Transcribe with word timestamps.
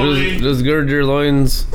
Just, 0.00 0.42
just 0.42 0.64
gird 0.64 0.90
your 0.90 1.04
loins. 1.04 1.62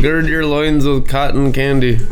gird 0.00 0.26
your 0.26 0.44
loins 0.44 0.84
with 0.84 1.08
cotton 1.08 1.52
candy. 1.52 1.98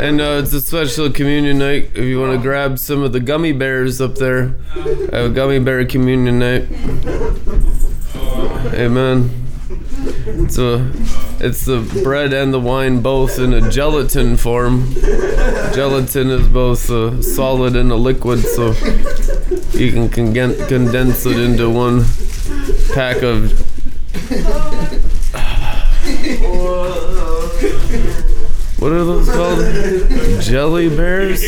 And 0.00 0.18
uh, 0.18 0.40
it's 0.42 0.52
a 0.54 0.62
special 0.62 1.10
communion 1.10 1.58
night. 1.58 1.90
If 1.94 2.04
you 2.04 2.18
want 2.18 2.32
to 2.32 2.38
grab 2.38 2.78
some 2.78 3.02
of 3.02 3.12
the 3.12 3.20
gummy 3.20 3.52
bears 3.52 4.00
up 4.00 4.14
there, 4.14 4.54
I 4.74 5.16
have 5.16 5.30
a 5.30 5.34
gummy 5.34 5.58
bear 5.58 5.84
communion 5.84 6.38
night. 6.38 6.66
Amen. 8.72 9.30
A, 10.58 10.90
it's 11.40 11.64
the 11.64 11.80
bread 12.02 12.32
and 12.32 12.52
the 12.52 12.60
wine 12.60 13.00
both 13.00 13.38
in 13.38 13.52
a 13.52 13.70
gelatin 13.70 14.36
form. 14.36 14.92
Gelatin 15.74 16.28
is 16.30 16.46
both 16.48 16.90
a 16.90 17.22
solid 17.22 17.76
and 17.76 17.90
a 17.90 17.96
liquid, 17.96 18.40
so 18.40 18.68
you 19.72 19.92
can 19.92 20.08
congen- 20.08 20.68
condense 20.68 21.24
it 21.26 21.38
into 21.38 21.70
one 21.70 22.04
pack 22.92 23.22
of. 23.22 23.52
What 28.80 28.92
are 28.92 29.04
those 29.04 29.28
called? 29.28 30.42
Jelly 30.42 30.88
bears? 30.88 31.42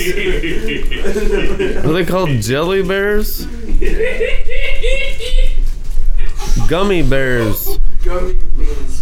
Are 1.85 1.93
they 1.93 2.05
called 2.05 2.29
jelly 2.43 2.83
bears? 2.83 3.47
Gummy 6.69 7.03
bears. 7.03 7.79
Gummy 8.05 8.35
beans. 8.57 9.02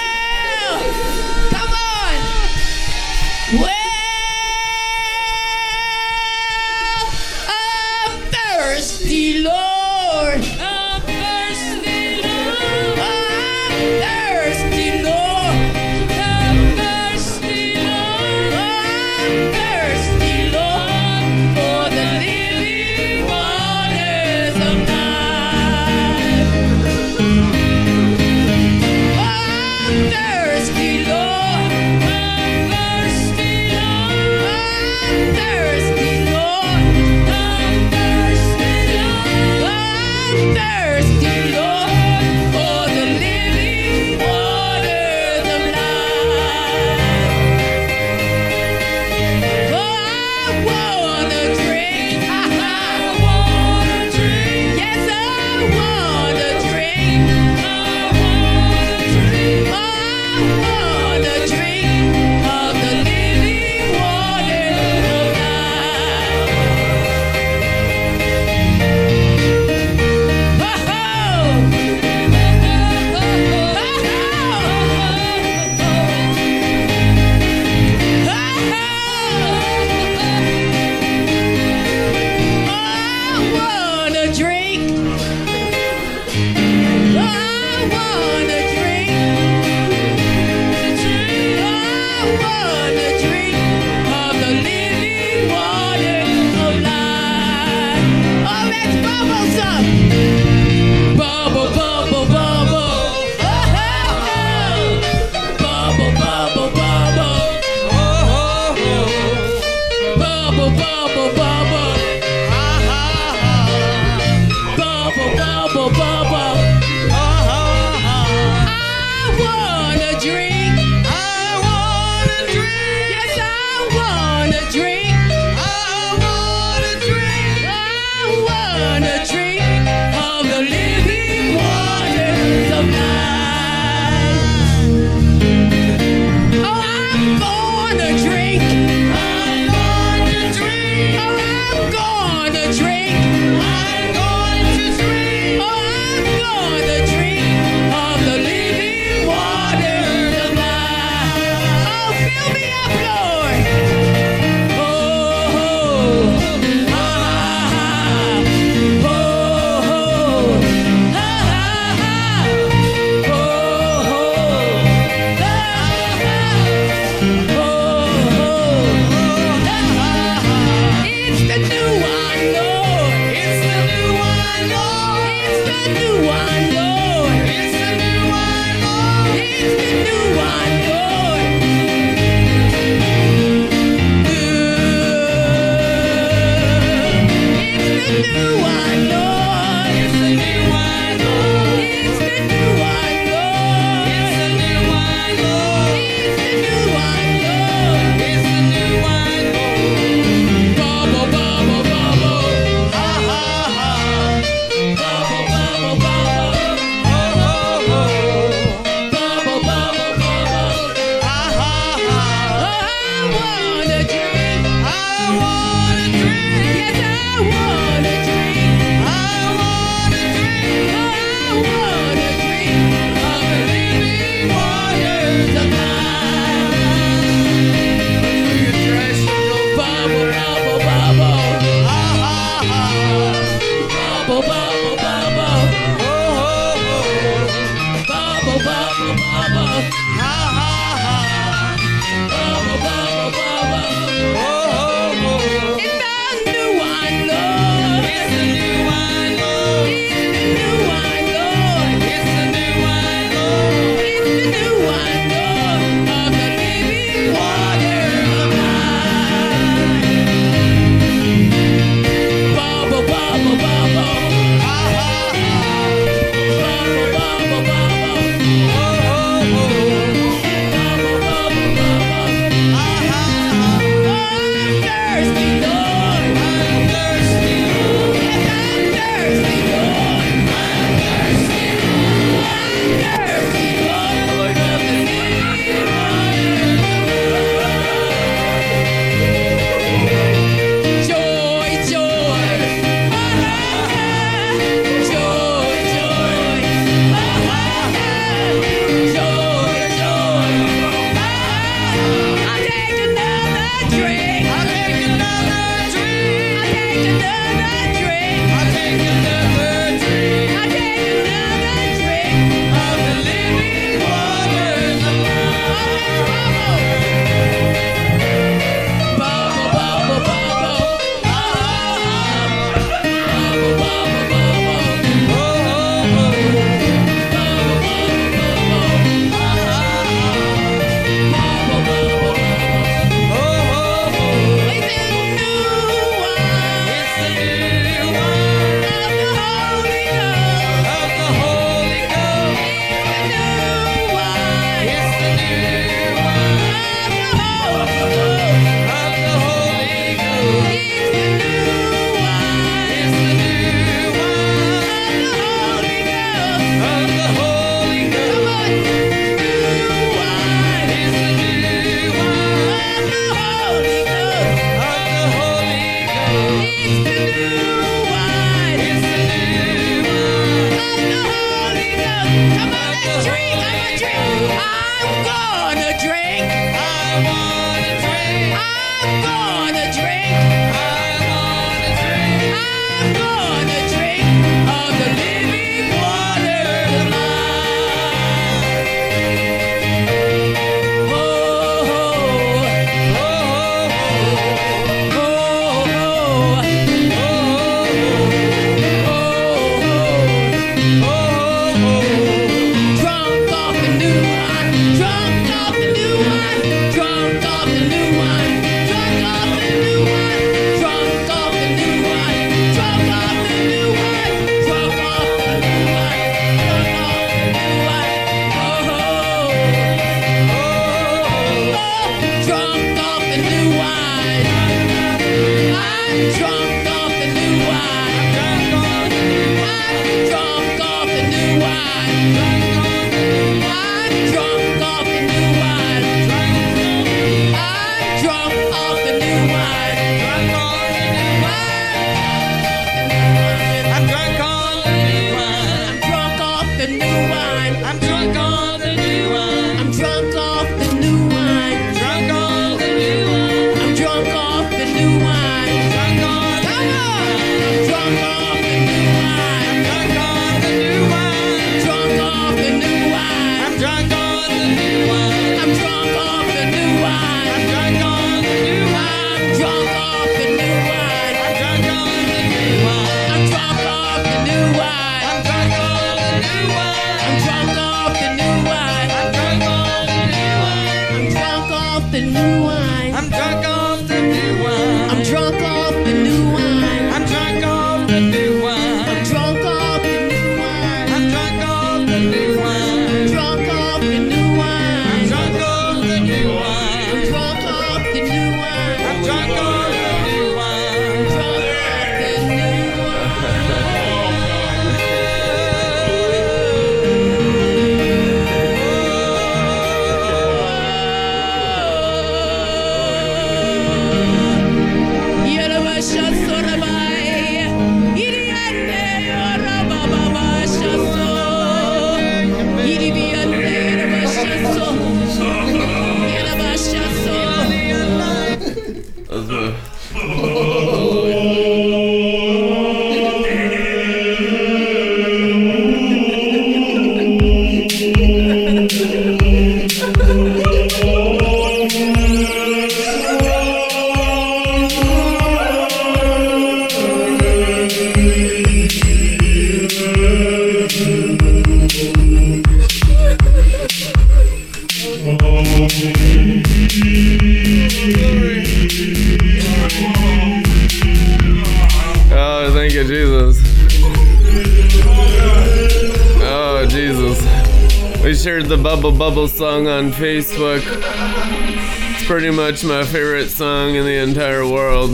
pretty 572.81 572.87
my 572.87 573.03
favorite 573.05 573.49
song 573.49 573.95
in 573.95 574.05
the 574.05 574.15
entire 574.15 574.65
world. 574.67 575.11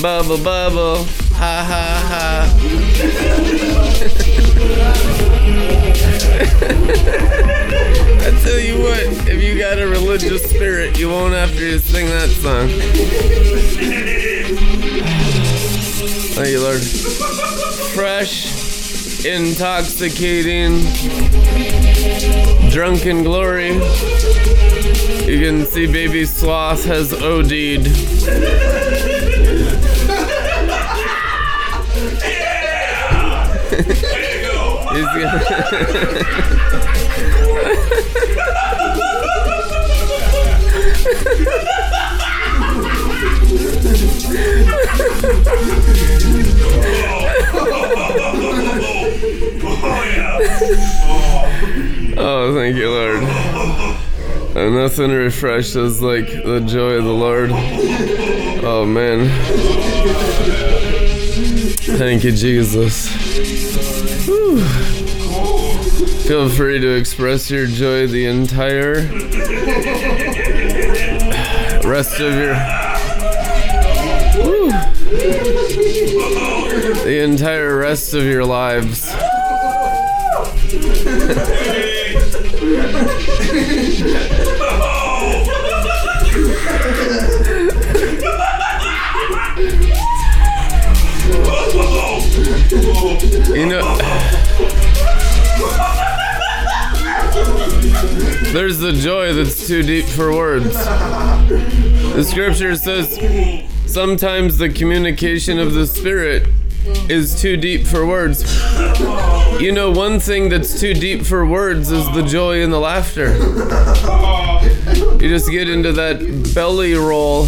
Bubble 0.00 0.38
Bubble, 0.42 1.04
ha 1.34 1.64
ha 1.64 2.00
ha. 2.08 2.52
I 8.20 8.30
tell 8.42 8.58
you 8.58 8.80
what, 8.80 9.28
if 9.28 9.42
you 9.42 9.58
got 9.58 9.78
a 9.78 9.86
religious 9.86 10.42
spirit, 10.48 10.98
you 10.98 11.08
won't 11.08 11.34
have 11.34 11.54
to 11.56 11.78
sing 11.78 12.06
that 12.06 12.30
song. 12.30 12.68
Thank 16.34 16.48
you, 16.48 16.60
Lord. 16.60 16.82
Fresh, 17.94 19.24
intoxicating, 19.24 20.55
sloth 26.74 26.84
has 26.86 27.12
OD'd. 27.12 27.86
Got- 34.96 35.42
Oh, 37.48 38.82
And 54.66 54.74
nothing 54.74 55.12
refreshes 55.12 56.02
like 56.02 56.26
the 56.26 56.58
joy 56.58 56.94
of 56.94 57.04
the 57.04 57.12
Lord. 57.12 57.50
Oh, 57.52 58.84
man. 58.84 59.28
Thank 61.96 62.24
you, 62.24 62.32
Jesus. 62.32 63.06
Whew. 64.26 64.58
Feel 66.24 66.48
free 66.48 66.80
to 66.80 66.96
express 66.96 67.48
your 67.48 67.68
joy 67.68 68.08
the 68.08 68.26
entire 68.26 69.02
rest 71.88 72.18
of 72.18 72.34
your. 72.34 72.54
The 77.04 77.20
entire 77.22 77.78
rest 77.78 78.14
of 78.14 78.24
your 78.24 78.44
lives. 78.44 79.06
You 93.56 93.64
know, 93.64 93.96
there's 98.52 98.78
the 98.80 98.92
joy 98.92 99.32
that's 99.32 99.66
too 99.66 99.82
deep 99.82 100.04
for 100.04 100.30
words. 100.30 100.74
The 100.74 102.22
scripture 102.22 102.76
says 102.76 103.18
sometimes 103.86 104.58
the 104.58 104.68
communication 104.68 105.58
of 105.58 105.72
the 105.72 105.86
Spirit 105.86 106.48
is 107.08 107.40
too 107.40 107.56
deep 107.56 107.86
for 107.86 108.06
words. 108.06 108.42
You 109.58 109.72
know, 109.72 109.90
one 109.90 110.20
thing 110.20 110.50
that's 110.50 110.78
too 110.78 110.92
deep 110.92 111.24
for 111.24 111.46
words 111.46 111.90
is 111.90 112.04
the 112.12 112.24
joy 112.24 112.62
and 112.62 112.70
the 112.70 112.78
laughter. 112.78 113.38
You 115.14 115.30
just 115.30 115.50
get 115.50 115.70
into 115.70 115.92
that 115.92 116.52
belly 116.54 116.92
roll 116.92 117.44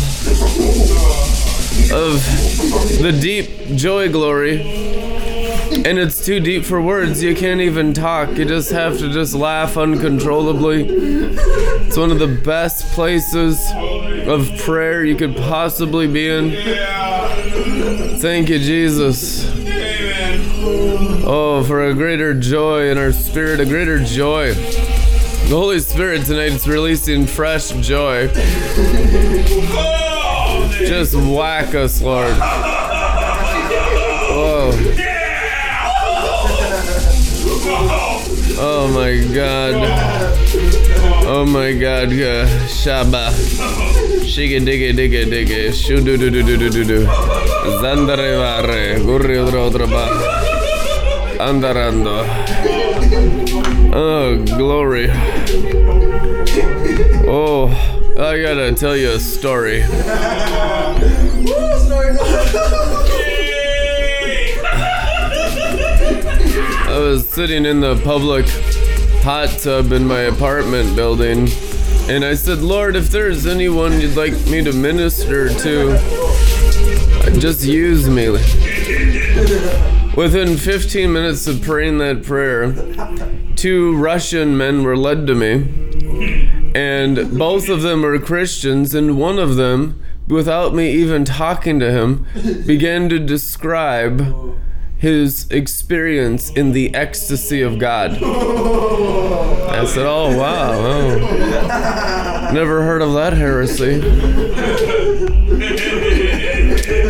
of 1.93 2.25
the 3.03 3.13
deep 3.21 3.77
joy 3.77 4.11
glory. 4.11 4.98
And 5.85 5.99
it's 5.99 6.25
too 6.25 6.41
deep 6.41 6.65
for 6.65 6.83
words. 6.83 7.23
You 7.23 7.35
can't 7.35 7.61
even 7.61 7.95
talk. 7.95 8.37
You 8.37 8.45
just 8.45 8.71
have 8.73 8.99
to 8.99 9.13
just 9.13 9.35
laugh 9.35 9.77
uncontrollably. 9.77 10.87
It's 10.89 11.97
one 11.97 12.11
of 12.11 12.19
the 12.19 12.27
best 12.27 12.85
places 12.95 13.59
of 14.27 14.51
prayer 14.59 15.05
you 15.05 15.17
could 15.17 15.37
possibly 15.37 16.07
be 16.07 16.29
in. 16.29 16.51
Thank 18.19 18.49
you, 18.49 18.59
Jesus. 18.59 19.49
Oh, 21.25 21.63
for 21.67 21.87
a 21.87 21.95
greater 21.95 22.35
joy 22.35 22.91
in 22.91 22.99
our 22.99 23.13
spirit, 23.13 23.61
a 23.61 23.65
greater 23.65 24.03
joy. 24.03 24.55
The 24.55 25.55
Holy 25.57 25.81
Spirit 25.81 26.27
tonight 26.27 26.53
is 26.53 26.67
releasing 26.69 27.27
fresh 27.27 27.71
joy. 27.71 28.29
Just 30.87 31.15
whack 31.15 31.75
us, 31.75 32.03
Lord. 32.03 32.35
Whoa. 34.31 35.05
Oh 38.89 38.95
my 38.95 39.21
god. 39.35 39.75
Oh 41.27 41.45
my 41.45 41.73
god. 41.75 42.09
uh, 42.09 42.47
Shaba. 42.67 43.29
Shigga 44.25 44.65
digga 44.65 44.95
digga 44.97 45.25
digga. 45.29 45.75
Shu 45.75 46.03
do 46.03 46.17
do 46.17 46.31
do 46.31 46.43
do 46.43 46.71
do 46.71 46.85
do. 46.85 47.05
Zandare 47.83 48.39
vare. 48.41 48.99
Gurri 49.01 49.37
odra 49.37 49.87
ba. 49.87 50.09
Andarando. 51.39 52.25
Oh, 53.93 54.43
glory. 54.57 55.11
Oh, 57.29 57.69
I 58.19 58.41
gotta 58.41 58.73
tell 58.73 58.97
you 58.97 59.11
a 59.11 59.21
story. 59.21 59.83
I 66.91 66.99
was 66.99 67.29
sitting 67.29 67.67
in 67.67 67.81
the 67.81 67.97
public 68.03 68.47
hot 69.29 69.51
tub 69.59 69.93
in 69.93 70.07
my 70.07 70.21
apartment 70.21 70.97
building, 70.97 71.51
and 72.09 72.25
I 72.25 72.33
said, 72.33 72.61
Lord, 72.61 72.97
if 72.97 73.11
there's 73.11 73.47
anyone 73.47 74.01
you'd 74.01 74.17
like 74.17 74.33
me 74.47 74.65
to 74.65 74.73
minister 74.73 75.51
to, 75.51 75.99
just 77.39 77.63
use 77.63 78.09
me. 78.09 78.31
Within 80.17 80.57
15 80.57 81.13
minutes 81.13 81.47
of 81.47 81.61
praying 81.61 81.99
that 81.99 82.23
prayer, 82.25 82.73
two 83.55 83.99
Russian 83.99 84.57
men 84.57 84.83
were 84.83 84.97
led 84.97 85.27
to 85.27 85.35
me, 85.35 86.73
and 86.75 87.37
both 87.37 87.69
of 87.69 87.83
them 87.83 88.01
were 88.01 88.19
Christians, 88.19 88.95
and 88.95 89.19
one 89.19 89.39
of 89.39 89.57
them, 89.57 90.03
without 90.27 90.75
me 90.75 90.91
even 90.93 91.27
talking 91.27 91.79
to 91.81 91.91
him, 91.91 92.25
began 92.65 93.11
to 93.11 93.19
describe 93.19 94.59
his 94.99 95.49
experience 95.51 96.51
in 96.51 96.73
the 96.73 96.95
ecstasy 96.95 97.63
of 97.63 97.79
God. 97.79 98.13
I 98.13 99.85
said, 99.85 100.07
Oh, 100.07 100.37
wow. 100.37 100.73
Oh. 100.73 102.51
Never 102.53 102.83
heard 102.83 103.03
of 103.03 103.15
that 103.15 103.33
heresy. 103.33 104.01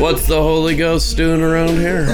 What's 0.00 0.26
the 0.26 0.40
Holy 0.40 0.76
Ghost 0.76 1.16
doing 1.16 1.40
around 1.40 1.76
here? 1.78 2.06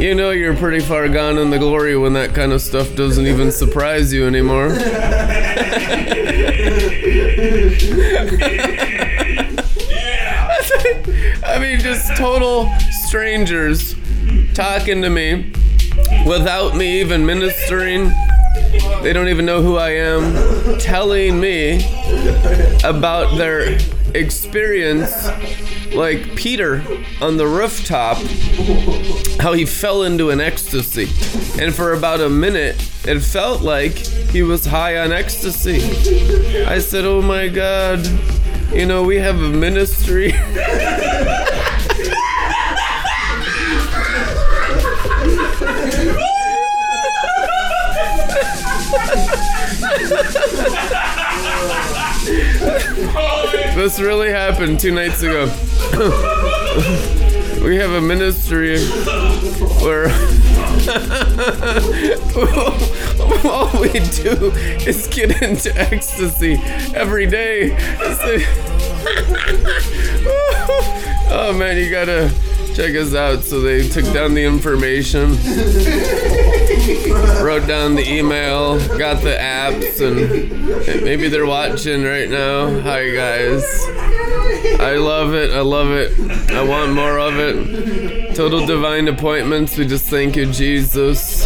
You 0.00 0.14
know 0.14 0.30
you're 0.30 0.56
pretty 0.56 0.80
far 0.80 1.08
gone 1.08 1.36
in 1.36 1.50
the 1.50 1.58
glory 1.58 1.96
when 1.96 2.14
that 2.14 2.34
kind 2.34 2.52
of 2.52 2.62
stuff 2.62 2.94
doesn't 2.96 3.26
even 3.26 3.52
surprise 3.52 4.12
you 4.14 4.26
anymore. 4.26 4.70
I 11.44 11.58
mean, 11.58 11.80
just 11.80 12.16
total 12.16 12.70
strangers 13.10 13.96
talking 14.54 15.02
to 15.02 15.10
me 15.10 15.52
without 16.26 16.76
me 16.76 17.00
even 17.00 17.26
ministering 17.26 18.08
they 19.02 19.12
don't 19.12 19.28
even 19.28 19.46
know 19.46 19.62
who 19.62 19.76
I 19.76 19.90
am, 19.90 20.78
telling 20.78 21.40
me 21.40 21.84
about 22.84 23.36
their 23.36 23.78
experience, 24.14 25.28
like 25.94 26.36
Peter 26.36 26.84
on 27.20 27.36
the 27.36 27.46
rooftop, 27.46 28.18
how 29.40 29.54
he 29.54 29.64
fell 29.64 30.02
into 30.02 30.30
an 30.30 30.40
ecstasy. 30.40 31.04
And 31.60 31.74
for 31.74 31.94
about 31.94 32.20
a 32.20 32.28
minute, 32.28 32.76
it 33.06 33.20
felt 33.20 33.62
like 33.62 33.96
he 33.96 34.42
was 34.42 34.66
high 34.66 34.98
on 34.98 35.12
ecstasy. 35.12 35.82
I 36.64 36.78
said, 36.78 37.04
Oh 37.04 37.22
my 37.22 37.48
God, 37.48 38.06
you 38.72 38.86
know, 38.86 39.02
we 39.02 39.16
have 39.16 39.36
a 39.36 39.48
ministry. 39.48 40.32
This 53.80 53.96
really 53.98 54.28
happened 54.28 54.78
two 54.78 54.92
nights 54.92 55.22
ago. 55.22 55.46
we 57.64 57.76
have 57.76 57.92
a 57.92 58.00
ministry 58.02 58.78
where 59.80 60.04
all 63.50 63.70
we 63.80 63.88
do 63.88 64.52
is 64.86 65.06
get 65.06 65.40
into 65.40 65.74
ecstasy 65.80 66.60
every 66.94 67.24
day. 67.24 67.70
oh 71.30 71.54
man, 71.58 71.78
you 71.78 71.90
gotta 71.90 72.30
check 72.80 72.96
us 72.96 73.14
out. 73.14 73.44
So 73.44 73.60
they 73.60 73.86
took 73.86 74.10
down 74.14 74.32
the 74.32 74.42
information, 74.42 75.30
wrote 77.44 77.66
down 77.66 77.94
the 77.94 78.04
email, 78.06 78.78
got 78.96 79.22
the 79.22 79.36
apps, 79.38 80.00
and 80.00 81.04
maybe 81.04 81.28
they're 81.28 81.44
watching 81.44 82.04
right 82.04 82.30
now. 82.30 82.80
Hi 82.80 83.10
guys. 83.10 83.62
I 84.80 84.96
love 84.96 85.34
it. 85.34 85.50
I 85.50 85.60
love 85.60 85.90
it. 85.90 86.18
I 86.52 86.62
want 86.62 86.94
more 86.94 87.18
of 87.18 87.38
it. 87.38 88.34
Total 88.34 88.64
divine 88.64 89.08
appointments. 89.08 89.76
We 89.76 89.86
just 89.86 90.06
thank 90.06 90.36
you, 90.36 90.50
Jesus, 90.50 91.44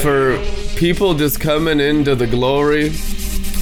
for 0.00 0.42
people 0.76 1.12
just 1.12 1.40
coming 1.40 1.78
into 1.78 2.14
the 2.14 2.26
glory 2.26 2.94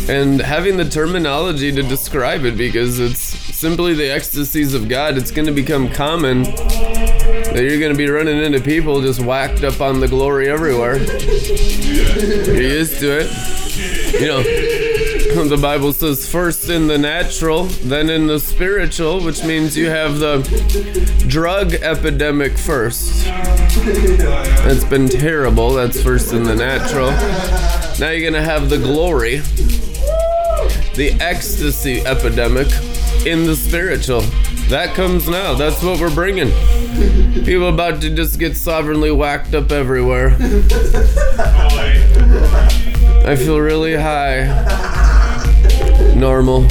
and 0.09 0.41
having 0.41 0.77
the 0.77 0.89
terminology 0.89 1.73
to 1.73 1.83
describe 1.83 2.45
it 2.45 2.57
because 2.57 3.01
it's 3.01 3.50
simply 3.61 3.93
the 3.93 4.11
ecstasies 4.11 4.73
of 4.73 4.89
God. 4.89 5.19
It's 5.19 5.31
going 5.31 5.45
to 5.45 5.53
become 5.53 5.91
common 5.91 6.45
that 6.45 7.59
you're 7.63 7.79
going 7.79 7.93
to 7.93 7.99
be 7.99 8.09
running 8.09 8.43
into 8.43 8.59
people 8.59 9.03
just 9.03 9.21
whacked 9.21 9.65
up 9.65 9.83
on 9.83 10.01
the 10.01 10.09
glory 10.09 10.49
everywhere. 10.49 10.97
You're 10.97 12.63
used 12.63 13.01
to 13.01 13.21
it. 13.21 13.31
You 14.19 14.27
know, 14.29 14.43
the 15.47 15.59
Bible 15.61 15.93
says 15.93 16.27
first 16.27 16.71
in 16.71 16.87
the 16.87 16.97
natural, 16.97 17.65
then 17.85 18.09
in 18.09 18.27
the 18.29 18.41
spiritual, 18.41 19.23
which 19.23 19.45
means 19.45 19.77
you 19.77 19.91
have 19.91 20.19
the 20.19 20.41
drug 21.29 21.75
epidemic 21.75 22.57
first. 22.57 23.27
That's 23.27 24.85
been 24.85 25.07
terrible. 25.07 25.75
That's 25.75 26.03
first 26.03 26.33
in 26.33 26.45
the 26.45 26.57
natural. 26.57 27.11
Now 28.01 28.11
you're 28.11 28.31
going 28.31 28.33
to 28.33 28.43
have 28.43 28.71
the 28.71 28.79
glory, 28.79 29.43
the 30.95 31.15
ecstasy 31.21 32.01
epidemic 32.07 32.69
in 33.27 33.45
the 33.45 33.55
spiritual. 33.55 34.23
That 34.69 34.95
comes 34.95 35.29
now. 35.29 35.55
That's 35.55 35.83
what 35.83 36.01
we're 36.01 36.15
bringing. 36.15 36.51
People 37.45 37.69
about 37.69 38.01
to 38.03 38.11
just 38.11 38.39
get 38.39 38.57
sovereignly 38.57 39.11
whacked 39.11 39.55
up 39.55 39.73
everywhere. 39.73 40.37
I 43.27 43.37
feel 43.37 43.61
really 43.61 43.95
high. 43.97 44.47
Normal. 46.15 46.67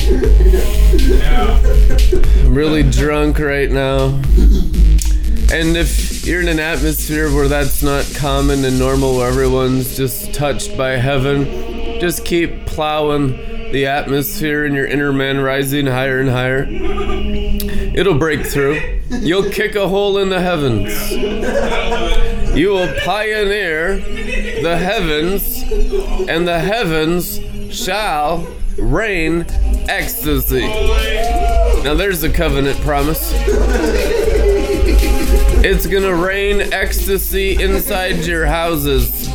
I'm 2.46 2.53
really 2.56 2.84
drunk 2.84 3.39
right 3.39 3.70
now. 3.70 4.08
And 5.51 5.75
if 5.75 6.25
you're 6.25 6.41
in 6.41 6.48
an 6.48 6.60
atmosphere 6.60 7.34
where 7.34 7.48
that's 7.48 7.84
not 7.84 8.06
common 8.15 8.65
and 8.65 8.77
normal, 8.77 9.18
where 9.18 9.27
everyone's 9.27 9.98
just 9.98 10.34
touched 10.34 10.77
by 10.77 10.91
heaven, 10.91 12.00
just 12.00 12.24
keep 12.25 12.65
plowing 12.65 13.34
the 13.71 13.85
atmosphere 13.85 14.65
in 14.65 14.73
your 14.73 14.85
inner 14.85 15.13
man 15.13 15.39
rising 15.39 15.85
higher 15.85 16.19
and 16.19 16.29
higher. 16.29 16.65
It'll 17.95 18.17
break 18.17 18.45
through. 18.45 18.79
You'll 19.09 19.49
kick 19.49 19.75
a 19.75 19.88
hole 19.88 20.17
in 20.17 20.29
the 20.29 20.41
heavens. 20.41 21.11
You 22.57 22.70
will 22.70 22.94
pioneer 23.05 24.00
the 24.61 24.77
heavens, 24.77 25.61
and 26.27 26.48
the 26.48 26.59
heavens 26.59 27.39
shall 27.74 28.48
rain 28.77 29.46
ecstasy. 29.87 30.67
Now 31.83 31.94
there's 31.94 32.24
a 32.24 32.29
covenant 32.29 32.79
promise. 32.81 33.31
It's 35.61 35.85
gonna 35.87 36.15
rain 36.15 36.74
ecstasy 36.74 37.61
inside 37.61 38.25
your 38.25 38.46
houses. 38.46 39.29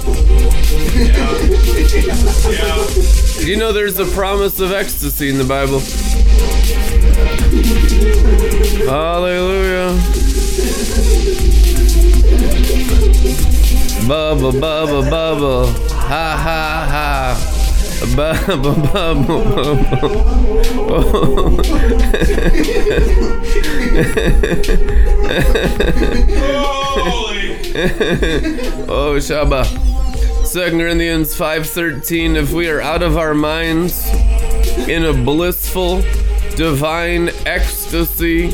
Do 3.39 3.47
you 3.51 3.57
know 3.57 3.73
there's 3.73 3.99
a 3.99 4.07
promise 4.07 4.59
of 4.59 4.73
ecstasy 4.73 5.29
in 5.29 5.39
the 5.39 5.45
Bible? 5.45 5.79
Hallelujah. 8.89 9.95
Bubble, 14.09 14.53
bubble, 14.61 15.03
bubble. 15.09 15.67
Ha 15.67 16.37
ha 16.43 16.87
ha. 16.91 17.37
Bubble, 18.17 18.75
bubble, 18.75 19.45
bubble. 19.45 20.25
oh, 28.89 29.19
Shabbat. 29.19 30.04
2 30.55 30.71
Corinthians 30.71 31.35
5:13 31.35 32.37
if 32.37 32.53
we 32.53 32.69
are 32.69 32.81
out 32.81 33.03
of 33.03 33.17
our 33.17 33.35
minds 33.35 34.09
in 34.87 35.05
a 35.05 35.13
blissful 35.13 36.01
divine 36.55 37.29
ecstasy 37.45 38.51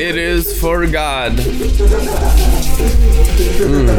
it 0.00 0.16
is 0.16 0.58
for 0.58 0.86
God. 0.86 1.32
Mm. 3.62 3.90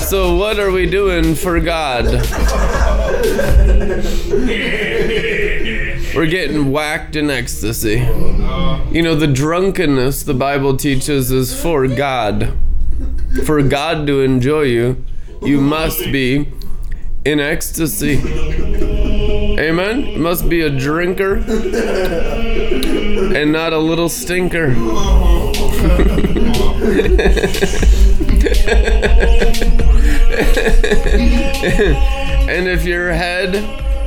So 0.00 0.34
what 0.34 0.58
are 0.58 0.72
we 0.72 0.90
doing 0.90 1.36
for 1.36 1.60
God? 1.60 2.06
We're 6.16 6.26
getting 6.26 6.72
whacked 6.72 7.14
in 7.14 7.30
ecstasy. 7.30 7.98
You 8.90 9.02
know 9.02 9.14
the 9.14 9.30
drunkenness 9.32 10.24
the 10.24 10.34
Bible 10.34 10.76
teaches 10.76 11.30
is 11.30 11.54
for 11.54 11.86
God 11.86 12.58
for 13.42 13.60
God 13.62 14.06
to 14.06 14.20
enjoy 14.20 14.62
you, 14.62 15.04
you 15.42 15.60
must 15.60 16.00
be 16.12 16.48
in 17.24 17.40
ecstasy. 17.40 18.20
Amen? 19.58 20.06
You 20.06 20.20
must 20.20 20.48
be 20.48 20.62
a 20.62 20.70
drinker 20.70 21.36
and 23.34 23.52
not 23.52 23.72
a 23.72 23.78
little 23.78 24.08
stinker. 24.08 24.66
and 32.46 32.68
if 32.68 32.84
your 32.84 33.12
head 33.12 33.54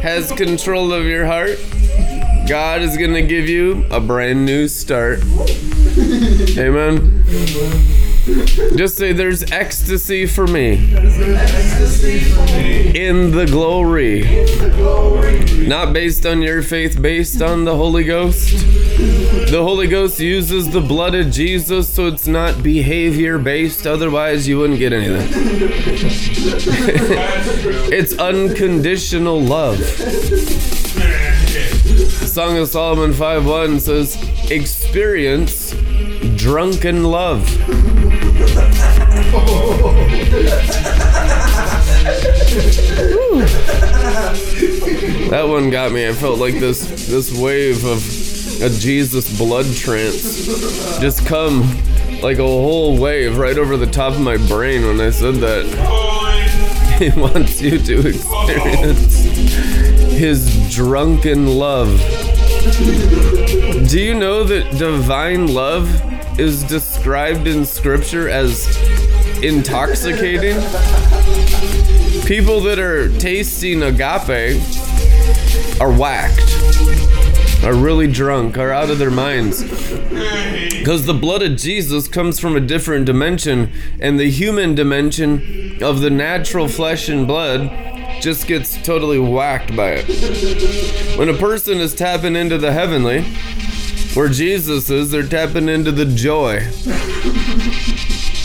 has 0.01 0.31
control 0.31 0.93
of 0.93 1.05
your 1.05 1.25
heart, 1.25 1.59
God 2.47 2.81
is 2.81 2.97
going 2.97 3.13
to 3.13 3.21
give 3.21 3.49
you 3.49 3.85
a 3.91 3.99
brand 3.99 4.45
new 4.45 4.67
start. 4.67 5.21
Amen. 6.57 7.23
Just 8.75 8.97
say 8.97 9.13
there's 9.13 9.49
ecstasy 9.53 10.25
for 10.25 10.47
me 10.47 10.73
in 12.93 13.31
the 13.31 13.45
glory. 13.49 14.23
Not 15.65 15.93
based 15.93 16.25
on 16.25 16.41
your 16.41 16.61
faith, 16.61 17.01
based 17.01 17.41
on 17.41 17.63
the 17.63 17.73
Holy 17.73 18.03
Ghost. 18.03 18.49
The 19.49 19.61
Holy 19.63 19.87
Ghost 19.87 20.19
uses 20.19 20.69
the 20.69 20.81
blood 20.81 21.15
of 21.15 21.31
Jesus, 21.31 21.87
so 21.87 22.07
it's 22.07 22.27
not 22.27 22.61
behavior 22.61 23.37
based, 23.37 23.87
otherwise, 23.87 24.45
you 24.45 24.57
wouldn't 24.57 24.79
get 24.79 24.91
anything. 24.91 25.29
it's 27.93 28.11
unconditional 28.19 29.39
love. 29.39 29.79
Song 32.27 32.57
of 32.57 32.67
Solomon 32.67 33.13
5:1 33.13 33.79
says, 33.79 34.17
Experience 34.51 35.71
drunken 36.35 37.03
love. 37.03 37.45
That 45.29 45.45
one 45.47 45.69
got 45.69 45.91
me. 45.91 46.07
I 46.07 46.13
felt 46.13 46.39
like 46.39 46.55
this 46.55 47.07
this 47.07 47.37
wave 47.37 47.83
of 47.85 47.97
a 48.61 48.69
Jesus 48.69 49.37
blood 49.37 49.65
trance 49.75 50.47
just 50.99 51.25
come 51.25 51.61
like 52.21 52.37
a 52.39 52.43
whole 52.43 52.97
wave 52.97 53.37
right 53.37 53.57
over 53.57 53.77
the 53.77 53.85
top 53.85 54.13
of 54.13 54.21
my 54.21 54.37
brain 54.37 54.85
when 54.85 55.01
I 55.01 55.09
said 55.09 55.35
that. 55.35 55.65
He 56.97 57.09
wants 57.11 57.61
you 57.61 57.77
to 57.77 58.07
experience 58.07 59.19
His 60.13 60.73
drunken 60.73 61.45
love. 61.45 61.89
Do 63.87 63.99
you 63.99 64.15
know 64.15 64.43
that 64.43 64.75
divine 64.79 65.53
love 65.53 65.87
is 66.39 66.63
described 66.63 67.45
in 67.45 67.65
Scripture 67.65 68.29
as 68.29 68.77
intoxicating? 69.43 70.55
People 72.25 72.59
that 72.61 72.79
are 72.79 73.09
tasting 73.19 73.83
agape 73.83 74.61
are 75.79 75.91
whacked, 75.91 76.41
are 77.63 77.75
really 77.75 78.07
drunk, 78.11 78.57
are 78.57 78.71
out 78.71 78.89
of 78.89 78.99
their 78.99 79.11
minds. 79.11 79.63
Because 79.63 81.05
the 81.05 81.13
blood 81.13 81.43
of 81.43 81.57
Jesus 81.57 82.07
comes 82.07 82.39
from 82.39 82.55
a 82.55 82.59
different 82.59 83.05
dimension, 83.05 83.71
and 83.99 84.19
the 84.19 84.29
human 84.29 84.75
dimension 84.75 85.81
of 85.81 86.01
the 86.01 86.09
natural 86.09 86.67
flesh 86.67 87.09
and 87.09 87.27
blood 87.27 87.69
just 88.21 88.47
gets 88.47 88.81
totally 88.81 89.19
whacked 89.19 89.75
by 89.75 89.91
it. 89.97 91.17
When 91.17 91.29
a 91.29 91.37
person 91.37 91.77
is 91.77 91.93
tapping 91.93 92.35
into 92.35 92.57
the 92.57 92.73
heavenly, 92.73 93.23
where 94.13 94.29
Jesus 94.29 94.89
is, 94.89 95.11
they're 95.11 95.21
tapping 95.23 95.69
into 95.69 95.91
the 95.91 96.05
joy. 96.05 96.67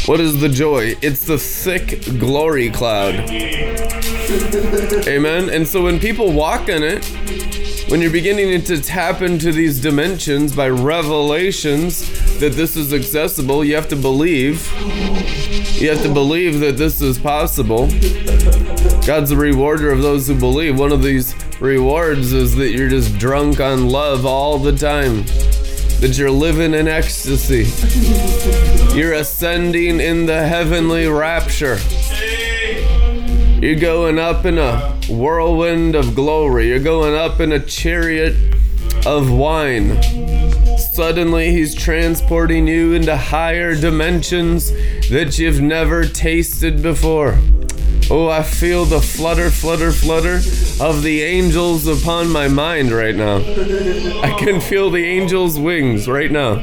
What 0.06 0.20
is 0.20 0.40
the 0.40 0.48
joy? 0.48 0.96
It's 1.00 1.24
the 1.24 1.38
thick 1.38 2.18
glory 2.18 2.70
cloud. 2.70 3.14
Amen. 5.06 5.48
And 5.48 5.66
so 5.66 5.82
when 5.84 6.00
people 6.00 6.32
walk 6.32 6.68
in 6.68 6.82
it, 6.82 7.04
when 7.88 8.00
you're 8.00 8.10
beginning 8.10 8.62
to 8.64 8.80
tap 8.80 9.22
into 9.22 9.52
these 9.52 9.80
dimensions 9.80 10.56
by 10.56 10.68
revelations 10.70 12.08
that 12.40 12.54
this 12.54 12.76
is 12.76 12.92
accessible, 12.92 13.64
you 13.64 13.76
have 13.76 13.88
to 13.88 13.96
believe. 13.96 14.66
You 15.80 15.90
have 15.90 16.02
to 16.02 16.12
believe 16.12 16.58
that 16.60 16.76
this 16.76 17.00
is 17.00 17.18
possible. 17.18 17.86
God's 19.06 19.30
the 19.30 19.36
rewarder 19.36 19.92
of 19.92 20.02
those 20.02 20.26
who 20.26 20.38
believe. 20.38 20.78
One 20.78 20.90
of 20.90 21.02
these 21.02 21.34
rewards 21.60 22.32
is 22.32 22.56
that 22.56 22.70
you're 22.70 22.88
just 22.88 23.18
drunk 23.18 23.60
on 23.60 23.88
love 23.88 24.26
all 24.26 24.58
the 24.58 24.76
time, 24.76 25.24
that 26.02 26.18
you're 26.18 26.32
living 26.32 26.74
in 26.74 26.88
ecstasy. 26.88 27.62
You're 28.92 29.12
ascending 29.12 30.00
in 30.00 30.26
the 30.26 30.44
heavenly 30.48 31.06
rapture. 31.06 31.78
You're 33.64 33.78
going 33.78 34.18
up 34.18 34.44
in 34.44 34.58
a 34.58 34.98
whirlwind 35.08 35.94
of 35.94 36.16
glory. 36.16 36.66
You're 36.70 36.80
going 36.80 37.14
up 37.14 37.38
in 37.38 37.52
a 37.52 37.60
chariot 37.60 38.34
of 39.06 39.30
wine. 39.30 40.02
Suddenly, 40.76 41.52
he's 41.52 41.72
transporting 41.72 42.66
you 42.66 42.94
into 42.94 43.16
higher 43.16 43.76
dimensions 43.76 44.72
that 45.08 45.38
you've 45.38 45.60
never 45.60 46.04
tasted 46.04 46.82
before. 46.82 47.38
Oh, 48.10 48.28
I 48.28 48.42
feel 48.42 48.84
the 48.84 49.00
flutter, 49.00 49.50
flutter, 49.50 49.90
flutter 49.90 50.36
of 50.80 51.02
the 51.02 51.22
angels 51.22 51.86
upon 51.86 52.30
my 52.30 52.48
mind 52.48 52.92
right 52.92 53.14
now. 53.14 53.36
I 53.36 54.36
can 54.38 54.60
feel 54.60 54.90
the 54.90 55.04
angels' 55.04 55.58
wings 55.58 56.08
right 56.08 56.30
now. 56.30 56.56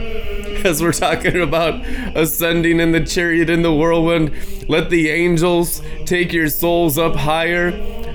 As 0.64 0.84
we're 0.84 0.92
talking 0.92 1.42
about 1.42 1.86
ascending 2.16 2.80
in 2.80 2.92
the 2.92 3.04
chariot 3.04 3.50
in 3.50 3.62
the 3.62 3.74
whirlwind, 3.74 4.32
let 4.68 4.90
the 4.90 5.10
angels 5.10 5.82
take 6.06 6.34
your 6.34 6.50
souls 6.50 6.98
up 6.98 7.16
higher 7.16 7.72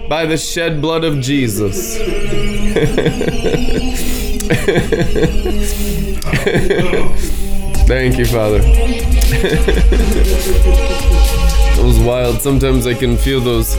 by 0.08 0.26
the 0.26 0.36
shed 0.36 0.80
blood 0.80 1.04
of 1.04 1.20
Jesus. 1.20 1.96
Thank 7.86 8.18
you, 8.18 8.26
Father. 8.26 8.60
It 11.84 11.88
was 11.88 12.00
wild. 12.00 12.40
Sometimes 12.40 12.86
I 12.86 12.94
can 12.94 13.18
feel 13.18 13.40
those 13.40 13.76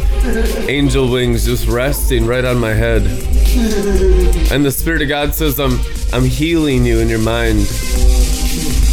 angel 0.70 1.10
wings 1.10 1.44
just 1.44 1.68
resting 1.68 2.28
right 2.28 2.46
on 2.46 2.60
my 2.60 2.72
head. 2.72 3.02
And 4.52 4.64
the 4.64 4.72
Spirit 4.72 5.02
of 5.02 5.08
God 5.08 5.34
says, 5.34 5.60
I'm 5.60 5.80
I'm 6.14 6.24
healing 6.24 6.86
you 6.86 7.00
in 7.00 7.10
your 7.10 7.18
mind. 7.18 7.62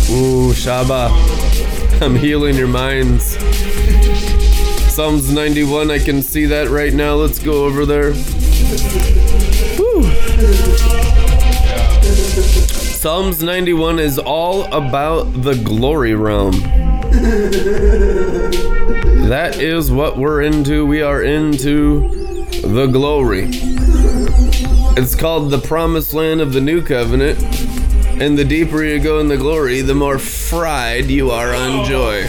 Ooh, 0.08 0.54
Shaba. 0.54 1.10
I'm 2.00 2.16
healing 2.16 2.56
your 2.56 2.68
minds. 2.68 3.36
Psalms 4.90 5.30
91, 5.30 5.90
I 5.90 5.98
can 5.98 6.22
see 6.22 6.46
that 6.46 6.70
right 6.70 6.94
now. 6.94 7.12
Let's 7.12 7.38
go 7.38 7.66
over 7.66 7.84
there. 7.84 8.14
Woo. 9.78 10.08
Psalms 13.02 13.42
91 13.42 13.98
is 13.98 14.16
all 14.16 14.62
about 14.72 15.24
the 15.42 15.56
glory 15.56 16.14
realm. 16.14 16.52
That 19.28 19.56
is 19.58 19.90
what 19.90 20.16
we're 20.16 20.42
into. 20.42 20.86
We 20.86 21.02
are 21.02 21.20
into 21.20 22.46
the 22.62 22.86
glory. 22.86 23.48
It's 24.96 25.16
called 25.16 25.50
the 25.50 25.58
promised 25.58 26.14
land 26.14 26.40
of 26.40 26.52
the 26.52 26.60
new 26.60 26.80
covenant. 26.80 27.42
And 28.22 28.38
the 28.38 28.44
deeper 28.44 28.84
you 28.84 29.00
go 29.00 29.18
in 29.18 29.26
the 29.26 29.36
glory, 29.36 29.80
the 29.80 29.96
more 29.96 30.20
fried 30.20 31.06
you 31.06 31.32
are 31.32 31.52
on 31.52 31.84
joy. 31.84 32.28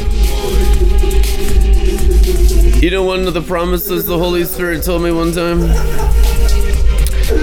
You 2.80 2.90
know, 2.90 3.04
one 3.04 3.28
of 3.28 3.36
the 3.36 3.44
promises 3.46 4.08
the 4.08 4.18
Holy 4.18 4.44
Spirit 4.44 4.82
told 4.82 5.04
me 5.04 5.12
one 5.12 5.34
time? 5.34 6.33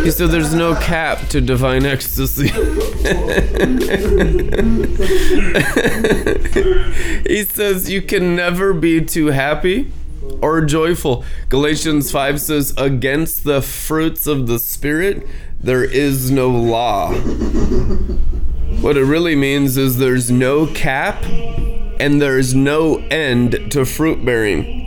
He 0.04 0.10
said 0.10 0.30
there's 0.30 0.54
no 0.54 0.74
cap 0.74 1.28
to 1.28 1.40
divine 1.40 1.86
ecstasy. 1.86 2.48
he 7.28 7.44
says 7.44 7.90
you 7.90 8.02
can 8.02 8.34
never 8.34 8.72
be 8.72 9.04
too 9.04 9.26
happy 9.26 9.92
or 10.42 10.60
joyful. 10.62 11.24
Galatians 11.48 12.10
5 12.10 12.40
says, 12.40 12.74
Against 12.76 13.44
the 13.44 13.62
fruits 13.62 14.26
of 14.26 14.46
the 14.46 14.58
Spirit, 14.58 15.26
there 15.60 15.84
is 15.84 16.30
no 16.30 16.50
law. 16.50 17.12
What 18.80 18.96
it 18.96 19.04
really 19.04 19.36
means 19.36 19.76
is 19.76 19.98
there's 19.98 20.30
no 20.30 20.66
cap 20.66 21.22
and 21.24 22.20
there's 22.20 22.54
no 22.54 22.96
end 23.10 23.70
to 23.72 23.84
fruit 23.84 24.24
bearing. 24.24 24.79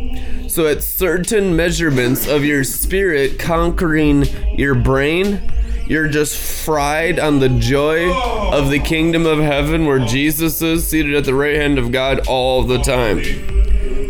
So, 0.53 0.67
at 0.67 0.83
certain 0.83 1.55
measurements 1.55 2.27
of 2.27 2.45
your 2.45 2.63
spirit 2.63 3.39
conquering 3.39 4.25
your 4.55 4.75
brain, 4.75 5.41
you're 5.87 6.07
just 6.07 6.37
fried 6.63 7.17
on 7.17 7.39
the 7.39 7.49
joy 7.49 8.13
of 8.53 8.69
the 8.69 8.77
kingdom 8.77 9.25
of 9.25 9.39
heaven 9.39 9.87
where 9.87 9.97
Jesus 9.97 10.61
is 10.61 10.85
seated 10.85 11.15
at 11.15 11.23
the 11.23 11.33
right 11.33 11.55
hand 11.55 11.79
of 11.79 11.91
God 11.91 12.27
all 12.27 12.61
the 12.61 12.77
time. 12.77 13.17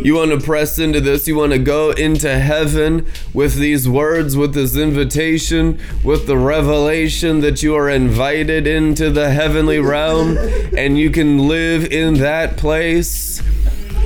You 0.04 0.16
want 0.16 0.32
to 0.32 0.38
press 0.38 0.78
into 0.78 1.00
this. 1.00 1.26
You 1.26 1.36
want 1.36 1.52
to 1.52 1.58
go 1.58 1.92
into 1.92 2.38
heaven 2.38 3.06
with 3.32 3.54
these 3.54 3.88
words, 3.88 4.36
with 4.36 4.52
this 4.52 4.76
invitation, 4.76 5.80
with 6.04 6.26
the 6.26 6.36
revelation 6.36 7.40
that 7.40 7.62
you 7.62 7.74
are 7.74 7.88
invited 7.88 8.66
into 8.66 9.08
the 9.08 9.30
heavenly 9.30 9.78
realm 9.78 10.36
and 10.76 10.98
you 10.98 11.08
can 11.08 11.48
live 11.48 11.90
in 11.90 12.18
that 12.18 12.58
place. 12.58 13.40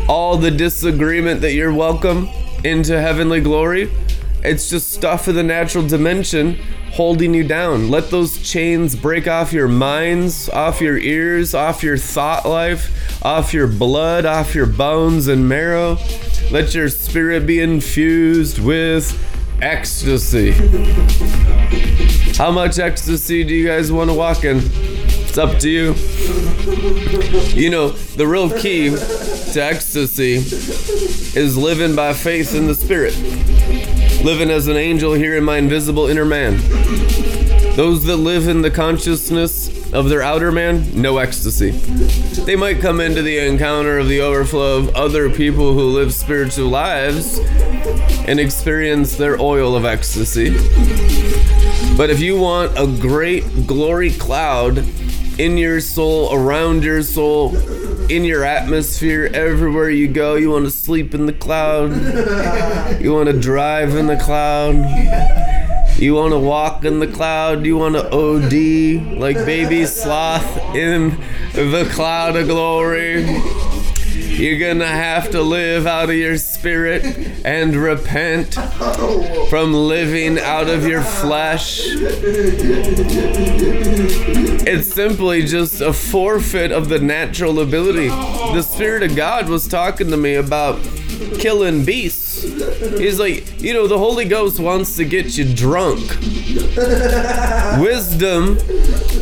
All 0.09 0.39
the 0.39 0.51
disagreement 0.51 1.43
that 1.43 1.53
you're 1.53 1.73
welcome 1.73 2.31
into 2.65 2.99
heavenly 2.99 3.43
glory, 3.43 3.91
it's 4.43 4.71
just 4.71 4.91
stuff 4.91 5.29
of 5.29 5.35
the 5.35 5.43
natural 5.43 5.87
dimension 5.87 6.59
holding 6.93 7.35
you 7.35 7.47
down. 7.47 7.91
Let 7.91 8.11
those 8.11 8.39
chains 8.39 8.97
break 8.97 9.29
off 9.29 9.53
your 9.53 9.69
minds, 9.69 10.49
off 10.49 10.81
your 10.81 10.97
ears, 10.97 11.55
off 11.55 11.83
your 11.83 11.99
thought 11.99 12.47
life, 12.47 13.23
off 13.23 13.53
your 13.53 13.67
blood, 13.67 14.25
off 14.25 14.55
your 14.55 14.67
bones 14.67 15.29
and 15.29 15.47
marrow. 15.47 15.99
Let 16.51 16.75
your 16.75 16.89
spirit 16.89 17.47
be 17.47 17.61
infused 17.61 18.59
with 18.59 19.13
ecstasy. 19.61 20.53
How 22.37 22.51
much 22.51 22.79
ecstasy 22.79 23.45
do 23.45 23.55
you 23.55 23.67
guys 23.67 23.93
want 23.93 24.09
to 24.09 24.15
walk 24.15 24.45
in? 24.45 24.61
It's 25.29 25.39
up 25.39 25.59
to 25.61 25.69
you. 25.71 25.95
You 27.55 27.71
know, 27.71 27.91
the 27.91 28.27
real 28.27 28.51
key 28.51 28.91
to 28.91 29.63
ecstasy 29.63 30.35
is 31.39 31.57
living 31.57 31.95
by 31.95 32.13
faith 32.13 32.55
in 32.55 32.67
the 32.67 32.75
Spirit 32.75 33.15
living 34.25 34.51
as 34.51 34.67
an 34.67 34.77
angel 34.77 35.13
here 35.13 35.37
in 35.37 35.45
my 35.45 35.59
invisible 35.59 36.09
inner 36.09 36.25
man. 36.25 36.57
Those 37.77 38.05
that 38.07 38.17
live 38.17 38.49
in 38.49 38.63
the 38.63 38.71
consciousness 38.71 39.69
of 39.93 40.09
their 40.09 40.23
outer 40.23 40.51
man, 40.51 41.01
no 41.01 41.19
ecstasy. 41.19 41.71
They 42.43 42.57
might 42.57 42.81
come 42.81 43.01
into 43.01 43.23
the 43.23 43.39
encounter 43.39 43.99
of 43.99 44.09
the 44.09 44.21
overflow 44.21 44.79
of 44.79 44.95
other 44.97 45.31
people 45.31 45.73
who 45.73 45.91
live 45.91 46.13
spiritual 46.13 46.69
lives 46.69 47.39
and 48.27 48.41
experience 48.41 49.17
their 49.17 49.41
oil 49.41 49.77
of 49.77 49.85
ecstasy. 49.85 50.51
But 51.97 52.11
if 52.11 52.21
you 52.21 52.39
want 52.39 52.77
a 52.77 52.87
great 53.01 53.67
glory 53.67 54.11
cloud 54.11 54.85
in 55.39 55.57
your 55.57 55.81
soul, 55.81 56.35
around 56.35 56.83
your 56.83 57.03
soul, 57.03 57.57
in 58.11 58.25
your 58.25 58.45
atmosphere, 58.45 59.31
everywhere 59.33 59.89
you 59.89 60.09
go. 60.09 60.35
You 60.35 60.51
want 60.51 60.65
to 60.65 60.71
sleep 60.71 61.15
in 61.15 61.27
the 61.27 61.33
cloud. 61.33 61.91
You 63.01 63.13
want 63.13 63.29
to 63.29 63.39
drive 63.39 63.95
in 63.95 64.07
the 64.07 64.17
cloud. 64.17 64.75
You 65.99 66.15
want 66.15 66.33
to 66.33 66.39
walk 66.39 66.85
in 66.85 66.99
the 66.99 67.07
cloud. 67.07 67.65
You 67.65 67.77
want 67.77 67.95
to 67.95 68.09
OD 68.11 69.19
like 69.19 69.37
baby 69.47 69.85
sloth 69.85 70.75
in 70.75 71.11
the 71.53 71.89
cloud 71.93 72.37
of 72.37 72.49
glory. 72.49 73.25
You're 74.39 74.61
gonna 74.61 74.87
have 74.87 75.33
to 75.33 75.43
live 75.43 75.89
out 75.89 76.11
of 76.11 76.15
your 76.15 76.39
spirit 76.39 77.05
and 77.45 77.75
repent 77.75 78.55
from 79.51 79.75
living 79.75 80.39
out 80.39 80.69
of 80.69 80.87
your 80.87 81.03
flesh. 81.03 81.89
It's 84.71 84.93
simply 84.93 85.47
just 85.47 85.81
a 85.81 85.95
forfeit 85.95 86.73
of 86.73 86.91
the 86.91 86.99
natural 86.99 87.61
ability. 87.61 88.09
The 88.09 88.61
Spirit 88.61 89.03
of 89.03 89.17
God 89.17 89.49
was 89.49 89.67
talking 89.67 90.11
to 90.11 90.17
me 90.19 90.35
about 90.35 90.79
killing 91.39 91.87
beasts. 91.87 92.43
He's 92.43 93.19
like, 93.19 93.63
you 93.63 93.73
know, 93.73 93.87
the 93.87 93.97
Holy 93.97 94.27
Ghost 94.27 94.61
wants 94.61 94.95
to 94.97 95.07
get 95.07 95.39
you 95.39 95.55
drunk. 95.55 96.01
Wisdom 97.81 98.59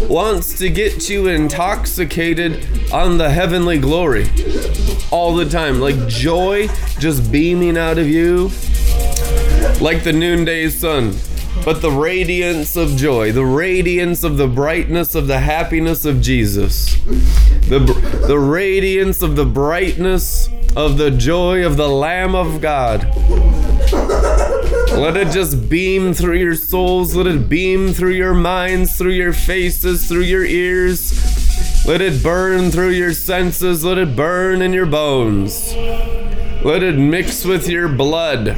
wants 0.09 0.59
to 0.59 0.69
get 0.69 1.09
you 1.09 1.29
intoxicated 1.29 2.67
on 2.93 3.17
the 3.17 3.31
heavenly 3.31 3.79
glory 3.79 4.29
all 5.13 5.37
the 5.37 5.49
time. 5.49 5.79
Like 5.79 6.09
joy 6.09 6.67
just 6.99 7.31
beaming 7.31 7.79
out 7.79 7.99
of 7.99 8.09
you, 8.09 8.51
like 9.81 10.03
the 10.03 10.13
noonday 10.13 10.71
sun. 10.71 11.15
But 11.67 11.83
the 11.83 11.91
radiance 11.91 12.77
of 12.77 12.95
joy, 12.95 13.33
the 13.33 13.45
radiance 13.45 14.23
of 14.23 14.37
the 14.37 14.47
brightness 14.47 15.17
of 15.17 15.27
the 15.27 15.41
happiness 15.41 16.05
of 16.05 16.21
Jesus, 16.21 16.95
the, 17.69 17.81
the 18.29 18.39
radiance 18.39 19.21
of 19.21 19.35
the 19.35 19.45
brightness 19.45 20.49
of 20.77 20.97
the 20.97 21.11
joy 21.11 21.67
of 21.67 21.77
the 21.77 21.89
Lamb 21.89 22.37
of 22.37 22.61
God. 22.61 23.03
Let 24.93 25.17
it 25.17 25.33
just 25.33 25.69
beam 25.69 26.15
through 26.15 26.37
your 26.37 26.55
souls. 26.55 27.17
Let 27.17 27.27
it 27.27 27.49
beam 27.49 27.93
through 27.93 28.13
your 28.13 28.35
minds, 28.35 28.97
through 28.97 29.15
your 29.15 29.33
faces, 29.33 30.07
through 30.07 30.21
your 30.21 30.45
ears. 30.45 31.85
Let 31.85 32.01
it 32.01 32.23
burn 32.23 32.71
through 32.71 32.91
your 32.91 33.13
senses. 33.13 33.85
Let 33.85 33.99
it 33.99 34.15
burn 34.15 34.63
in 34.63 34.73
your 34.73 34.87
bones. 34.87 35.75
Let 35.75 36.85
it 36.85 36.97
mix 36.97 37.45
with 37.45 37.69
your 37.69 37.89
blood. 37.89 38.51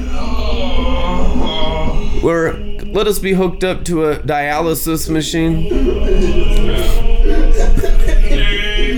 Or 2.22 2.67
let 2.92 3.06
us 3.06 3.18
be 3.18 3.34
hooked 3.34 3.64
up 3.64 3.84
to 3.84 4.06
a 4.06 4.16
dialysis 4.16 5.08
machine. 5.10 5.68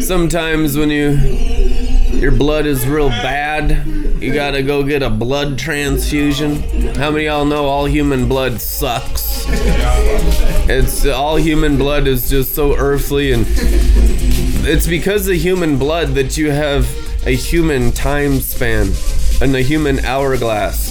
Sometimes 0.01 0.77
when 0.77 0.91
you 0.91 1.11
your 2.19 2.33
blood 2.33 2.67
is 2.67 2.87
real 2.87 3.09
bad, 3.09 3.87
you 4.23 4.35
gotta 4.35 4.63
go 4.63 4.83
get 4.83 5.03
a 5.03 5.11
blood 5.11 5.59
transfusion. 5.59 6.63
How 6.95 7.11
many 7.11 7.27
of 7.27 7.33
y'all 7.33 7.45
know 7.45 7.67
all 7.67 7.87
human 7.87 8.29
blood 8.29 8.61
sucks? 8.61 9.47
It's 10.69 11.07
all 11.07 11.37
human 11.37 11.77
blood 11.79 12.07
is 12.07 12.29
just 12.31 12.55
so 12.55 12.77
earthly 12.77 13.33
and 13.33 13.47
it's 14.67 14.87
because 14.87 15.27
of 15.29 15.37
human 15.37 15.79
blood 15.79 16.09
that 16.11 16.37
you 16.37 16.51
have 16.51 16.87
a 17.27 17.35
human 17.35 17.93
time 17.93 18.41
span 18.41 18.93
and 19.41 19.57
a 19.57 19.63
human 19.63 20.01
hourglass. 20.01 20.90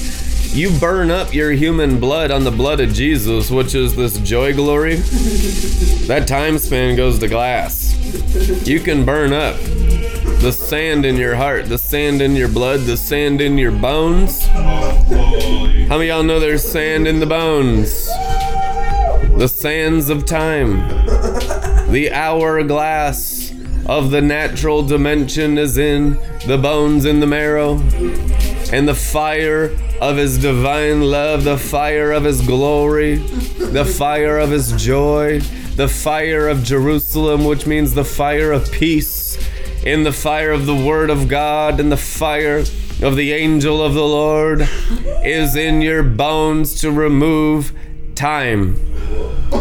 You 0.52 0.78
burn 0.80 1.12
up 1.12 1.34
your 1.34 1.52
human 1.52 2.00
blood 2.00 2.32
on 2.32 2.44
the 2.44 2.52
blood 2.52 2.80
of 2.80 2.92
Jesus, 2.92 3.52
which 3.52 3.76
is 3.76 3.96
this 3.96 4.18
joy 4.18 4.54
glory. 4.54 4.96
That 6.08 6.26
time 6.28 6.58
span 6.58 6.96
goes 6.96 7.20
to 7.20 7.28
glass. 7.28 7.96
You 8.68 8.80
can 8.80 9.06
burn 9.06 9.32
up 9.32 9.58
the 10.42 10.52
sand 10.52 11.06
in 11.06 11.18
your 11.18 11.36
heart, 11.36 11.70
the 11.70 11.78
sand 11.78 12.22
in 12.22 12.36
your 12.36 12.48
blood, 12.48 12.82
the 12.82 12.98
sand 12.98 13.42
in 13.42 13.60
your 13.60 13.72
bones. 13.72 14.46
How 14.48 15.98
many 15.98 16.10
of 16.10 16.18
y'all 16.18 16.24
know 16.24 16.40
there's 16.40 16.64
sand 16.64 17.08
in 17.08 17.20
the 17.20 17.28
bones? 17.28 18.08
The 19.38 19.48
sands 19.48 20.10
of 20.10 20.26
time. 20.26 20.80
The 21.92 22.12
hourglass 22.12 23.54
of 23.86 24.12
the 24.12 24.22
natural 24.22 24.86
dimension 24.86 25.58
is 25.58 25.78
in 25.78 26.20
the 26.48 26.58
bones 26.58 27.06
and 27.06 27.22
the 27.22 27.28
marrow. 27.28 27.74
And 28.72 28.88
the 28.88 28.96
fire 28.96 29.76
of 30.02 30.18
his 30.18 30.38
divine 30.38 31.02
love, 31.02 31.44
the 31.44 31.58
fire 31.58 32.12
of 32.12 32.24
his 32.24 32.42
glory, 32.42 33.16
the 33.16 33.86
fire 33.86 34.38
of 34.38 34.52
his 34.52 34.72
joy, 34.74 35.40
the 35.76 35.88
fire 35.88 36.48
of 36.48 36.64
Jerusalem, 36.64 37.46
which 37.46 37.66
means 37.66 37.94
the 37.94 38.06
fire 38.06 38.52
of 38.52 38.72
peace, 38.72 39.38
in 39.84 40.04
the 40.04 40.12
fire 40.12 40.52
of 40.52 40.66
the 40.66 40.76
word 40.76 41.10
of 41.10 41.28
God, 41.28 41.80
and 41.80 41.92
the 41.92 41.98
fire 41.98 42.64
of 43.02 43.16
the 43.16 43.34
angel 43.34 43.84
of 43.84 43.94
the 43.94 44.04
Lord 44.04 44.68
is 45.24 45.56
in 45.56 45.82
your 45.82 46.04
bones 46.04 46.80
to 46.82 46.92
remove 46.92 47.74
time 48.20 48.76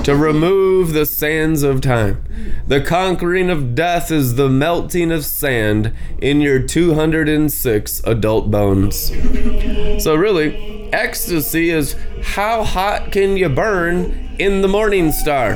to 0.02 0.16
remove 0.16 0.92
the 0.92 1.06
sands 1.06 1.62
of 1.62 1.80
time. 1.80 2.24
The 2.66 2.80
conquering 2.80 3.50
of 3.50 3.76
death 3.76 4.10
is 4.10 4.34
the 4.34 4.48
melting 4.48 5.12
of 5.12 5.24
sand 5.24 5.92
in 6.20 6.40
your 6.40 6.58
206 6.58 8.00
adult 8.04 8.50
bones. 8.50 9.12
So, 10.02 10.16
really, 10.16 10.92
ecstasy 10.92 11.70
is 11.70 11.94
how 12.22 12.64
hot 12.64 13.12
can 13.12 13.36
you 13.36 13.48
burn 13.48 14.34
in 14.40 14.60
the 14.60 14.68
morning 14.68 15.12
star? 15.12 15.54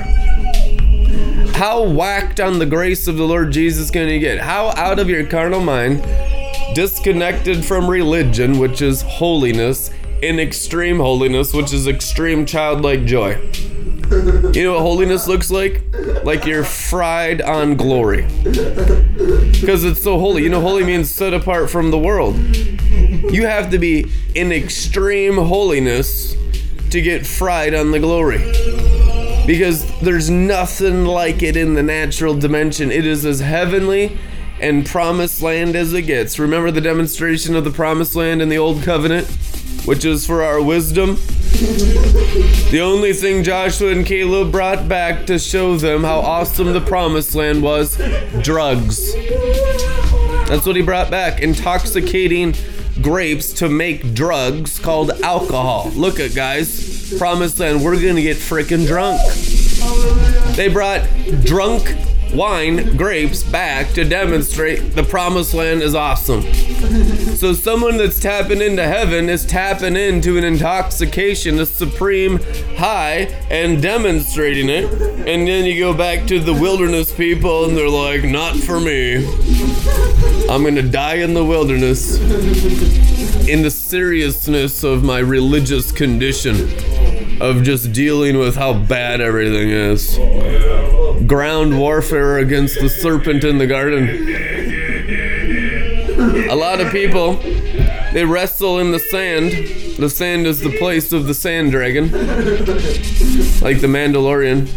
How 1.54 1.82
whacked 1.82 2.38
on 2.38 2.60
the 2.60 2.66
grace 2.66 3.08
of 3.08 3.16
the 3.16 3.26
Lord 3.26 3.50
Jesus 3.50 3.90
can 3.90 4.08
you 4.08 4.20
get? 4.20 4.38
How 4.38 4.68
out 4.76 5.00
of 5.00 5.08
your 5.08 5.26
carnal 5.26 5.60
mind, 5.60 6.02
disconnected 6.76 7.64
from 7.64 7.90
religion, 7.90 8.60
which 8.60 8.80
is 8.80 9.02
holiness, 9.02 9.90
in 10.22 10.38
extreme 10.38 10.98
holiness, 10.98 11.52
which 11.52 11.72
is 11.72 11.86
extreme 11.88 12.46
childlike 12.46 13.04
joy. 13.04 13.34
You 14.52 14.64
know 14.64 14.74
what 14.74 14.82
holiness 14.82 15.26
looks 15.26 15.50
like? 15.50 15.82
Like 16.22 16.44
you're 16.44 16.64
fried 16.64 17.40
on 17.40 17.76
glory. 17.76 18.26
Because 18.42 19.84
it's 19.84 20.02
so 20.02 20.18
holy. 20.18 20.42
You 20.42 20.50
know, 20.50 20.60
holy 20.60 20.84
means 20.84 21.10
set 21.10 21.34
apart 21.34 21.70
from 21.70 21.90
the 21.90 21.98
world. 21.98 22.36
You 22.36 23.46
have 23.46 23.70
to 23.70 23.78
be 23.78 24.10
in 24.34 24.52
extreme 24.52 25.36
holiness 25.36 26.36
to 26.90 27.00
get 27.00 27.26
fried 27.26 27.74
on 27.74 27.90
the 27.90 27.98
glory. 27.98 28.38
Because 29.46 29.84
there's 30.00 30.30
nothing 30.30 31.04
like 31.04 31.42
it 31.42 31.56
in 31.56 31.74
the 31.74 31.82
natural 31.82 32.34
dimension. 32.34 32.92
It 32.92 33.06
is 33.06 33.24
as 33.24 33.40
heavenly 33.40 34.18
and 34.60 34.86
promised 34.86 35.42
land 35.42 35.74
as 35.74 35.92
it 35.92 36.02
gets. 36.02 36.38
Remember 36.38 36.70
the 36.70 36.80
demonstration 36.80 37.56
of 37.56 37.64
the 37.64 37.70
promised 37.70 38.14
land 38.14 38.40
in 38.40 38.48
the 38.48 38.58
old 38.58 38.82
covenant, 38.82 39.26
which 39.84 40.04
is 40.04 40.26
for 40.26 40.42
our 40.42 40.62
wisdom? 40.62 41.16
The 42.70 42.80
only 42.82 43.12
thing 43.12 43.44
Joshua 43.44 43.92
and 43.92 44.06
Caleb 44.06 44.50
brought 44.50 44.88
back 44.88 45.26
to 45.26 45.38
show 45.38 45.76
them 45.76 46.04
how 46.04 46.20
awesome 46.20 46.72
the 46.72 46.80
promised 46.80 47.34
land 47.34 47.62
was 47.62 47.96
drugs. 48.42 49.14
That's 50.48 50.66
what 50.66 50.76
he 50.76 50.82
brought 50.82 51.10
back 51.10 51.40
intoxicating 51.40 52.54
grapes 53.00 53.52
to 53.54 53.68
make 53.68 54.14
drugs 54.14 54.78
called 54.78 55.10
alcohol. 55.22 55.90
Look 55.94 56.20
at 56.20 56.34
guys, 56.34 57.14
promised 57.18 57.58
land, 57.58 57.84
we're 57.84 58.00
gonna 58.00 58.22
get 58.22 58.36
freaking 58.36 58.86
drunk. 58.86 59.20
They 60.56 60.68
brought 60.68 61.06
drunk 61.44 61.96
wine 62.34 62.96
grapes 62.96 63.42
back 63.42 63.88
to 63.92 64.04
demonstrate 64.04 64.94
the 64.94 65.02
promised 65.02 65.54
land 65.54 65.82
is 65.82 65.94
awesome. 65.94 66.42
So 67.34 67.52
someone 67.52 67.96
that's 67.96 68.18
tapping 68.18 68.60
into 68.60 68.84
heaven 68.84 69.28
is 69.28 69.44
tapping 69.44 69.96
into 69.96 70.38
an 70.38 70.44
intoxication, 70.44 71.58
a 71.60 71.66
supreme 71.66 72.38
high, 72.76 73.28
and 73.50 73.82
demonstrating 73.82 74.68
it. 74.68 74.84
And 75.26 75.46
then 75.46 75.64
you 75.64 75.78
go 75.78 75.94
back 75.94 76.26
to 76.28 76.40
the 76.40 76.52
wilderness 76.52 77.12
people 77.12 77.66
and 77.66 77.76
they're 77.76 77.88
like, 77.88 78.24
not 78.24 78.56
for 78.56 78.80
me. 78.80 79.26
I'm 80.48 80.64
gonna 80.64 80.82
die 80.82 81.16
in 81.16 81.34
the 81.34 81.44
wilderness. 81.44 82.18
In 83.48 83.62
the 83.62 83.70
seriousness 83.70 84.84
of 84.84 85.02
my 85.02 85.18
religious 85.18 85.90
condition 85.92 86.68
of 87.42 87.62
just 87.64 87.92
dealing 87.92 88.38
with 88.38 88.54
how 88.54 88.72
bad 88.72 89.20
everything 89.20 89.68
is. 89.68 90.16
Ground 91.26 91.76
warfare 91.76 92.38
against 92.38 92.80
the 92.80 92.88
serpent 92.88 93.42
in 93.42 93.58
the 93.58 93.66
garden. 93.66 94.08
A 96.48 96.54
lot 96.54 96.80
of 96.80 96.92
people, 96.92 97.34
they 98.12 98.24
wrestle 98.24 98.78
in 98.78 98.92
the 98.92 99.00
sand. 99.00 99.50
The 99.98 100.08
sand 100.08 100.46
is 100.46 100.60
the 100.60 100.78
place 100.78 101.12
of 101.12 101.26
the 101.26 101.34
sand 101.34 101.72
dragon. 101.72 102.12
Like 103.60 103.80
the 103.80 103.88
Mandalorian. 103.88 104.68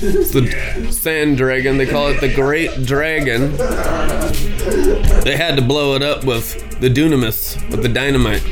It's 0.00 0.30
the 0.30 0.92
sand 0.92 1.38
dragon. 1.38 1.76
They 1.76 1.86
call 1.86 2.08
it 2.08 2.20
the 2.20 2.32
Krayt 2.32 2.86
Dragon. 2.86 3.56
They 4.62 5.36
had 5.36 5.56
to 5.56 5.62
blow 5.62 5.94
it 5.94 6.02
up 6.02 6.24
with 6.24 6.80
the 6.80 6.88
dunamis, 6.88 7.56
with 7.70 7.82
the 7.82 7.88
dynamite. 7.88 8.44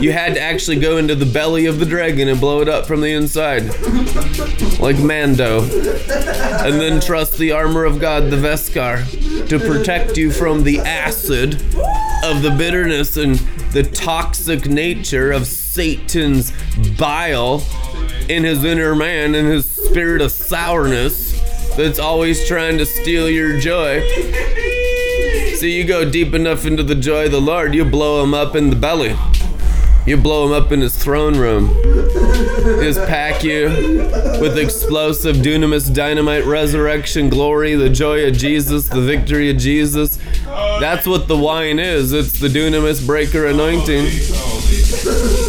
You 0.00 0.12
had 0.12 0.34
to 0.34 0.40
actually 0.40 0.80
go 0.80 0.96
into 0.96 1.14
the 1.14 1.26
belly 1.26 1.66
of 1.66 1.78
the 1.78 1.86
dragon 1.86 2.28
and 2.28 2.40
blow 2.40 2.60
it 2.60 2.68
up 2.68 2.86
from 2.86 3.00
the 3.00 3.12
inside. 3.12 3.64
Like 4.80 4.98
Mando. 4.98 5.62
And 5.62 6.80
then 6.80 7.00
trust 7.00 7.38
the 7.38 7.52
armor 7.52 7.84
of 7.84 8.00
God, 8.00 8.30
the 8.30 8.36
Beskar, 8.36 9.48
to 9.48 9.58
protect 9.58 10.16
you 10.16 10.32
from 10.32 10.64
the 10.64 10.80
acid 10.80 11.54
of 12.24 12.42
the 12.42 12.54
bitterness 12.56 13.16
and 13.16 13.36
the 13.72 13.82
toxic 13.82 14.66
nature 14.66 15.32
of 15.32 15.46
Satan's 15.46 16.52
bile 16.98 17.64
in 18.28 18.44
his 18.44 18.64
inner 18.64 18.94
man 18.94 19.34
and 19.34 19.48
his 19.48 19.66
spirit 19.66 20.22
of 20.22 20.30
sourness 20.30 21.32
that's 21.76 21.98
always 21.98 22.46
trying 22.46 22.78
to 22.78 22.86
steal 22.86 23.28
your 23.28 23.58
joy. 23.58 24.00
See, 25.62 25.78
you 25.78 25.84
go 25.84 26.04
deep 26.04 26.34
enough 26.34 26.66
into 26.66 26.82
the 26.82 26.96
joy 26.96 27.26
of 27.26 27.30
the 27.30 27.40
Lord, 27.40 27.72
you 27.72 27.84
blow 27.84 28.20
him 28.24 28.34
up 28.34 28.56
in 28.56 28.70
the 28.70 28.74
belly. 28.74 29.14
You 30.04 30.16
blow 30.16 30.44
him 30.44 30.52
up 30.52 30.72
in 30.72 30.80
his 30.80 30.96
throne 30.96 31.36
room. 31.36 31.68
Just 32.82 32.98
pack 33.06 33.44
you 33.44 33.68
with 34.40 34.58
explosive 34.58 35.36
dunamis 35.36 35.94
dynamite 35.94 36.44
resurrection 36.46 37.28
glory, 37.28 37.76
the 37.76 37.88
joy 37.88 38.26
of 38.26 38.36
Jesus, 38.36 38.88
the 38.88 39.02
victory 39.02 39.50
of 39.50 39.58
Jesus. 39.58 40.18
That's 40.80 41.06
what 41.06 41.28
the 41.28 41.38
wine 41.38 41.78
is. 41.78 42.12
It's 42.12 42.40
the 42.40 42.48
dunamis 42.48 43.06
breaker 43.06 43.46
anointing. 43.46 44.06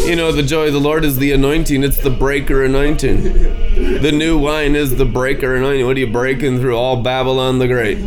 You 0.08 0.16
know, 0.16 0.32
the 0.32 0.44
joy 0.44 0.68
of 0.68 0.74
the 0.74 0.80
Lord 0.80 1.06
is 1.06 1.18
the 1.18 1.32
anointing. 1.32 1.84
It's 1.84 1.98
the 1.98 2.12
breaker 2.12 2.64
anointing. 2.64 3.24
The 3.24 4.12
new 4.12 4.38
wine 4.38 4.76
is 4.76 4.96
the 4.96 5.06
breaker 5.06 5.56
anointing. 5.56 5.88
What 5.88 5.98
are 5.98 6.02
you 6.02 6.12
breaking 6.12 6.60
through? 6.60 6.78
All 6.78 7.02
Babylon 7.02 7.58
the 7.58 7.68
Great. 7.68 7.98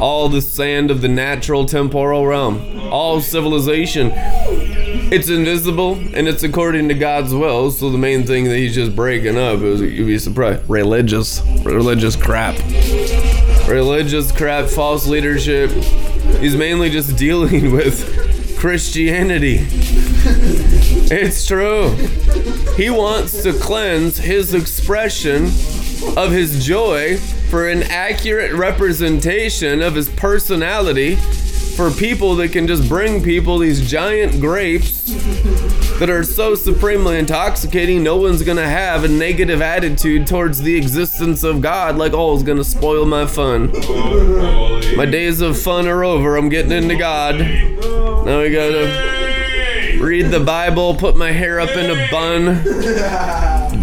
All 0.00 0.28
the 0.28 0.40
sand 0.40 0.90
of 0.90 1.02
the 1.02 1.08
natural 1.08 1.66
temporal 1.66 2.26
realm. 2.26 2.80
All 2.90 3.20
civilization. 3.20 4.12
It's 5.12 5.28
invisible 5.28 5.94
and 6.14 6.28
it's 6.28 6.42
according 6.42 6.88
to 6.88 6.94
God's 6.94 7.34
will. 7.34 7.70
So 7.70 7.90
the 7.90 7.98
main 7.98 8.26
thing 8.26 8.44
that 8.44 8.56
he's 8.56 8.74
just 8.74 8.96
breaking 8.96 9.36
up 9.36 9.60
is 9.60 9.80
you'd 9.80 10.06
be 10.06 10.18
surprised. 10.18 10.68
Religious. 10.70 11.42
Religious 11.64 12.16
crap. 12.16 12.56
Religious 13.68 14.32
crap, 14.32 14.68
false 14.68 15.06
leadership. 15.06 15.70
He's 16.40 16.56
mainly 16.56 16.90
just 16.90 17.16
dealing 17.18 17.72
with 17.72 18.56
Christianity. 18.58 19.66
It's 21.12 21.46
true. 21.46 21.90
He 22.76 22.88
wants 22.88 23.42
to 23.42 23.52
cleanse 23.52 24.18
his 24.18 24.54
expression 24.54 25.50
of 26.16 26.32
his 26.32 26.64
joy 26.64 27.16
for 27.50 27.68
an 27.68 27.82
accurate 27.84 28.52
representation 28.52 29.82
of 29.82 29.94
his 29.94 30.08
personality 30.08 31.16
for 31.16 31.90
people 31.90 32.34
that 32.36 32.52
can 32.52 32.66
just 32.66 32.88
bring 32.88 33.22
people 33.22 33.58
these 33.58 33.88
giant 33.88 34.40
grapes 34.40 35.04
that 35.98 36.10
are 36.10 36.24
so 36.24 36.54
supremely 36.54 37.18
intoxicating, 37.18 38.02
no 38.02 38.16
one's 38.16 38.42
gonna 38.42 38.68
have 38.68 39.04
a 39.04 39.08
negative 39.08 39.62
attitude 39.62 40.26
towards 40.26 40.60
the 40.60 40.76
existence 40.76 41.42
of 41.42 41.60
God, 41.60 41.96
like, 41.96 42.12
oh, 42.12 42.34
it's 42.34 42.42
gonna 42.42 42.64
spoil 42.64 43.06
my 43.06 43.26
fun. 43.26 43.70
My 44.96 45.06
days 45.06 45.40
of 45.40 45.58
fun 45.58 45.86
are 45.86 46.04
over. 46.04 46.36
I'm 46.36 46.48
getting 46.48 46.72
into 46.72 46.96
God. 46.96 47.38
Now 47.38 48.40
we 48.42 48.50
gotta 48.50 49.98
read 50.00 50.30
the 50.30 50.40
Bible, 50.40 50.94
put 50.94 51.16
my 51.16 51.30
hair 51.30 51.60
up 51.60 51.70
in 51.70 51.90
a 51.90 52.10
bun, 52.10 52.62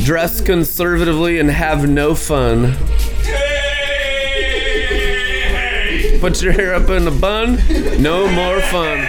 dress 0.07 0.39
conservatively, 0.39 1.37
and 1.37 1.49
have 1.49 1.89
no 1.89 2.15
fun. 2.15 2.71
Put 6.21 6.41
your 6.41 6.53
hair 6.53 6.73
up 6.73 6.89
in 6.89 7.05
a 7.05 7.11
bun, 7.11 7.57
no 8.01 8.25
more 8.31 8.61
fun. 8.61 8.99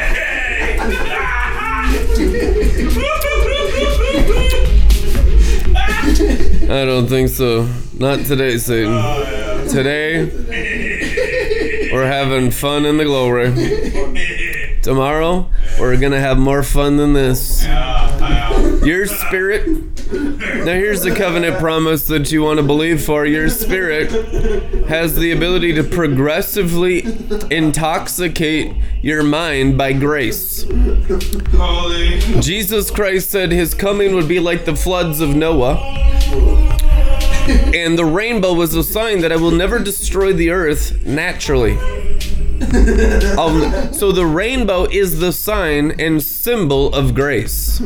I 6.69 6.85
don't 6.85 7.07
think 7.07 7.29
so. 7.29 7.69
Not 7.97 8.27
today, 8.27 8.59
Satan. 8.59 9.69
Today, 9.69 10.25
we're 11.93 12.09
having 12.09 12.51
fun 12.51 12.85
in 12.85 12.97
the 12.97 13.05
glory. 13.05 13.53
Tomorrow, 14.83 15.49
we're 15.79 15.97
gonna 15.97 16.19
have 16.19 16.39
more 16.41 16.65
fun 16.65 16.97
than 16.97 17.13
this. 17.13 17.58
Your 18.85 19.07
spirit. 19.07 19.67
Now, 20.11 20.73
here's 20.75 21.03
the 21.03 21.15
covenant 21.15 21.59
promise 21.59 22.07
that 22.09 22.31
you 22.33 22.43
want 22.43 22.59
to 22.59 22.63
believe 22.63 23.03
for. 23.03 23.27
Your 23.27 23.49
spirit 23.49 24.11
has 24.87 25.17
the 25.17 25.33
ability 25.33 25.75
to 25.75 25.85
progressively 25.85 27.05
intoxicate 27.51 28.75
your 29.03 29.23
mind 29.23 29.77
by 29.77 29.93
grace. 29.93 30.65
Jesus 32.41 32.91
Christ 32.91 33.31
said 33.31 33.53
his 33.53 33.75
coming 33.75 34.15
would 34.15 34.29
be 34.29 34.41
like 34.41 34.65
the 34.65 34.77
floods 34.77 35.21
of 35.21 35.35
Noah. 35.35 35.77
And 37.75 37.99
the 37.99 38.05
rainbow 38.05 38.53
was 38.53 38.75
a 38.75 38.83
sign 38.83 39.21
that 39.23 39.33
I 39.33 39.37
will 39.37 39.51
never 39.51 39.79
destroy 39.79 40.33
the 40.33 40.51
earth 40.51 41.05
naturally. 41.07 41.79
I'll- 43.39 43.93
so 43.93 44.13
the 44.13 44.27
rainbow 44.27 44.85
is 44.91 45.21
the 45.21 45.33
sign 45.33 45.95
and 45.99 46.23
symbol 46.23 46.93
of 46.93 47.15
grace. 47.15 47.81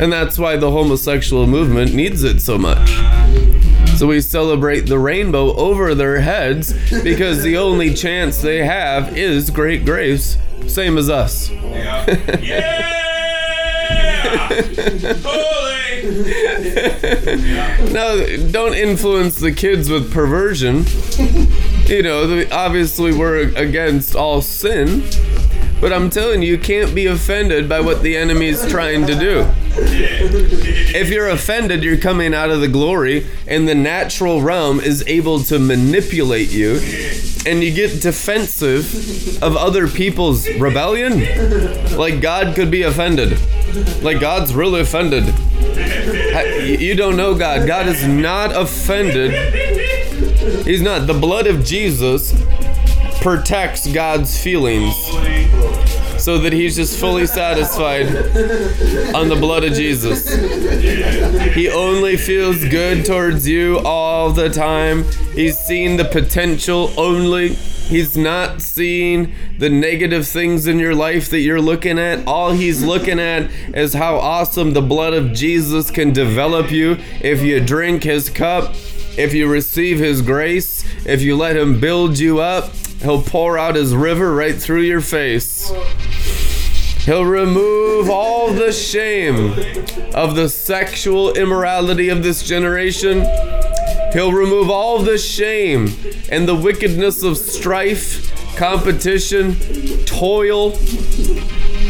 And 0.00 0.12
that's 0.12 0.38
why 0.38 0.56
the 0.56 0.70
homosexual 0.70 1.46
movement 1.46 1.94
needs 1.94 2.24
it 2.24 2.40
so 2.40 2.58
much. 2.58 2.90
So 3.96 4.08
we 4.08 4.20
celebrate 4.20 4.82
the 4.82 4.98
rainbow 4.98 5.54
over 5.54 5.94
their 5.94 6.20
heads 6.20 6.72
because 7.02 7.42
the 7.42 7.56
only 7.56 7.94
chance 7.94 8.38
they 8.38 8.64
have 8.64 9.16
is 9.16 9.50
great 9.50 9.84
grace, 9.84 10.36
same 10.66 10.98
as 10.98 11.08
us. 11.08 11.50
Yeah. 11.50 12.90
Now, 17.92 18.16
don't 18.50 18.74
influence 18.74 19.36
the 19.36 19.52
kids 19.52 19.88
with 19.88 20.12
perversion. 20.12 20.84
You 21.86 22.02
know, 22.02 22.44
obviously 22.50 23.12
we're 23.16 23.48
against 23.56 24.16
all 24.16 24.42
sin, 24.42 25.04
but 25.84 25.92
I'm 25.92 26.08
telling 26.08 26.40
you, 26.40 26.52
you 26.52 26.58
can't 26.58 26.94
be 26.94 27.04
offended 27.04 27.68
by 27.68 27.78
what 27.78 28.00
the 28.00 28.16
enemy's 28.16 28.66
trying 28.70 29.06
to 29.06 29.14
do. 29.14 29.46
If 29.76 31.10
you're 31.10 31.28
offended, 31.28 31.84
you're 31.84 31.98
coming 31.98 32.32
out 32.32 32.48
of 32.48 32.62
the 32.62 32.68
glory, 32.68 33.26
and 33.46 33.68
the 33.68 33.74
natural 33.74 34.40
realm 34.40 34.80
is 34.80 35.06
able 35.06 35.40
to 35.40 35.58
manipulate 35.58 36.50
you, 36.50 36.76
and 37.44 37.62
you 37.62 37.70
get 37.70 38.00
defensive 38.00 39.42
of 39.42 39.58
other 39.58 39.86
people's 39.86 40.48
rebellion. 40.54 41.18
Like 41.98 42.22
God 42.22 42.54
could 42.54 42.70
be 42.70 42.80
offended. 42.80 43.38
Like 44.02 44.20
God's 44.20 44.54
really 44.54 44.80
offended. 44.80 45.26
You 46.66 46.94
don't 46.94 47.18
know 47.18 47.34
God. 47.34 47.66
God 47.66 47.88
is 47.88 48.08
not 48.08 48.56
offended. 48.56 49.32
He's 50.64 50.80
not. 50.80 51.06
The 51.06 51.12
blood 51.12 51.46
of 51.46 51.62
Jesus 51.62 52.32
protects 53.20 53.86
God's 53.92 54.42
feelings 54.42 54.94
so 56.24 56.38
that 56.38 56.54
he's 56.54 56.76
just 56.76 56.98
fully 56.98 57.26
satisfied 57.42 58.06
on 59.14 59.28
the 59.28 59.36
blood 59.38 59.62
of 59.62 59.74
Jesus. 59.74 60.34
He 61.54 61.68
only 61.68 62.16
feels 62.16 62.64
good 62.64 63.04
towards 63.04 63.46
you 63.46 63.80
all 63.80 64.32
the 64.32 64.48
time. 64.48 65.04
He's 65.34 65.58
seen 65.58 65.98
the 65.98 66.06
potential 66.06 66.94
only. 66.96 67.50
He's 67.50 68.16
not 68.16 68.62
seeing 68.62 69.34
the 69.58 69.68
negative 69.68 70.26
things 70.26 70.66
in 70.66 70.78
your 70.78 70.94
life 70.94 71.28
that 71.28 71.40
you're 71.40 71.60
looking 71.60 71.98
at. 71.98 72.26
All 72.26 72.52
he's 72.52 72.82
looking 72.82 73.20
at 73.20 73.50
is 73.74 73.92
how 73.92 74.16
awesome 74.16 74.72
the 74.72 74.80
blood 74.80 75.12
of 75.12 75.34
Jesus 75.34 75.90
can 75.90 76.14
develop 76.14 76.70
you 76.70 76.96
if 77.20 77.42
you 77.42 77.60
drink 77.60 78.02
his 78.02 78.30
cup, 78.30 78.74
if 79.18 79.34
you 79.34 79.46
receive 79.46 79.98
his 79.98 80.22
grace, 80.22 80.86
if 81.04 81.20
you 81.20 81.36
let 81.36 81.54
him 81.54 81.78
build 81.78 82.18
you 82.18 82.40
up. 82.40 82.70
He'll 83.02 83.20
pour 83.20 83.58
out 83.58 83.74
his 83.74 83.94
river 83.94 84.34
right 84.34 84.56
through 84.56 84.80
your 84.80 85.02
face. 85.02 85.70
He'll 87.04 87.26
remove 87.26 88.08
all 88.08 88.50
the 88.50 88.72
shame 88.72 89.52
of 90.14 90.36
the 90.36 90.48
sexual 90.48 91.34
immorality 91.34 92.08
of 92.08 92.22
this 92.22 92.42
generation. 92.42 93.26
He'll 94.14 94.32
remove 94.32 94.70
all 94.70 95.00
the 95.00 95.18
shame 95.18 95.90
and 96.30 96.48
the 96.48 96.54
wickedness 96.54 97.22
of 97.22 97.36
strife, 97.36 98.56
competition, 98.56 99.54
toil, 100.06 100.78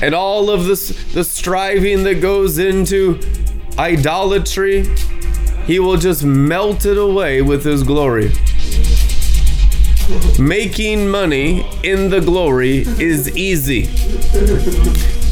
and 0.03 0.16
all 0.16 0.50
of 0.50 0.64
this 0.64 0.88
the 1.12 1.22
striving 1.22 2.03
that 2.03 2.20
goes 2.20 2.59
into 2.59 3.20
idolatry. 3.79 4.85
He 5.64 5.79
will 5.79 5.96
just 5.96 6.24
melt 6.24 6.87
it 6.87 6.98
away 6.98 7.40
with 7.40 7.64
his 7.64 7.85
glory. 7.85 8.33
Making 10.38 11.09
money 11.09 11.67
in 11.83 12.11
the 12.11 12.21
glory 12.21 12.81
is 12.81 13.35
easy. 13.37 13.85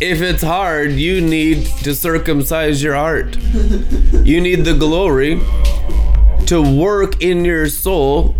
If 0.00 0.22
it's 0.22 0.42
hard, 0.42 0.92
you 0.92 1.20
need 1.20 1.66
to 1.82 1.94
circumcise 1.94 2.82
your 2.82 2.94
heart. 2.94 3.36
You 4.24 4.40
need 4.40 4.64
the 4.64 4.74
glory 4.74 5.40
to 6.46 6.62
work 6.62 7.22
in 7.22 7.44
your 7.44 7.68
soul 7.68 8.34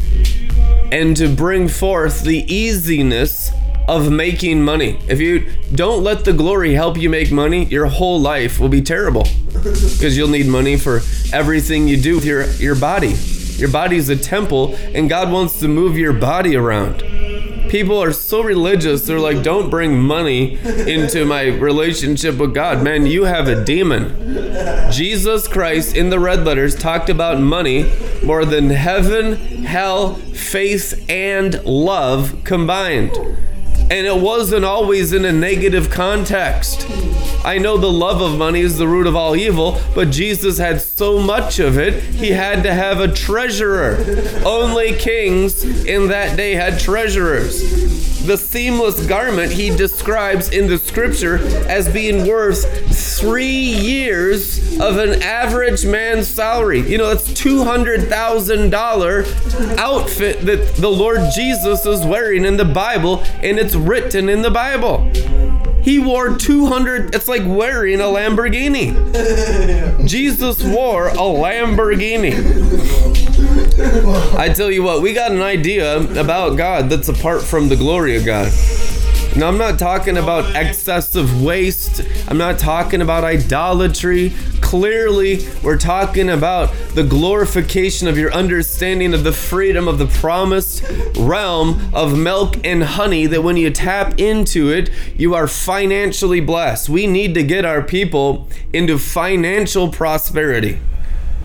and 0.90 1.16
to 1.18 1.28
bring 1.28 1.68
forth 1.68 2.22
the 2.22 2.50
easiness 2.52 3.50
of 3.86 4.10
making 4.10 4.62
money. 4.62 4.98
If 5.08 5.20
you 5.20 5.50
don't 5.74 6.02
let 6.02 6.24
the 6.24 6.32
glory 6.32 6.72
help 6.72 6.96
you 6.96 7.10
make 7.10 7.30
money, 7.30 7.64
your 7.66 7.86
whole 7.86 8.20
life 8.20 8.58
will 8.58 8.68
be 8.68 8.80
terrible 8.80 9.26
because 9.52 10.16
you'll 10.16 10.28
need 10.28 10.46
money 10.46 10.78
for 10.78 11.02
everything 11.32 11.88
you 11.88 12.00
do 12.00 12.14
with 12.14 12.24
your, 12.24 12.46
your 12.52 12.74
body. 12.74 13.14
Your 13.58 13.70
body's 13.70 14.08
a 14.08 14.16
temple, 14.16 14.74
and 14.94 15.08
God 15.08 15.30
wants 15.30 15.60
to 15.60 15.68
move 15.68 15.96
your 15.96 16.12
body 16.12 16.56
around. 16.56 17.02
People 17.68 18.02
are 18.02 18.12
so 18.12 18.42
religious. 18.42 19.06
They're 19.06 19.18
like, 19.18 19.42
don't 19.42 19.70
bring 19.70 19.98
money 19.98 20.58
into 20.58 21.24
my 21.24 21.46
relationship 21.46 22.36
with 22.36 22.54
God. 22.54 22.82
Man, 22.82 23.06
you 23.06 23.24
have 23.24 23.48
a 23.48 23.64
demon. 23.64 24.92
Jesus 24.92 25.48
Christ 25.48 25.96
in 25.96 26.10
the 26.10 26.20
red 26.20 26.44
letters 26.44 26.74
talked 26.74 27.08
about 27.08 27.40
money 27.40 27.90
more 28.22 28.44
than 28.44 28.68
heaven, 28.68 29.36
hell, 29.64 30.16
faith, 30.16 31.02
and 31.08 31.64
love 31.64 32.42
combined. 32.44 33.16
And 33.16 34.06
it 34.06 34.18
wasn't 34.18 34.66
always 34.66 35.14
in 35.14 35.24
a 35.24 35.32
negative 35.32 35.88
context. 35.90 36.86
I 37.44 37.58
know 37.58 37.76
the 37.76 37.90
love 37.90 38.20
of 38.20 38.38
money 38.38 38.60
is 38.60 38.78
the 38.78 38.86
root 38.86 39.08
of 39.08 39.16
all 39.16 39.34
evil, 39.34 39.80
but 39.94 40.10
Jesus 40.10 40.58
had 40.58 40.80
so 40.80 41.18
much 41.18 41.58
of 41.58 41.76
it, 41.76 42.00
he 42.02 42.30
had 42.30 42.62
to 42.62 42.72
have 42.72 43.00
a 43.00 43.12
treasurer. 43.12 43.96
Only 44.44 44.92
kings 44.94 45.64
in 45.64 46.06
that 46.08 46.36
day 46.36 46.54
had 46.54 46.78
treasurers. 46.78 47.90
The 48.26 48.36
seamless 48.36 49.04
garment 49.06 49.50
he 49.50 49.70
describes 49.70 50.50
in 50.50 50.68
the 50.68 50.78
scripture 50.78 51.38
as 51.68 51.92
being 51.92 52.28
worth 52.28 52.64
three 53.18 53.46
years 53.46 54.78
of 54.78 54.98
an 54.98 55.20
average 55.22 55.84
man's 55.84 56.28
salary. 56.28 56.88
You 56.88 56.98
know, 56.98 57.08
that's 57.08 57.28
$200,000 57.30 59.76
outfit 59.76 60.42
that 60.42 60.76
the 60.76 60.90
Lord 60.90 61.18
Jesus 61.34 61.84
is 61.84 62.06
wearing 62.06 62.44
in 62.44 62.56
the 62.56 62.64
Bible, 62.64 63.24
and 63.42 63.58
it's 63.58 63.74
written 63.74 64.28
in 64.28 64.42
the 64.42 64.52
Bible. 64.52 65.10
He 65.82 65.98
wore 65.98 66.36
200, 66.36 67.14
it's 67.14 67.26
like 67.26 67.42
wearing 67.44 68.00
a 68.00 68.04
Lamborghini. 68.04 68.92
Jesus 70.08 70.62
wore 70.62 71.08
a 71.08 71.14
Lamborghini. 71.14 72.32
I 74.38 74.52
tell 74.52 74.70
you 74.70 74.84
what, 74.84 75.02
we 75.02 75.12
got 75.12 75.32
an 75.32 75.42
idea 75.42 75.98
about 76.18 76.56
God 76.56 76.88
that's 76.88 77.08
apart 77.08 77.42
from 77.42 77.68
the 77.68 77.76
glory 77.76 78.16
of 78.16 78.24
God. 78.24 78.52
Now, 79.34 79.48
I'm 79.48 79.56
not 79.56 79.78
talking 79.78 80.18
about 80.18 80.54
excessive 80.54 81.42
waste. 81.42 82.02
I'm 82.28 82.36
not 82.36 82.58
talking 82.58 83.00
about 83.00 83.24
idolatry. 83.24 84.34
Clearly, 84.60 85.48
we're 85.62 85.78
talking 85.78 86.28
about 86.28 86.70
the 86.94 87.02
glorification 87.02 88.08
of 88.08 88.18
your 88.18 88.30
understanding 88.34 89.14
of 89.14 89.24
the 89.24 89.32
freedom 89.32 89.88
of 89.88 89.96
the 89.96 90.04
promised 90.06 90.84
realm 91.16 91.94
of 91.94 92.16
milk 92.16 92.56
and 92.62 92.84
honey, 92.84 93.24
that 93.24 93.42
when 93.42 93.56
you 93.56 93.70
tap 93.70 94.20
into 94.20 94.68
it, 94.70 94.90
you 95.16 95.34
are 95.34 95.48
financially 95.48 96.40
blessed. 96.40 96.90
We 96.90 97.06
need 97.06 97.32
to 97.32 97.42
get 97.42 97.64
our 97.64 97.82
people 97.82 98.50
into 98.74 98.98
financial 98.98 99.90
prosperity. 99.90 100.78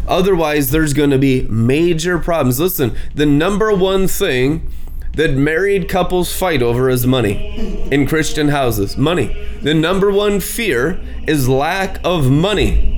Otherwise, 0.05 0.71
there's 0.71 0.93
going 0.93 1.11
to 1.11 1.17
be 1.17 1.43
major 1.43 2.19
problems. 2.19 2.59
Listen, 2.59 2.97
the 3.15 3.25
number 3.25 3.73
one 3.73 4.09
thing 4.09 4.69
that 5.17 5.33
married 5.33 5.89
couples 5.89 6.31
fight 6.31 6.61
over 6.61 6.89
is 6.89 7.07
money 7.07 7.87
in 7.91 8.07
Christian 8.07 8.49
houses. 8.49 8.95
Money. 8.97 9.35
The 9.61 9.73
number 9.73 10.11
one 10.11 10.39
fear 10.39 10.99
is 11.27 11.49
lack 11.49 11.99
of 12.03 12.29
money. 12.29 12.93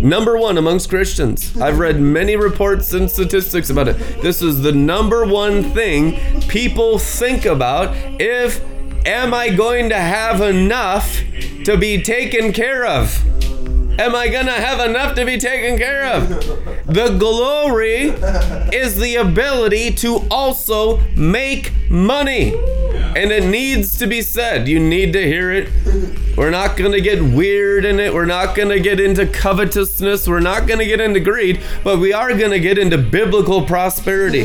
Number 0.00 0.38
one 0.38 0.56
amongst 0.56 0.88
Christians. 0.88 1.60
I've 1.60 1.80
read 1.80 2.00
many 2.00 2.36
reports 2.36 2.92
and 2.92 3.10
statistics 3.10 3.70
about 3.70 3.88
it. 3.88 3.98
This 4.22 4.40
is 4.40 4.62
the 4.62 4.70
number 4.70 5.26
one 5.26 5.64
thing 5.64 6.16
people 6.42 7.00
think 7.00 7.44
about 7.44 7.92
if 8.20 8.64
am 9.04 9.34
I 9.34 9.50
going 9.50 9.88
to 9.88 9.98
have 9.98 10.40
enough 10.40 11.20
to 11.64 11.76
be 11.76 12.00
taken 12.00 12.52
care 12.52 12.86
of? 12.86 13.37
Am 13.98 14.14
I 14.14 14.28
gonna 14.28 14.52
have 14.52 14.78
enough 14.78 15.14
to 15.16 15.24
be 15.24 15.38
taken 15.38 15.76
care 15.76 16.06
of? 16.06 16.28
The 16.86 17.16
glory 17.18 18.14
is 18.72 18.96
the 18.96 19.16
ability 19.16 19.92
to 19.94 20.26
also 20.30 21.00
make 21.16 21.72
money. 21.90 22.54
And 23.16 23.32
it 23.32 23.44
needs 23.44 23.98
to 23.98 24.06
be 24.06 24.22
said. 24.22 24.68
You 24.68 24.78
need 24.78 25.12
to 25.14 25.26
hear 25.26 25.50
it. 25.50 25.68
We're 26.36 26.50
not 26.50 26.76
going 26.76 26.92
to 26.92 27.00
get 27.00 27.20
weird 27.20 27.84
in 27.84 27.98
it. 27.98 28.14
We're 28.14 28.26
not 28.26 28.54
going 28.54 28.68
to 28.68 28.78
get 28.78 29.00
into 29.00 29.26
covetousness. 29.26 30.28
We're 30.28 30.38
not 30.38 30.68
going 30.68 30.78
to 30.78 30.84
get 30.86 31.00
into 31.00 31.18
greed, 31.18 31.60
but 31.82 31.98
we 31.98 32.12
are 32.12 32.28
going 32.28 32.52
to 32.52 32.60
get 32.60 32.78
into 32.78 32.96
biblical 32.96 33.66
prosperity. 33.66 34.44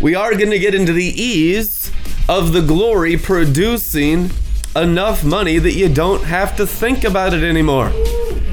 We 0.00 0.14
are 0.14 0.32
going 0.32 0.50
to 0.50 0.60
get 0.60 0.74
into 0.74 0.92
the 0.92 1.04
ease 1.04 1.90
of 2.28 2.52
the 2.52 2.62
glory 2.62 3.16
producing 3.16 4.30
enough 4.76 5.24
money 5.24 5.58
that 5.58 5.72
you 5.72 5.88
don't 5.92 6.22
have 6.24 6.56
to 6.56 6.66
think 6.66 7.02
about 7.02 7.34
it 7.34 7.42
anymore. 7.42 7.90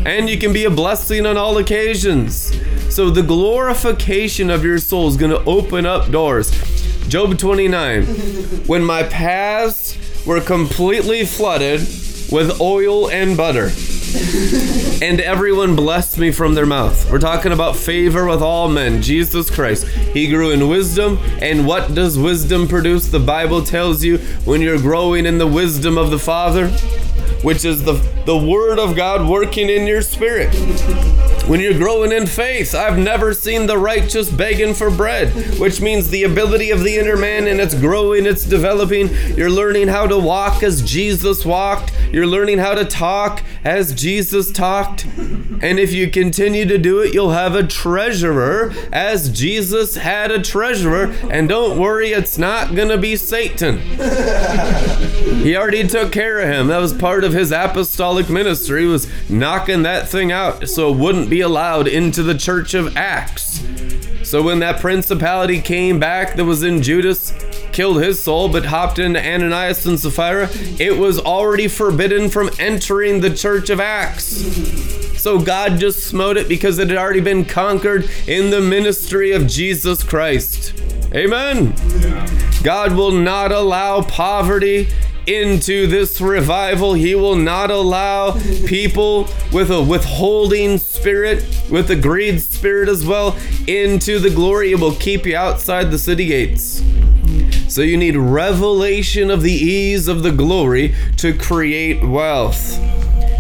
And 0.06 0.30
you 0.30 0.38
can 0.38 0.54
be 0.54 0.66
a 0.66 0.70
blessing 0.70 1.26
on 1.26 1.38
all 1.38 1.58
occasions. 1.58 2.58
So 2.94 3.10
the 3.10 3.22
glorification 3.22 4.50
of 4.50 4.64
your 4.64 4.78
soul 4.78 5.08
is 5.08 5.18
going 5.18 5.32
to 5.32 5.44
open 5.44 5.86
up 5.86 6.10
doors. 6.10 6.52
Job 7.08 7.38
29. 7.38 8.06
When 8.66 8.84
my 8.84 9.04
paths 9.04 9.98
were 10.26 10.42
completely 10.42 11.26
flooded 11.26 11.82
with 12.32 12.62
oil 12.62 13.10
and 13.10 13.36
butter, 13.36 13.70
and 15.02 15.20
everyone 15.22 15.76
blessed 15.76 16.18
me 16.18 16.32
from 16.32 16.56
their 16.56 16.66
mouth. 16.66 17.12
We're 17.12 17.20
talking 17.20 17.52
about 17.52 17.76
favor 17.76 18.26
with 18.26 18.42
all 18.42 18.68
men. 18.68 19.02
Jesus 19.02 19.50
Christ. 19.50 19.88
He 19.88 20.28
grew 20.28 20.52
in 20.52 20.68
wisdom. 20.68 21.20
And 21.42 21.68
what 21.68 21.94
does 21.94 22.18
wisdom 22.18 22.68
produce? 22.68 23.08
The 23.08 23.20
Bible 23.20 23.64
tells 23.64 24.04
you 24.04 24.18
when 24.46 24.62
you're 24.62 24.80
growing 24.80 25.26
in 25.26 25.38
the 25.38 25.48
wisdom 25.48 25.98
of 25.98 26.12
the 26.12 26.20
Father, 26.20 26.70
which 27.44 27.66
is 27.66 27.84
the, 27.84 27.94
the 28.26 28.38
Word 28.38 28.80
of 28.80 28.96
God 28.96 29.28
working 29.30 29.70
in 29.70 29.86
your 29.86 30.02
spirit. 30.02 30.50
When 31.50 31.62
you're 31.62 31.74
growing 31.74 32.12
in 32.12 32.28
faith, 32.28 32.76
I've 32.76 33.00
never 33.00 33.34
seen 33.34 33.66
the 33.66 33.80
righteous 33.80 34.30
begging 34.30 34.76
for 34.76 34.92
bread, 34.92 35.58
which 35.58 35.82
means 35.82 36.12
the 36.12 36.24
ability 36.24 36.70
of 36.70 36.84
the 36.84 36.96
inner 36.96 37.18
man 37.18 37.48
and 37.48 37.60
it's 37.60 37.74
growing, 37.74 38.28
it's 38.28 38.46
developing. 38.46 39.10
You're 39.36 39.50
learning 39.50 39.88
how 39.88 40.06
to 40.06 40.20
walk 40.20 40.62
as 40.62 40.84
Jesus 40.84 41.44
walked, 41.44 41.92
you're 42.12 42.28
learning 42.28 42.60
how 42.60 42.76
to 42.76 42.86
talk 42.86 43.42
as 43.64 43.96
Jesus 43.96 44.52
talked. 44.52 45.06
And 45.06 45.80
if 45.80 45.92
you 45.92 46.12
continue 46.12 46.66
to 46.66 46.78
do 46.78 47.00
it, 47.00 47.16
you'll 47.16 47.32
have 47.32 47.56
a 47.56 47.66
treasurer 47.66 48.72
as 48.94 49.30
Jesus 49.30 49.96
had 49.96 50.32
a 50.32 50.42
treasurer. 50.42 51.06
And 51.32 51.50
don't 51.50 51.80
worry, 51.80 52.12
it's 52.12 52.38
not 52.38 52.76
going 52.76 52.90
to 52.90 52.98
be 52.98 53.16
Satan. 53.16 53.80
He 55.40 55.56
already 55.56 55.88
took 55.88 56.12
care 56.12 56.40
of 56.40 56.50
him. 56.50 56.68
That 56.68 56.80
was 56.80 56.94
part 56.94 57.24
of 57.24 57.34
his 57.34 57.52
apostolic 57.52 58.30
ministry 58.30 58.86
was 58.86 59.08
knocking 59.30 59.84
that 59.84 60.10
thing 60.10 60.32
out 60.32 60.68
so 60.70 60.92
it 60.92 60.98
wouldn't 60.98 61.30
be 61.30 61.39
allowed 61.42 61.88
into 61.88 62.24
the 62.24 62.38
church 62.38 62.74
of 62.74 62.96
Acts. 62.96 63.64
So 64.24 64.44
when 64.44 64.60
that 64.60 64.80
principality 64.80 65.62
came 65.62 66.00
back 66.00 66.36
that 66.36 66.46
was 66.46 66.62
in 66.62 66.84
Judas, 66.84 67.34
killed 67.72 68.02
his 68.02 68.22
soul, 68.22 68.50
but 68.50 68.66
hopped 68.66 69.00
into 69.00 69.20
Ananias 69.20 69.86
and 69.86 70.00
Sapphira, 70.00 70.50
it 70.80 70.98
was 70.98 71.20
already 71.20 71.68
forbidden 71.68 72.30
from 72.30 72.50
entering 72.60 73.22
the 73.22 73.34
church 73.34 73.70
of 73.70 73.80
Acts. 73.80 74.26
So 75.20 75.40
God 75.40 75.80
just 75.80 76.06
smote 76.06 76.38
it 76.38 76.48
because 76.48 76.80
it 76.80 76.90
had 76.90 76.98
already 76.98 77.22
been 77.22 77.44
conquered 77.44 78.10
in 78.28 78.52
the 78.52 78.62
ministry 78.62 79.32
of 79.32 79.48
Jesus 79.48 80.04
Christ. 80.04 80.74
Amen. 81.14 81.74
God 82.64 82.96
will 82.96 83.12
not 83.12 83.52
allow 83.52 84.02
poverty 84.02 84.90
into 85.30 85.86
this 85.86 86.20
revival. 86.20 86.96
He 86.96 87.14
will 87.14 87.36
not 87.36 87.70
allow 87.70 88.32
people 88.66 89.30
with 89.54 89.70
a 89.70 89.82
withholding 89.82 90.80
spirit, 90.80 91.46
with 91.70 91.92
a 91.92 91.96
greed 91.96 92.42
spirit 92.42 92.90
as 92.90 93.06
well, 93.06 93.38
into 93.68 94.18
the 94.18 94.32
glory. 94.32 94.72
It 94.72 94.80
will 94.80 94.96
keep 94.96 95.28
you 95.28 95.38
outside 95.38 95.92
the 95.92 96.00
city 96.00 96.26
gates. 96.26 96.82
So 97.68 97.82
you 97.82 97.96
need 97.96 98.16
revelation 98.16 99.30
of 99.30 99.44
the 99.44 99.52
ease 99.52 100.08
of 100.08 100.24
the 100.24 100.32
glory 100.32 100.96
to 101.18 101.38
create 101.38 102.04
wealth. 102.04 102.58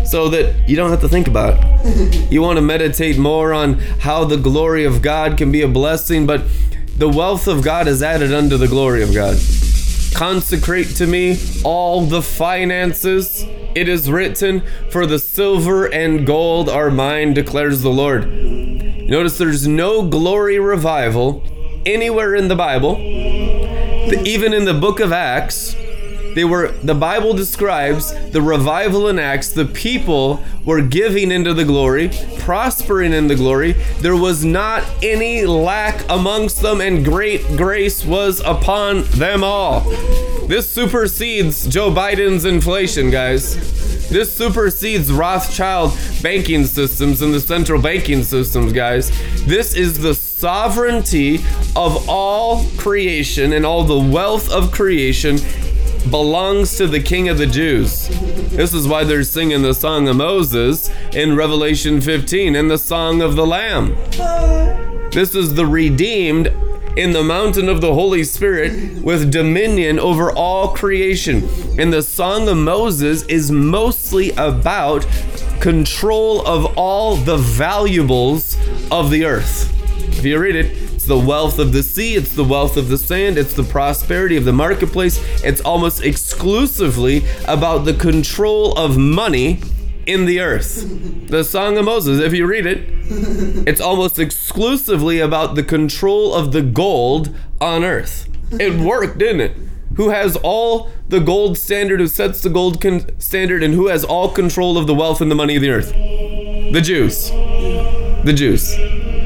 So 0.08 0.30
that 0.30 0.70
you 0.70 0.76
don't 0.76 0.92
have 0.92 1.02
to 1.02 1.10
think 1.10 1.28
about 1.28 1.58
it. 1.58 1.66
You 2.30 2.44
want 2.44 2.58
to 2.58 2.62
meditate 2.62 3.18
more 3.18 3.54
on 3.54 3.80
how 4.02 4.24
the 4.24 4.38
glory 4.38 4.86
of 4.86 5.02
God 5.02 5.36
can 5.36 5.52
be 5.52 5.64
a 5.64 5.68
blessing, 5.68 6.28
but 6.28 6.44
the 6.98 7.10
wealth 7.10 7.48
of 7.48 7.64
God 7.64 7.88
is 7.88 8.04
added 8.04 8.32
unto 8.32 8.58
the 8.58 8.68
glory 8.68 9.02
of 9.02 9.12
God. 9.14 9.38
Consecrate 10.14 10.96
to 10.98 11.08
me 11.08 11.40
all 11.64 12.06
the 12.06 12.22
finances. 12.22 13.46
It 13.76 13.88
is 13.88 14.12
written, 14.12 14.64
For 14.90 15.06
the 15.06 15.20
silver 15.20 15.86
and 15.86 16.26
gold 16.26 16.68
are 16.70 16.92
mine, 16.92 17.34
declares 17.34 17.82
the 17.82 17.90
Lord. 17.90 18.28
Notice 18.28 19.38
there's 19.38 19.68
no 19.68 20.08
glory 20.08 20.60
revival 20.60 21.44
anywhere 21.86 22.36
in 22.36 22.48
the 22.48 22.56
Bible. 22.56 22.98
Even 23.00 24.54
in 24.54 24.66
the 24.66 24.74
book 24.74 25.00
of 25.00 25.12
Acts, 25.12 25.76
they 26.36 26.46
were 26.46 26.72
the 26.84 26.96
Bible 26.96 27.34
describes 27.34 28.14
the 28.32 28.42
revival 28.42 29.08
in 29.08 29.20
Acts, 29.20 29.50
the 29.50 29.66
people 29.66 30.44
were 30.66 30.82
giving 30.82 31.32
into 31.32 31.54
the 31.54 31.66
glory, 31.66 32.10
prospering 32.40 33.14
in 33.14 33.28
the 33.28 33.36
glory. 33.36 33.74
There 34.00 34.16
was 34.16 34.46
not 34.46 34.84
any 35.02 35.46
lack 35.46 36.08
amongst 36.10 36.62
them, 36.62 36.82
and 36.82 37.04
great 37.04 37.46
grace 37.58 38.06
was 38.06 38.42
upon 38.42 39.04
them 39.06 39.44
all. 39.44 39.82
This 40.48 40.70
supersedes 40.70 41.68
Joe 41.68 41.92
Biden's 41.92 42.46
inflation, 42.46 43.10
guys. 43.12 43.56
This 44.10 44.34
supersedes 44.36 45.12
Rothschild 45.12 45.96
banking 46.24 46.66
systems 46.66 47.22
and 47.22 47.32
the 47.32 47.40
central 47.40 47.80
banking 47.80 48.24
systems, 48.24 48.74
guys. 48.74 49.12
This 49.46 49.76
is 49.76 50.00
the 50.00 50.16
sovereignty 50.16 51.36
of 51.76 52.10
all 52.10 52.66
creation 52.78 53.54
and 53.54 53.66
all 53.66 53.84
the 53.84 54.00
wealth 54.00 54.52
of 54.52 54.72
creation 54.72 55.38
belongs 56.10 56.78
to 56.78 56.88
the 56.88 57.02
King 57.02 57.30
of 57.30 57.38
the 57.38 57.46
Jews. 57.46 58.08
This 58.50 58.74
is 58.74 58.88
why 58.88 59.04
they're 59.04 59.24
singing 59.24 59.62
the 59.62 59.74
Song 59.74 60.08
of 60.08 60.16
Moses 60.16 60.90
in 61.14 61.36
Revelation 61.36 62.02
15 62.02 62.56
and 62.56 62.70
the 62.70 62.78
Song 62.78 63.22
of 63.22 63.36
the 63.36 63.46
Lamb. 63.46 63.96
This 65.12 65.36
is 65.36 65.56
the 65.56 65.66
redeemed 65.66 66.48
in 66.98 67.12
the 67.12 67.24
mountain 67.24 67.70
of 67.70 67.82
the 67.82 67.94
Holy 67.94 68.24
Spirit 68.24 69.02
with 69.02 69.32
dominion 69.32 70.00
over 70.00 70.32
all 70.32 70.74
creation. 70.74 71.48
And 71.80 71.94
the 71.94 72.02
Song 72.02 72.48
of 72.50 72.58
Moses 72.58 73.24
is 73.24 73.52
mostly 73.52 74.32
about 74.32 75.06
control 75.62 76.46
of 76.46 76.78
all 76.78 77.16
the 77.16 77.38
valuables 77.38 78.58
of 78.92 79.12
the 79.12 79.26
earth. 79.26 79.76
If 80.18 80.26
you 80.26 80.40
read 80.40 80.56
it, 80.56 80.89
the 81.10 81.18
wealth 81.18 81.58
of 81.58 81.74
the 81.74 81.82
sea, 81.82 82.14
it's 82.14 82.36
the 82.36 82.44
wealth 82.44 82.78
of 82.78 82.88
the 82.88 82.98
sand, 82.98 83.36
it's 83.40 83.56
the 83.56 83.64
prosperity 83.64 84.38
of 84.38 84.46
the 84.46 84.54
marketplace. 84.54 85.20
It's 85.44 85.60
almost 85.60 86.04
exclusively 86.04 87.26
about 87.48 87.80
the 87.80 87.96
control 87.96 88.78
of 88.78 88.96
money 88.96 89.60
in 90.06 90.26
the 90.26 90.40
earth. 90.40 90.86
The 91.28 91.44
Song 91.44 91.80
of 91.80 91.86
Moses, 91.86 92.22
if 92.22 92.32
you 92.34 92.46
read 92.46 92.68
it, 92.68 92.88
it's 93.68 93.82
almost 93.82 94.20
exclusively 94.20 95.20
about 95.20 95.56
the 95.56 95.64
control 95.64 96.36
of 96.36 96.52
the 96.52 96.62
gold 96.62 97.36
on 97.60 97.84
earth. 97.84 98.30
It 98.52 98.80
worked, 98.80 99.18
didn't 99.18 99.42
it? 99.42 99.58
Who 99.98 100.10
has 100.10 100.36
all 100.38 100.92
the 101.08 101.20
gold 101.20 101.58
standard, 101.58 102.00
who 102.00 102.08
sets 102.08 102.44
the 102.44 102.52
gold 102.52 102.80
con- 102.80 103.20
standard, 103.20 103.64
and 103.64 103.74
who 103.74 103.88
has 103.88 104.04
all 104.04 104.30
control 104.30 104.78
of 104.78 104.86
the 104.86 104.94
wealth 104.94 105.22
and 105.22 105.32
the 105.32 105.36
money 105.36 105.56
of 105.56 105.64
the 105.64 105.72
earth? 105.72 105.92
The 105.92 106.82
Jews. 106.84 107.32
The 107.32 108.34
Jews. 108.36 108.78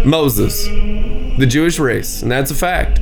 Moses. 0.05 0.65
The 1.38 1.45
Jewish 1.45 1.79
race. 1.79 2.21
And 2.21 2.31
that's 2.31 2.51
a 2.51 2.55
fact. 2.55 2.99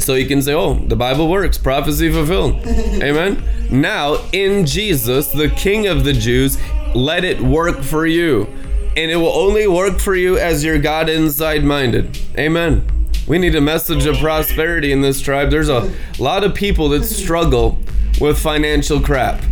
So 0.00 0.14
you 0.14 0.26
can 0.26 0.42
say, 0.42 0.54
oh, 0.54 0.74
the 0.74 0.96
Bible 0.96 1.28
works, 1.28 1.58
prophecy 1.58 2.10
fulfilled. 2.10 2.66
Amen. 2.66 3.42
Now, 3.70 4.18
in 4.32 4.66
Jesus, 4.66 5.28
the 5.28 5.48
King 5.48 5.86
of 5.86 6.04
the 6.04 6.12
Jews, 6.12 6.58
let 6.94 7.24
it 7.24 7.40
work 7.40 7.82
for 7.82 8.06
you. 8.06 8.48
And 8.96 9.10
it 9.10 9.16
will 9.16 9.28
only 9.28 9.68
work 9.68 10.00
for 10.00 10.16
you 10.16 10.38
as 10.38 10.64
you're 10.64 10.78
God 10.78 11.08
inside 11.08 11.62
minded. 11.62 12.18
Amen. 12.36 12.84
We 13.28 13.38
need 13.38 13.54
a 13.54 13.60
message 13.60 14.06
of 14.06 14.16
prosperity 14.16 14.90
in 14.90 15.02
this 15.02 15.20
tribe. 15.20 15.50
There's 15.50 15.68
a 15.68 15.92
lot 16.18 16.42
of 16.42 16.54
people 16.54 16.88
that 16.88 17.04
struggle 17.04 17.78
with 18.20 18.38
financial 18.38 19.00
crap. 19.00 19.44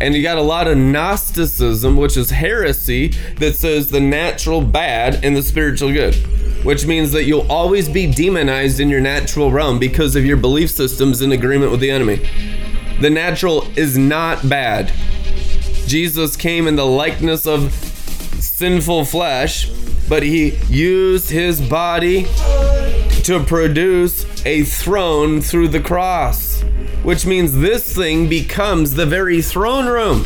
And 0.00 0.14
you 0.14 0.22
got 0.22 0.38
a 0.38 0.42
lot 0.42 0.68
of 0.68 0.78
Gnosticism, 0.78 1.96
which 1.96 2.16
is 2.16 2.30
heresy, 2.30 3.08
that 3.36 3.56
says 3.56 3.90
the 3.90 4.00
natural 4.00 4.62
bad 4.62 5.24
and 5.24 5.36
the 5.36 5.42
spiritual 5.42 5.92
good, 5.92 6.14
which 6.62 6.86
means 6.86 7.12
that 7.12 7.24
you'll 7.24 7.50
always 7.50 7.88
be 7.88 8.10
demonized 8.10 8.80
in 8.80 8.88
your 8.88 9.00
natural 9.00 9.50
realm 9.50 9.78
because 9.78 10.16
of 10.16 10.24
your 10.24 10.36
belief 10.36 10.70
systems 10.70 11.22
in 11.22 11.32
agreement 11.32 11.70
with 11.70 11.80
the 11.80 11.90
enemy. 11.90 12.28
The 13.00 13.10
natural 13.10 13.66
is 13.78 13.96
not 13.96 14.48
bad. 14.48 14.92
Jesus 15.86 16.36
came 16.36 16.66
in 16.66 16.76
the 16.76 16.86
likeness 16.86 17.46
of 17.46 17.72
sinful 17.72 19.04
flesh, 19.04 19.70
but 20.08 20.22
he 20.22 20.56
used 20.68 21.30
his 21.30 21.60
body 21.60 22.26
to 23.22 23.42
produce 23.46 24.26
a 24.44 24.64
throne 24.64 25.40
through 25.40 25.68
the 25.68 25.80
cross, 25.80 26.62
which 27.02 27.24
means 27.24 27.54
this 27.54 27.94
thing 27.94 28.28
becomes 28.28 28.94
the 28.94 29.06
very 29.06 29.40
throne 29.42 29.86
room. 29.86 30.24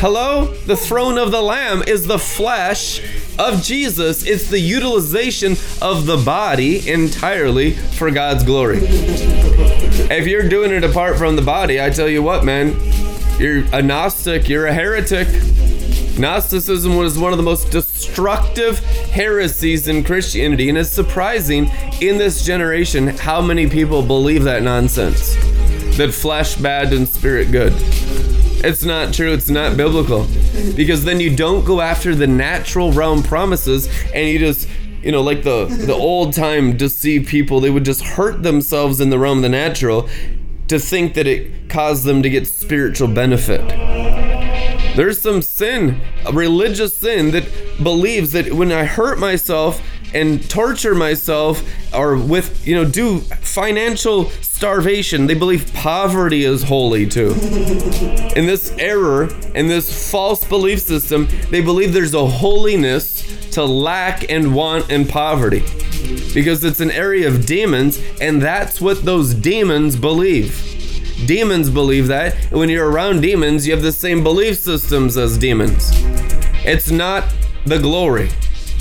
Hello? 0.00 0.46
The 0.66 0.76
throne 0.76 1.16
of 1.16 1.30
the 1.30 1.42
Lamb 1.42 1.82
is 1.86 2.06
the 2.06 2.18
flesh 2.18 3.00
of 3.38 3.62
Jesus, 3.62 4.24
it's 4.24 4.48
the 4.48 4.58
utilization 4.58 5.52
of 5.80 6.06
the 6.06 6.16
body 6.16 6.88
entirely 6.88 7.72
for 7.72 8.10
God's 8.10 8.44
glory. 8.44 8.78
If 8.82 10.26
you're 10.26 10.48
doing 10.48 10.72
it 10.72 10.84
apart 10.84 11.18
from 11.18 11.36
the 11.36 11.42
body, 11.42 11.80
I 11.80 11.90
tell 11.90 12.08
you 12.08 12.22
what, 12.22 12.44
man, 12.44 12.76
you're 13.38 13.64
a 13.72 13.82
Gnostic, 13.82 14.48
you're 14.48 14.66
a 14.66 14.74
heretic. 14.74 15.28
Gnosticism 16.18 16.96
was 16.96 17.18
one 17.18 17.32
of 17.32 17.36
the 17.36 17.44
most 17.44 17.70
destructive 17.70 18.80
heresies 19.10 19.86
in 19.86 20.02
Christianity, 20.02 20.68
and 20.68 20.76
it's 20.76 20.90
surprising 20.90 21.70
in 22.00 22.18
this 22.18 22.44
generation 22.44 23.08
how 23.08 23.40
many 23.40 23.68
people 23.68 24.02
believe 24.02 24.44
that 24.44 24.62
nonsense 24.62 25.36
that 25.98 26.14
flesh 26.14 26.54
bad 26.54 26.92
and 26.92 27.08
spirit 27.08 27.50
good. 27.50 27.72
It's 28.64 28.84
not 28.84 29.14
true, 29.14 29.32
it's 29.32 29.48
not 29.48 29.76
biblical. 29.76 30.26
Because 30.74 31.04
then 31.04 31.20
you 31.20 31.34
don't 31.34 31.64
go 31.64 31.80
after 31.80 32.14
the 32.14 32.26
natural 32.26 32.92
realm 32.92 33.22
promises 33.22 33.88
and 34.12 34.28
you 34.28 34.38
just 34.38 34.68
you 35.02 35.12
know, 35.12 35.22
like 35.22 35.44
the 35.44 35.66
the 35.66 35.94
old 35.94 36.32
time 36.34 36.76
deceived 36.76 37.28
people, 37.28 37.60
they 37.60 37.70
would 37.70 37.84
just 37.84 38.02
hurt 38.02 38.42
themselves 38.42 39.00
in 39.00 39.10
the 39.10 39.18
realm 39.18 39.38
of 39.38 39.42
the 39.42 39.48
natural 39.48 40.08
to 40.66 40.78
think 40.78 41.14
that 41.14 41.26
it 41.26 41.68
caused 41.68 42.04
them 42.04 42.22
to 42.22 42.28
get 42.28 42.46
spiritual 42.46 43.08
benefit. 43.08 43.66
There's 44.96 45.20
some 45.20 45.42
sin, 45.42 46.00
a 46.26 46.32
religious 46.32 46.96
sin 46.96 47.30
that 47.30 47.48
believes 47.82 48.32
that 48.32 48.52
when 48.52 48.72
I 48.72 48.84
hurt 48.84 49.18
myself 49.18 49.80
and 50.14 50.48
torture 50.48 50.94
myself 50.94 51.62
or 51.94 52.16
with, 52.16 52.66
you 52.66 52.74
know, 52.74 52.84
do 52.84 53.20
financial 53.20 54.30
starvation, 54.30 55.26
they 55.26 55.34
believe 55.34 55.72
poverty 55.74 56.44
is 56.44 56.62
holy 56.62 57.06
too. 57.06 57.30
In 58.36 58.46
this 58.46 58.74
error, 58.78 59.28
in 59.54 59.68
this 59.68 60.10
false 60.10 60.44
belief 60.44 60.80
system, 60.80 61.28
they 61.50 61.60
believe 61.60 61.92
there's 61.92 62.14
a 62.14 62.26
holiness 62.26 63.24
to 63.52 63.64
lack 63.64 64.30
and 64.30 64.54
want 64.54 64.90
and 64.90 65.08
poverty 65.08 65.64
because 66.34 66.64
it's 66.64 66.80
an 66.80 66.90
area 66.90 67.26
of 67.26 67.46
demons 67.46 68.00
and 68.20 68.40
that's 68.40 68.80
what 68.80 69.04
those 69.04 69.34
demons 69.34 69.96
believe. 69.96 70.64
Demons 71.26 71.68
believe 71.68 72.06
that. 72.06 72.36
And 72.50 72.60
when 72.60 72.68
you're 72.68 72.90
around 72.90 73.22
demons, 73.22 73.66
you 73.66 73.72
have 73.72 73.82
the 73.82 73.92
same 73.92 74.22
belief 74.22 74.58
systems 74.58 75.16
as 75.16 75.36
demons. 75.36 75.90
It's 76.64 76.90
not 76.90 77.24
the 77.66 77.78
glory, 77.78 78.30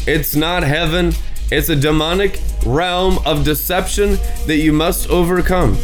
it's 0.08 0.36
not 0.36 0.64
heaven. 0.64 1.14
It's 1.52 1.70
a 1.70 1.76
demonic 1.76 2.40
realm 2.66 3.20
of 3.26 3.44
deception 3.44 4.18
that 4.46 4.58
you 4.58 4.74
must 4.74 5.10
overcome. 5.10 5.78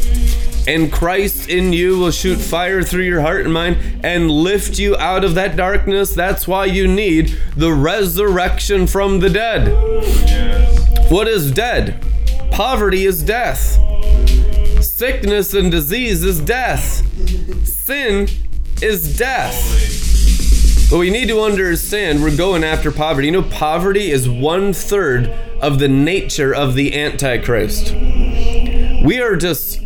And 0.65 0.91
Christ 0.91 1.49
in 1.49 1.73
you 1.73 1.97
will 1.99 2.11
shoot 2.11 2.37
fire 2.37 2.83
through 2.83 3.03
your 3.03 3.21
heart 3.21 3.41
and 3.41 3.53
mind 3.53 3.77
and 4.03 4.31
lift 4.31 4.79
you 4.79 4.95
out 4.95 5.25
of 5.25 5.35
that 5.35 5.57
darkness. 5.57 6.13
That's 6.13 6.47
why 6.47 6.65
you 6.65 6.87
need 6.87 7.37
the 7.57 7.73
resurrection 7.73 8.87
from 8.87 9.19
the 9.19 9.29
dead. 9.29 9.67
What 11.11 11.27
is 11.27 11.51
dead? 11.51 12.01
Poverty 12.51 13.05
is 13.05 13.23
death. 13.23 13.77
Sickness 14.81 15.53
and 15.53 15.69
disease 15.69 16.23
is 16.23 16.39
death. 16.39 17.05
Sin 17.67 18.29
is 18.81 19.17
death. 19.17 20.02
But 20.89 20.99
we 20.99 21.09
need 21.09 21.27
to 21.29 21.41
understand 21.41 22.21
we're 22.21 22.35
going 22.35 22.63
after 22.63 22.91
poverty. 22.91 23.27
You 23.27 23.33
know, 23.33 23.43
poverty 23.43 24.11
is 24.11 24.29
one 24.29 24.73
third 24.73 25.27
of 25.61 25.79
the 25.79 25.87
nature 25.87 26.53
of 26.53 26.75
the 26.75 26.99
Antichrist. 26.99 27.93
We 27.93 29.19
are 29.19 29.35
just 29.35 29.81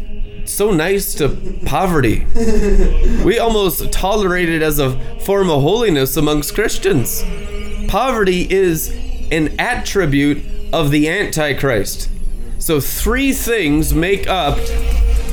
so 0.46 0.72
nice 0.72 1.14
to 1.16 1.30
poverty. 1.66 2.26
We 3.24 3.40
almost 3.40 3.92
tolerate 3.92 4.50
it 4.50 4.62
as 4.62 4.80
a 4.80 5.00
form 5.20 5.50
of 5.50 5.62
holiness 5.62 6.18
amongst 6.18 6.54
Christians. 6.56 7.24
Poverty 7.88 8.48
is 8.52 8.90
an 9.32 9.56
attribute 9.60 10.44
of 10.74 10.92
the 10.92 11.08
Antichrist. 11.10 12.10
So, 12.60 12.80
three 12.82 13.34
things 13.34 13.94
make 13.94 14.28
up 14.28 14.58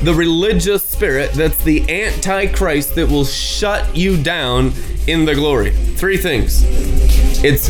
the 0.03 0.13
religious 0.13 0.83
spirit 0.83 1.31
that's 1.33 1.63
the 1.63 1.81
Antichrist 1.89 2.95
that 2.95 3.07
will 3.09 3.25
shut 3.25 3.95
you 3.95 4.21
down 4.21 4.73
in 5.07 5.25
the 5.25 5.33
glory. 5.33 5.71
Three 5.71 6.17
things 6.17 6.63
it's 7.43 7.69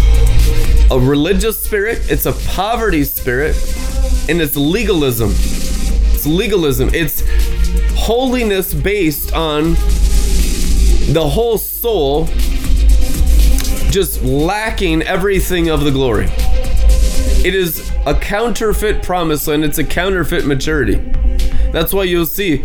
a 0.91 0.99
religious 0.99 1.61
spirit, 1.61 2.09
it's 2.09 2.25
a 2.25 2.33
poverty 2.49 3.03
spirit, 3.03 3.55
and 4.29 4.41
it's 4.41 4.55
legalism. 4.55 5.31
It's 5.31 6.25
legalism. 6.25 6.89
It's 6.93 7.23
holiness 7.95 8.73
based 8.73 9.33
on 9.33 9.73
the 11.11 11.27
whole 11.29 11.57
soul 11.57 12.25
just 13.89 14.23
lacking 14.23 15.01
everything 15.03 15.69
of 15.69 15.83
the 15.83 15.91
glory. 15.91 16.27
It 17.45 17.53
is 17.55 17.91
a 18.05 18.13
counterfeit 18.13 19.03
promise 19.03 19.47
and 19.47 19.63
it's 19.63 19.77
a 19.77 19.83
counterfeit 19.83 20.45
maturity. 20.45 20.95
That's 21.75 21.93
why 21.93 22.05
you'll 22.05 22.25
see 22.25 22.63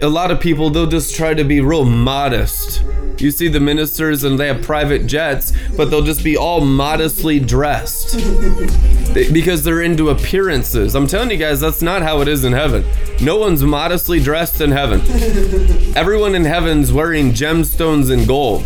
a 0.00 0.08
lot 0.08 0.30
of 0.30 0.38
people, 0.38 0.70
they'll 0.70 0.86
just 0.86 1.16
try 1.16 1.34
to 1.34 1.42
be 1.42 1.60
real 1.60 1.84
modest. 1.84 2.84
You 3.18 3.32
see 3.32 3.48
the 3.48 3.58
ministers 3.58 4.22
and 4.22 4.38
they 4.38 4.46
have 4.46 4.62
private 4.62 5.08
jets, 5.08 5.52
but 5.76 5.90
they'll 5.90 6.02
just 6.02 6.22
be 6.22 6.36
all 6.36 6.60
modestly 6.60 7.40
dressed 7.40 8.14
because 9.32 9.64
they're 9.64 9.82
into 9.82 10.10
appearances. 10.10 10.94
I'm 10.94 11.08
telling 11.08 11.32
you 11.32 11.36
guys, 11.36 11.60
that's 11.60 11.82
not 11.82 12.02
how 12.02 12.20
it 12.20 12.28
is 12.28 12.44
in 12.44 12.52
heaven. 12.52 12.84
No 13.20 13.38
one's 13.38 13.64
modestly 13.64 14.20
dressed 14.20 14.60
in 14.60 14.70
heaven. 14.70 15.00
Everyone 15.96 16.36
in 16.36 16.44
heaven's 16.44 16.92
wearing 16.92 17.32
gemstones 17.32 18.12
and 18.12 18.24
gold. 18.24 18.64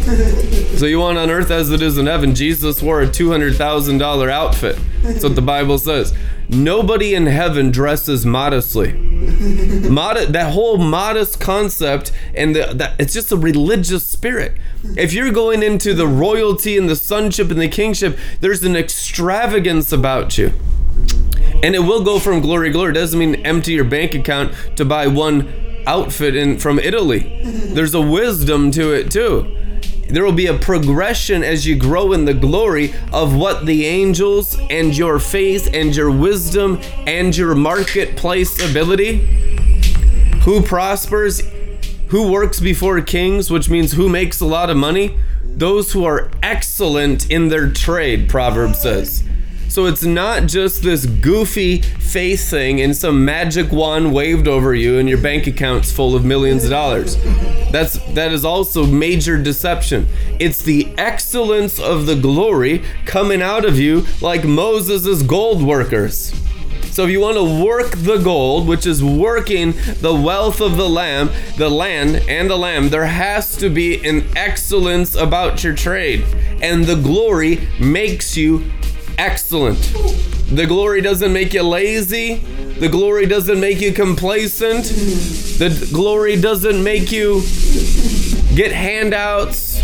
So 0.78 0.84
you 0.84 0.98
want 0.98 1.16
on 1.16 1.30
earth 1.30 1.50
as 1.50 1.70
it 1.70 1.80
is 1.80 1.96
in 1.96 2.04
heaven. 2.04 2.34
Jesus 2.34 2.82
wore 2.82 3.00
a 3.00 3.06
$200,000 3.06 4.30
outfit. 4.30 4.78
That's 5.00 5.24
what 5.24 5.34
the 5.34 5.40
Bible 5.40 5.78
says. 5.78 6.14
Nobody 6.48 7.14
in 7.14 7.26
heaven 7.26 7.70
dresses 7.70 8.24
modestly. 8.24 8.92
Mod- 9.88 10.32
that 10.32 10.52
whole 10.52 10.78
modest 10.78 11.40
concept 11.40 12.12
and 12.34 12.54
the, 12.54 12.72
that 12.74 12.98
it's 12.98 13.12
just 13.12 13.32
a 13.32 13.36
religious 13.36 14.06
spirit. 14.06 14.56
If 14.96 15.12
you're 15.12 15.32
going 15.32 15.62
into 15.62 15.94
the 15.94 16.06
royalty 16.06 16.78
and 16.78 16.88
the 16.88 16.96
sonship 16.96 17.50
and 17.50 17.60
the 17.60 17.68
kingship, 17.68 18.18
there's 18.40 18.62
an 18.62 18.76
extravagance 18.76 19.92
about 19.92 20.38
you. 20.38 20.52
And 21.62 21.74
it 21.74 21.80
will 21.80 22.04
go 22.04 22.18
from 22.18 22.40
glory 22.40 22.68
to 22.68 22.72
glory. 22.72 22.90
It 22.90 22.94
doesn't 22.94 23.18
mean 23.18 23.34
empty 23.46 23.72
your 23.72 23.84
bank 23.84 24.14
account 24.14 24.54
to 24.76 24.84
buy 24.84 25.06
one 25.08 25.52
outfit 25.86 26.36
in 26.36 26.58
from 26.58 26.78
Italy. 26.78 27.40
There's 27.44 27.94
a 27.94 28.00
wisdom 28.00 28.70
to 28.72 28.92
it 28.92 29.10
too. 29.10 29.57
There 30.08 30.24
will 30.24 30.32
be 30.32 30.46
a 30.46 30.58
progression 30.58 31.44
as 31.44 31.66
you 31.66 31.76
grow 31.76 32.12
in 32.12 32.24
the 32.24 32.32
glory 32.32 32.94
of 33.12 33.36
what 33.36 33.66
the 33.66 33.84
angels 33.84 34.58
and 34.70 34.96
your 34.96 35.18
faith 35.18 35.68
and 35.74 35.94
your 35.94 36.10
wisdom 36.10 36.80
and 37.06 37.36
your 37.36 37.54
marketplace 37.54 38.58
ability. 38.70 39.18
Who 40.44 40.62
prospers? 40.62 41.42
Who 42.08 42.32
works 42.32 42.58
before 42.58 43.02
kings, 43.02 43.50
which 43.50 43.68
means 43.68 43.92
who 43.92 44.08
makes 44.08 44.40
a 44.40 44.46
lot 44.46 44.70
of 44.70 44.78
money? 44.78 45.18
Those 45.44 45.92
who 45.92 46.04
are 46.04 46.30
excellent 46.42 47.30
in 47.30 47.48
their 47.48 47.70
trade, 47.70 48.30
Proverbs 48.30 48.80
says. 48.80 49.22
So 49.68 49.84
it's 49.84 50.02
not 50.02 50.46
just 50.46 50.82
this 50.82 51.04
goofy 51.04 51.82
faith 51.82 52.48
thing 52.48 52.80
and 52.80 52.96
some 52.96 53.24
magic 53.24 53.70
wand 53.70 54.14
waved 54.14 54.48
over 54.48 54.74
you 54.74 54.98
and 54.98 55.08
your 55.08 55.18
bank 55.18 55.46
account's 55.46 55.92
full 55.92 56.16
of 56.16 56.24
millions 56.24 56.64
of 56.64 56.70
dollars. 56.70 57.16
That's 57.70 57.98
that 58.14 58.32
is 58.32 58.44
also 58.44 58.86
major 58.86 59.40
deception. 59.40 60.08
It's 60.40 60.62
the 60.62 60.88
excellence 60.96 61.78
of 61.78 62.06
the 62.06 62.16
glory 62.16 62.82
coming 63.04 63.42
out 63.42 63.66
of 63.66 63.78
you 63.78 64.06
like 64.22 64.44
Moses' 64.44 65.22
gold 65.22 65.62
workers. 65.62 66.32
So 66.90 67.04
if 67.04 67.10
you 67.10 67.20
want 67.20 67.36
to 67.36 67.64
work 67.64 67.90
the 67.92 68.16
gold, 68.18 68.66
which 68.66 68.84
is 68.84 69.04
working 69.04 69.72
the 70.00 70.12
wealth 70.14 70.60
of 70.60 70.76
the 70.76 70.88
lamb, 70.88 71.30
the 71.56 71.68
land 71.70 72.16
and 72.28 72.50
the 72.50 72.56
lamb, 72.56 72.88
there 72.88 73.06
has 73.06 73.56
to 73.58 73.70
be 73.70 74.04
an 74.04 74.26
excellence 74.34 75.14
about 75.14 75.62
your 75.62 75.74
trade. 75.74 76.24
And 76.60 76.86
the 76.86 76.96
glory 76.96 77.68
makes 77.78 78.36
you 78.36 78.64
excellent. 79.18 79.78
The 80.50 80.64
glory 80.66 81.02
doesn't 81.02 81.32
make 81.32 81.52
you 81.52 81.62
lazy. 81.62 82.36
The 82.36 82.88
glory 82.88 83.26
doesn't 83.26 83.60
make 83.60 83.80
you 83.80 83.92
complacent. 83.92 84.84
The 85.58 85.90
glory 85.92 86.40
doesn't 86.40 86.82
make 86.82 87.12
you 87.12 87.42
get 88.54 88.72
handouts. 88.72 89.80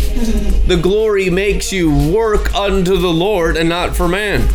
The 0.65 0.79
glory 0.81 1.29
makes 1.29 1.71
you 1.71 1.91
work 2.11 2.55
unto 2.55 2.97
the 2.97 3.11
Lord 3.11 3.57
and 3.57 3.69
not 3.69 3.95
for 3.95 4.07
man. 4.07 4.47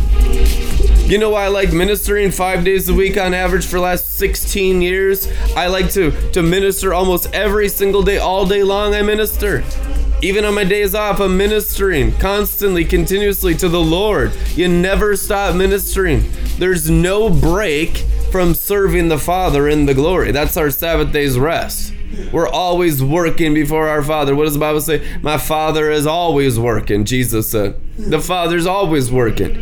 You 1.07 1.17
know 1.17 1.29
why 1.29 1.45
I 1.45 1.47
like 1.49 1.71
ministering 1.71 2.31
five 2.31 2.63
days 2.63 2.89
a 2.89 2.93
week 2.93 3.17
on 3.17 3.33
average 3.33 3.65
for 3.65 3.77
the 3.77 3.81
last 3.81 4.17
16 4.17 4.81
years? 4.81 5.27
I 5.55 5.67
like 5.67 5.91
to, 5.91 6.11
to 6.31 6.41
minister 6.41 6.93
almost 6.93 7.33
every 7.33 7.69
single 7.69 8.01
day, 8.01 8.17
all 8.17 8.45
day 8.45 8.63
long. 8.63 8.95
I 8.95 9.01
minister. 9.01 9.63
Even 10.23 10.45
on 10.45 10.53
my 10.53 10.63
days 10.63 10.93
off, 10.93 11.19
I'm 11.19 11.35
ministering 11.35 12.15
constantly, 12.19 12.85
continuously 12.85 13.55
to 13.55 13.67
the 13.67 13.81
Lord. 13.81 14.31
You 14.53 14.67
never 14.67 15.15
stop 15.15 15.55
ministering. 15.55 16.31
There's 16.59 16.91
no 16.91 17.27
break 17.27 18.05
from 18.31 18.53
serving 18.53 19.07
the 19.07 19.17
Father 19.17 19.67
in 19.67 19.87
the 19.87 19.95
glory. 19.95 20.31
That's 20.31 20.57
our 20.57 20.69
Sabbath 20.69 21.11
day's 21.11 21.39
rest. 21.39 21.95
We're 22.31 22.47
always 22.47 23.03
working 23.03 23.55
before 23.55 23.87
our 23.87 24.03
Father. 24.03 24.35
What 24.35 24.43
does 24.43 24.53
the 24.53 24.59
Bible 24.59 24.81
say? 24.81 25.03
My 25.23 25.39
Father 25.39 25.89
is 25.89 26.05
always 26.05 26.59
working, 26.59 27.03
Jesus 27.03 27.49
said. 27.49 27.81
The 27.97 28.21
Father's 28.21 28.67
always 28.67 29.11
working. 29.11 29.53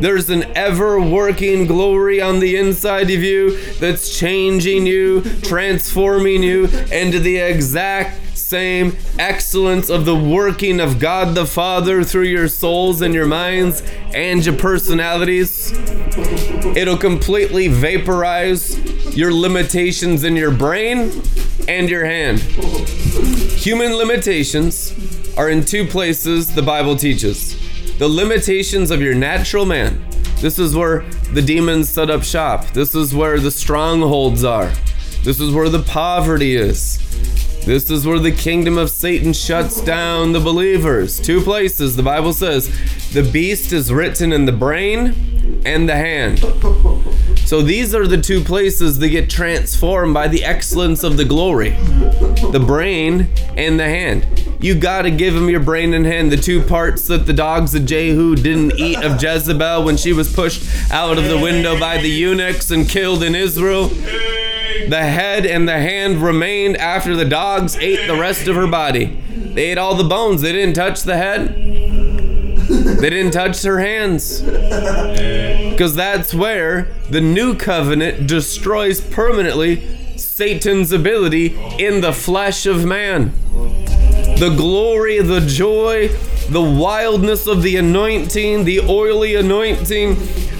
There's 0.00 0.28
an 0.28 0.44
ever 0.54 1.00
working 1.00 1.66
glory 1.66 2.20
on 2.20 2.40
the 2.40 2.56
inside 2.56 3.10
of 3.10 3.22
you 3.22 3.56
that's 3.74 4.18
changing 4.18 4.84
you, 4.84 5.22
transforming 5.40 6.42
you 6.42 6.66
into 6.90 7.18
the 7.18 7.38
exact 7.38 8.31
same 8.52 8.94
excellence 9.18 9.88
of 9.88 10.04
the 10.04 10.14
working 10.14 10.78
of 10.78 10.98
God 10.98 11.34
the 11.34 11.46
Father 11.46 12.04
through 12.04 12.24
your 12.24 12.48
souls 12.48 13.00
and 13.00 13.14
your 13.14 13.24
minds 13.24 13.82
and 14.12 14.44
your 14.44 14.54
personalities. 14.54 15.72
It'll 16.76 16.98
completely 16.98 17.68
vaporize 17.68 18.78
your 19.16 19.32
limitations 19.32 20.22
in 20.22 20.36
your 20.36 20.50
brain 20.50 21.22
and 21.66 21.88
your 21.88 22.04
hand. 22.04 22.40
Human 22.40 23.96
limitations 23.96 24.92
are 25.38 25.48
in 25.48 25.64
two 25.64 25.86
places 25.86 26.54
the 26.54 26.60
Bible 26.60 26.94
teaches 26.94 27.58
the 27.98 28.08
limitations 28.08 28.90
of 28.90 29.00
your 29.00 29.14
natural 29.14 29.64
man. 29.64 30.04
This 30.40 30.58
is 30.58 30.76
where 30.76 31.04
the 31.32 31.40
demons 31.40 31.88
set 31.88 32.10
up 32.10 32.22
shop. 32.22 32.66
This 32.74 32.94
is 32.94 33.14
where 33.14 33.40
the 33.40 33.50
strongholds 33.50 34.44
are. 34.44 34.70
This 35.24 35.38
is 35.38 35.54
where 35.54 35.68
the 35.68 35.82
poverty 35.82 36.56
is. 36.56 36.98
This 37.64 37.90
is 37.90 38.04
where 38.04 38.18
the 38.18 38.32
kingdom 38.32 38.76
of 38.76 38.90
Satan 38.90 39.32
shuts 39.32 39.80
down 39.80 40.32
the 40.32 40.40
believers. 40.40 41.20
Two 41.20 41.40
places 41.40 41.94
the 41.94 42.02
Bible 42.02 42.32
says 42.32 42.68
the 43.12 43.22
beast 43.22 43.72
is 43.72 43.92
written 43.92 44.32
in 44.32 44.46
the 44.46 44.52
brain 44.52 45.62
and 45.64 45.88
the 45.88 45.94
hand. 45.94 46.40
So 47.46 47.62
these 47.62 47.94
are 47.94 48.08
the 48.08 48.20
two 48.20 48.42
places 48.42 48.98
that 48.98 49.10
get 49.10 49.30
transformed 49.30 50.12
by 50.12 50.26
the 50.26 50.44
excellence 50.44 51.04
of 51.04 51.16
the 51.16 51.24
glory 51.24 51.70
the 52.50 52.62
brain 52.64 53.28
and 53.56 53.78
the 53.78 53.84
hand. 53.84 54.26
You 54.60 54.74
got 54.74 55.02
to 55.02 55.10
give 55.10 55.34
him 55.34 55.48
your 55.48 55.60
brain 55.60 55.94
and 55.94 56.04
hand, 56.04 56.32
the 56.32 56.36
two 56.36 56.62
parts 56.62 57.06
that 57.06 57.26
the 57.26 57.32
dogs 57.32 57.74
of 57.74 57.86
Jehu 57.86 58.34
didn't 58.34 58.78
eat 58.78 59.02
of 59.02 59.22
Jezebel 59.22 59.84
when 59.84 59.96
she 59.96 60.12
was 60.12 60.32
pushed 60.32 60.92
out 60.92 61.16
of 61.16 61.24
the 61.28 61.38
window 61.38 61.78
by 61.78 61.98
the 61.98 62.10
eunuchs 62.10 62.70
and 62.70 62.88
killed 62.88 63.22
in 63.22 63.34
Israel. 63.34 63.90
The 64.88 65.00
head 65.00 65.46
and 65.46 65.68
the 65.68 65.78
hand 65.78 66.18
remained 66.18 66.76
after 66.76 67.16
the 67.16 67.24
dogs 67.24 67.76
ate 67.76 68.06
the 68.06 68.18
rest 68.18 68.48
of 68.48 68.56
her 68.56 68.66
body. 68.66 69.18
They 69.34 69.70
ate 69.70 69.78
all 69.78 69.94
the 69.94 70.04
bones, 70.04 70.42
they 70.42 70.52
didn't 70.52 70.74
touch 70.74 71.02
the 71.02 71.16
head. 71.16 71.54
They 72.68 73.10
didn't 73.10 73.32
touch 73.32 73.62
her 73.62 73.80
hands. 73.80 74.40
Because 74.40 75.94
that's 75.94 76.32
where 76.32 76.88
the 77.10 77.20
new 77.20 77.54
covenant 77.54 78.26
destroys 78.26 79.00
permanently 79.00 80.16
Satan's 80.16 80.92
ability 80.92 81.56
in 81.78 82.00
the 82.00 82.12
flesh 82.12 82.66
of 82.66 82.84
man. 82.84 83.32
The 84.38 84.54
glory, 84.56 85.20
the 85.20 85.40
joy, 85.40 86.08
the 86.48 86.62
wildness 86.62 87.46
of 87.46 87.62
the 87.62 87.76
anointing, 87.76 88.64
the 88.64 88.80
oily 88.80 89.34
anointing, 89.34 90.16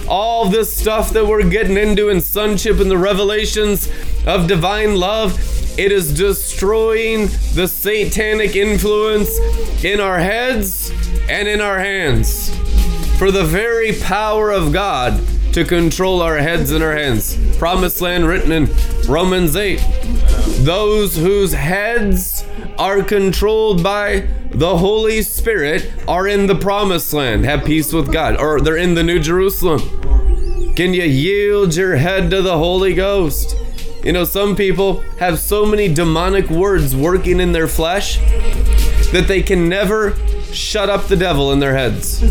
all 0.07 0.45
this 0.45 0.75
stuff 0.75 1.11
that 1.11 1.25
we're 1.25 1.49
getting 1.49 1.77
into 1.77 2.09
in 2.09 2.21
sonship 2.21 2.79
and 2.79 2.89
the 2.89 2.97
revelations 2.97 3.89
of 4.25 4.47
divine 4.47 4.95
love, 4.95 5.37
it 5.79 5.91
is 5.91 6.13
destroying 6.13 7.27
the 7.55 7.67
satanic 7.67 8.55
influence 8.55 9.37
in 9.83 9.99
our 9.99 10.19
heads 10.19 10.91
and 11.29 11.47
in 11.47 11.61
our 11.61 11.79
hands. 11.79 12.53
For 13.17 13.31
the 13.31 13.43
very 13.43 13.93
power 13.93 14.51
of 14.51 14.71
God 14.73 15.19
to 15.53 15.63
control 15.63 16.21
our 16.21 16.37
heads 16.37 16.71
and 16.71 16.83
our 16.83 16.95
hands. 16.95 17.37
Promised 17.57 18.01
land 18.01 18.27
written 18.27 18.51
in 18.51 18.69
Romans 19.07 19.55
8. 19.55 19.79
Those 20.59 21.15
whose 21.15 21.53
heads 21.53 22.43
are 22.77 23.03
controlled 23.03 23.83
by 23.83 24.27
the 24.53 24.77
Holy 24.77 25.21
Spirit 25.21 25.91
are 26.07 26.27
in 26.27 26.47
the 26.47 26.55
promised 26.55 27.13
land, 27.13 27.45
have 27.45 27.65
peace 27.65 27.91
with 27.91 28.11
God, 28.11 28.37
or 28.37 28.61
they're 28.61 28.77
in 28.77 28.93
the 28.93 29.03
New 29.03 29.19
Jerusalem. 29.19 29.79
Can 30.75 30.93
you 30.93 31.03
yield 31.03 31.75
your 31.75 31.95
head 31.95 32.29
to 32.29 32.41
the 32.41 32.57
Holy 32.57 32.93
Ghost? 32.93 33.55
You 34.03 34.11
know, 34.11 34.25
some 34.25 34.55
people 34.55 34.99
have 35.17 35.39
so 35.39 35.65
many 35.65 35.91
demonic 35.91 36.49
words 36.49 36.95
working 36.95 37.39
in 37.39 37.51
their 37.51 37.67
flesh 37.67 38.17
that 39.11 39.25
they 39.27 39.41
can 39.41 39.69
never 39.69 40.15
shut 40.51 40.89
up 40.89 41.07
the 41.07 41.15
devil 41.15 41.51
in 41.51 41.59
their 41.59 41.75
heads. 41.75 42.21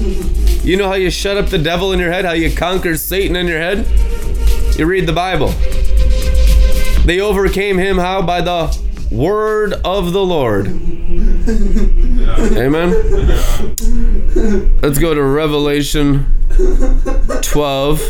You 0.64 0.76
know 0.76 0.88
how 0.88 0.94
you 0.94 1.10
shut 1.10 1.36
up 1.36 1.46
the 1.46 1.58
devil 1.58 1.92
in 1.92 1.98
your 1.98 2.12
head? 2.12 2.24
How 2.24 2.32
you 2.32 2.54
conquer 2.54 2.96
Satan 2.96 3.36
in 3.36 3.46
your 3.48 3.58
head? 3.58 3.86
You 4.78 4.86
read 4.86 5.06
the 5.06 5.12
Bible. 5.12 5.48
They 7.04 7.20
overcame 7.20 7.78
him 7.78 7.98
how? 7.98 8.22
By 8.22 8.42
the 8.42 8.78
word 9.10 9.74
of 9.84 10.12
the 10.12 10.24
Lord. 10.24 10.66
Amen. 12.38 12.90
Let's 14.82 14.98
go 14.98 15.14
to 15.14 15.22
Revelation 15.22 16.26
12. 17.42 18.00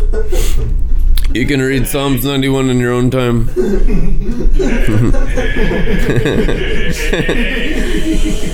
You 1.35 1.47
can 1.47 1.61
read 1.61 1.87
Psalms 1.87 2.25
91 2.25 2.71
in 2.71 2.79
your 2.79 2.93
own 2.93 3.11
time. 3.11 3.49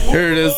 Here 0.09 0.33
it 0.33 0.39
is. 0.39 0.55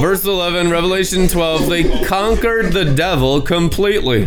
Verse 0.00 0.24
11, 0.24 0.70
Revelation 0.70 1.26
12. 1.26 1.68
They 1.68 2.04
conquered 2.04 2.72
the 2.72 2.84
devil 2.84 3.40
completely. 3.40 4.26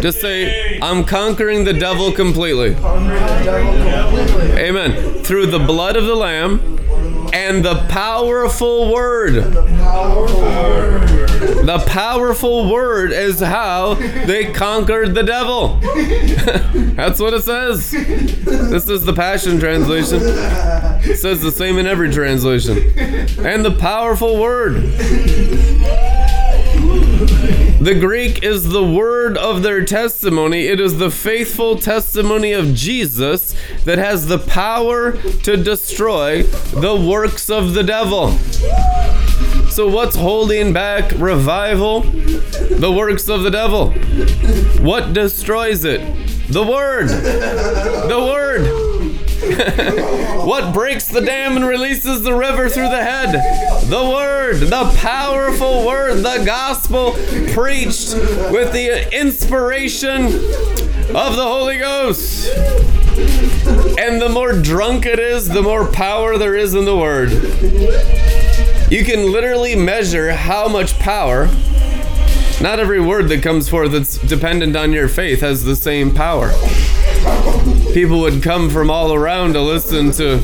Just 0.00 0.20
say, 0.20 0.78
I'm 0.80 1.04
conquering 1.04 1.64
the 1.64 1.72
devil 1.72 2.12
completely. 2.12 2.76
Amen. 4.58 5.22
Through 5.24 5.46
the 5.46 5.58
blood 5.58 5.96
of 5.96 6.04
the 6.04 6.14
Lamb 6.14 6.81
and 7.32 7.64
the 7.64 7.86
powerful 7.88 8.92
word. 8.92 9.34
The 11.62 11.82
powerful 11.86 12.70
word 12.70 13.12
is 13.12 13.40
how 13.40 13.94
they 13.94 14.52
conquered 14.52 15.14
the 15.14 15.22
devil. 15.22 15.78
That's 16.94 17.20
what 17.20 17.34
it 17.34 17.42
says. 17.42 17.90
This 17.90 18.88
is 18.88 19.04
the 19.04 19.12
Passion 19.12 19.58
Translation. 19.58 20.20
It 20.22 21.18
says 21.18 21.40
the 21.40 21.52
same 21.52 21.78
in 21.78 21.86
every 21.86 22.10
translation. 22.12 22.78
And 23.46 23.64
the 23.64 23.76
powerful 23.78 24.40
word. 24.40 24.82
The 27.82 27.98
Greek 27.98 28.44
is 28.44 28.68
the 28.68 28.84
word 28.84 29.36
of 29.36 29.64
their 29.64 29.84
testimony. 29.84 30.68
It 30.68 30.78
is 30.78 30.98
the 30.98 31.10
faithful 31.10 31.76
testimony 31.76 32.52
of 32.52 32.74
Jesus 32.74 33.56
that 33.84 33.98
has 33.98 34.28
the 34.28 34.38
power 34.38 35.16
to 35.42 35.56
destroy 35.56 36.44
the 36.44 36.94
works 36.94 37.50
of 37.50 37.74
the 37.74 37.82
devil. 37.82 38.38
So, 39.68 39.88
what's 39.88 40.14
holding 40.14 40.72
back 40.72 41.10
revival? 41.16 42.02
The 42.02 42.94
works 42.96 43.28
of 43.28 43.42
the 43.42 43.50
devil. 43.50 43.90
What 44.80 45.12
destroys 45.12 45.84
it? 45.84 46.02
The 46.52 46.62
Word. 46.62 47.08
The 47.08 48.30
Word. 48.32 48.81
what 50.46 50.72
breaks 50.72 51.06
the 51.06 51.20
dam 51.20 51.56
and 51.56 51.66
releases 51.66 52.22
the 52.22 52.32
river 52.32 52.68
through 52.68 52.88
the 52.88 53.02
head? 53.02 53.32
The 53.88 54.08
Word. 54.08 54.58
The 54.60 54.94
powerful 54.98 55.84
Word. 55.84 56.18
The 56.18 56.44
gospel 56.46 57.12
preached 57.52 58.14
with 58.52 58.72
the 58.72 59.08
inspiration 59.12 60.26
of 60.26 61.36
the 61.36 61.44
Holy 61.44 61.78
Ghost. 61.78 62.48
And 63.98 64.22
the 64.22 64.28
more 64.28 64.52
drunk 64.52 65.06
it 65.06 65.18
is, 65.18 65.48
the 65.48 65.62
more 65.62 65.86
power 65.86 66.38
there 66.38 66.54
is 66.54 66.74
in 66.74 66.84
the 66.84 66.96
Word. 66.96 67.32
You 68.92 69.04
can 69.04 69.32
literally 69.32 69.74
measure 69.74 70.32
how 70.32 70.68
much 70.68 70.98
power. 71.00 71.46
Not 72.60 72.78
every 72.78 73.00
word 73.00 73.28
that 73.30 73.42
comes 73.42 73.68
forth 73.68 73.90
that's 73.90 74.18
dependent 74.18 74.76
on 74.76 74.92
your 74.92 75.08
faith 75.08 75.40
has 75.40 75.64
the 75.64 75.74
same 75.74 76.14
power. 76.14 76.52
People 77.92 78.20
would 78.20 78.42
come 78.42 78.70
from 78.70 78.90
all 78.90 79.12
around 79.12 79.52
to 79.52 79.60
listen 79.60 80.12
to 80.12 80.38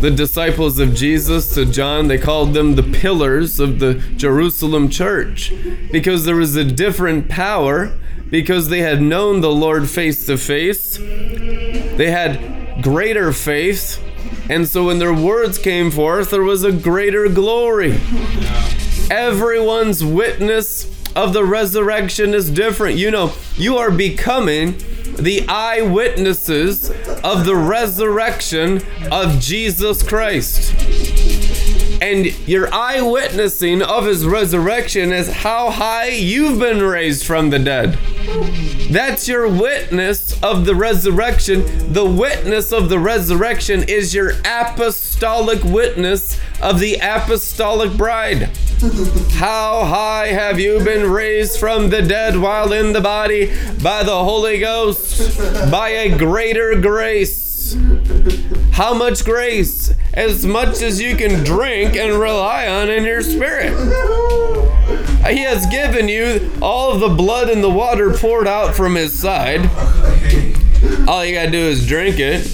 the 0.00 0.12
disciples 0.12 0.78
of 0.78 0.94
Jesus, 0.94 1.52
to 1.54 1.66
John. 1.66 2.06
They 2.06 2.18
called 2.18 2.54
them 2.54 2.76
the 2.76 2.84
pillars 2.84 3.58
of 3.58 3.80
the 3.80 3.94
Jerusalem 4.16 4.88
church 4.88 5.52
because 5.90 6.24
there 6.24 6.36
was 6.36 6.54
a 6.54 6.64
different 6.64 7.28
power, 7.28 7.90
because 8.30 8.68
they 8.68 8.80
had 8.80 9.02
known 9.02 9.40
the 9.40 9.50
Lord 9.50 9.90
face 9.90 10.24
to 10.26 10.36
face. 10.36 10.96
They 10.96 12.12
had 12.12 12.80
greater 12.80 13.32
faith. 13.32 14.00
And 14.48 14.68
so 14.68 14.86
when 14.86 15.00
their 15.00 15.14
words 15.14 15.58
came 15.58 15.90
forth, 15.90 16.30
there 16.30 16.42
was 16.42 16.62
a 16.62 16.70
greater 16.70 17.28
glory. 17.28 17.98
Everyone's 19.10 20.04
witness 20.04 20.86
of 21.16 21.32
the 21.32 21.44
resurrection 21.44 22.34
is 22.34 22.50
different. 22.50 22.98
You 22.98 23.10
know, 23.10 23.32
you 23.56 23.78
are 23.78 23.90
becoming 23.90 24.78
the 25.16 25.46
eyewitnesses 25.48 26.90
of 27.22 27.44
the 27.44 27.56
resurrection 27.56 28.82
of 29.10 29.40
Jesus 29.40 30.02
Christ. 30.02 30.74
And 32.02 32.26
your 32.46 32.72
eyewitnessing 32.72 33.80
of 33.80 34.04
his 34.04 34.26
resurrection 34.26 35.12
is 35.12 35.30
how 35.30 35.70
high 35.70 36.08
you've 36.08 36.58
been 36.58 36.82
raised 36.82 37.24
from 37.24 37.50
the 37.50 37.58
dead. 37.58 37.98
That's 38.90 39.26
your 39.26 39.48
witness 39.48 40.42
of 40.42 40.66
the 40.66 40.74
resurrection. 40.74 41.92
The 41.92 42.04
witness 42.04 42.72
of 42.72 42.88
the 42.88 42.98
resurrection 42.98 43.84
is 43.88 44.14
your 44.14 44.32
apostolic 44.44 45.64
witness 45.64 46.38
of 46.60 46.80
the 46.80 46.96
apostolic 46.96 47.96
bride. 47.96 48.50
How 48.84 49.86
high 49.86 50.26
have 50.26 50.60
you 50.60 50.78
been 50.84 51.10
raised 51.10 51.58
from 51.58 51.88
the 51.88 52.02
dead 52.02 52.36
while 52.36 52.70
in 52.70 52.92
the 52.92 53.00
body 53.00 53.50
by 53.82 54.02
the 54.02 54.22
Holy 54.24 54.58
Ghost, 54.58 55.40
by 55.70 55.88
a 55.88 56.18
greater 56.18 56.78
grace? 56.78 57.74
How 58.72 58.92
much 58.92 59.24
grace? 59.24 59.94
As 60.12 60.44
much 60.44 60.82
as 60.82 61.00
you 61.00 61.16
can 61.16 61.42
drink 61.44 61.96
and 61.96 62.20
rely 62.20 62.68
on 62.68 62.90
in 62.90 63.04
your 63.04 63.22
spirit. 63.22 63.72
He 65.30 65.38
has 65.38 65.64
given 65.66 66.08
you 66.08 66.52
all 66.60 66.92
of 66.92 67.00
the 67.00 67.08
blood 67.08 67.48
and 67.48 67.64
the 67.64 67.70
water 67.70 68.12
poured 68.12 68.46
out 68.46 68.74
from 68.74 68.96
his 68.96 69.18
side. 69.18 69.62
All 71.06 71.24
you 71.24 71.34
gotta 71.34 71.50
do 71.50 71.58
is 71.58 71.86
drink 71.86 72.16
it. 72.18 72.44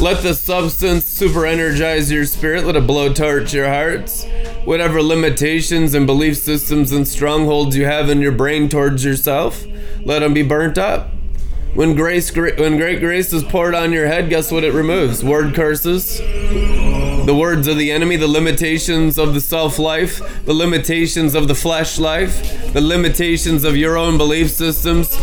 Let 0.00 0.22
the 0.22 0.34
substance 0.34 1.04
super 1.04 1.46
energize 1.46 2.12
your 2.12 2.24
spirit. 2.26 2.64
Let 2.64 2.76
it 2.76 2.86
blow 2.86 3.12
torch 3.12 3.52
your 3.52 3.68
hearts. 3.68 4.24
Whatever 4.64 5.02
limitations 5.02 5.94
and 5.94 6.06
belief 6.06 6.36
systems 6.36 6.92
and 6.92 7.08
strongholds 7.08 7.76
you 7.76 7.86
have 7.86 8.08
in 8.08 8.20
your 8.20 8.32
brain 8.32 8.68
towards 8.68 9.04
yourself, 9.04 9.64
let 10.04 10.20
them 10.20 10.34
be 10.34 10.42
burnt 10.42 10.78
up. 10.78 11.10
When 11.74 11.94
grace, 11.94 12.34
when 12.34 12.76
great 12.76 13.00
grace 13.00 13.32
is 13.32 13.44
poured 13.44 13.74
on 13.74 13.92
your 13.92 14.06
head, 14.06 14.28
guess 14.30 14.50
what 14.50 14.64
it 14.64 14.72
removes? 14.72 15.22
Word 15.22 15.54
curses, 15.54 16.18
the 16.18 17.36
words 17.38 17.66
of 17.66 17.76
the 17.76 17.92
enemy, 17.92 18.16
the 18.16 18.26
limitations 18.26 19.18
of 19.18 19.34
the 19.34 19.40
self 19.40 19.78
life, 19.78 20.44
the 20.44 20.54
limitations 20.54 21.34
of 21.34 21.46
the 21.46 21.54
flesh 21.54 21.98
life, 21.98 22.72
the 22.72 22.80
limitations 22.80 23.64
of 23.64 23.76
your 23.76 23.98
own 23.98 24.16
belief 24.16 24.50
systems. 24.50 25.16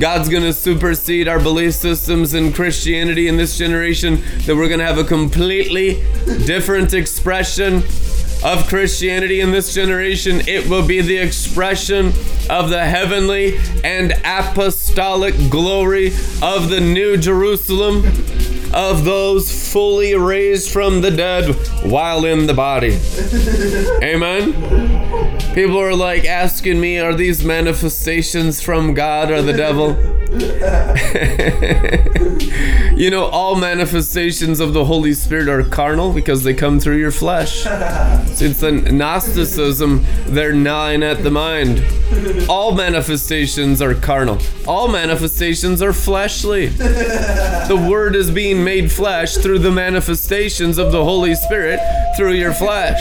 God's 0.00 0.28
going 0.28 0.42
to 0.42 0.52
supersede 0.52 1.28
our 1.28 1.38
belief 1.38 1.74
systems 1.74 2.34
in 2.34 2.52
Christianity 2.52 3.28
in 3.28 3.36
this 3.36 3.56
generation, 3.56 4.22
that 4.44 4.54
we're 4.56 4.68
going 4.68 4.80
to 4.80 4.86
have 4.86 4.98
a 4.98 5.04
completely 5.04 6.02
different 6.44 6.92
expression 6.92 7.82
of 8.44 8.66
Christianity 8.68 9.40
in 9.40 9.50
this 9.52 9.72
generation. 9.72 10.42
It 10.46 10.68
will 10.68 10.86
be 10.86 11.00
the 11.00 11.16
expression 11.16 12.12
of 12.50 12.68
the 12.68 12.84
heavenly 12.84 13.58
and 13.82 14.12
apostolic 14.24 15.34
glory 15.48 16.08
of 16.42 16.68
the 16.68 16.80
New 16.80 17.16
Jerusalem, 17.16 18.04
of 18.74 19.04
those 19.04 19.72
fully 19.72 20.14
raised 20.14 20.70
from 20.70 21.00
the 21.00 21.10
dead 21.10 21.54
while 21.84 22.24
in 22.24 22.46
the 22.46 22.54
body. 22.54 22.98
Amen. 24.02 25.33
People 25.54 25.78
are 25.78 25.94
like 25.94 26.24
asking 26.24 26.80
me, 26.80 26.98
are 26.98 27.14
these 27.14 27.44
manifestations 27.44 28.60
from 28.60 28.92
God 28.92 29.30
or 29.30 29.40
the 29.40 29.52
devil? 29.52 29.94
you 32.98 33.08
know, 33.08 33.26
all 33.26 33.54
manifestations 33.54 34.58
of 34.58 34.72
the 34.72 34.84
Holy 34.84 35.14
Spirit 35.14 35.48
are 35.48 35.62
carnal 35.62 36.12
because 36.12 36.42
they 36.42 36.54
come 36.54 36.80
through 36.80 36.96
your 36.96 37.12
flesh. 37.12 37.62
It's 37.66 38.58
the 38.58 38.72
Gnosticism, 38.72 40.04
they're 40.26 40.52
gnawing 40.52 41.04
at 41.04 41.22
the 41.22 41.30
mind. 41.30 41.84
All 42.48 42.74
manifestations 42.74 43.80
are 43.80 43.94
carnal, 43.94 44.40
all 44.66 44.88
manifestations 44.88 45.82
are 45.82 45.92
fleshly. 45.92 46.66
The 46.66 47.86
Word 47.88 48.16
is 48.16 48.28
being 48.28 48.64
made 48.64 48.90
flesh 48.90 49.36
through 49.36 49.60
the 49.60 49.70
manifestations 49.70 50.78
of 50.78 50.90
the 50.90 51.04
Holy 51.04 51.36
Spirit 51.36 51.78
through 52.16 52.32
your 52.32 52.52
flesh. 52.52 53.00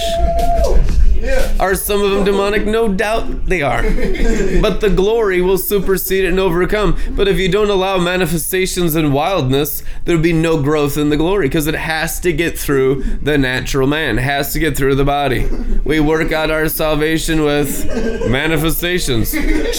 Are 1.59 1.75
some 1.75 2.03
of 2.03 2.11
them 2.11 2.25
demonic? 2.25 2.65
No 2.65 2.87
doubt 2.93 3.45
they 3.45 3.61
are. 3.61 3.83
But 4.61 4.81
the 4.81 4.89
glory 4.89 5.41
will 5.41 5.57
supersede 5.57 6.25
and 6.25 6.39
overcome. 6.39 6.97
But 7.11 7.27
if 7.27 7.37
you 7.37 7.49
don't 7.49 7.69
allow 7.69 7.97
manifestations 7.97 8.95
and 8.95 9.13
wildness, 9.13 9.83
there'll 10.05 10.21
be 10.21 10.33
no 10.33 10.61
growth 10.61 10.97
in 10.97 11.09
the 11.09 11.17
glory 11.17 11.47
because 11.47 11.67
it 11.67 11.75
has 11.75 12.19
to 12.21 12.31
get 12.31 12.57
through 12.57 13.03
the 13.21 13.37
natural 13.37 13.87
man, 13.87 14.17
it 14.19 14.23
has 14.23 14.53
to 14.53 14.59
get 14.59 14.77
through 14.77 14.95
the 14.95 15.03
body. 15.05 15.47
We 15.83 15.99
work 15.99 16.31
out 16.31 16.51
our 16.51 16.69
salvation 16.69 17.43
with 17.43 17.85
manifestations, 18.29 19.35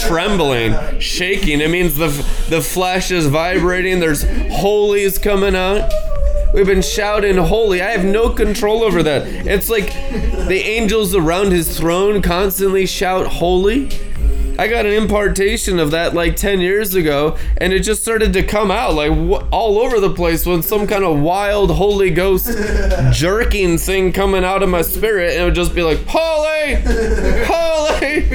trembling, 0.07 1.01
shaking. 1.01 1.61
It 1.61 1.71
means 1.71 1.97
the, 1.97 2.09
the 2.49 2.61
flesh 2.61 3.11
is 3.11 3.27
vibrating, 3.27 4.01
there's 4.01 4.25
holies 4.51 5.19
coming 5.19 5.57
out. 5.57 5.91
We've 6.55 6.67
been 6.67 6.83
shouting 6.83 7.37
holy. 7.37 7.83
I 7.83 7.91
have 7.91 8.05
no 8.05 8.31
control 8.31 8.85
over 8.85 9.03
that. 9.03 9.27
It's 9.27 9.69
like 9.69 9.93
the 10.47 10.63
angels 10.65 11.13
around 11.13 11.51
his 11.51 11.77
throne 11.77 12.23
constantly 12.23 12.87
shout 12.87 13.27
holy. 13.27 13.89
I 14.57 14.69
got 14.69 14.87
an 14.87 14.93
impartation 14.93 15.81
of 15.81 15.91
that 15.91 16.15
like 16.15 16.37
10 16.37 16.61
years 16.61 16.95
ago, 16.95 17.37
and 17.57 17.73
it 17.73 17.81
just 17.81 18.03
started 18.03 18.33
to 18.35 18.45
come 18.45 18.71
out 18.71 18.95
like 18.95 19.11
wh- 19.11 19.45
all 19.53 19.81
over 19.81 19.99
the 19.99 20.15
place 20.15 20.47
when 20.47 20.63
some 20.63 20.87
kind 20.87 21.03
of 21.03 21.19
wild 21.19 21.73
Holy 21.73 22.11
Ghost 22.11 22.47
jerking 23.13 23.77
thing 23.77 24.13
coming 24.13 24.45
out 24.45 24.63
of 24.63 24.69
my 24.69 24.83
spirit, 24.83 25.33
and 25.33 25.43
it 25.43 25.45
would 25.47 25.57
just 25.57 25.75
be 25.75 25.83
like, 25.83 25.99
Holy! 26.07 26.77
Holy! 27.47 28.29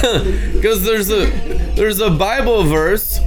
Because 0.60 0.84
there's 0.84 1.10
a 1.10 1.26
there's 1.74 2.00
a 2.00 2.10
Bible 2.10 2.64
verse 2.64 3.18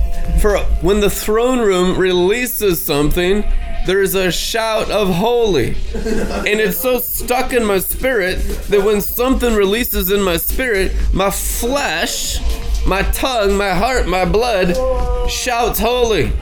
for 0.44 0.58
when 0.82 1.00
the 1.00 1.10
throne 1.10 1.60
room 1.60 1.98
releases 1.98 2.84
something, 2.84 3.46
there's 3.86 4.14
a 4.14 4.30
shout 4.30 4.92
of 4.92 5.08
holy. 5.08 5.70
And 5.96 6.60
it's 6.60 6.76
so 6.76 7.00
stuck 7.00 7.54
in 7.54 7.64
my 7.64 7.80
spirit 7.80 8.40
that 8.68 8.84
when 8.84 9.00
something 9.00 9.56
releases 9.56 10.12
in 10.12 10.22
my 10.22 10.36
spirit, 10.36 10.92
my 11.14 11.30
flesh, 11.30 12.42
my 12.86 13.04
tongue, 13.14 13.56
my 13.56 13.74
heart, 13.74 14.06
my 14.06 14.26
blood 14.26 14.76
shouts 15.32 15.80
holy, 15.80 16.34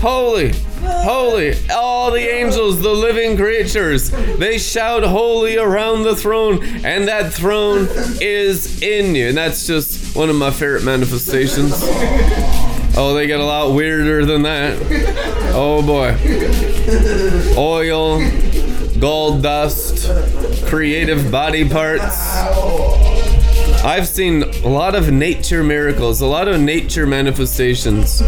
holy, 0.00 0.52
holy. 0.82 1.54
All 1.70 2.10
the 2.10 2.28
angels, 2.28 2.82
the 2.82 2.90
living 2.90 3.36
creatures, 3.36 4.10
they 4.10 4.58
shout 4.58 5.04
holy 5.04 5.56
around 5.56 6.02
the 6.02 6.16
throne, 6.16 6.64
and 6.84 7.06
that 7.06 7.32
throne 7.32 7.86
is 8.20 8.82
in 8.82 9.14
you. 9.14 9.28
And 9.28 9.38
that's 9.38 9.68
just 9.68 10.16
one 10.16 10.30
of 10.30 10.34
my 10.34 10.50
favorite 10.50 10.82
manifestations. 10.82 11.80
Oh, 12.98 13.12
they 13.14 13.26
get 13.26 13.40
a 13.40 13.44
lot 13.44 13.74
weirder 13.74 14.24
than 14.24 14.42
that. 14.42 14.78
Oh 15.54 15.82
boy. 15.82 16.16
Oil, 17.58 18.26
gold 18.98 19.42
dust, 19.42 20.10
creative 20.64 21.30
body 21.30 21.68
parts. 21.68 22.18
I've 23.84 24.08
seen 24.08 24.44
a 24.44 24.68
lot 24.68 24.94
of 24.94 25.12
nature 25.12 25.62
miracles, 25.62 26.22
a 26.22 26.26
lot 26.26 26.48
of 26.48 26.58
nature 26.58 27.06
manifestations. 27.06 28.22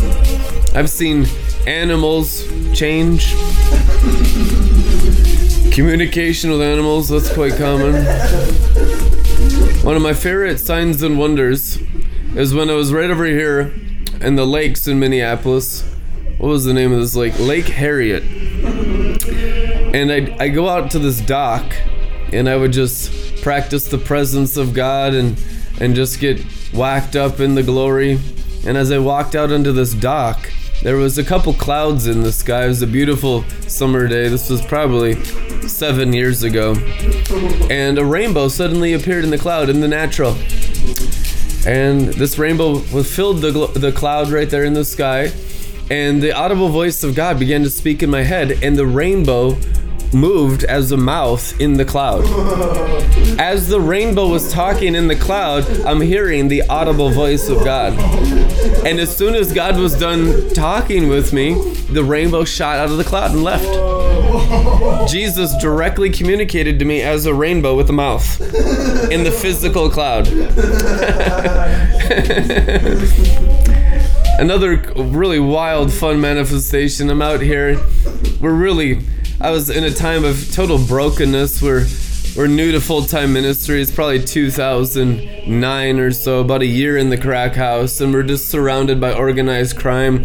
I've 0.75 0.91
seen 0.91 1.27
animals 1.67 2.47
change. 2.75 3.33
Communication 5.73 6.51
with 6.51 6.61
animals, 6.61 7.09
that's 7.09 7.33
quite 7.33 7.57
common. 7.57 8.05
One 9.83 9.97
of 9.97 10.03
my 10.03 10.13
favorite 10.13 10.59
signs 10.59 11.03
and 11.03 11.19
wonders 11.19 11.79
is 12.37 12.53
when 12.53 12.69
I 12.69 12.75
was 12.75 12.93
right 12.93 13.09
over 13.09 13.25
here 13.25 13.73
in 14.21 14.37
the 14.37 14.47
lakes 14.47 14.87
in 14.89 14.99
Minneapolis. 14.99 15.83
What 16.39 16.49
was 16.49 16.65
the 16.65 16.75
name 16.75 16.93
of 16.93 17.01
this 17.01 17.17
lake? 17.17 17.39
Lake 17.39 17.67
Harriet. 17.67 18.23
And 19.95 20.13
I 20.13 20.37
I 20.39 20.49
go 20.49 20.69
out 20.69 20.91
to 20.93 20.99
this 20.99 21.21
dock 21.21 21.75
and 22.33 22.49
I 22.49 22.57
would 22.57 22.73
just 22.73 23.43
practice 23.43 23.89
the 23.89 23.99
presence 23.99 24.57
of 24.57 24.75
God 24.75 25.15
and 25.15 25.43
and 25.81 25.95
just 25.95 26.21
get 26.21 26.41
whacked 26.73 27.17
up 27.17 27.41
in 27.41 27.55
the 27.55 27.63
glory. 27.63 28.19
And 28.67 28.77
as 28.77 28.91
I 28.93 28.99
walked 28.99 29.35
out 29.35 29.53
onto 29.53 29.73
this 29.73 29.95
dock, 29.95 30.51
there 30.83 30.97
was 30.97 31.19
a 31.19 31.25
couple 31.25 31.53
clouds 31.55 32.07
in 32.07 32.23
the 32.23 32.33
sky. 32.33 32.65
It 32.65 32.69
was 32.69 32.83
a 32.83 32.87
beautiful 32.87 33.43
summer 33.67 34.07
day. 34.07 34.29
This 34.29 34.51
was 34.51 34.61
probably 34.65 35.15
seven 35.67 36.13
years 36.13 36.43
ago. 36.43 36.75
And 37.71 37.99
a 37.99 38.05
rainbow 38.05 38.49
suddenly 38.49 38.93
appeared 38.93 39.25
in 39.25 39.31
the 39.31 39.39
cloud 39.39 39.69
in 39.69 39.81
the 39.81 39.89
natural. 39.89 40.37
And 41.67 42.09
this 42.09 42.39
rainbow 42.39 42.83
was 42.93 43.15
filled 43.15 43.41
the, 43.43 43.51
gl- 43.51 43.73
the 43.75 43.93
cloud 43.93 44.31
right 44.31 44.49
there 44.49 44.65
in 44.65 44.75
the 44.75 44.85
sky. 44.85 45.33
And 45.91 46.23
the 46.23 46.33
audible 46.33 46.69
voice 46.69 47.03
of 47.03 47.15
God 47.15 47.39
began 47.39 47.63
to 47.63 47.71
speak 47.71 48.03
in 48.03 48.11
my 48.11 48.23
head, 48.23 48.63
and 48.63 48.77
the 48.77 48.87
rainbow 48.87 49.57
moved 50.13 50.65
as 50.65 50.93
a 50.93 50.97
mouth 50.97 51.59
in 51.61 51.75
the 51.75 51.85
cloud. 51.85 52.25
As 53.39 53.69
the 53.69 53.81
rainbow 53.81 54.27
was 54.29 54.53
talking 54.53 54.95
in 54.95 55.07
the 55.07 55.15
cloud, 55.15 55.65
I'm 55.83 56.01
hearing 56.01 56.49
the 56.49 56.63
audible 56.63 57.11
voice 57.11 57.49
of 57.49 57.65
God. 57.65 57.93
And 58.85 58.99
as 58.99 59.17
soon 59.17 59.35
as 59.35 59.53
God 59.53 59.77
was 59.77 59.97
done 59.99 60.49
talking 60.55 61.09
with 61.09 61.33
me, 61.33 61.55
the 61.91 62.03
rainbow 62.03 62.45
shot 62.45 62.79
out 62.79 62.91
of 62.91 62.97
the 62.97 63.05
cloud 63.05 63.33
and 63.33 63.45
left. 63.45 63.65
Jesus 65.09 65.57
directly 65.57 66.11
communicated 66.11 66.79
to 66.79 66.85
me 66.85 67.03
as 67.03 67.27
a 67.27 67.35
rainbow 67.35 67.77
with 67.77 67.91
a 67.91 67.93
mouth 67.93 68.41
in 69.11 69.25
the 69.25 69.31
physical 69.31 69.91
cloud. 69.91 70.29
Another 74.39 74.77
really 74.97 75.41
wild, 75.41 75.93
fun 75.93 76.21
manifestation. 76.21 77.11
I'm 77.11 77.23
out 77.23 77.41
here. 77.41 77.81
We're 78.41 78.55
really, 78.55 79.01
I 79.41 79.51
was 79.51 79.69
in 79.69 79.85
a 79.85 79.91
time 79.91 80.25
of 80.25 80.53
total 80.53 80.79
brokenness. 80.79 81.61
We're 81.61 81.87
we're 82.39 82.47
new 82.47 82.71
to 82.71 82.81
full 82.81 83.03
time 83.03 83.33
ministry. 83.33 83.83
It's 83.83 83.91
probably 83.91 84.23
2009 84.23 85.99
or 85.99 86.13
so, 86.13 86.41
about 86.41 86.63
a 86.63 86.67
year 86.67 86.97
in 86.97 87.11
the 87.11 87.19
crack 87.19 87.57
house, 87.57 88.01
and 88.01 88.15
we're 88.15 88.23
just 88.23 88.49
surrounded 88.49 89.01
by 89.01 89.13
organized 89.13 89.77
crime, 89.77 90.23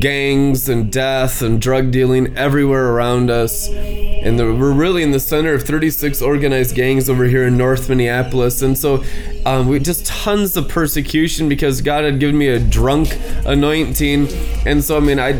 gangs, 0.00 0.68
and 0.68 0.92
death, 0.92 1.42
and 1.42 1.60
drug 1.60 1.90
dealing 1.90 2.36
everywhere 2.36 2.92
around 2.92 3.30
us. 3.30 3.68
And 3.68 4.38
the, 4.38 4.44
we're 4.46 4.72
really 4.72 5.02
in 5.02 5.12
the 5.12 5.20
center 5.20 5.54
of 5.54 5.62
36 5.62 6.20
organized 6.20 6.74
gangs 6.74 7.08
over 7.08 7.24
here 7.24 7.46
in 7.46 7.56
North 7.56 7.88
Minneapolis. 7.88 8.62
And 8.62 8.76
so 8.76 9.04
um, 9.46 9.68
we 9.68 9.78
just 9.78 10.06
tons 10.06 10.56
of 10.56 10.68
persecution 10.68 11.48
because 11.48 11.80
God 11.80 12.04
had 12.04 12.18
given 12.18 12.36
me 12.36 12.48
a 12.48 12.58
drunk 12.58 13.18
anointing. 13.44 14.28
And 14.66 14.82
so, 14.82 14.96
I 14.96 15.00
mean, 15.00 15.18
I 15.18 15.32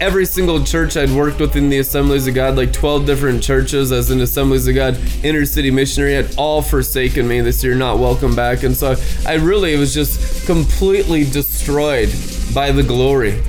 every 0.00 0.24
single 0.24 0.64
church 0.64 0.96
I'd 0.96 1.10
worked 1.10 1.40
with 1.40 1.56
in 1.56 1.68
the 1.68 1.78
Assemblies 1.78 2.26
of 2.26 2.34
God, 2.34 2.56
like 2.56 2.72
12 2.72 3.04
different 3.04 3.42
churches 3.42 3.92
as 3.92 4.10
an 4.10 4.20
Assemblies 4.20 4.66
of 4.66 4.74
God 4.74 4.98
inner 5.22 5.44
city 5.44 5.70
missionary, 5.70 6.14
had 6.14 6.34
all 6.36 6.62
forsaken 6.62 7.28
me. 7.28 7.40
this 7.40 7.62
year, 7.62 7.74
not 7.74 7.98
welcome 7.98 8.34
back. 8.34 8.62
And 8.62 8.76
so 8.76 8.96
I 9.26 9.34
really 9.34 9.76
was 9.76 9.92
just 9.94 10.46
completely 10.46 11.24
destroyed 11.24 12.08
by 12.54 12.72
the 12.72 12.82
glory. 12.82 13.42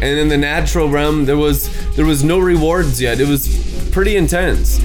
And 0.00 0.18
in 0.18 0.28
the 0.28 0.38
natural 0.38 0.88
realm, 0.88 1.24
there 1.24 1.36
was 1.36 1.68
there 1.96 2.06
was 2.06 2.22
no 2.22 2.38
rewards 2.38 3.00
yet. 3.00 3.20
It 3.20 3.28
was 3.28 3.88
pretty 3.90 4.16
intense. 4.16 4.78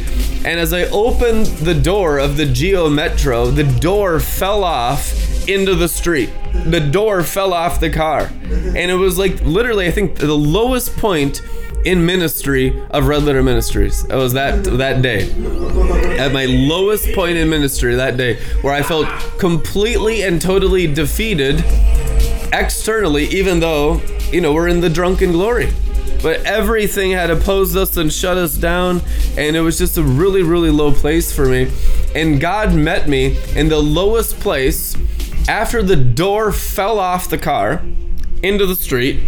And 0.45 0.59
as 0.59 0.73
I 0.73 0.85
opened 0.85 1.45
the 1.45 1.73
door 1.73 2.17
of 2.17 2.35
the 2.35 2.45
Geo 2.45 2.89
Metro, 2.89 3.45
the 3.45 3.63
door 3.63 4.19
fell 4.19 4.63
off 4.63 5.47
into 5.47 5.75
the 5.75 5.87
street. 5.87 6.29
The 6.65 6.79
door 6.79 7.23
fell 7.23 7.53
off 7.53 7.79
the 7.79 7.89
car. 7.89 8.29
And 8.43 8.91
it 8.91 8.95
was 8.95 9.17
like 9.17 9.41
literally, 9.41 9.87
I 9.87 9.91
think, 9.91 10.15
the 10.15 10.33
lowest 10.33 10.95
point 10.97 11.41
in 11.85 12.05
ministry 12.05 12.81
of 12.91 13.07
Red 13.07 13.23
Letter 13.23 13.43
Ministries. 13.43 14.05
It 14.05 14.15
was 14.15 14.33
that 14.33 14.63
that 14.63 15.01
day. 15.01 15.29
At 16.17 16.31
my 16.33 16.45
lowest 16.45 17.13
point 17.13 17.37
in 17.37 17.49
ministry 17.49 17.95
that 17.95 18.17
day, 18.17 18.37
where 18.61 18.73
I 18.73 18.81
felt 18.81 19.07
completely 19.37 20.23
and 20.23 20.41
totally 20.41 20.87
defeated 20.87 21.63
externally, 22.53 23.25
even 23.25 23.59
though, 23.59 24.01
you 24.31 24.39
know, 24.39 24.53
we're 24.53 24.67
in 24.67 24.79
the 24.79 24.89
drunken 24.89 25.31
glory. 25.31 25.73
But 26.21 26.45
everything 26.45 27.11
had 27.11 27.29
opposed 27.29 27.75
us 27.75 27.97
and 27.97 28.13
shut 28.13 28.37
us 28.37 28.55
down, 28.55 29.01
and 29.37 29.57
it 29.57 29.61
was 29.61 29.77
just 29.77 29.97
a 29.97 30.03
really, 30.03 30.43
really 30.43 30.69
low 30.69 30.93
place 30.93 31.35
for 31.35 31.45
me. 31.45 31.69
And 32.15 32.39
God 32.39 32.73
met 32.73 33.09
me 33.09 33.37
in 33.55 33.67
the 33.67 33.79
lowest 33.79 34.39
place 34.39 34.95
after 35.49 35.83
the 35.83 35.97
door 35.97 36.53
fell 36.53 36.99
off 36.99 37.29
the 37.29 37.37
car 37.37 37.81
into 38.41 38.65
the 38.65 38.75
street. 38.75 39.21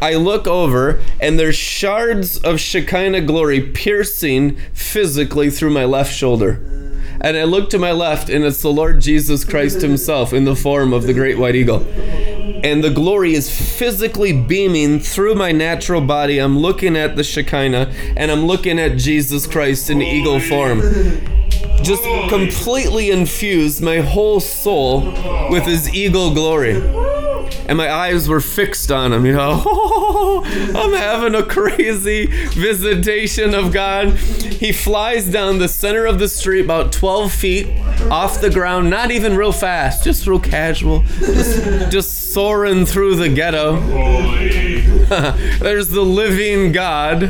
I 0.00 0.14
look 0.14 0.46
over, 0.46 1.02
and 1.20 1.38
there's 1.38 1.56
shards 1.56 2.38
of 2.38 2.60
Shekinah 2.60 3.22
glory 3.22 3.60
piercing 3.60 4.56
physically 4.72 5.50
through 5.50 5.70
my 5.70 5.84
left 5.84 6.14
shoulder. 6.14 6.83
And 7.20 7.36
I 7.36 7.44
look 7.44 7.70
to 7.70 7.78
my 7.78 7.92
left, 7.92 8.28
and 8.28 8.44
it's 8.44 8.62
the 8.62 8.72
Lord 8.72 9.00
Jesus 9.00 9.44
Christ 9.44 9.80
Himself 9.80 10.32
in 10.32 10.44
the 10.44 10.56
form 10.56 10.92
of 10.92 11.04
the 11.04 11.14
great 11.14 11.38
white 11.38 11.54
eagle. 11.54 11.86
And 12.64 12.82
the 12.82 12.90
glory 12.90 13.34
is 13.34 13.50
physically 13.50 14.32
beaming 14.32 15.00
through 15.00 15.34
my 15.34 15.52
natural 15.52 16.00
body. 16.00 16.38
I'm 16.38 16.58
looking 16.58 16.96
at 16.96 17.16
the 17.16 17.24
Shekinah, 17.24 17.92
and 18.16 18.30
I'm 18.30 18.46
looking 18.46 18.78
at 18.78 18.98
Jesus 18.98 19.46
Christ 19.46 19.90
in 19.90 20.02
eagle 20.02 20.40
form. 20.40 20.80
Just 21.82 22.02
completely 22.28 23.10
infused 23.10 23.82
my 23.82 23.98
whole 23.98 24.40
soul 24.40 25.00
with 25.50 25.64
His 25.64 25.94
eagle 25.94 26.32
glory 26.32 26.80
and 27.66 27.78
my 27.78 27.90
eyes 27.90 28.28
were 28.28 28.40
fixed 28.40 28.90
on 28.92 29.12
him, 29.12 29.24
you 29.24 29.32
know. 29.32 29.62
I'm 30.46 30.92
having 30.92 31.34
a 31.34 31.42
crazy 31.42 32.26
visitation 32.26 33.54
of 33.54 33.72
God. 33.72 34.14
He 34.14 34.72
flies 34.72 35.30
down 35.30 35.58
the 35.58 35.68
center 35.68 36.06
of 36.06 36.18
the 36.18 36.28
street 36.28 36.64
about 36.64 36.92
12 36.92 37.32
feet 37.32 37.66
off 38.10 38.40
the 38.40 38.50
ground, 38.50 38.90
not 38.90 39.10
even 39.10 39.36
real 39.36 39.52
fast, 39.52 40.04
just 40.04 40.26
real 40.26 40.40
casual, 40.40 41.02
just, 41.18 41.90
just 41.90 42.32
soaring 42.32 42.86
through 42.86 43.16
the 43.16 43.28
ghetto. 43.28 43.80
There's 45.58 45.88
the 45.88 46.02
living 46.02 46.72
God 46.72 47.24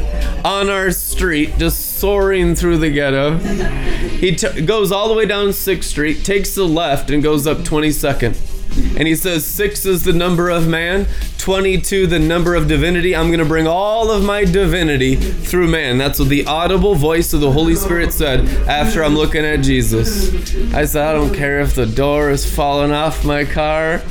on 0.45 0.70
our 0.70 0.91
street, 0.91 1.59
just 1.59 1.99
soaring 1.99 2.55
through 2.55 2.78
the 2.78 2.91
ghetto. 2.91 3.39
He 3.39 4.35
t- 4.37 4.62
goes 4.62 4.93
all 4.93 5.09
the 5.09 5.14
way 5.14 5.26
down 5.26 5.49
6th 5.49 5.85
Street, 5.85 6.24
takes 6.24 6.55
the 6.55 6.64
left, 6.64 7.11
and 7.11 7.22
goes 7.22 7.47
up 7.47 7.59
22nd. 7.59 8.53
And 8.96 9.06
he 9.08 9.14
says, 9.14 9.46
Six 9.46 9.86
is 9.86 10.02
the 10.02 10.12
number 10.12 10.50
of 10.50 10.66
man, 10.66 11.06
22 11.38 12.06
the 12.06 12.18
number 12.18 12.54
of 12.54 12.68
divinity. 12.68 13.14
I'm 13.14 13.28
going 13.28 13.38
to 13.38 13.44
bring 13.44 13.66
all 13.66 14.10
of 14.10 14.24
my 14.24 14.44
divinity 14.44 15.16
through 15.16 15.68
man. 15.68 15.98
That's 15.98 16.18
what 16.18 16.28
the 16.28 16.46
audible 16.46 16.94
voice 16.94 17.32
of 17.32 17.40
the 17.40 17.52
Holy 17.52 17.74
Spirit 17.74 18.12
said 18.12 18.46
after 18.68 19.04
I'm 19.04 19.14
looking 19.14 19.44
at 19.44 19.62
Jesus. 19.62 20.32
I 20.74 20.84
said, 20.84 21.06
I 21.06 21.12
don't 21.12 21.34
care 21.34 21.60
if 21.60 21.74
the 21.74 21.86
door 21.86 22.30
is 22.30 22.50
falling 22.50 22.92
off 22.92 23.24
my 23.24 23.44
car. 23.44 24.02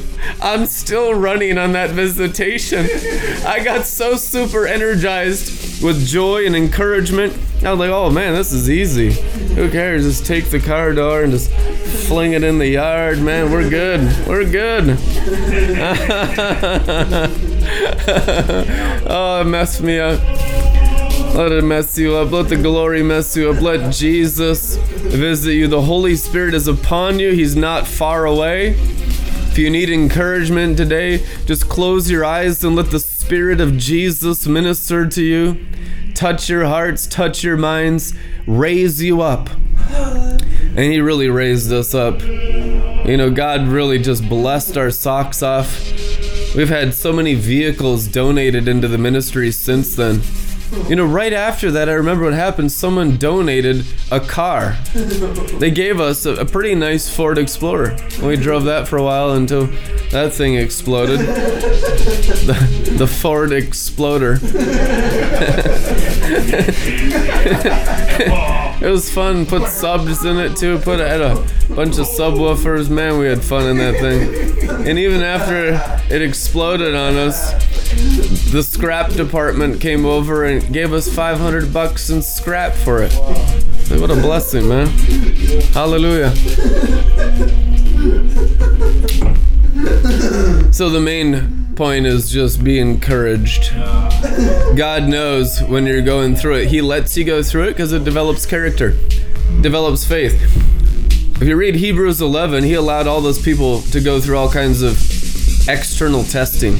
I'm 0.41 0.65
still 0.65 1.13
running 1.13 1.57
on 1.57 1.71
that 1.73 1.91
visitation. 1.91 2.87
I 3.45 3.61
got 3.63 3.85
so 3.85 4.15
super 4.15 4.67
energized 4.67 5.83
with 5.83 6.05
joy 6.05 6.45
and 6.45 6.55
encouragement. 6.55 7.33
I 7.63 7.71
was 7.71 7.79
like, 7.79 7.89
oh 7.89 8.09
man, 8.09 8.33
this 8.33 8.51
is 8.51 8.69
easy. 8.69 9.11
Who 9.55 9.69
cares? 9.69 10.03
Just 10.03 10.25
take 10.25 10.49
the 10.49 10.59
car 10.59 10.93
door 10.93 11.23
and 11.23 11.31
just 11.31 11.49
fling 12.07 12.33
it 12.33 12.43
in 12.43 12.57
the 12.57 12.67
yard, 12.67 13.19
man. 13.19 13.51
We're 13.51 13.69
good. 13.69 14.01
We're 14.27 14.49
good. 14.49 14.89
oh, 19.07 19.41
it 19.41 19.47
messed 19.47 19.81
me 19.81 19.99
up. 19.99 20.19
Let 21.33 21.51
it 21.51 21.63
mess 21.63 21.97
you 21.97 22.15
up. 22.15 22.31
Let 22.31 22.49
the 22.49 22.57
glory 22.57 23.01
mess 23.01 23.35
you 23.35 23.49
up. 23.49 23.59
Let 23.61 23.91
Jesus 23.91 24.75
visit 24.75 25.53
you. 25.53 25.67
The 25.67 25.81
Holy 25.81 26.15
Spirit 26.15 26.53
is 26.53 26.67
upon 26.67 27.17
you. 27.17 27.31
He's 27.31 27.55
not 27.55 27.87
far 27.87 28.25
away. 28.25 28.73
If 29.53 29.59
you 29.59 29.69
need 29.69 29.91
encouragement 29.91 30.77
today, 30.77 31.23
just 31.45 31.69
close 31.69 32.09
your 32.09 32.25
eyes 32.25 32.63
and 32.63 32.75
let 32.75 32.89
the 32.89 32.99
Spirit 32.99 33.61
of 33.61 33.77
Jesus 33.77 34.47
minister 34.47 35.07
to 35.07 35.21
you, 35.21 35.63
touch 36.15 36.49
your 36.49 36.65
hearts, 36.65 37.05
touch 37.05 37.43
your 37.43 37.55
minds, 37.55 38.15
raise 38.47 38.99
you 39.03 39.21
up. 39.21 39.51
And 39.91 40.79
He 40.79 40.99
really 40.99 41.29
raised 41.29 41.71
us 41.71 41.93
up. 41.93 42.19
You 42.23 43.15
know, 43.15 43.29
God 43.29 43.67
really 43.67 43.99
just 43.99 44.27
blessed 44.27 44.75
our 44.75 44.89
socks 44.89 45.43
off. 45.43 45.77
We've 46.55 46.67
had 46.67 46.95
so 46.95 47.13
many 47.13 47.35
vehicles 47.35 48.07
donated 48.07 48.67
into 48.67 48.87
the 48.87 48.97
ministry 48.97 49.51
since 49.51 49.95
then. 49.95 50.23
You 50.87 50.95
know, 50.95 51.05
right 51.05 51.33
after 51.33 51.71
that, 51.71 51.87
I 51.87 51.93
remember 51.93 52.25
what 52.25 52.33
happened. 52.33 52.71
Someone 52.71 53.17
donated 53.17 53.85
a 54.11 54.19
car. 54.19 54.77
They 54.93 55.71
gave 55.71 55.99
us 55.99 56.25
a, 56.25 56.35
a 56.35 56.45
pretty 56.45 56.75
nice 56.75 57.09
Ford 57.09 57.37
Explorer. 57.37 57.95
And 58.17 58.27
we 58.27 58.35
drove 58.35 58.65
that 58.65 58.87
for 58.87 58.97
a 58.97 59.03
while 59.03 59.31
until 59.31 59.67
that 60.11 60.33
thing 60.33 60.55
exploded. 60.55 61.19
The, 61.19 62.93
the 62.97 63.07
Ford 63.07 63.51
Exploder. 63.51 64.39
it 68.81 68.89
was 68.89 69.09
fun. 69.09 69.45
Put 69.45 69.69
subs 69.69 70.25
in 70.25 70.37
it 70.37 70.57
too. 70.57 70.79
Put 70.79 70.99
had 70.99 71.21
a 71.21 71.35
bunch 71.69 71.97
of 71.97 72.07
subwoofers. 72.07 72.89
Man, 72.89 73.19
we 73.19 73.27
had 73.27 73.43
fun 73.43 73.69
in 73.69 73.77
that 73.77 73.99
thing. 73.99 74.87
And 74.87 74.97
even 74.97 75.21
after 75.21 75.79
it 76.13 76.21
exploded 76.21 76.95
on 76.95 77.15
us, 77.15 77.53
the 78.51 78.63
scrap 78.63 79.11
department 79.11 79.81
came 79.81 80.05
over 80.05 80.45
and 80.45 80.73
gave 80.73 80.93
us 80.93 81.13
500 81.13 81.73
bucks 81.73 82.09
in 82.09 82.21
scrap 82.21 82.73
for 82.73 83.01
it. 83.01 83.13
Like, 83.89 83.99
what 83.99 84.11
a 84.11 84.15
blessing, 84.15 84.67
man. 84.67 84.87
Hallelujah. 85.73 86.31
So 90.71 90.89
the 90.89 90.99
main 90.99 91.73
point 91.75 92.05
is 92.05 92.31
just 92.31 92.63
be 92.63 92.79
encouraged. 92.79 93.73
God 94.75 95.07
knows 95.07 95.61
when 95.61 95.85
you're 95.85 96.01
going 96.01 96.35
through 96.35 96.55
it. 96.55 96.67
He 96.69 96.81
lets 96.81 97.15
you 97.17 97.23
go 97.23 97.43
through 97.43 97.65
it 97.65 97.73
because 97.73 97.93
it 97.93 98.03
develops 98.03 98.45
character, 98.45 98.91
develops 99.61 100.05
faith. 100.05 100.41
If 101.41 101.47
you 101.47 101.55
read 101.55 101.75
Hebrews 101.75 102.21
11, 102.21 102.63
he 102.63 102.73
allowed 102.73 103.05
all 103.05 103.19
those 103.21 103.41
people 103.41 103.81
to 103.81 103.99
go 103.99 104.21
through 104.21 104.37
all 104.37 104.49
kinds 104.49 104.81
of 104.81 104.97
external 105.67 106.23
testing. 106.23 106.73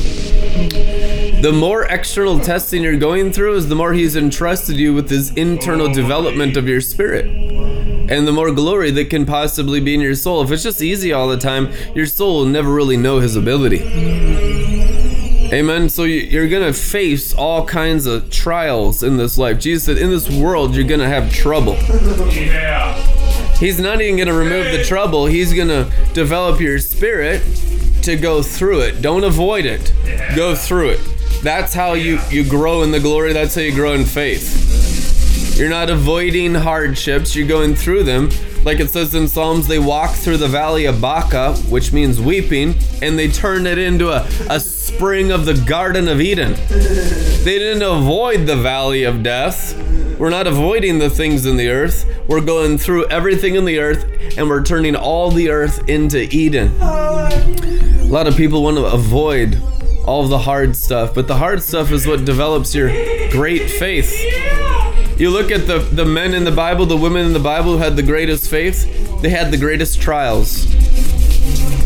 The 1.41 1.51
more 1.53 1.84
external 1.86 2.39
testing 2.39 2.84
you're 2.84 2.97
going 2.97 3.31
through 3.31 3.55
is 3.55 3.67
the 3.67 3.75
more 3.75 3.93
he's 3.93 4.15
entrusted 4.15 4.75
you 4.77 4.93
with 4.93 5.09
his 5.09 5.31
internal 5.31 5.91
development 5.91 6.57
of 6.57 6.67
your 6.67 6.81
spirit. 6.81 7.25
And 7.25 8.27
the 8.27 8.31
more 8.31 8.51
glory 8.51 8.91
that 8.91 9.09
can 9.09 9.25
possibly 9.25 9.79
be 9.79 9.93
in 9.95 10.01
your 10.01 10.15
soul. 10.15 10.41
If 10.43 10.51
it's 10.51 10.63
just 10.63 10.81
easy 10.81 11.13
all 11.13 11.27
the 11.29 11.38
time, 11.38 11.71
your 11.95 12.05
soul 12.05 12.39
will 12.39 12.45
never 12.45 12.71
really 12.73 12.97
know 12.97 13.19
his 13.19 13.36
ability. 13.36 13.81
Amen. 15.53 15.88
So 15.89 16.03
you- 16.03 16.21
you're 16.21 16.49
going 16.49 16.65
to 16.65 16.73
face 16.77 17.34
all 17.34 17.65
kinds 17.65 18.05
of 18.05 18.29
trials 18.29 19.03
in 19.03 19.17
this 19.17 19.38
life. 19.38 19.59
Jesus 19.59 19.84
said, 19.84 19.97
In 19.97 20.09
this 20.09 20.29
world, 20.29 20.75
you're 20.75 20.88
going 20.88 20.99
to 20.99 21.07
have 21.07 21.31
trouble. 21.31 21.75
Yeah. 22.31 22.93
He's 23.57 23.79
not 23.79 24.01
even 24.01 24.17
going 24.17 24.27
to 24.27 24.34
remove 24.34 24.71
the 24.71 24.84
trouble, 24.84 25.27
He's 25.27 25.53
going 25.53 25.67
to 25.69 25.89
develop 26.13 26.59
your 26.59 26.79
spirit 26.79 27.41
to 28.04 28.16
go 28.16 28.43
through 28.43 28.82
it. 28.82 29.01
Don't 29.01 29.24
avoid 29.24 29.66
it, 29.66 29.93
go 30.36 30.56
through 30.56 30.89
it. 30.89 30.99
That's 31.41 31.74
how 31.74 31.93
you, 31.93 32.20
you 32.30 32.47
grow 32.47 32.84
in 32.84 32.91
the 32.91 32.99
glory, 32.99 33.34
that's 33.34 33.56
how 33.56 33.62
you 33.62 33.74
grow 33.74 33.93
in 33.93 34.06
faith. 34.06 35.58
You're 35.58 35.70
not 35.70 35.89
avoiding 35.89 36.56
hardships, 36.56 37.36
you're 37.36 37.47
going 37.47 37.76
through 37.76 38.04
them. 38.04 38.30
Like 38.64 38.80
it 38.80 38.89
says 38.89 39.14
in 39.14 39.28
Psalms, 39.28 39.68
they 39.68 39.80
walk 39.80 40.12
through 40.12 40.38
the 40.38 40.47
valley 40.47 40.86
of 40.86 41.01
Baca, 41.01 41.54
which 41.70 41.91
means 41.91 42.20
weeping, 42.20 42.76
and 43.01 43.20
they 43.20 43.30
turn 43.30 43.68
it 43.68 43.78
into 43.78 44.10
a, 44.10 44.26
a 44.49 44.60
spring 44.60 45.32
of 45.32 45.45
the 45.45 45.54
Garden 45.54 46.08
of 46.08 46.22
Eden. 46.22 46.54
They 46.70 47.60
didn't 47.60 47.84
avoid 47.84 48.47
the 48.47 48.56
valley 48.56 49.04
of 49.04 49.22
death. 49.22 49.78
We're 50.18 50.30
not 50.30 50.47
avoiding 50.47 50.99
the 50.99 51.10
things 51.10 51.45
in 51.45 51.58
the 51.58 51.70
earth. 51.70 52.06
We're 52.28 52.41
going 52.41 52.78
through 52.78 53.08
everything 53.08 53.56
in 53.56 53.66
the 53.66 53.80
earth 53.80 54.06
and 54.38 54.47
we're 54.47 54.64
turning 54.64 54.95
all 54.95 55.32
the 55.32 55.49
earth 55.49 55.89
into 55.89 56.22
Eden. 56.34 56.72
A 58.14 58.22
lot 58.22 58.28
of 58.28 58.38
people 58.38 58.61
want 58.61 58.78
to 58.78 58.86
avoid 58.86 59.59
all 60.05 60.28
the 60.28 60.38
hard 60.38 60.76
stuff, 60.76 61.16
but 61.16 61.28
the 61.28 61.38
hard 61.38 61.64
stuff 61.64 61.91
is 61.91 62.05
what 62.05 62.26
develops 62.26 62.76
your 62.76 62.89
great 63.32 63.72
faith. 63.72 64.14
You 65.20 65.32
look 65.32 65.49
at 65.49 65.66
the, 65.66 65.80
the 65.80 66.05
men 66.05 66.36
in 66.36 66.43
the 66.43 66.51
Bible, 66.51 66.86
the 66.86 66.95
women 66.95 67.26
in 67.26 67.34
the 67.34 67.39
Bible 67.39 67.72
who 67.72 67.78
had 67.80 67.95
the 67.95 68.03
greatest 68.03 68.51
faith, 68.51 68.86
they 69.24 69.30
had 69.30 69.49
the 69.49 69.57
greatest 69.57 69.99
trials, 69.99 70.68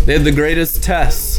they 0.06 0.12
had 0.12 0.26
the 0.26 0.34
greatest 0.34 0.84
tests. 0.84 1.38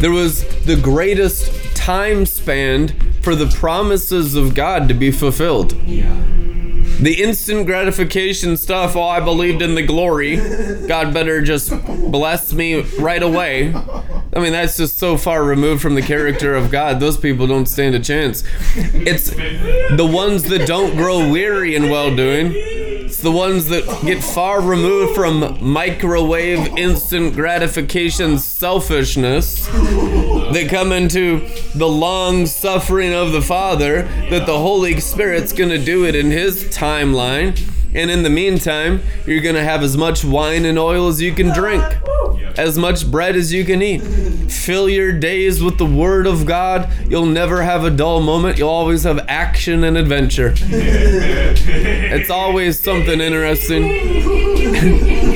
There 0.00 0.10
was 0.10 0.42
the 0.64 0.80
greatest 0.80 1.76
time 1.76 2.24
span 2.24 2.88
for 3.20 3.34
the 3.34 3.48
promises 3.48 4.34
of 4.34 4.54
God 4.54 4.88
to 4.88 4.94
be 4.94 5.10
fulfilled. 5.10 5.74
The 7.00 7.22
instant 7.22 7.66
gratification 7.66 8.56
stuff, 8.56 8.96
oh, 8.96 9.04
I 9.04 9.20
believed 9.20 9.62
in 9.62 9.76
the 9.76 9.82
glory. 9.82 10.36
God 10.88 11.14
better 11.14 11.40
just 11.42 11.70
bless 11.86 12.52
me 12.52 12.80
right 12.98 13.22
away. 13.22 13.72
I 13.72 14.40
mean, 14.40 14.52
that's 14.52 14.76
just 14.76 14.98
so 14.98 15.16
far 15.16 15.44
removed 15.44 15.80
from 15.80 15.94
the 15.94 16.02
character 16.02 16.54
of 16.54 16.70
God. 16.70 16.98
Those 16.98 17.16
people 17.16 17.46
don't 17.46 17.66
stand 17.66 17.94
a 17.94 18.00
chance. 18.00 18.42
It's 18.74 19.30
the 19.30 20.08
ones 20.10 20.42
that 20.44 20.66
don't 20.66 20.96
grow 20.96 21.30
weary 21.30 21.76
in 21.76 21.88
well 21.88 22.14
doing. 22.14 22.52
It's 22.54 23.22
the 23.22 23.32
ones 23.32 23.68
that 23.68 23.84
get 24.04 24.22
far 24.22 24.60
removed 24.60 25.14
from 25.14 25.56
microwave 25.60 26.76
instant 26.76 27.34
gratification 27.34 28.38
selfishness 28.38 29.66
that 30.52 30.68
come 30.70 30.92
into 30.92 31.46
the 31.74 31.88
long 31.88 32.46
suffering 32.46 33.12
of 33.12 33.32
the 33.32 33.42
Father, 33.42 34.02
that 34.30 34.46
the 34.46 34.58
Holy 34.58 35.00
Spirit's 35.00 35.52
going 35.52 35.70
to 35.70 35.82
do 35.82 36.04
it 36.04 36.14
in 36.14 36.30
His 36.30 36.64
timeline. 36.64 37.60
And 37.94 38.10
in 38.10 38.22
the 38.22 38.30
meantime, 38.30 39.00
you're 39.26 39.40
going 39.40 39.54
to 39.54 39.64
have 39.64 39.82
as 39.82 39.96
much 39.96 40.22
wine 40.22 40.66
and 40.66 40.78
oil 40.78 41.08
as 41.08 41.22
you 41.22 41.32
can 41.32 41.54
drink, 41.54 41.82
as 42.58 42.76
much 42.76 43.10
bread 43.10 43.34
as 43.34 43.52
you 43.52 43.64
can 43.64 43.80
eat. 43.80 44.00
Fill 44.50 44.90
your 44.90 45.12
days 45.12 45.62
with 45.62 45.78
the 45.78 45.86
Word 45.86 46.26
of 46.26 46.44
God. 46.44 46.90
You'll 47.08 47.26
never 47.26 47.62
have 47.62 47.84
a 47.84 47.90
dull 47.90 48.20
moment. 48.20 48.58
You'll 48.58 48.68
always 48.68 49.04
have 49.04 49.24
action 49.28 49.84
and 49.84 49.96
adventure. 49.96 50.52
It's 50.60 52.30
always 52.30 52.78
something 52.78 53.20
interesting. 53.20 55.24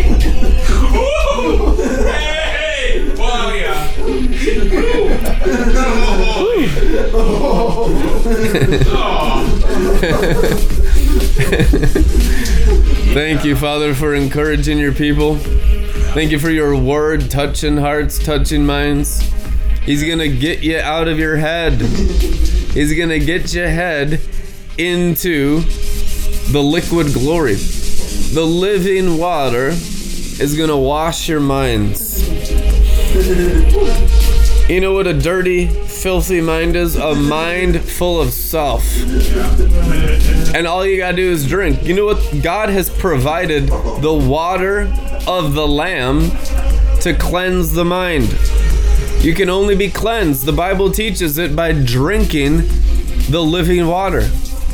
Thank 13.13 13.45
you, 13.45 13.57
Father, 13.57 13.95
for 13.95 14.15
encouraging 14.15 14.79
your 14.79 14.93
people. 14.93 15.37
Thank 16.15 16.31
you 16.31 16.39
for 16.39 16.51
your 16.51 16.77
word, 16.77 17.31
touching 17.31 17.77
hearts, 17.77 18.19
touching 18.19 18.65
minds. 18.65 19.21
He's 19.83 20.03
going 20.03 20.21
to 20.21 20.35
get 20.35 20.63
you 20.63 20.79
out 20.79 21.09
of 21.09 21.19
your 21.19 21.37
head. 21.37 21.81
He's 21.81 22.97
going 22.97 23.11
to 23.11 23.19
get 23.19 23.53
your 23.53 23.69
head 23.69 24.21
into 24.79 25.61
the 26.53 26.63
liquid 26.63 27.13
glory. 27.13 27.55
The 27.55 28.45
living 28.45 29.19
water 29.19 29.69
is 29.69 30.57
going 30.57 30.71
to 30.71 30.77
wash 30.77 31.29
your 31.29 31.41
minds. 31.41 32.23
You 34.69 34.81
know 34.81 34.93
what 34.93 35.07
a 35.07 35.13
dirty, 35.13 35.67
filthy 35.67 36.41
mind 36.41 36.77
is? 36.77 36.97
A 36.97 37.15
mind 37.15 37.81
full 37.81 38.21
of 38.21 38.33
self. 38.33 38.85
And 40.55 40.67
all 40.67 40.87
you 40.87 40.97
gotta 40.97 41.17
do 41.17 41.31
is 41.31 41.47
drink. 41.47 41.83
You 41.83 41.95
know 41.95 42.07
what? 42.07 42.43
God 42.43 42.69
has 42.71 42.89
provided 42.89 43.67
the 43.67 44.15
water 44.15 44.83
of 45.27 45.55
the 45.55 45.67
Lamb 45.67 46.31
to 47.01 47.15
cleanse 47.15 47.73
the 47.73 47.85
mind. 47.85 48.35
You 49.21 49.35
can 49.35 49.51
only 49.51 49.75
be 49.75 49.91
cleansed. 49.91 50.47
The 50.47 50.53
Bible 50.53 50.91
teaches 50.91 51.39
it 51.39 51.55
by 51.55 51.73
drinking 51.73 52.63
the 53.31 53.43
living 53.43 53.87
water. 53.87 54.23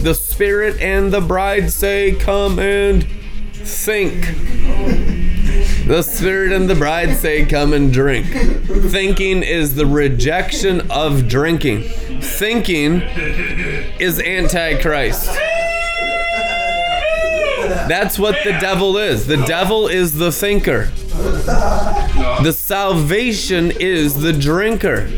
The 0.03 0.14
Spirit 0.14 0.80
and 0.80 1.12
the 1.12 1.20
bride 1.20 1.72
say, 1.72 2.12
Come 2.12 2.59
and 2.59 3.07
think. 3.53 4.26
The 5.89 6.03
Spirit 6.03 6.53
and 6.53 6.68
the 6.68 6.74
bride 6.74 7.16
say, 7.16 7.47
Come 7.47 7.72
and 7.72 7.91
drink. 7.91 8.26
Thinking 8.26 9.43
is 9.43 9.74
the 9.74 9.86
rejection 9.86 10.91
of 10.91 11.26
drinking. 11.26 11.84
Thinking 12.20 13.01
is 13.99 14.20
Antichrist. 14.20 15.34
That's 17.89 18.18
what 18.18 18.36
the 18.45 18.53
devil 18.61 18.99
is. 18.99 19.26
The 19.26 19.39
devil 19.47 19.89
is 19.89 20.12
the 20.12 20.30
thinker. 20.30 20.91
The 22.43 22.53
salvation 22.53 23.72
is 23.80 24.20
the 24.20 24.34
drinker. 24.34 25.09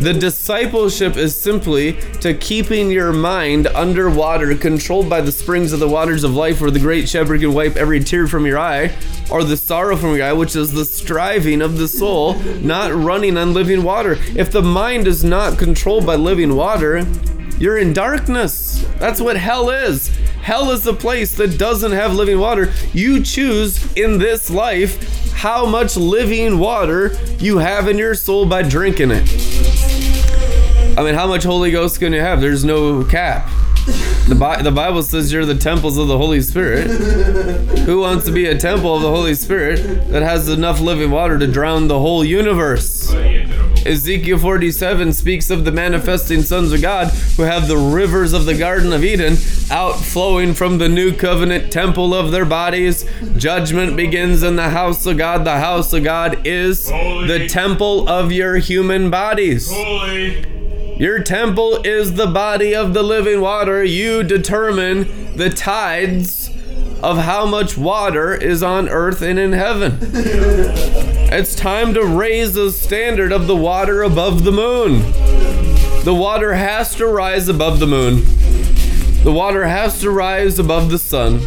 The 0.00 0.14
discipleship 0.14 1.16
is 1.16 1.34
simply 1.34 1.94
to 2.20 2.32
keeping 2.32 2.88
your 2.88 3.12
mind 3.12 3.66
underwater, 3.66 4.54
controlled 4.54 5.10
by 5.10 5.20
the 5.20 5.32
springs 5.32 5.72
of 5.72 5.80
the 5.80 5.88
waters 5.88 6.22
of 6.22 6.34
life, 6.34 6.60
where 6.60 6.70
the 6.70 6.78
great 6.78 7.08
shepherd 7.08 7.40
can 7.40 7.52
wipe 7.52 7.76
every 7.76 7.98
tear 7.98 8.28
from 8.28 8.46
your 8.46 8.60
eye, 8.60 8.94
or 9.28 9.42
the 9.42 9.56
sorrow 9.56 9.96
from 9.96 10.14
your 10.14 10.26
eye, 10.26 10.32
which 10.32 10.54
is 10.54 10.72
the 10.72 10.84
striving 10.84 11.60
of 11.60 11.78
the 11.78 11.88
soul, 11.88 12.34
not 12.60 12.94
running 12.94 13.36
on 13.36 13.52
living 13.52 13.82
water. 13.82 14.18
If 14.36 14.52
the 14.52 14.62
mind 14.62 15.08
is 15.08 15.24
not 15.24 15.58
controlled 15.58 16.06
by 16.06 16.14
living 16.14 16.54
water, 16.54 17.04
you're 17.58 17.78
in 17.78 17.92
darkness. 17.92 18.86
That's 18.98 19.20
what 19.20 19.36
hell 19.36 19.68
is. 19.68 20.16
Hell 20.42 20.70
is 20.70 20.86
a 20.86 20.94
place 20.94 21.36
that 21.38 21.58
doesn't 21.58 21.90
have 21.90 22.14
living 22.14 22.38
water. 22.38 22.72
You 22.92 23.20
choose 23.24 23.92
in 23.94 24.18
this 24.18 24.48
life 24.48 25.32
how 25.32 25.66
much 25.66 25.96
living 25.96 26.60
water 26.60 27.16
you 27.38 27.58
have 27.58 27.88
in 27.88 27.98
your 27.98 28.14
soul 28.14 28.46
by 28.46 28.62
drinking 28.62 29.10
it. 29.10 29.57
I 30.98 31.04
mean, 31.04 31.14
how 31.14 31.28
much 31.28 31.44
Holy 31.44 31.70
Ghost 31.70 32.00
can 32.00 32.12
you 32.12 32.20
have? 32.20 32.40
There's 32.40 32.64
no 32.64 33.04
cap. 33.04 33.48
The, 34.26 34.34
Bi- 34.36 34.62
the 34.62 34.72
Bible 34.72 35.04
says 35.04 35.32
you're 35.32 35.46
the 35.46 35.54
temples 35.54 35.96
of 35.96 36.08
the 36.08 36.18
Holy 36.18 36.40
Spirit. 36.40 36.88
Who 37.86 38.00
wants 38.00 38.24
to 38.24 38.32
be 38.32 38.46
a 38.46 38.58
temple 38.58 38.96
of 38.96 39.02
the 39.02 39.08
Holy 39.08 39.34
Spirit 39.34 40.10
that 40.10 40.22
has 40.22 40.48
enough 40.48 40.80
living 40.80 41.12
water 41.12 41.38
to 41.38 41.46
drown 41.46 41.86
the 41.86 42.00
whole 42.00 42.24
universe? 42.24 43.14
Ezekiel 43.86 44.38
47 44.38 45.12
speaks 45.12 45.50
of 45.50 45.64
the 45.64 45.70
manifesting 45.70 46.42
sons 46.42 46.72
of 46.72 46.82
God 46.82 47.12
who 47.36 47.44
have 47.44 47.68
the 47.68 47.76
rivers 47.76 48.32
of 48.32 48.44
the 48.44 48.58
Garden 48.58 48.92
of 48.92 49.04
Eden 49.04 49.36
outflowing 49.70 50.52
from 50.52 50.78
the 50.78 50.88
new 50.88 51.12
covenant 51.12 51.72
temple 51.72 52.12
of 52.12 52.32
their 52.32 52.44
bodies. 52.44 53.08
Judgment 53.36 53.96
begins 53.96 54.42
in 54.42 54.56
the 54.56 54.70
house 54.70 55.06
of 55.06 55.16
God. 55.16 55.44
The 55.44 55.58
house 55.58 55.92
of 55.92 56.02
God 56.02 56.44
is 56.44 56.86
the 56.86 57.46
temple 57.48 58.08
of 58.08 58.32
your 58.32 58.56
human 58.56 59.10
bodies. 59.10 59.70
Holy. 59.72 60.58
Your 60.98 61.22
temple 61.22 61.76
is 61.84 62.14
the 62.14 62.26
body 62.26 62.74
of 62.74 62.92
the 62.92 63.04
living 63.04 63.40
water. 63.40 63.84
You 63.84 64.24
determine 64.24 65.36
the 65.36 65.48
tides 65.48 66.50
of 67.04 67.18
how 67.18 67.46
much 67.46 67.78
water 67.78 68.34
is 68.34 68.64
on 68.64 68.88
earth 68.88 69.22
and 69.22 69.38
in 69.38 69.52
heaven. 69.52 69.98
It's 70.02 71.54
time 71.54 71.94
to 71.94 72.04
raise 72.04 72.54
the 72.54 72.72
standard 72.72 73.30
of 73.30 73.46
the 73.46 73.54
water 73.54 74.02
above 74.02 74.42
the 74.42 74.50
moon. 74.50 75.02
The 76.02 76.16
water 76.18 76.54
has 76.54 76.96
to 76.96 77.06
rise 77.06 77.48
above 77.48 77.78
the 77.78 77.86
moon. 77.86 78.24
The 79.22 79.32
water 79.32 79.68
has 79.68 80.00
to 80.00 80.10
rise 80.10 80.58
above 80.58 80.90
the 80.90 80.98
sun. 80.98 81.38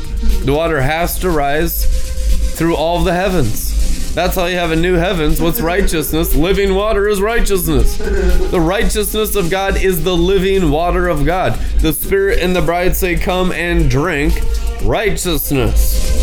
The 0.45 0.53
water 0.53 0.79
has 0.79 1.19
to 1.19 1.29
rise 1.29 2.55
through 2.55 2.77
all 2.77 3.03
the 3.03 3.13
heavens. 3.13 3.80
That's 4.14 4.36
how 4.36 4.45
you 4.45 4.57
have 4.57 4.72
a 4.72 4.76
new 4.76 4.95
heavens. 4.95 5.41
What's 5.41 5.62
righteousness? 5.62 6.36
Living 6.36 6.76
water 6.76 7.07
is 7.07 7.22
righteousness. 7.22 7.97
The 7.97 8.59
righteousness 8.59 9.36
of 9.36 9.49
God 9.49 9.78
is 9.82 10.03
the 10.03 10.16
living 10.16 10.70
water 10.70 11.07
of 11.07 11.26
God. 11.26 11.53
The 11.80 11.93
Spirit 11.93 12.39
and 12.39 12.53
the 12.53 12.62
bride 12.62 12.95
say, 12.95 13.16
Come 13.16 13.51
and 13.53 13.89
drink 13.89 14.34
righteousness. 14.84 16.20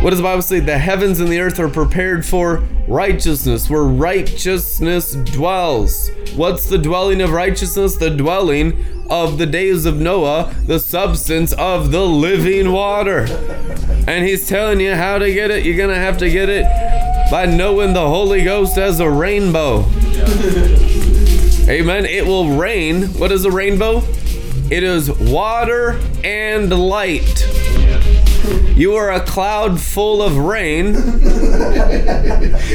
What 0.00 0.10
does 0.10 0.20
the 0.20 0.22
Bible 0.22 0.42
say? 0.42 0.60
The 0.60 0.78
heavens 0.78 1.18
and 1.18 1.28
the 1.28 1.40
earth 1.40 1.58
are 1.58 1.68
prepared 1.68 2.24
for 2.24 2.62
righteousness, 2.86 3.68
where 3.68 3.82
righteousness 3.82 5.12
dwells. 5.12 6.10
What's 6.36 6.66
the 6.66 6.78
dwelling 6.78 7.20
of 7.20 7.30
righteousness? 7.30 7.96
The 7.96 8.10
dwelling 8.10 8.84
of 9.10 9.38
the 9.38 9.46
days 9.46 9.86
of 9.86 9.98
Noah, 9.98 10.54
the 10.64 10.78
substance 10.78 11.52
of 11.54 11.90
the 11.90 12.06
living 12.06 12.70
water. 12.70 13.26
And 14.06 14.24
he's 14.24 14.48
telling 14.48 14.78
you 14.80 14.94
how 14.94 15.18
to 15.18 15.34
get 15.34 15.50
it. 15.50 15.66
You're 15.66 15.76
going 15.76 15.90
to 15.90 15.96
have 15.96 16.16
to 16.18 16.30
get 16.30 16.48
it 16.48 16.64
by 17.28 17.46
knowing 17.46 17.92
the 17.92 18.06
Holy 18.06 18.44
Ghost 18.44 18.78
as 18.78 19.00
a 19.00 19.10
rainbow. 19.10 19.84
Amen. 21.68 22.06
It 22.06 22.24
will 22.24 22.56
rain. 22.56 23.02
What 23.18 23.32
is 23.32 23.44
a 23.44 23.50
rainbow? 23.50 24.02
It 24.70 24.84
is 24.84 25.10
water 25.10 26.00
and 26.22 26.70
light. 26.72 27.57
You 28.48 28.94
are 28.94 29.10
a 29.10 29.20
cloud 29.20 29.80
full 29.80 30.22
of 30.22 30.36
rain, 30.36 30.92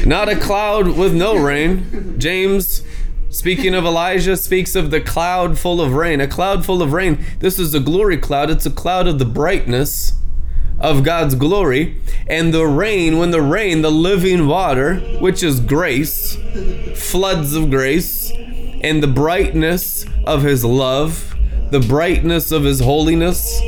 not 0.05 0.29
a 0.29 0.35
cloud 0.39 0.97
with 0.97 1.13
no 1.13 1.35
rain. 1.37 2.15
James, 2.19 2.83
speaking 3.29 3.73
of 3.73 3.85
Elijah, 3.85 4.35
speaks 4.37 4.75
of 4.75 4.91
the 4.91 5.01
cloud 5.01 5.57
full 5.57 5.81
of 5.81 5.93
rain. 5.93 6.19
A 6.21 6.27
cloud 6.27 6.65
full 6.65 6.81
of 6.81 6.93
rain. 6.93 7.23
This 7.39 7.57
is 7.57 7.73
a 7.73 7.79
glory 7.79 8.17
cloud, 8.17 8.49
it's 8.49 8.65
a 8.65 8.71
cloud 8.71 9.07
of 9.07 9.17
the 9.17 9.25
brightness 9.25 10.13
of 10.79 11.03
God's 11.03 11.35
glory. 11.35 12.01
And 12.27 12.53
the 12.53 12.67
rain, 12.67 13.17
when 13.17 13.31
the 13.31 13.41
rain, 13.41 13.81
the 13.81 13.91
living 13.91 14.47
water, 14.47 14.97
which 15.19 15.41
is 15.41 15.59
grace, 15.59 16.37
floods 16.95 17.55
of 17.55 17.69
grace, 17.69 18.31
and 18.81 19.01
the 19.01 19.07
brightness 19.07 20.05
of 20.25 20.43
His 20.43 20.65
love, 20.65 21.35
the 21.71 21.79
brightness 21.79 22.51
of 22.51 22.63
His 22.63 22.81
holiness. 22.81 23.61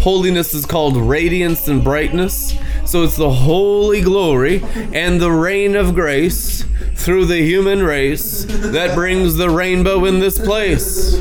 Holiness 0.00 0.54
is 0.54 0.64
called 0.64 0.96
radiance 0.96 1.68
and 1.68 1.84
brightness. 1.84 2.56
So 2.86 3.04
it's 3.04 3.16
the 3.16 3.30
holy 3.30 4.00
glory 4.00 4.62
and 4.94 5.20
the 5.20 5.30
reign 5.30 5.76
of 5.76 5.94
grace 5.94 6.64
through 6.96 7.26
the 7.26 7.40
human 7.40 7.82
race 7.82 8.46
that 8.48 8.94
brings 8.94 9.36
the 9.36 9.50
rainbow 9.50 10.04
in 10.06 10.20
this 10.20 10.38
place. 10.38 11.14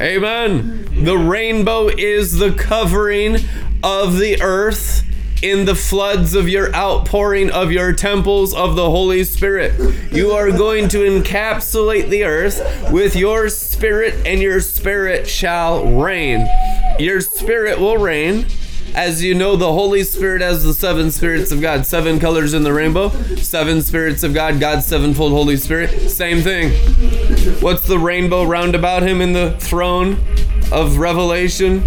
Amen. 0.00 1.04
The 1.04 1.16
rainbow 1.16 1.88
is 1.88 2.38
the 2.38 2.52
covering 2.52 3.38
of 3.82 4.18
the 4.18 4.40
earth 4.42 5.02
in 5.42 5.64
the 5.64 5.74
floods 5.74 6.34
of 6.34 6.48
your 6.48 6.74
outpouring 6.74 7.50
of 7.50 7.70
your 7.70 7.92
temples 7.92 8.54
of 8.54 8.74
the 8.74 8.90
Holy 8.90 9.22
Spirit. 9.24 9.72
You 10.12 10.32
are 10.32 10.50
going 10.50 10.88
to 10.88 10.98
encapsulate 10.98 12.08
the 12.08 12.24
earth 12.24 12.90
with 12.90 13.14
your 13.14 13.48
spirit, 13.48 14.14
and 14.26 14.40
your 14.40 14.60
spirit 14.60 15.28
shall 15.28 15.86
reign. 15.86 16.46
Your 16.98 17.20
spirit 17.20 17.78
will 17.78 17.98
reign. 17.98 18.46
As 18.94 19.22
you 19.22 19.34
know, 19.34 19.54
the 19.54 19.72
Holy 19.72 20.02
Spirit 20.02 20.42
has 20.42 20.64
the 20.64 20.74
seven 20.74 21.12
spirits 21.12 21.52
of 21.52 21.60
God, 21.60 21.86
seven 21.86 22.18
colors 22.18 22.52
in 22.52 22.64
the 22.64 22.72
rainbow, 22.72 23.10
seven 23.36 23.80
spirits 23.82 24.24
of 24.24 24.34
God, 24.34 24.58
God's 24.58 24.86
sevenfold 24.86 25.32
Holy 25.32 25.56
Spirit. 25.56 26.10
Same 26.10 26.42
thing. 26.42 26.72
What's 27.60 27.86
the 27.86 27.98
rainbow 27.98 28.44
round 28.44 28.74
about 28.74 29.02
him 29.02 29.20
in 29.20 29.34
the 29.34 29.52
throne 29.60 30.18
of 30.72 30.98
Revelation? 30.98 31.82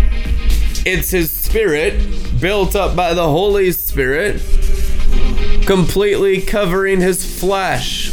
It's 0.86 1.10
his 1.10 1.32
spirit 1.32 2.02
built 2.41 2.75
up 2.75 2.95
by 2.95 3.13
the 3.13 3.29
Holy 3.29 3.71
Spirit, 3.71 4.41
completely 5.67 6.41
covering 6.41 6.99
his 6.99 7.39
flesh. 7.39 8.09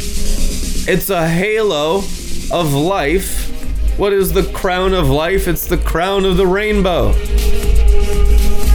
It's 0.87 1.09
a 1.09 1.27
halo 1.27 1.97
of 2.51 2.73
life. 2.73 3.47
What 3.97 4.13
is 4.13 4.31
the 4.31 4.43
crown 4.53 4.93
of 4.93 5.09
life? 5.09 5.47
It's 5.47 5.65
the 5.65 5.77
crown 5.77 6.25
of 6.25 6.37
the 6.37 6.45
rainbow. 6.45 7.13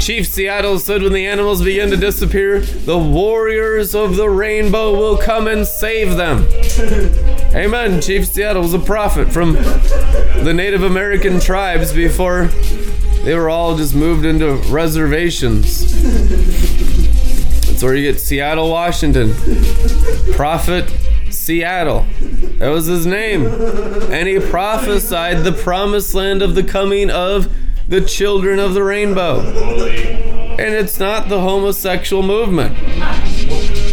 Chief 0.00 0.26
Seattle 0.26 0.80
said 0.80 1.02
when 1.02 1.12
the 1.12 1.26
animals 1.26 1.62
begin 1.62 1.88
to 1.90 1.96
disappear, 1.96 2.60
the 2.60 2.98
warriors 2.98 3.94
of 3.94 4.16
the 4.16 4.28
rainbow 4.28 4.92
will 4.92 5.16
come 5.16 5.46
and 5.46 5.64
save 5.64 6.16
them. 6.16 6.46
Amen. 7.54 8.02
Chief 8.02 8.26
Seattle 8.26 8.62
was 8.62 8.74
a 8.74 8.78
prophet 8.80 9.32
from 9.32 9.52
the 9.52 10.52
Native 10.54 10.82
American 10.82 11.38
tribes 11.38 11.92
before 11.92 12.50
they 13.24 13.34
were 13.34 13.48
all 13.48 13.76
just 13.76 13.94
moved 13.94 14.24
into 14.24 14.56
reservations. 14.70 16.02
That's 17.66 17.82
where 17.82 17.94
you 17.94 18.12
get 18.12 18.20
Seattle, 18.20 18.70
Washington. 18.70 19.34
Prophet 20.34 20.92
Seattle. 21.30 22.06
That 22.58 22.68
was 22.68 22.86
his 22.86 23.06
name. 23.06 23.46
And 23.46 24.28
he 24.28 24.38
prophesied 24.38 25.44
the 25.44 25.52
promised 25.52 26.14
land 26.14 26.42
of 26.42 26.54
the 26.54 26.62
coming 26.62 27.10
of 27.10 27.50
the 27.88 28.00
children 28.00 28.58
of 28.58 28.74
the 28.74 28.82
rainbow. 28.82 29.40
And 29.40 30.74
it's 30.74 31.00
not 31.00 31.28
the 31.28 31.40
homosexual 31.40 32.22
movement. 32.22 32.76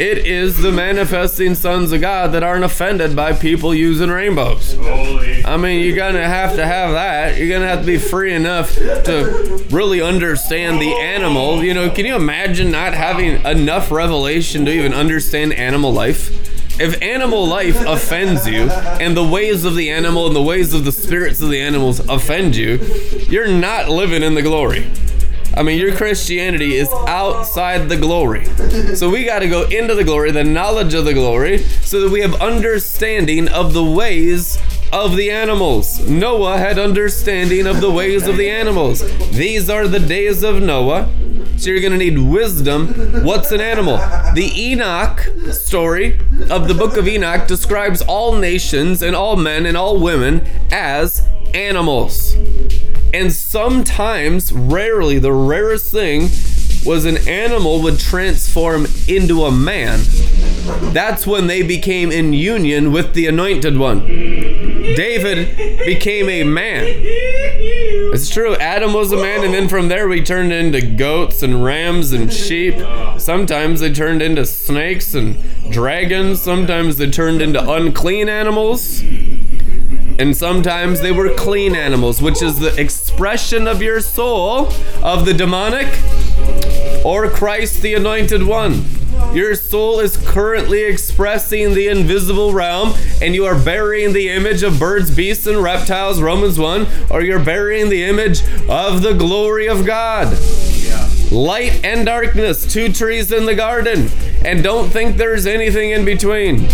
It 0.02 0.26
is 0.26 0.58
the 0.58 0.72
manifesting 0.72 1.54
sons 1.54 1.92
of 1.92 2.02
God 2.02 2.32
that 2.32 2.42
aren't 2.42 2.64
offended 2.64 3.16
by 3.16 3.34
people 3.34 3.72
using 3.72 4.10
rainbows. 4.10 4.74
Holy. 4.74 5.46
I 5.46 5.58
mean, 5.58 5.86
you're 5.86 5.96
gonna 5.96 6.28
have 6.28 6.56
to 6.56 6.66
have 6.66 6.94
that. 6.94 7.38
You're 7.38 7.50
gonna 7.50 7.68
have 7.68 7.82
to 7.82 7.86
be 7.86 8.00
free 8.00 8.34
enough 8.34 8.74
to 8.74 9.64
really 9.70 10.02
understand 10.02 10.82
the 10.82 10.92
animal. 10.92 11.64
You 11.64 11.76
know, 11.76 11.92
can 11.92 12.08
you 12.08 12.16
imagine 12.16 12.72
not 12.72 12.96
having 12.96 13.46
enough 13.46 13.92
revelation 13.92 14.66
to 14.66 14.72
even 14.72 14.92
understand 14.92 15.54
animal 15.54 15.94
life? 15.94 16.32
If 16.80 17.00
animal 17.04 17.46
life 17.46 17.80
offends 17.86 18.48
you, 18.48 18.72
and 18.72 19.16
the 19.16 19.24
ways 19.24 19.66
of 19.66 19.76
the 19.76 19.92
animal 19.92 20.26
and 20.26 20.36
the 20.36 20.42
ways 20.42 20.74
of 20.74 20.84
the 20.84 20.92
spirits 20.92 21.42
of 21.42 21.52
the 21.52 21.62
animals 21.62 22.00
offend 22.10 22.56
you, 22.56 22.78
you're 23.30 23.48
not 23.48 23.88
living 23.88 24.24
in 24.24 24.34
the 24.34 24.42
glory. 24.42 24.90
I 25.56 25.64
mean, 25.64 25.80
your 25.80 25.96
Christianity 25.96 26.76
is 26.76 26.90
outside 27.08 27.90
the 27.90 27.98
glory. 27.98 28.46
So 28.96 29.10
we 29.10 29.26
got 29.26 29.40
to 29.40 29.50
go 29.50 29.64
into 29.64 29.96
the 29.96 30.04
glory, 30.04 30.32
the 30.32 30.44
knowledge 30.44 30.94
of 30.94 31.06
the 31.06 31.14
glory, 31.14 31.60
so 31.84 32.02
that 32.02 32.10
we 32.10 32.22
have 32.22 32.36
understanding 32.42 33.50
of 33.50 33.74
the 33.74 33.84
ways 33.84 34.58
of 34.94 35.16
the 35.16 35.32
animals. 35.32 36.00
Noah 36.08 36.58
had 36.58 36.80
understanding 36.80 37.68
of 37.68 37.82
the 37.82 37.92
ways 37.92 38.28
of 38.28 38.38
the 38.38 38.50
animals. 38.50 39.02
These 39.32 39.70
are 39.70 39.88
the 39.88 40.00
days 40.00 40.44
of 40.44 40.62
Noah. 40.62 41.10
So 41.58 41.70
you're 41.70 41.82
going 41.82 41.92
to 41.92 41.98
need 41.98 42.18
wisdom. 42.18 43.24
What's 43.24 43.52
an 43.52 43.62
animal? 43.62 43.98
The 44.34 44.52
Enoch 44.56 45.30
story 45.52 46.20
of 46.50 46.68
the 46.68 46.74
book 46.74 46.98
of 46.98 47.08
Enoch 47.08 47.48
describes 47.48 48.02
all 48.02 48.34
nations 48.36 49.02
and 49.02 49.16
all 49.16 49.36
men 49.36 49.66
and 49.66 49.78
all 49.78 50.00
women 50.00 50.48
as 50.72 51.28
animals. 51.54 52.36
And 53.14 53.32
sometimes, 53.32 54.52
rarely, 54.52 55.20
the 55.20 55.34
rarest 55.34 55.92
thing 55.92 56.30
was 56.86 57.06
an 57.06 57.28
animal 57.28 57.82
would 57.82 58.00
transform 58.00 58.88
into 59.08 59.44
a 59.44 59.52
man. 59.52 60.00
That's 60.94 61.28
when 61.28 61.48
they 61.48 61.62
became 61.62 62.12
in 62.12 62.34
union 62.34 62.92
with 62.92 63.14
the 63.14 63.28
anointed 63.28 63.78
one. 63.78 64.06
David 64.96 65.80
became 65.86 66.30
a 66.30 66.44
man. 66.44 66.86
It's 68.14 68.30
true. 68.30 68.56
Adam 68.56 68.94
was 68.94 69.12
a 69.12 69.18
man, 69.18 69.44
and 69.44 69.54
then 69.54 69.68
from 69.68 69.88
there 69.88 70.08
we 70.08 70.24
turned 70.24 70.52
into 70.52 70.82
goats 70.82 71.44
and 71.44 71.64
rams 71.64 72.12
and 72.12 72.32
sheep. 72.32 72.76
Sometimes 73.18 73.80
they 73.80 73.94
turned 73.94 74.22
into 74.22 74.46
snakes 74.46 75.14
and 75.14 75.38
dragons. 75.72 76.42
Sometimes 76.42 76.98
they 76.98 77.10
turned 77.10 77.42
into 77.42 77.72
unclean 77.72 78.28
animals. 78.28 79.02
And 80.22 80.38
sometimes 80.38 81.02
they 81.02 81.12
were 81.12 81.34
clean 81.34 81.76
animals, 81.76 82.22
which 82.22 82.44
is 82.44 82.60
the 82.60 82.80
expression 82.80 83.68
of 83.68 83.82
your 83.82 84.00
soul 84.00 84.68
of 85.02 85.26
the 85.26 85.34
demonic 85.34 85.88
or 87.04 87.28
Christ 87.28 87.82
the 87.82 87.96
Anointed 87.96 88.44
One. 88.44 88.86
Your 89.34 89.56
soul 89.56 90.00
is 90.00 90.18
currently 90.18 90.84
expressing 90.84 91.74
the 91.74 91.88
invisible 91.88 92.54
realm, 92.54 92.94
and 93.20 93.34
you 93.34 93.46
are 93.46 93.58
burying 93.58 94.14
the 94.14 94.30
image 94.30 94.62
of 94.62 94.78
birds, 94.78 95.10
beasts, 95.10 95.48
and 95.48 95.58
reptiles, 95.58 96.22
Romans 96.22 96.60
1, 96.60 96.86
or 97.10 97.24
you're 97.24 97.44
burying 97.44 97.90
the 97.90 98.04
image 98.04 98.44
of 98.70 99.02
the 99.02 99.16
glory 99.16 99.68
of 99.68 99.88
God. 99.88 100.38
Light 101.32 101.84
and 101.84 102.06
darkness, 102.06 102.72
two 102.72 102.94
trees 102.94 103.32
in 103.32 103.48
the 103.48 103.56
garden, 103.56 104.10
and 104.46 104.62
don't 104.62 104.90
think 104.90 105.18
there's 105.18 105.48
anything 105.48 105.90
in 105.90 106.06
between. 106.06 106.68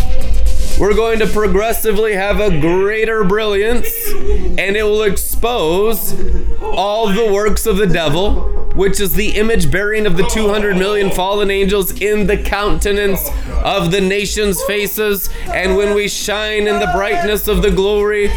We're 0.80 0.94
going 0.94 1.18
to 1.20 1.28
progressively 1.28 2.14
have 2.14 2.40
a 2.40 2.62
greater 2.62 3.24
brilliance, 3.24 3.88
and 4.12 4.76
it 4.76 4.84
will 4.84 5.02
expose 5.02 6.14
all 6.62 7.08
the 7.12 7.32
works 7.34 7.66
of 7.66 7.78
the 7.78 7.88
devil, 7.88 8.67
which 8.78 9.00
is 9.00 9.14
the 9.14 9.32
image 9.32 9.72
bearing 9.72 10.06
of 10.06 10.16
the 10.16 10.24
200 10.24 10.78
million 10.78 11.10
fallen 11.12 11.50
angels 11.50 12.00
in 12.00 12.28
the 12.28 12.38
countenance 12.38 13.30
of 13.64 13.92
the 13.92 14.00
nation's 14.00 14.64
faces. 14.64 15.30
And 15.48 15.76
when 15.76 15.96
we 15.96 16.08
shine 16.08 16.68
in 16.68 16.80
the 16.80 16.90
brightness 16.94 17.48
of 17.48 17.62
the 17.62 17.72
glory, 17.72 18.32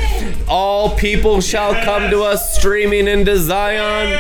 all 0.49 0.97
people 0.97 1.41
shall 1.41 1.75
come 1.85 2.11
to 2.11 2.23
us 2.23 2.57
streaming 2.57 3.07
into 3.07 3.37
Zion 3.37 4.19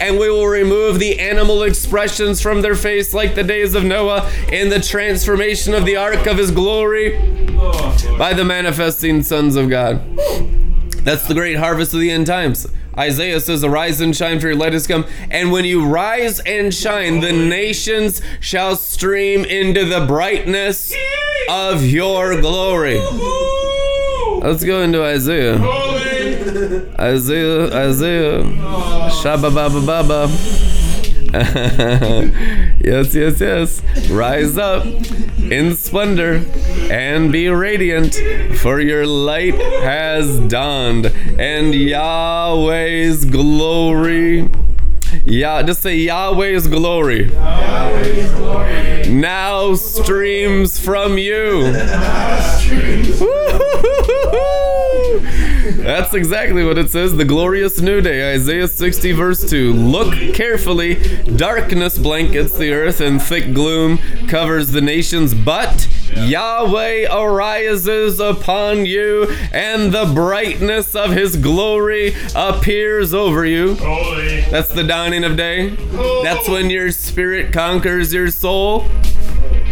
and 0.00 0.18
we 0.18 0.28
will 0.28 0.46
remove 0.46 0.98
the 0.98 1.20
animal 1.20 1.62
expressions 1.62 2.40
from 2.40 2.62
their 2.62 2.74
face 2.74 3.14
like 3.14 3.34
the 3.34 3.42
days 3.42 3.74
of 3.74 3.84
Noah 3.84 4.30
in 4.50 4.68
the 4.68 4.80
transformation 4.80 5.74
of 5.74 5.84
the 5.84 5.96
ark 5.96 6.26
of 6.26 6.38
his 6.38 6.50
glory 6.50 7.16
by 8.18 8.34
the 8.34 8.44
manifesting 8.44 9.22
sons 9.22 9.56
of 9.56 9.68
God. 9.70 10.02
That's 11.04 11.26
the 11.28 11.34
great 11.34 11.56
harvest 11.56 11.94
of 11.94 12.00
the 12.00 12.10
end 12.10 12.26
times. 12.26 12.66
Isaiah 12.98 13.40
says, 13.40 13.64
Arise 13.64 14.00
and 14.00 14.16
shine, 14.16 14.40
for 14.40 14.48
your 14.48 14.56
light 14.56 14.72
has 14.72 14.86
come. 14.86 15.06
And 15.30 15.50
when 15.50 15.64
you 15.64 15.84
rise 15.86 16.40
and 16.40 16.72
shine, 16.72 17.20
the 17.20 17.32
nations 17.32 18.20
shall 18.40 18.76
stream 18.76 19.44
into 19.44 19.84
the 19.84 20.06
brightness 20.06 20.94
of 21.48 21.84
your 21.84 22.40
glory. 22.40 23.00
Let's 24.40 24.64
go 24.64 24.82
into 24.82 25.02
Isaiah. 25.02 25.58
Isaiah, 27.00 27.74
Isaiah. 27.74 28.42
Shabba 29.22 29.54
baba 29.54 29.80
baba. 29.80 30.28
yes, 32.84 33.14
yes, 33.14 33.40
yes. 33.40 33.82
Rise 34.08 34.56
up 34.56 34.84
in 35.52 35.74
splendor 35.74 36.44
and 36.90 37.30
be 37.32 37.48
radiant, 37.48 38.14
for 38.58 38.80
your 38.80 39.06
light 39.06 39.54
has 39.54 40.38
dawned, 40.40 41.06
and 41.38 41.74
Yahweh's 41.74 43.24
glory. 43.24 44.48
Yeah, 45.24 45.62
just 45.62 45.82
say 45.82 45.96
Yahweh's 45.96 46.66
glory. 46.66 47.26
Now 49.08 49.74
streams 49.74 50.78
from 50.78 51.18
you. 51.18 51.72
That's 55.84 56.14
exactly 56.14 56.64
what 56.64 56.78
it 56.78 56.88
says. 56.88 57.14
The 57.14 57.26
glorious 57.26 57.78
new 57.78 58.00
day, 58.00 58.34
Isaiah 58.34 58.68
60, 58.68 59.12
verse 59.12 59.50
2. 59.50 59.74
Look 59.74 60.34
carefully. 60.34 60.94
Darkness 61.36 61.98
blankets 61.98 62.56
the 62.56 62.72
earth, 62.72 63.02
and 63.02 63.20
thick 63.20 63.52
gloom 63.52 63.98
covers 64.26 64.70
the 64.70 64.80
nations, 64.80 65.34
but 65.34 65.86
Yahweh 66.16 67.06
arises 67.14 68.18
upon 68.18 68.86
you, 68.86 69.28
and 69.52 69.92
the 69.92 70.10
brightness 70.14 70.94
of 70.94 71.10
his 71.10 71.36
glory 71.36 72.14
appears 72.34 73.12
over 73.12 73.44
you. 73.44 73.74
Holy. 73.74 74.40
That's 74.50 74.72
the 74.72 74.84
dawning 74.84 75.22
of 75.22 75.36
day. 75.36 75.70
That's 76.22 76.48
when 76.48 76.70
your 76.70 76.92
spirit 76.92 77.52
conquers 77.52 78.14
your 78.14 78.30
soul 78.30 78.86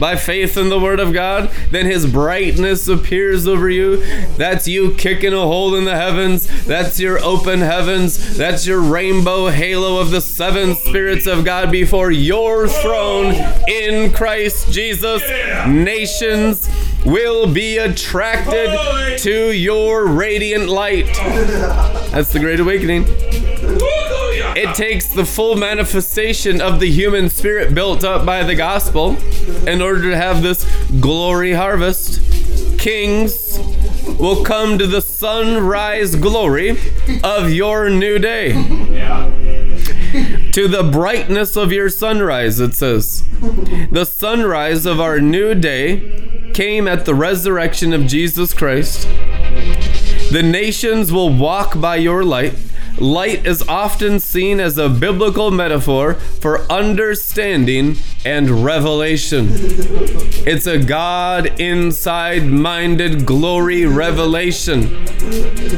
by 0.03 0.17
faith 0.17 0.57
in 0.57 0.69
the 0.69 0.81
word 0.81 0.99
of 0.99 1.13
God. 1.13 1.49
Then 1.71 1.87
his 1.87 2.11
brightness 2.11 2.89
appears 2.89 3.47
over 3.47 3.71
you. 3.71 4.05
That's 4.37 4.67
you 4.67 4.97
kicking 4.97 5.33
a 5.33 5.43
hole 5.43 5.77
in 5.77 5.85
the 5.85 5.95
heavens. 5.95 6.65
That's 6.65 6.99
your 6.99 7.23
open 7.23 7.61
heavens. 7.61 8.37
That's 8.37 8.67
your 8.67 8.81
rainbow 8.81 9.51
halo 9.51 10.01
of 10.01 10.11
the 10.11 10.21
seven 10.21 10.75
spirits 10.75 11.29
of 11.29 11.45
God 11.45 11.71
before 11.71 12.11
your 12.11 12.67
throne 12.67 13.33
in 13.69 14.13
Christ 14.13 14.73
Jesus. 14.73 15.23
Nations 15.69 16.69
will 17.07 17.47
be 17.47 17.79
attracted 17.79 18.77
to 19.21 19.53
your 19.53 20.09
radiant 20.09 20.69
light. 20.69 21.07
That's 22.11 22.33
the 22.33 22.41
great 22.41 22.59
awakening. 22.59 23.07
It 24.55 24.75
takes 24.75 25.09
the 25.09 25.25
full 25.25 25.57
manifestation 25.57 26.61
of 26.61 26.79
the 26.79 26.91
human 26.91 27.29
spirit 27.31 27.75
built 27.75 28.05
up 28.05 28.27
by 28.27 28.43
the 28.43 28.55
gospel 28.55 29.17
in 29.67 29.81
order 29.81 30.11
to 30.11 30.17
have 30.17 30.43
this 30.43 30.65
glory 31.01 31.53
harvest. 31.53 32.21
Kings 32.79 33.59
will 34.19 34.45
come 34.45 34.79
to 34.79 34.87
the 34.87 35.01
sunrise 35.01 36.17
glory 36.17 36.77
of 37.25 37.51
your 37.51 37.89
new 37.89 38.19
day. 38.19 38.53
To 40.53 40.69
the 40.69 40.89
brightness 40.93 41.57
of 41.57 41.73
your 41.73 41.89
sunrise, 41.89 42.61
it 42.61 42.75
says. 42.75 43.25
The 43.91 44.05
sunrise 44.05 44.85
of 44.85 45.01
our 45.01 45.19
new 45.21 45.55
day 45.55 46.51
came 46.53 46.87
at 46.87 47.07
the 47.07 47.15
resurrection 47.15 47.95
of 47.95 48.07
Jesus 48.07 48.53
Christ. 48.53 49.09
The 50.33 50.43
nations 50.43 51.11
will 51.11 51.33
walk 51.33 51.81
by 51.81 51.97
your 51.97 52.23
light. 52.25 52.55
Light 53.03 53.45
is 53.49 53.63
often 53.63 54.21
seen 54.21 54.61
as 54.61 54.79
a 54.79 54.89
biblical 54.89 55.51
metaphor 55.51 56.15
for 56.15 56.61
understanding 56.71 57.97
and 58.25 58.65
revelation. 58.65 59.49
It's 60.47 60.69
a 60.69 60.79
God 60.79 61.61
inside 61.61 62.47
minded 62.47 63.27
glory 63.27 63.87
revelation. 63.87 64.87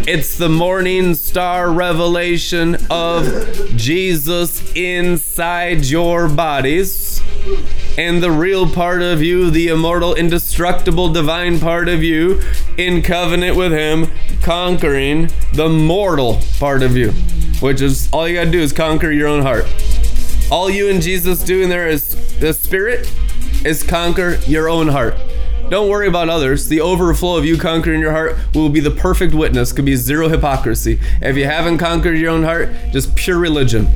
It's 0.06 0.36
the 0.36 0.50
morning 0.50 1.14
star 1.14 1.72
revelation 1.72 2.76
of 2.90 3.24
Jesus 3.74 4.70
inside 4.74 5.86
your 5.86 6.28
bodies. 6.28 7.22
And 7.96 8.20
the 8.20 8.30
real 8.30 8.68
part 8.68 9.02
of 9.02 9.22
you, 9.22 9.50
the 9.50 9.68
immortal, 9.68 10.14
indestructible, 10.14 11.12
divine 11.12 11.60
part 11.60 11.88
of 11.88 12.02
you, 12.02 12.42
in 12.76 13.02
covenant 13.02 13.56
with 13.56 13.72
Him, 13.72 14.10
conquering 14.42 15.30
the 15.52 15.68
mortal 15.68 16.40
part 16.58 16.82
of 16.82 16.96
you, 16.96 17.12
which 17.60 17.80
is 17.80 18.08
all 18.12 18.26
you 18.26 18.34
gotta 18.34 18.50
do 18.50 18.60
is 18.60 18.72
conquer 18.72 19.12
your 19.12 19.28
own 19.28 19.42
heart. 19.42 19.66
All 20.50 20.68
you 20.68 20.88
and 20.90 21.00
Jesus 21.00 21.42
do 21.44 21.62
in 21.62 21.68
there 21.68 21.88
is 21.88 22.38
the 22.40 22.52
Spirit 22.52 23.12
is 23.64 23.82
conquer 23.82 24.38
your 24.46 24.68
own 24.68 24.88
heart. 24.88 25.14
Don't 25.70 25.88
worry 25.88 26.08
about 26.08 26.28
others. 26.28 26.68
The 26.68 26.80
overflow 26.80 27.36
of 27.36 27.46
you 27.46 27.56
conquering 27.56 28.00
your 28.00 28.12
heart 28.12 28.36
will 28.54 28.68
be 28.68 28.80
the 28.80 28.90
perfect 28.90 29.34
witness. 29.34 29.72
Could 29.72 29.86
be 29.86 29.96
zero 29.96 30.28
hypocrisy. 30.28 31.00
If 31.22 31.36
you 31.36 31.46
haven't 31.46 31.78
conquered 31.78 32.18
your 32.18 32.30
own 32.30 32.42
heart, 32.42 32.70
just 32.92 33.14
pure 33.16 33.38
religion. 33.38 33.88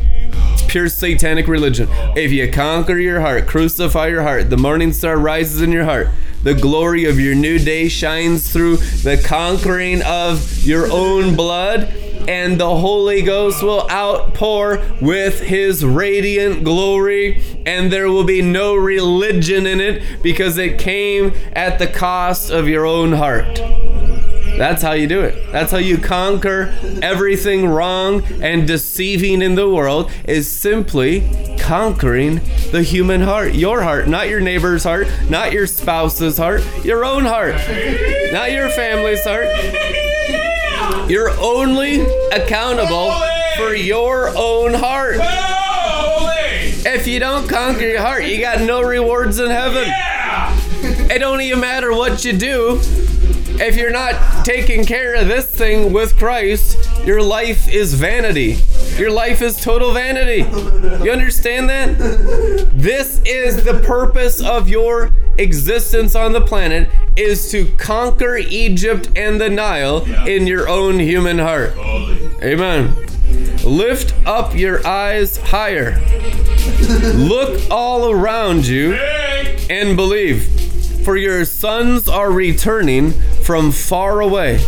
Pure 0.68 0.90
satanic 0.90 1.48
religion. 1.48 1.88
If 2.14 2.30
you 2.30 2.50
conquer 2.52 2.98
your 2.98 3.22
heart, 3.22 3.46
crucify 3.46 4.08
your 4.08 4.22
heart, 4.22 4.50
the 4.50 4.58
morning 4.58 4.92
star 4.92 5.16
rises 5.16 5.62
in 5.62 5.72
your 5.72 5.84
heart. 5.84 6.08
The 6.42 6.52
glory 6.54 7.06
of 7.06 7.18
your 7.18 7.34
new 7.34 7.58
day 7.58 7.88
shines 7.88 8.52
through 8.52 8.76
the 8.76 9.20
conquering 9.24 10.02
of 10.02 10.62
your 10.62 10.92
own 10.92 11.34
blood, 11.34 11.84
and 12.28 12.60
the 12.60 12.76
Holy 12.76 13.22
Ghost 13.22 13.62
will 13.62 13.90
outpour 13.90 14.80
with 15.00 15.40
his 15.40 15.84
radiant 15.86 16.64
glory, 16.64 17.42
and 17.64 17.90
there 17.90 18.10
will 18.10 18.24
be 18.24 18.42
no 18.42 18.74
religion 18.74 19.66
in 19.66 19.80
it 19.80 20.22
because 20.22 20.58
it 20.58 20.78
came 20.78 21.32
at 21.54 21.78
the 21.78 21.86
cost 21.86 22.50
of 22.50 22.68
your 22.68 22.84
own 22.84 23.14
heart. 23.14 23.58
That's 24.58 24.82
how 24.82 24.92
you 24.92 25.06
do 25.06 25.20
it. 25.20 25.52
That's 25.52 25.70
how 25.70 25.78
you 25.78 25.98
conquer 25.98 26.76
everything 27.00 27.64
wrong 27.64 28.24
and 28.42 28.66
deceiving 28.66 29.40
in 29.40 29.54
the 29.54 29.68
world 29.68 30.10
is 30.24 30.50
simply 30.50 31.20
conquering 31.60 32.40
the 32.72 32.82
human 32.82 33.20
heart. 33.20 33.54
Your 33.54 33.82
heart, 33.82 34.08
not 34.08 34.28
your 34.28 34.40
neighbor's 34.40 34.82
heart, 34.82 35.06
not 35.30 35.52
your 35.52 35.68
spouse's 35.68 36.38
heart, 36.38 36.64
your 36.84 37.04
own 37.04 37.24
heart. 37.24 37.54
Not 38.32 38.50
your 38.50 38.68
family's 38.70 39.22
heart. 39.22 39.48
You're 41.08 41.30
only 41.38 42.00
accountable 42.32 43.12
for 43.56 43.74
your 43.74 44.36
own 44.36 44.74
heart. 44.74 45.18
If 46.84 47.06
you 47.06 47.20
don't 47.20 47.48
conquer 47.48 47.86
your 47.86 48.00
heart, 48.00 48.24
you 48.24 48.40
got 48.40 48.60
no 48.62 48.82
rewards 48.82 49.38
in 49.38 49.50
heaven. 49.50 49.88
It 51.10 51.20
don't 51.20 51.40
even 51.42 51.60
matter 51.60 51.92
what 51.92 52.24
you 52.24 52.32
do. 52.36 52.80
If 53.60 53.76
you're 53.76 53.90
not 53.90 54.44
taking 54.44 54.84
care 54.84 55.14
of 55.14 55.26
this 55.26 55.46
thing 55.46 55.92
with 55.92 56.16
Christ, 56.16 56.76
your 57.04 57.20
life 57.20 57.68
is 57.68 57.94
vanity. 57.94 58.58
Your 58.96 59.10
life 59.10 59.42
is 59.42 59.60
total 59.60 59.92
vanity. 59.92 60.48
You 61.04 61.10
understand 61.10 61.68
that? 61.68 61.98
This 62.72 63.20
is 63.24 63.64
the 63.64 63.80
purpose 63.84 64.40
of 64.40 64.68
your 64.68 65.10
existence 65.38 66.14
on 66.14 66.32
the 66.32 66.40
planet 66.40 66.88
is 67.16 67.50
to 67.50 67.66
conquer 67.76 68.36
Egypt 68.36 69.08
and 69.16 69.40
the 69.40 69.48
Nile 69.48 70.04
in 70.26 70.46
your 70.46 70.68
own 70.68 71.00
human 71.00 71.38
heart. 71.38 71.72
Holy. 71.74 72.16
Amen. 72.42 72.94
Lift 73.64 74.14
up 74.26 74.54
your 74.54 74.86
eyes 74.86 75.36
higher. 75.36 76.00
Look 77.14 77.60
all 77.70 78.10
around 78.10 78.66
you 78.66 78.94
and 78.94 79.96
believe, 79.96 80.48
for 81.08 81.16
your 81.16 81.46
sons 81.46 82.06
are 82.06 82.30
returning 82.30 83.12
from 83.42 83.72
far 83.72 84.20
away, 84.20 84.62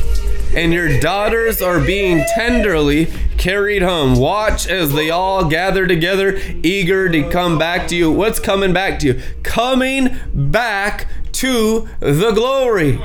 and 0.56 0.72
your 0.72 0.98
daughters 0.98 1.60
are 1.60 1.78
being 1.78 2.24
tenderly 2.34 3.12
carried 3.36 3.82
home. 3.82 4.18
Watch 4.18 4.66
as 4.66 4.94
they 4.94 5.10
all 5.10 5.44
gather 5.44 5.86
together, 5.86 6.40
eager 6.62 7.10
to 7.10 7.28
come 7.28 7.58
back 7.58 7.88
to 7.88 7.94
you. 7.94 8.10
What's 8.10 8.40
coming 8.40 8.72
back 8.72 9.00
to 9.00 9.08
you? 9.08 9.22
Coming 9.42 10.16
back 10.32 11.08
to 11.32 11.86
the 12.00 12.32
glory. 12.32 12.98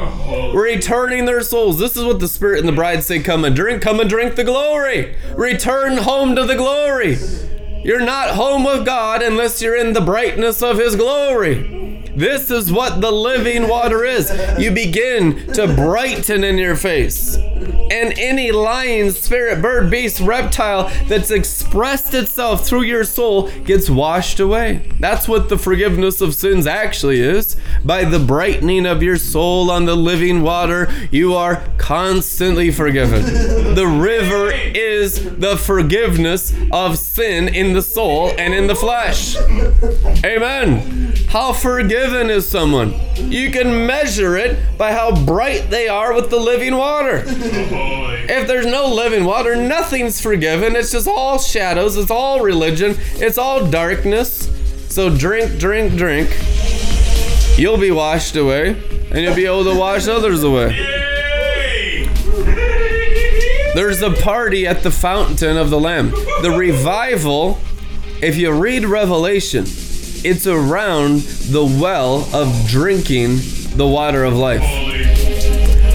Returning 0.57 1.25
their 1.25 1.41
souls. 1.41 1.77
This 1.77 1.97
is 1.97 2.05
what 2.05 2.21
the 2.21 2.29
Spirit 2.29 2.59
and 2.59 2.69
the 2.69 2.71
bride 2.71 3.03
say 3.03 3.19
come 3.19 3.43
and 3.43 3.53
drink. 3.53 3.81
Come 3.81 3.99
and 3.99 4.09
drink 4.09 4.35
the 4.35 4.45
glory. 4.45 5.13
Return 5.35 5.97
home 5.97 6.37
to 6.37 6.45
the 6.45 6.55
glory. 6.55 7.17
You're 7.83 7.99
not 7.99 8.29
home 8.29 8.63
with 8.63 8.85
God 8.85 9.21
unless 9.21 9.61
you're 9.61 9.75
in 9.75 9.91
the 9.91 9.99
brightness 9.99 10.63
of 10.63 10.77
His 10.77 10.95
glory. 10.95 11.84
This 12.15 12.49
is 12.49 12.71
what 12.71 13.01
the 13.01 13.11
living 13.11 13.67
water 13.67 14.03
is. 14.05 14.31
You 14.57 14.71
begin 14.71 15.47
to 15.53 15.67
brighten 15.67 16.43
in 16.43 16.57
your 16.57 16.75
face. 16.75 17.35
And 17.35 18.17
any 18.17 18.51
lion, 18.51 19.11
spirit, 19.11 19.61
bird, 19.61 19.91
beast, 19.91 20.19
reptile 20.19 20.91
that's 21.07 21.31
expressed 21.31 22.13
itself 22.13 22.65
through 22.65 22.83
your 22.83 23.03
soul 23.03 23.49
gets 23.63 23.89
washed 23.89 24.39
away. 24.39 24.91
That's 24.99 25.27
what 25.27 25.49
the 25.49 25.57
forgiveness 25.57 26.21
of 26.21 26.33
sins 26.35 26.67
actually 26.67 27.19
is. 27.19 27.55
By 27.83 28.05
the 28.05 28.19
brightening 28.19 28.85
of 28.85 29.03
your 29.03 29.17
soul 29.17 29.69
on 29.69 29.85
the 29.85 29.95
living 29.95 30.41
water, 30.41 30.91
you 31.11 31.35
are 31.35 31.63
constantly 31.77 32.71
forgiven. 32.71 33.23
The 33.75 33.87
river 33.87 34.51
is 34.51 35.37
the 35.37 35.57
forgiveness 35.57 36.53
of 36.71 36.97
sin 36.97 37.47
in 37.47 37.73
the 37.73 37.81
soul 37.81 38.31
and 38.37 38.53
in 38.53 38.67
the 38.67 38.75
flesh. 38.75 39.35
Amen. 40.23 41.13
How 41.29 41.53
is 42.13 42.47
someone? 42.47 42.93
You 43.15 43.51
can 43.51 43.85
measure 43.85 44.37
it 44.37 44.77
by 44.77 44.91
how 44.91 45.25
bright 45.25 45.69
they 45.69 45.87
are 45.87 46.13
with 46.13 46.29
the 46.29 46.39
living 46.39 46.75
water. 46.75 47.23
If 47.25 48.47
there's 48.47 48.65
no 48.65 48.87
living 48.87 49.25
water, 49.25 49.55
nothing's 49.55 50.21
forgiven. 50.21 50.75
It's 50.75 50.91
just 50.91 51.07
all 51.07 51.39
shadows. 51.39 51.97
It's 51.97 52.11
all 52.11 52.41
religion. 52.41 52.95
It's 53.15 53.37
all 53.37 53.65
darkness. 53.69 54.51
So 54.89 55.15
drink, 55.15 55.59
drink, 55.59 55.95
drink. 55.95 56.29
You'll 57.57 57.77
be 57.77 57.91
washed 57.91 58.35
away, 58.35 58.69
and 59.11 59.19
you'll 59.19 59.35
be 59.35 59.45
able 59.45 59.63
to 59.63 59.77
wash 59.77 60.07
others 60.07 60.43
away. 60.43 60.75
There's 63.73 64.01
a 64.01 64.11
party 64.11 64.67
at 64.67 64.83
the 64.83 64.91
fountain 64.91 65.57
of 65.57 65.69
the 65.69 65.79
Lamb. 65.79 66.11
The 66.41 66.55
revival, 66.57 67.59
if 68.21 68.37
you 68.37 68.51
read 68.51 68.85
Revelation, 68.85 69.65
it's 70.25 70.47
around 70.47 71.19
the 71.51 71.63
well 71.63 72.27
of 72.33 72.67
drinking 72.67 73.37
the 73.75 73.85
water 73.85 74.23
of 74.23 74.33
life. 74.33 74.63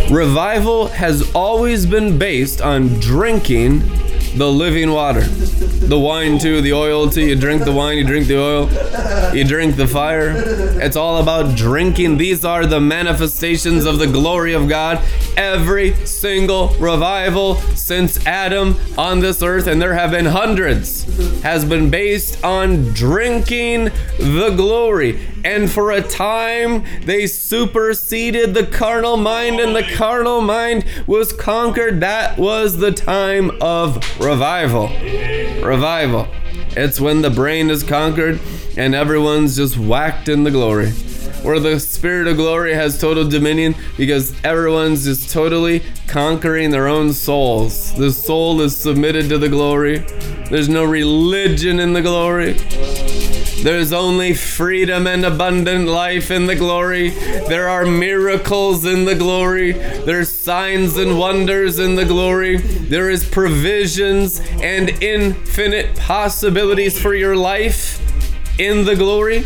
Revival 0.09 0.87
has 0.87 1.29
always 1.35 1.85
been 1.85 2.17
based 2.17 2.63
on 2.63 3.01
drinking 3.01 3.81
the 4.37 4.51
living 4.51 4.91
water. 4.93 5.23
The 5.23 5.99
wine 5.99 6.39
too, 6.39 6.61
the 6.61 6.73
oil 6.73 7.11
too. 7.11 7.27
You 7.27 7.37
drink 7.37 7.65
the 7.65 7.73
wine, 7.73 7.99
you 7.99 8.05
drink 8.05 8.27
the 8.27 8.39
oil, 8.39 9.35
you 9.35 9.45
drink 9.45 9.77
the 9.77 9.87
fire. 9.87 10.35
It's 10.81 10.97
all 10.97 11.21
about 11.21 11.57
drinking. 11.57 12.17
These 12.17 12.45
are 12.45 12.67
the 12.67 12.81
manifestations 12.81 13.85
of 13.85 13.99
the 13.99 14.07
glory 14.07 14.53
of 14.53 14.69
God. 14.69 15.03
Every 15.37 15.95
single 16.07 16.69
revival 16.75 17.57
since 17.75 18.25
Adam 18.27 18.77
on 18.97 19.21
this 19.21 19.43
earth, 19.43 19.67
and 19.67 19.81
there 19.81 19.95
have 19.95 20.11
been 20.13 20.27
hundreds, 20.27 21.05
has 21.43 21.65
been 21.65 21.91
based 21.91 22.43
on 22.45 22.85
drinking 22.93 23.85
the 24.19 24.53
glory. 24.57 25.19
And 25.43 25.71
for 25.71 25.91
a 25.91 26.03
time, 26.03 26.85
they 27.05 27.27
superseded 27.27 28.53
the 28.53 28.67
carnal 28.67 29.17
mind, 29.17 29.59
and 29.59 29.75
the 29.75 29.83
carnal 29.83 30.43
mind 30.43 30.85
was 31.07 31.33
conquered. 31.33 32.01
That 32.01 32.37
was 32.39 32.77
the 32.77 32.93
time 32.93 33.51
of 33.61 33.97
revival. 34.21 34.89
Revival. 35.63 36.29
It's 36.77 37.01
when 37.01 37.23
the 37.23 37.31
brain 37.31 37.71
is 37.71 37.83
conquered 37.83 38.39
and 38.77 38.95
everyone's 38.95 39.57
just 39.57 39.77
whacked 39.77 40.29
in 40.29 40.45
the 40.45 40.51
glory. 40.51 40.91
Where 41.43 41.59
the 41.59 41.81
spirit 41.81 42.29
of 42.29 42.37
glory 42.37 42.75
has 42.75 43.01
total 43.01 43.27
dominion 43.27 43.75
because 43.97 44.35
everyone's 44.45 45.05
just 45.05 45.31
totally 45.31 45.83
conquering 46.07 46.71
their 46.71 46.87
own 46.87 47.15
souls. 47.15 47.95
The 47.95 48.13
soul 48.13 48.61
is 48.61 48.77
submitted 48.77 49.31
to 49.31 49.39
the 49.39 49.49
glory. 49.49 49.99
There's 50.51 50.69
no 50.69 50.85
religion 50.85 51.81
in 51.81 51.95
the 51.95 52.03
glory. 52.03 52.59
There's 53.63 53.93
only 53.93 54.33
freedom 54.33 55.07
and 55.07 55.23
abundant 55.23 55.87
life 55.87 56.31
in 56.31 56.47
the 56.47 56.57
glory. 56.57 57.11
There 57.11 57.69
are 57.69 57.85
miracles 57.85 58.87
in 58.87 59.05
the 59.05 59.15
glory. 59.15 59.73
There's 59.73 60.35
signs 60.35 60.97
and 60.97 61.19
wonders 61.19 61.79
in 61.79 61.95
the 61.95 62.07
glory. 62.07 62.57
There 62.57 63.11
is 63.11 63.29
provisions 63.29 64.41
and 64.63 64.91
infinite 65.03 65.95
possibilities 65.97 66.99
for 66.99 67.15
your 67.15 67.37
life 67.37 68.01
in 68.59 68.87
the 68.87 68.97
glory. 68.97 69.43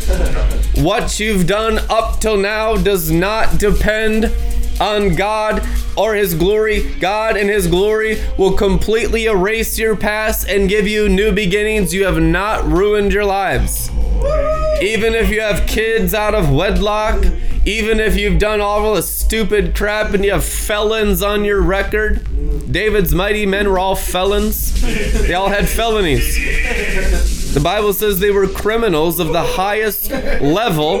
What 0.81 1.19
you've 1.19 1.45
done 1.45 1.79
up 1.89 2.21
till 2.21 2.37
now 2.37 2.77
does 2.77 3.11
not 3.11 3.59
depend 3.59 4.31
on 4.79 5.15
God 5.15 5.67
or 5.95 6.15
His 6.15 6.33
glory. 6.33 6.93
God 6.95 7.37
and 7.37 7.49
His 7.49 7.67
glory 7.67 8.21
will 8.37 8.53
completely 8.53 9.25
erase 9.25 9.77
your 9.77 9.95
past 9.95 10.47
and 10.47 10.69
give 10.69 10.87
you 10.87 11.09
new 11.09 11.31
beginnings. 11.31 11.93
You 11.93 12.05
have 12.05 12.21
not 12.21 12.65
ruined 12.65 13.13
your 13.13 13.25
lives. 13.25 13.89
Even 14.81 15.13
if 15.13 15.29
you 15.29 15.41
have 15.41 15.67
kids 15.67 16.13
out 16.13 16.35
of 16.35 16.51
wedlock, 16.51 17.23
even 17.65 17.99
if 17.99 18.15
you've 18.15 18.37
done 18.37 18.61
all 18.61 18.93
the 18.93 19.01
stupid 19.01 19.75
crap 19.75 20.13
and 20.13 20.23
you 20.23 20.31
have 20.31 20.45
felons 20.45 21.23
on 21.23 21.43
your 21.43 21.61
record, 21.61 22.71
David's 22.71 23.13
mighty 23.13 23.45
men 23.45 23.69
were 23.69 23.79
all 23.79 23.95
felons. 23.95 24.81
They 25.27 25.33
all 25.33 25.49
had 25.49 25.67
felonies. 25.67 27.53
The 27.53 27.61
Bible 27.61 27.93
says 27.93 28.19
they 28.19 28.31
were 28.31 28.47
criminals 28.47 29.19
of 29.19 29.29
the 29.29 29.41
highest 29.41 30.11
level 30.11 30.99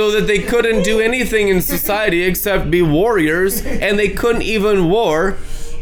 so 0.00 0.10
that 0.10 0.26
they 0.26 0.38
couldn't 0.38 0.82
do 0.82 0.98
anything 0.98 1.48
in 1.48 1.60
society 1.60 2.22
except 2.22 2.70
be 2.70 2.80
warriors, 2.80 3.60
and 3.66 3.98
they 3.98 4.08
couldn't 4.08 4.40
even 4.40 4.88
war 4.88 5.32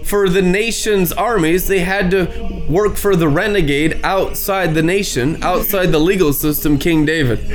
for 0.03 0.29
the 0.29 0.43
nation's 0.43 1.13
armies. 1.13 1.69
They 1.69 1.79
had 1.79 2.11
to 2.11 2.65
work 2.69 2.97
for 2.97 3.15
the 3.15 3.29
renegade 3.29 4.01
outside 4.03 4.75
the 4.75 4.83
nation, 4.83 5.41
outside 5.45 5.93
the 5.93 6.01
legal 6.01 6.33
system, 6.33 6.81
King 6.81 7.05
David. 7.05 7.47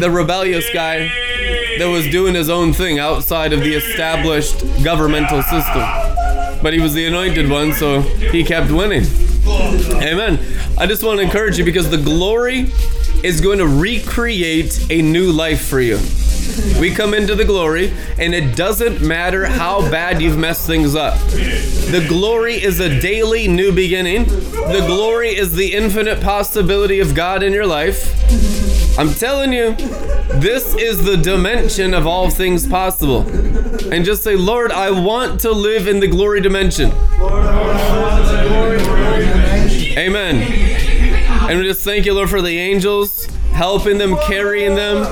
The 0.00 0.08
rebellious 0.08 0.72
guy 0.72 1.08
that 1.78 1.88
was 1.90 2.06
doing 2.06 2.36
his 2.36 2.48
own 2.48 2.72
thing 2.72 3.00
outside 3.00 3.52
of 3.52 3.58
the 3.58 3.74
established 3.74 4.60
governmental 4.84 5.42
system. 5.42 5.82
But 6.62 6.72
he 6.72 6.78
was 6.78 6.94
the 6.94 7.04
anointed 7.06 7.50
one, 7.50 7.72
so 7.72 8.02
he 8.02 8.44
kept 8.44 8.70
winning. 8.70 9.06
Amen. 9.44 10.38
I 10.78 10.86
just 10.86 11.02
want 11.02 11.18
to 11.18 11.24
encourage 11.24 11.58
you 11.58 11.64
because 11.64 11.90
the 11.90 11.96
glory 11.98 12.70
is 13.24 13.40
going 13.40 13.58
to 13.58 13.66
recreate 13.66 14.90
a 14.90 15.02
new 15.02 15.32
life 15.32 15.66
for 15.66 15.80
you. 15.80 15.98
We 16.80 16.94
come 16.94 17.14
into 17.14 17.34
the 17.34 17.44
glory, 17.44 17.92
and 18.18 18.34
it 18.34 18.56
doesn't 18.56 19.00
matter 19.00 19.46
how 19.46 19.80
bad 19.90 20.20
you've 20.22 20.38
messed 20.38 20.66
things 20.66 20.94
up. 20.94 21.18
The 21.28 22.04
glory 22.08 22.54
is 22.54 22.80
a 22.80 23.00
daily 23.00 23.48
new 23.48 23.72
beginning. 23.72 24.24
The 24.24 24.84
glory 24.86 25.36
is 25.36 25.52
the 25.52 25.74
infinite 25.74 26.20
possibility 26.20 27.00
of 27.00 27.14
God 27.14 27.42
in 27.42 27.52
your 27.52 27.66
life. 27.66 28.14
I'm 28.98 29.12
telling 29.14 29.52
you, 29.52 29.74
this 30.40 30.74
is 30.74 31.04
the 31.04 31.16
dimension 31.16 31.94
of 31.94 32.06
all 32.06 32.30
things 32.30 32.66
possible. 32.66 33.28
And 33.92 34.04
just 34.04 34.22
say, 34.24 34.36
Lord, 34.36 34.72
I 34.72 34.90
want 34.90 35.40
to 35.40 35.52
live 35.52 35.86
in 35.86 36.00
the 36.00 36.08
glory 36.08 36.40
dimension. 36.40 36.92
Amen. 39.96 40.67
And 41.48 41.58
we 41.58 41.64
just 41.64 41.82
thank 41.82 42.04
you, 42.04 42.12
Lord, 42.12 42.28
for 42.28 42.42
the 42.42 42.58
angels 42.58 43.24
helping 43.52 43.96
them, 43.96 44.18
carrying 44.26 44.74
them 44.74 45.04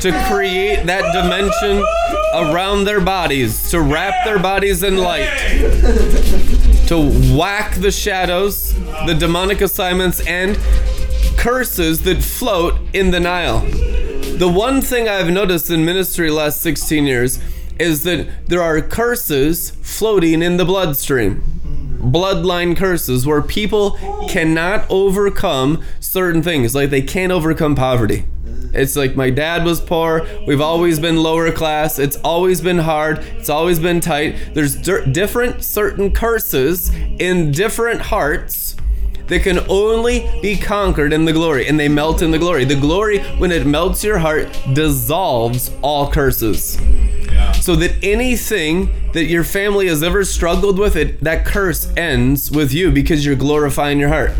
to 0.00 0.10
create 0.26 0.86
that 0.86 1.12
dimension 1.12 1.84
around 2.34 2.84
their 2.84 3.00
bodies, 3.00 3.70
to 3.70 3.80
wrap 3.82 4.24
their 4.24 4.38
bodies 4.38 4.82
in 4.82 4.96
light, 4.96 5.28
to 6.88 7.36
whack 7.36 7.74
the 7.76 7.90
shadows, 7.90 8.74
the 9.06 9.14
demonic 9.18 9.60
assignments, 9.60 10.26
and 10.26 10.56
curses 11.36 12.02
that 12.04 12.22
float 12.22 12.74
in 12.94 13.10
the 13.10 13.20
Nile. 13.20 13.60
The 14.38 14.48
one 14.48 14.80
thing 14.80 15.10
I've 15.10 15.30
noticed 15.30 15.70
in 15.70 15.84
ministry 15.84 16.30
last 16.30 16.62
16 16.62 17.04
years 17.04 17.38
is 17.78 18.02
that 18.04 18.48
there 18.48 18.62
are 18.62 18.80
curses 18.80 19.72
floating 19.82 20.42
in 20.42 20.56
the 20.56 20.64
bloodstream. 20.64 21.44
Bloodline 22.02 22.76
curses 22.76 23.26
where 23.26 23.40
people 23.40 23.92
cannot 24.28 24.86
overcome 24.90 25.82
certain 26.00 26.42
things, 26.42 26.74
like 26.74 26.90
they 26.90 27.02
can't 27.02 27.32
overcome 27.32 27.74
poverty. 27.74 28.24
It's 28.74 28.96
like 28.96 29.14
my 29.16 29.30
dad 29.30 29.64
was 29.64 29.80
poor. 29.80 30.26
We've 30.46 30.60
always 30.60 30.98
been 30.98 31.22
lower 31.22 31.52
class. 31.52 31.98
It's 31.98 32.16
always 32.18 32.60
been 32.60 32.78
hard. 32.78 33.18
It's 33.18 33.50
always 33.50 33.78
been 33.78 34.00
tight. 34.00 34.54
There's 34.54 34.76
di- 34.76 35.04
different 35.12 35.62
certain 35.62 36.12
curses 36.12 36.90
in 37.18 37.52
different 37.52 38.00
hearts 38.00 38.76
that 39.26 39.42
can 39.42 39.60
only 39.68 40.28
be 40.40 40.56
conquered 40.56 41.12
in 41.12 41.24
the 41.24 41.32
glory, 41.32 41.68
and 41.68 41.78
they 41.78 41.88
melt 41.88 42.22
in 42.22 42.30
the 42.30 42.38
glory. 42.38 42.64
The 42.64 42.76
glory, 42.76 43.20
when 43.38 43.52
it 43.52 43.66
melts 43.66 44.02
your 44.02 44.18
heart, 44.18 44.48
dissolves 44.72 45.70
all 45.82 46.10
curses. 46.10 46.78
So 47.60 47.76
that 47.76 47.92
anything 48.02 48.92
that 49.12 49.24
your 49.24 49.44
family 49.44 49.88
has 49.88 50.02
ever 50.02 50.24
struggled 50.24 50.78
with, 50.78 50.96
it 50.96 51.20
that 51.20 51.46
curse 51.46 51.92
ends 51.96 52.50
with 52.50 52.72
you 52.72 52.90
because 52.90 53.24
you're 53.24 53.36
glorifying 53.36 54.00
your 54.00 54.08
heart. 54.08 54.32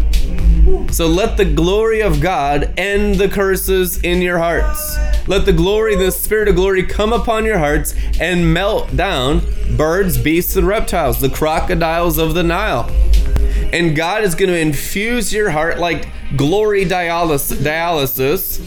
So 0.92 1.06
let 1.06 1.36
the 1.36 1.44
glory 1.44 2.02
of 2.02 2.20
God 2.20 2.74
end 2.76 3.16
the 3.16 3.28
curses 3.28 3.98
in 3.98 4.22
your 4.22 4.38
hearts. 4.38 4.96
Let 5.28 5.44
the 5.44 5.52
glory, 5.52 5.94
the 5.94 6.10
spirit 6.10 6.48
of 6.48 6.56
glory, 6.56 6.82
come 6.82 7.12
upon 7.12 7.44
your 7.44 7.58
hearts 7.58 7.94
and 8.20 8.52
melt 8.52 8.96
down 8.96 9.42
birds, 9.76 10.18
beasts, 10.18 10.56
and 10.56 10.66
reptiles, 10.66 11.20
the 11.20 11.30
crocodiles 11.30 12.18
of 12.18 12.34
the 12.34 12.42
Nile 12.42 12.90
and 13.72 13.96
God 13.96 14.22
is 14.22 14.34
going 14.34 14.50
to 14.50 14.58
infuse 14.58 15.32
your 15.32 15.50
heart 15.50 15.78
like 15.78 16.06
glory 16.36 16.84
dialysis, 16.84 17.56
dialysis. 17.56 18.60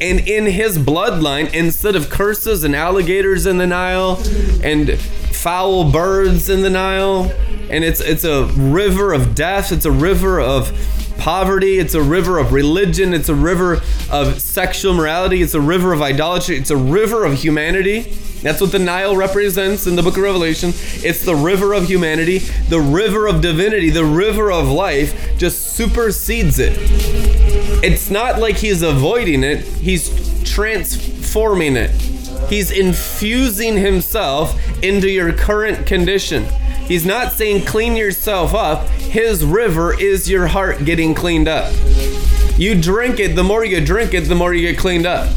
And 0.00 0.20
in 0.20 0.46
his 0.46 0.78
bloodline, 0.78 1.52
instead 1.52 1.96
of 1.96 2.08
curses 2.08 2.62
and 2.62 2.74
alligators 2.76 3.46
in 3.46 3.58
the 3.58 3.66
Nile 3.66 4.22
and 4.62 4.98
foul 4.98 5.90
birds 5.90 6.48
in 6.48 6.62
the 6.62 6.70
Nile, 6.70 7.32
and 7.70 7.84
it's 7.84 8.00
it's 8.00 8.24
a 8.24 8.44
river 8.56 9.12
of 9.12 9.34
death, 9.34 9.72
it's 9.72 9.84
a 9.84 9.90
river 9.90 10.40
of 10.40 10.72
poverty, 11.18 11.78
it's 11.78 11.94
a 11.94 12.02
river 12.02 12.38
of 12.38 12.52
religion, 12.52 13.12
it's 13.12 13.28
a 13.28 13.34
river 13.34 13.82
of 14.10 14.40
sexual 14.40 14.94
morality, 14.94 15.42
it's 15.42 15.54
a 15.54 15.60
river 15.60 15.92
of 15.92 16.00
idolatry, 16.00 16.56
it's 16.56 16.70
a 16.70 16.76
river 16.76 17.24
of 17.24 17.34
humanity. 17.34 18.16
That's 18.42 18.60
what 18.60 18.70
the 18.70 18.78
Nile 18.78 19.16
represents 19.16 19.88
in 19.88 19.96
the 19.96 20.02
book 20.02 20.16
of 20.16 20.22
Revelation. 20.22 20.70
It's 21.04 21.24
the 21.24 21.34
river 21.34 21.74
of 21.74 21.88
humanity, 21.88 22.38
the 22.68 22.80
river 22.80 23.26
of 23.26 23.40
divinity, 23.40 23.90
the 23.90 24.04
river 24.04 24.52
of 24.52 24.68
life 24.68 25.36
just 25.36 25.74
supersedes 25.76 26.60
it. 26.60 27.27
It's 27.80 28.10
not 28.10 28.40
like 28.40 28.56
he's 28.56 28.82
avoiding 28.82 29.44
it, 29.44 29.60
he's 29.60 30.42
transforming 30.42 31.76
it. 31.76 31.90
He's 32.48 32.70
infusing 32.70 33.76
himself 33.76 34.58
into 34.82 35.08
your 35.08 35.32
current 35.32 35.86
condition. 35.86 36.44
He's 36.86 37.06
not 37.06 37.32
saying 37.32 37.66
clean 37.66 37.94
yourself 37.94 38.54
up. 38.54 38.88
His 38.88 39.44
river 39.44 39.98
is 39.98 40.28
your 40.28 40.46
heart 40.46 40.84
getting 40.84 41.14
cleaned 41.14 41.46
up. 41.46 41.72
You 42.56 42.80
drink 42.80 43.20
it, 43.20 43.36
the 43.36 43.44
more 43.44 43.64
you 43.64 43.84
drink 43.84 44.14
it, 44.14 44.22
the 44.22 44.34
more 44.34 44.54
you 44.54 44.68
get 44.72 44.78
cleaned 44.78 45.06
up. 45.06 45.32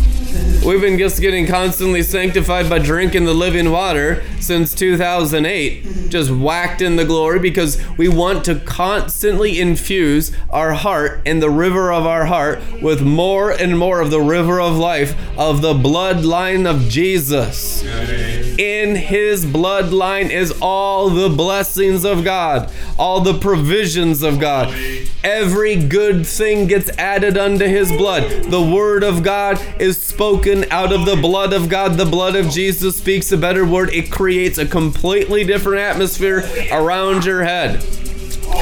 We've 0.64 0.80
been 0.80 1.00
just 1.00 1.20
getting 1.20 1.48
constantly 1.48 2.04
sanctified 2.04 2.70
by 2.70 2.78
drinking 2.78 3.26
the 3.26 3.34
living 3.34 3.72
water 3.72 4.24
since 4.40 4.76
2008, 4.76 6.10
just 6.10 6.30
whacked 6.30 6.84
in 6.84 6.98
the 6.98 7.04
glory 7.04 7.40
because 7.40 7.82
we 7.98 8.08
want 8.08 8.46
to 8.46 8.56
constantly 8.60 9.60
infuse 9.60 10.32
our 10.52 10.74
heart 10.74 11.24
and 11.26 11.42
the 11.42 11.50
river 11.50 11.92
of 11.92 12.06
our 12.06 12.26
heart 12.26 12.62
with 12.80 13.02
more 13.02 13.50
and 13.50 13.80
more 13.80 14.02
of 14.02 14.12
the 14.12 14.22
river 14.22 14.62
of 14.62 14.78
life 14.78 15.16
of 15.36 15.64
the 15.64 15.74
bloodline 15.74 16.70
of 16.70 16.88
Jesus. 16.88 17.82
In 18.60 18.96
his 18.96 19.44
bloodline 19.46 20.30
is 20.30 20.54
all 20.62 21.10
the 21.10 21.30
blessings 21.30 22.06
of 22.06 22.24
God, 22.24 22.72
all 23.00 23.22
the 23.22 23.40
provisions 23.40 24.22
of 24.22 24.40
God. 24.40 24.72
Every 25.24 25.76
good 25.76 26.28
thing 26.28 26.68
gets 26.68 26.90
added 26.98 27.38
unto 27.38 27.66
his 27.66 27.92
blood. 27.92 28.44
The 28.44 28.62
word 28.62 29.04
of 29.04 29.24
God 29.24 29.60
is 29.80 30.00
spoken 30.00 30.51
out 30.70 30.92
of 30.92 31.06
the 31.06 31.16
blood 31.16 31.54
of 31.54 31.70
God. 31.70 31.94
The 31.98 32.06
blood 32.06 32.36
of 32.36 32.50
Jesus 32.50 32.98
speaks 32.98 33.32
a 33.32 33.38
better 33.38 33.66
word. 33.66 33.94
It 33.94 34.12
creates 34.12 34.58
a 34.58 34.66
completely 34.66 35.44
different 35.44 35.80
atmosphere 35.80 36.44
around 36.72 37.26
your 37.26 37.44
head. 37.44 37.84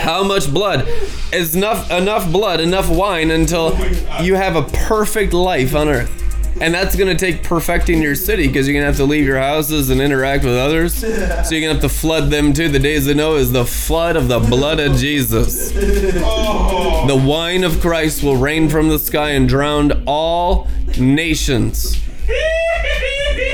How 0.03 0.24
much 0.24 0.52
blood 0.53 0.88
is 1.34 1.56
enough 1.56 1.90
enough 1.91 2.32
blood, 2.32 2.60
enough 2.60 2.90
wine 2.90 3.32
until 3.32 3.78
you 4.22 4.36
have 4.36 4.56
a 4.56 4.64
perfect 4.64 5.34
life 5.34 5.76
on 5.76 5.90
earth. 5.90 6.28
And 6.61 6.73
that's 6.73 6.95
to 6.95 7.15
take 7.15 7.44
perfecting 7.44 8.02
your 8.02 8.15
city 8.15 8.48
because 8.48 8.68
you're 8.68 8.73
to 8.81 8.86
have 8.86 8.98
to 8.98 9.06
leave 9.06 9.26
your 9.26 9.40
houses 9.40 9.90
and 9.90 10.02
interact 10.02 10.44
with 10.44 10.56
others. 10.56 11.03
So 11.49 11.56
you're 11.56 11.61
to 11.73 11.81
have 11.81 11.81
to 11.81 11.90
flood 11.90 12.30
them 12.30 12.53
too. 12.53 12.69
The 12.69 12.80
days 12.80 13.07
of 13.07 13.15
Noah 13.15 13.38
is 13.38 13.52
the 13.52 13.65
flood 13.65 14.15
of 14.15 14.27
the 14.27 14.40
blood 14.40 14.80
of 14.80 14.98
Jesus. 14.98 15.72
Oh. 15.76 17.06
The 17.07 17.15
wine 17.15 17.64
of 17.64 17.80
Christ 17.80 18.22
will 18.22 18.36
rain 18.36 18.69
from 18.69 18.90
the 18.90 18.99
sky 18.99 19.31
and 19.31 19.48
drown 19.48 20.03
all 20.06 20.68
nations. 20.99 21.98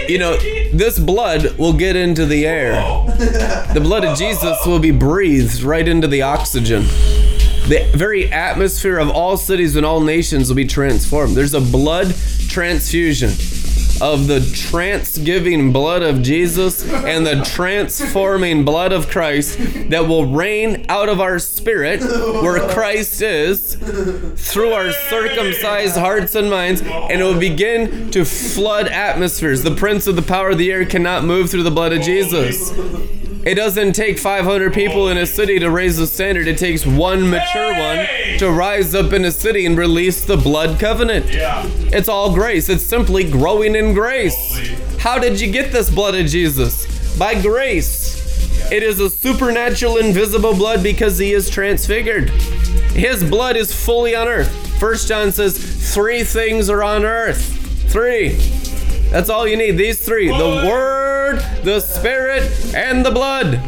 You 0.10 0.18
know, 0.20 0.38
this 0.74 1.00
blood 1.00 1.58
will 1.58 1.74
get 1.74 1.96
into 1.96 2.26
the 2.26 2.46
air. 2.46 2.74
The 3.74 3.82
blood 3.82 4.04
of 4.04 4.18
Jesus 4.18 4.58
will 4.66 4.80
be 4.80 4.92
breathed 4.92 5.62
right 5.62 5.88
into 5.88 6.08
the 6.08 6.24
oxygen. 6.24 6.84
The 7.68 7.90
very 7.96 8.32
atmosphere 8.32 9.00
of 9.00 9.10
all 9.10 9.38
cities 9.38 9.76
and 9.76 9.86
all 9.86 10.02
nations 10.02 10.50
will 10.50 10.56
be 10.56 10.68
transformed. 10.68 11.36
There's 11.36 11.56
a 11.56 11.62
blood 11.62 12.14
transfusion 12.56 13.32
of 14.02 14.28
the 14.28 14.40
transgiving 14.54 15.74
blood 15.74 16.02
of 16.02 16.22
Jesus 16.22 16.90
and 16.90 17.28
the 17.28 17.44
transforming 17.44 18.64
blood 18.64 18.94
of 18.94 19.10
Christ 19.10 19.58
that 19.90 20.08
will 20.08 20.26
rain 20.28 20.86
out 20.88 21.10
of 21.10 21.20
our 21.20 21.38
spirit 21.38 22.00
where 22.02 22.66
Christ 22.70 23.22
is 23.22 23.76
through 23.76 24.72
our 24.72 24.94
circumcised 24.94 25.98
hearts 25.98 26.34
and 26.34 26.50
minds 26.50 26.82
and 26.82 27.20
it 27.20 27.24
will 27.26 27.38
begin 27.38 28.10
to 28.12 28.24
flood 28.24 28.88
atmospheres. 28.88 29.64
The 29.64 29.76
prince 29.76 30.08
of 30.08 30.16
the 30.16 30.22
power 30.22 30.52
of 30.52 30.58
the 30.58 30.72
air 30.72 30.86
cannot 30.86 31.26
move 31.26 31.50
through 31.50 31.64
the 31.64 31.72
blood 31.72 31.92
of 31.92 32.04
Jesus. 32.04 32.72
It 33.46 33.54
doesn't 33.54 33.94
take 33.94 34.18
500 34.18 34.74
people 34.74 35.10
in 35.10 35.18
a 35.20 35.26
city 35.28 35.60
to 35.60 35.70
raise 35.70 35.98
the 35.98 36.08
standard. 36.08 36.48
It 36.48 36.58
takes 36.58 36.84
one 36.84 37.30
mature 37.30 37.74
one 37.76 38.08
to 38.40 38.50
rise 38.52 38.96
up 38.96 39.14
in 39.14 39.24
a 39.24 39.32
city 39.32 39.68
and 39.68 39.78
release 39.78 40.26
the 40.26 40.36
blood 40.36 40.80
covenant. 40.80 41.32
Yeah. 41.32 41.64
It's 41.94 42.10
all 42.10 42.34
grace. 42.34 42.70
It's 42.70 42.84
simply 42.84 43.30
growing 43.30 43.76
in 43.76 43.94
grace. 43.94 44.36
How 44.98 45.20
did 45.20 45.40
you 45.40 45.52
get 45.52 45.72
this 45.72 45.92
blood 45.92 46.16
of 46.16 46.26
Jesus? 46.26 47.18
By 47.20 47.40
grace. 47.40 48.16
It 48.72 48.82
is 48.82 49.00
a 49.00 49.12
supernatural, 49.12 49.98
invisible 49.98 50.56
blood 50.56 50.82
because 50.82 51.20
he 51.20 51.32
is 51.32 51.48
transfigured. 51.48 52.32
His 52.96 53.24
blood 53.24 53.58
is 53.58 53.72
fully 53.72 54.16
on 54.16 54.28
earth. 54.28 54.50
First 54.80 55.08
John 55.08 55.32
says 55.32 55.94
three 55.94 56.24
things 56.24 56.68
are 56.68 56.84
on 56.84 57.06
earth. 57.06 57.92
Three. 57.92 58.40
That's 59.10 59.30
all 59.30 59.48
you 59.48 59.58
need. 59.58 59.72
These 59.72 60.06
three 60.06 60.28
the 60.28 60.68
Word, 60.68 61.38
the 61.64 61.80
Spirit, 61.80 62.74
and 62.76 63.06
the 63.06 63.12
blood. 63.12 63.60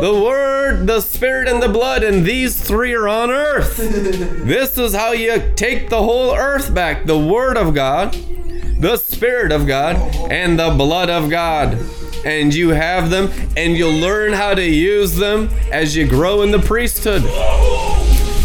The 0.00 0.14
Word, 0.22 0.86
the 0.86 1.00
Spirit, 1.00 1.48
and 1.48 1.62
the 1.62 1.68
blood, 1.68 2.02
and 2.02 2.24
these 2.24 2.60
three 2.60 2.94
are 2.94 3.08
on 3.08 3.30
earth. 3.30 3.78
This 4.48 4.78
is 4.78 4.94
how 4.94 5.12
you 5.12 5.52
take 5.56 5.90
the 5.90 6.02
whole 6.02 6.34
earth 6.34 6.72
back 6.72 7.04
the 7.04 7.18
Word 7.18 7.56
of 7.56 7.74
God, 7.74 8.12
the 8.80 8.96
Spirit 8.96 9.52
of 9.52 9.66
God, 9.66 9.96
and 10.30 10.58
the 10.58 10.70
blood 10.70 11.10
of 11.10 11.28
God. 11.28 11.78
And 12.24 12.54
you 12.54 12.70
have 12.70 13.10
them, 13.10 13.30
and 13.56 13.76
you'll 13.76 13.92
learn 13.92 14.32
how 14.32 14.54
to 14.54 14.64
use 14.64 15.16
them 15.16 15.50
as 15.72 15.96
you 15.96 16.06
grow 16.06 16.42
in 16.42 16.50
the 16.50 16.58
priesthood. 16.58 17.22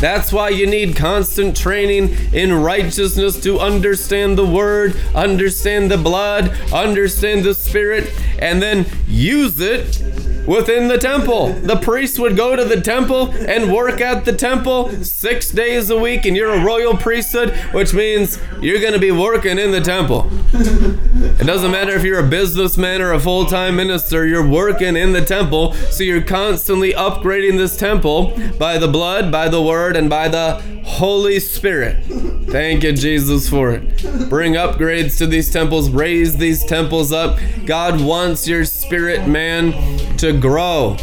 That's 0.04 0.34
why 0.34 0.50
you 0.50 0.68
need 0.68 0.98
constant 0.98 1.56
training 1.56 2.34
in 2.34 2.52
righteousness 2.52 3.40
to 3.44 3.62
understand 3.62 4.38
the 4.38 4.46
word, 4.46 4.98
understand 5.16 5.90
the 5.90 5.98
blood, 5.98 6.50
understand 6.74 7.46
the 7.46 7.54
spirit, 7.54 8.12
and 8.38 8.62
then 8.62 8.86
use 9.08 9.62
it 9.62 10.43
within 10.46 10.88
the 10.88 10.98
temple. 10.98 11.54
The 11.54 11.78
priest 11.78 12.20
would 12.20 12.36
go 12.36 12.56
to 12.56 12.66
the 12.66 12.82
temple 12.82 13.32
and 13.32 13.74
work 13.74 14.02
at 14.02 14.26
the 14.26 14.34
temple 14.34 14.92
six 15.04 15.52
days 15.52 15.90
a 15.90 15.98
week, 15.98 16.26
and 16.26 16.36
you're 16.36 16.54
a 16.54 16.64
royal 16.64 16.98
priesthood, 16.98 17.52
which 17.72 17.94
means 17.94 18.40
you're 18.62 18.82
going 18.82 18.94
to 18.94 19.00
be 19.00 19.12
working 19.12 19.58
in 19.58 19.72
the 19.72 19.82
temple. 19.82 20.30
It 20.54 21.46
doesn't 21.46 21.72
matter 21.72 21.94
if 21.94 22.04
you're 22.04 22.20
a 22.20 22.28
businessman 22.28 23.02
or 23.02 23.14
a 23.14 23.20
full 23.20 23.46
time 23.46 23.76
minister, 23.76 24.26
you're 24.26 24.48
working 24.48 24.96
in 24.96 25.14
the 25.14 25.24
temple, 25.24 25.74
so 25.74 26.04
you're 26.04 26.22
constantly 26.22 26.94
upgrading 26.94 27.58
this 27.58 27.78
temple 27.78 28.38
by 28.58 28.78
the 28.78 28.88
blood, 28.88 29.32
by 29.32 29.50
the 29.50 29.62
word, 29.62 29.96
and 29.96 30.10
by 30.10 30.28
the 30.28 30.62
Holy 30.84 31.40
Spirit. 31.40 32.04
Thank 32.50 32.84
you, 32.84 32.92
Jesus, 32.92 33.50
for 33.50 33.72
it. 33.72 34.30
Bring 34.30 34.54
upgrades 34.54 35.18
to 35.20 35.28
these 35.28 35.52
temples, 35.52 35.90
raise 35.90 36.38
these 36.38 36.64
temples 36.66 37.12
up. 37.12 37.40
God 37.66 38.02
wants 38.02 38.48
your 38.48 38.66
spirit 38.66 39.28
man 39.28 39.72
to 40.18 40.33
grow. 40.34 40.98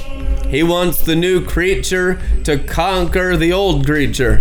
He 0.48 0.62
wants 0.62 1.02
the 1.02 1.14
new 1.14 1.44
creature 1.44 2.20
to 2.44 2.58
conquer 2.58 3.36
the 3.36 3.52
old 3.52 3.86
creature. 3.86 4.38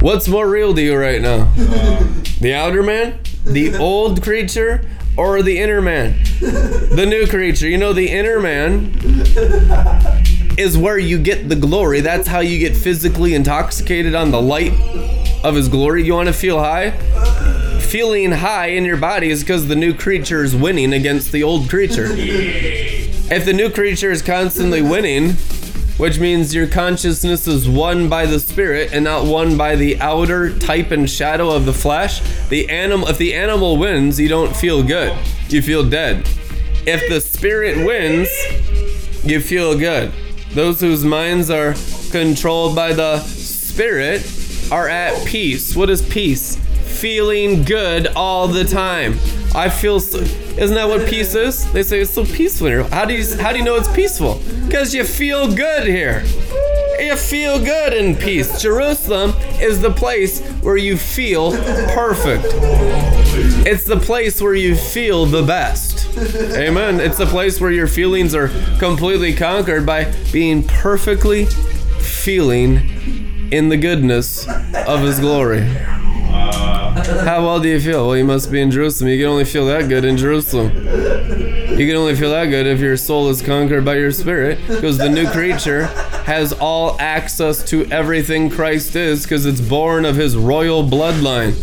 What's 0.00 0.26
more 0.26 0.48
real 0.48 0.74
to 0.74 0.80
you 0.80 0.96
right 0.96 1.20
now? 1.20 1.52
The 2.40 2.54
outer 2.54 2.82
man? 2.82 3.18
The 3.44 3.76
old 3.76 4.22
creature? 4.22 4.88
Or 5.16 5.42
the 5.42 5.58
inner 5.58 5.82
man? 5.82 6.14
The 6.40 7.06
new 7.06 7.26
creature. 7.26 7.68
You 7.68 7.76
know, 7.76 7.92
the 7.92 8.08
inner 8.08 8.40
man 8.40 8.94
is 10.56 10.78
where 10.78 10.98
you 10.98 11.18
get 11.18 11.48
the 11.50 11.56
glory. 11.56 12.00
That's 12.00 12.28
how 12.28 12.40
you 12.40 12.58
get 12.58 12.74
physically 12.76 13.34
intoxicated 13.34 14.14
on 14.14 14.30
the 14.30 14.40
light 14.40 14.72
of 15.44 15.54
his 15.54 15.68
glory. 15.68 16.04
You 16.04 16.14
want 16.14 16.28
to 16.28 16.32
feel 16.32 16.58
high? 16.58 16.92
Feeling 17.80 18.32
high 18.32 18.68
in 18.68 18.84
your 18.84 18.96
body 18.96 19.30
is 19.30 19.40
because 19.40 19.68
the 19.68 19.76
new 19.76 19.92
creature 19.92 20.42
is 20.44 20.54
winning 20.56 20.92
against 20.92 21.32
the 21.32 21.42
old 21.42 21.68
creature. 21.68 22.06
If 23.30 23.44
the 23.44 23.52
new 23.52 23.70
creature 23.70 24.10
is 24.10 24.22
constantly 24.22 24.82
winning, 24.82 25.34
which 25.98 26.18
means 26.18 26.52
your 26.52 26.66
consciousness 26.66 27.46
is 27.46 27.68
won 27.68 28.08
by 28.08 28.26
the 28.26 28.40
spirit 28.40 28.92
and 28.92 29.04
not 29.04 29.24
won 29.24 29.56
by 29.56 29.76
the 29.76 30.00
outer 30.00 30.58
type 30.58 30.90
and 30.90 31.08
shadow 31.08 31.48
of 31.50 31.64
the 31.64 31.72
flesh, 31.72 32.20
the 32.48 32.68
animal 32.68 33.06
if 33.06 33.18
the 33.18 33.32
animal 33.34 33.76
wins, 33.76 34.18
you 34.18 34.28
don't 34.28 34.56
feel 34.56 34.82
good. 34.82 35.16
You 35.48 35.62
feel 35.62 35.88
dead. 35.88 36.28
If 36.86 37.08
the 37.08 37.20
spirit 37.20 37.86
wins, 37.86 38.28
you 39.22 39.40
feel 39.40 39.78
good. 39.78 40.10
Those 40.50 40.80
whose 40.80 41.04
minds 41.04 41.50
are 41.50 41.76
controlled 42.10 42.74
by 42.74 42.94
the 42.94 43.20
spirit 43.20 44.26
are 44.72 44.88
at 44.88 45.24
peace. 45.24 45.76
What 45.76 45.88
is 45.88 46.02
peace? 46.02 46.58
Feeling 47.00 47.64
good 47.64 48.08
all 48.08 48.46
the 48.46 48.62
time. 48.62 49.14
I 49.54 49.70
feel 49.70 50.00
so, 50.00 50.18
isn't 50.18 50.74
that 50.74 50.86
what 50.86 51.08
peace 51.08 51.34
is? 51.34 51.72
They 51.72 51.82
say 51.82 52.00
it's 52.00 52.10
so 52.12 52.26
peaceful 52.26 52.66
here. 52.66 52.84
How 52.84 53.06
do 53.06 53.14
you 53.14 53.36
how 53.38 53.52
do 53.52 53.58
you 53.58 53.64
know 53.64 53.76
it's 53.76 53.90
peaceful? 53.92 54.42
Because 54.66 54.94
you 54.94 55.04
feel 55.04 55.50
good 55.50 55.86
here. 55.86 56.22
You 57.00 57.16
feel 57.16 57.58
good 57.58 57.94
in 57.94 58.14
peace. 58.16 58.60
Jerusalem 58.60 59.32
is 59.62 59.80
the 59.80 59.90
place 59.90 60.46
where 60.60 60.76
you 60.76 60.98
feel 60.98 61.52
perfect. 61.94 62.44
It's 63.66 63.84
the 63.84 63.98
place 63.98 64.42
where 64.42 64.54
you 64.54 64.76
feel 64.76 65.24
the 65.24 65.42
best. 65.42 66.06
Amen. 66.54 67.00
It's 67.00 67.16
the 67.16 67.24
place 67.24 67.62
where 67.62 67.70
your 67.70 67.88
feelings 67.88 68.34
are 68.34 68.48
completely 68.78 69.34
conquered 69.34 69.86
by 69.86 70.12
being 70.32 70.64
perfectly 70.64 71.46
feeling 72.00 73.50
in 73.50 73.70
the 73.70 73.78
goodness 73.78 74.46
of 74.86 75.00
His 75.00 75.18
glory. 75.18 75.66
How 77.06 77.44
well 77.44 77.60
do 77.60 77.68
you 77.68 77.80
feel? 77.80 78.06
Well, 78.06 78.16
you 78.16 78.24
must 78.24 78.50
be 78.50 78.60
in 78.60 78.70
Jerusalem. 78.70 79.10
You 79.10 79.18
can 79.18 79.26
only 79.26 79.44
feel 79.44 79.66
that 79.66 79.88
good 79.88 80.04
in 80.04 80.16
Jerusalem. 80.16 80.70
You 80.76 81.86
can 81.86 81.96
only 81.96 82.14
feel 82.14 82.30
that 82.30 82.46
good 82.46 82.66
if 82.66 82.80
your 82.80 82.96
soul 82.96 83.28
is 83.28 83.40
conquered 83.40 83.84
by 83.84 83.96
your 83.96 84.12
spirit, 84.12 84.58
because 84.68 84.98
the 84.98 85.08
new 85.08 85.28
creature 85.30 85.86
has 86.24 86.52
all 86.52 87.00
access 87.00 87.64
to 87.70 87.86
everything 87.86 88.50
Christ 88.50 88.96
is, 88.96 89.22
because 89.22 89.46
it's 89.46 89.60
born 89.60 90.04
of 90.04 90.16
his 90.16 90.36
royal 90.36 90.82
bloodline. 90.84 91.54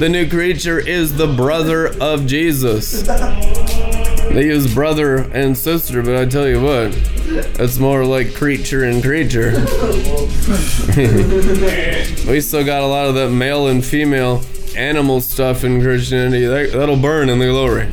The 0.00 0.08
new 0.08 0.28
creature 0.28 0.80
is 0.80 1.16
the 1.16 1.28
brother 1.28 1.88
of 2.00 2.26
Jesus. 2.26 3.06
They 4.30 4.46
use 4.46 4.72
brother 4.72 5.16
and 5.16 5.56
sister, 5.56 6.02
but 6.02 6.16
I 6.16 6.26
tell 6.26 6.48
you 6.48 6.62
what, 6.62 6.92
it's 7.60 7.78
more 7.78 8.04
like 8.04 8.34
creature 8.34 8.84
and 8.84 9.02
creature. 9.02 9.50
we 12.30 12.40
still 12.40 12.64
got 12.64 12.82
a 12.82 12.86
lot 12.86 13.06
of 13.06 13.14
that 13.16 13.30
male 13.30 13.68
and 13.68 13.84
female 13.84 14.42
animal 14.76 15.20
stuff 15.20 15.64
in 15.64 15.82
Christianity. 15.82 16.46
That, 16.46 16.72
that'll 16.72 16.96
burn 16.96 17.28
in 17.28 17.38
the 17.38 17.46
glory. 17.46 17.86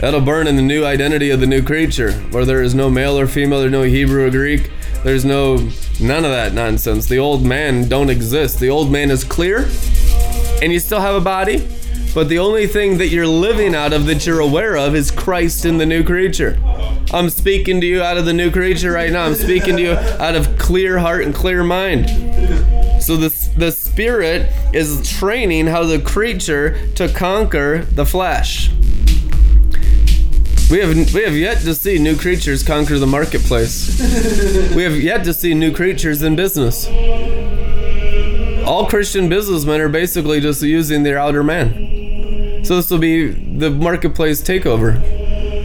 That'll 0.00 0.20
burn 0.20 0.46
in 0.46 0.56
the 0.56 0.62
new 0.62 0.84
identity 0.84 1.30
of 1.30 1.40
the 1.40 1.46
new 1.46 1.62
creature, 1.62 2.12
where 2.30 2.44
there 2.44 2.62
is 2.62 2.74
no 2.74 2.90
male 2.90 3.18
or 3.18 3.26
female, 3.26 3.60
there's 3.60 3.72
no 3.72 3.82
Hebrew 3.82 4.26
or 4.26 4.30
Greek, 4.30 4.70
there's 5.04 5.24
no 5.24 5.56
none 6.00 6.24
of 6.24 6.30
that 6.30 6.52
nonsense. 6.52 7.06
The 7.06 7.18
old 7.18 7.44
man 7.44 7.88
don't 7.88 8.10
exist. 8.10 8.58
The 8.58 8.70
old 8.70 8.90
man 8.90 9.10
is 9.10 9.24
clear, 9.24 9.68
and 10.60 10.72
you 10.72 10.80
still 10.80 11.00
have 11.00 11.14
a 11.14 11.20
body, 11.20 11.66
but 12.14 12.28
the 12.28 12.38
only 12.38 12.66
thing 12.66 12.98
that 12.98 13.08
you're 13.08 13.26
living 13.26 13.74
out 13.74 13.92
of 13.92 14.06
that 14.06 14.26
you're 14.26 14.40
aware 14.40 14.76
of 14.76 14.94
is 14.94 15.10
Christ 15.10 15.64
in 15.64 15.78
the 15.78 15.86
new 15.86 16.04
creature. 16.04 16.58
I'm 17.12 17.30
speaking 17.30 17.80
to 17.80 17.86
you 17.86 18.02
out 18.02 18.16
of 18.16 18.26
the 18.26 18.32
new 18.32 18.50
creature 18.50 18.92
right 18.92 19.10
now. 19.10 19.24
I'm 19.24 19.34
speaking 19.34 19.76
to 19.76 19.82
you 19.82 19.92
out 19.92 20.34
of 20.34 20.58
clear 20.58 20.98
heart 20.98 21.24
and 21.24 21.34
clear 21.34 21.64
mind. 21.64 22.08
So 23.02 23.16
the, 23.16 23.28
the 23.56 23.72
spirit 23.72 24.52
is 24.74 25.10
training 25.10 25.66
how 25.66 25.84
the 25.84 26.00
creature 26.00 26.88
to 26.94 27.08
conquer 27.08 27.84
the 27.84 28.06
flesh. 28.06 28.70
We 30.70 30.78
have 30.78 31.12
we 31.12 31.22
have 31.22 31.36
yet 31.36 31.58
to 31.62 31.74
see 31.74 31.98
new 31.98 32.16
creatures 32.16 32.62
conquer 32.62 32.98
the 32.98 33.06
marketplace. 33.06 34.00
we 34.74 34.82
have 34.84 34.96
yet 34.96 35.24
to 35.24 35.34
see 35.34 35.52
new 35.52 35.74
creatures 35.74 36.22
in 36.22 36.36
business. 36.36 36.86
All 38.66 38.86
Christian 38.86 39.28
businessmen 39.28 39.80
are 39.82 39.90
basically 39.90 40.40
just 40.40 40.62
using 40.62 41.02
their 41.02 41.18
outer 41.18 41.42
man. 41.42 41.91
So 42.64 42.76
this 42.76 42.90
will 42.90 42.98
be 42.98 43.26
the 43.28 43.70
marketplace 43.70 44.40
takeover. 44.40 45.00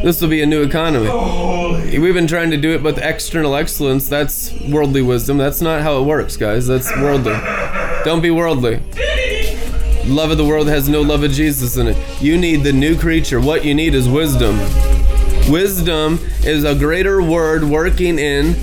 This 0.02 0.22
will 0.22 0.30
be 0.30 0.42
a 0.42 0.46
new 0.46 0.64
economy. 0.64 1.10
We've 2.00 2.14
been 2.14 2.28
trying 2.28 2.52
to 2.52 2.58
do 2.58 2.72
it 2.72 2.82
with 2.82 2.98
external 2.98 3.56
excellence. 3.56 4.10
That's 4.10 4.52
worldly 4.62 5.02
wisdom. 5.02 5.38
That's 5.38 5.62
not 5.62 5.82
how 5.82 6.00
it 6.02 6.06
works, 6.06 6.38
guys. 6.38 6.68
That's 6.68 6.92
worldly. 6.98 7.38
Don't 8.04 8.22
be 8.22 8.32
worldly. 8.32 8.82
Love 10.06 10.32
of 10.32 10.38
the 10.38 10.46
world 10.46 10.68
has 10.68 10.88
no 10.88 11.02
love 11.02 11.24
of 11.24 11.32
Jesus 11.32 11.78
in 11.78 11.88
it. 11.88 12.22
You 12.22 12.38
need 12.38 12.64
the 12.64 12.74
new 12.74 12.98
creature. 12.98 13.40
What 13.40 13.66
you 13.66 13.74
need 13.74 13.94
is 13.94 14.08
wisdom. 14.08 14.58
Wisdom 15.52 16.20
is 16.44 16.64
a 16.64 16.76
greater 16.76 17.22
word 17.22 17.64
working 17.64 18.18
in 18.20 18.56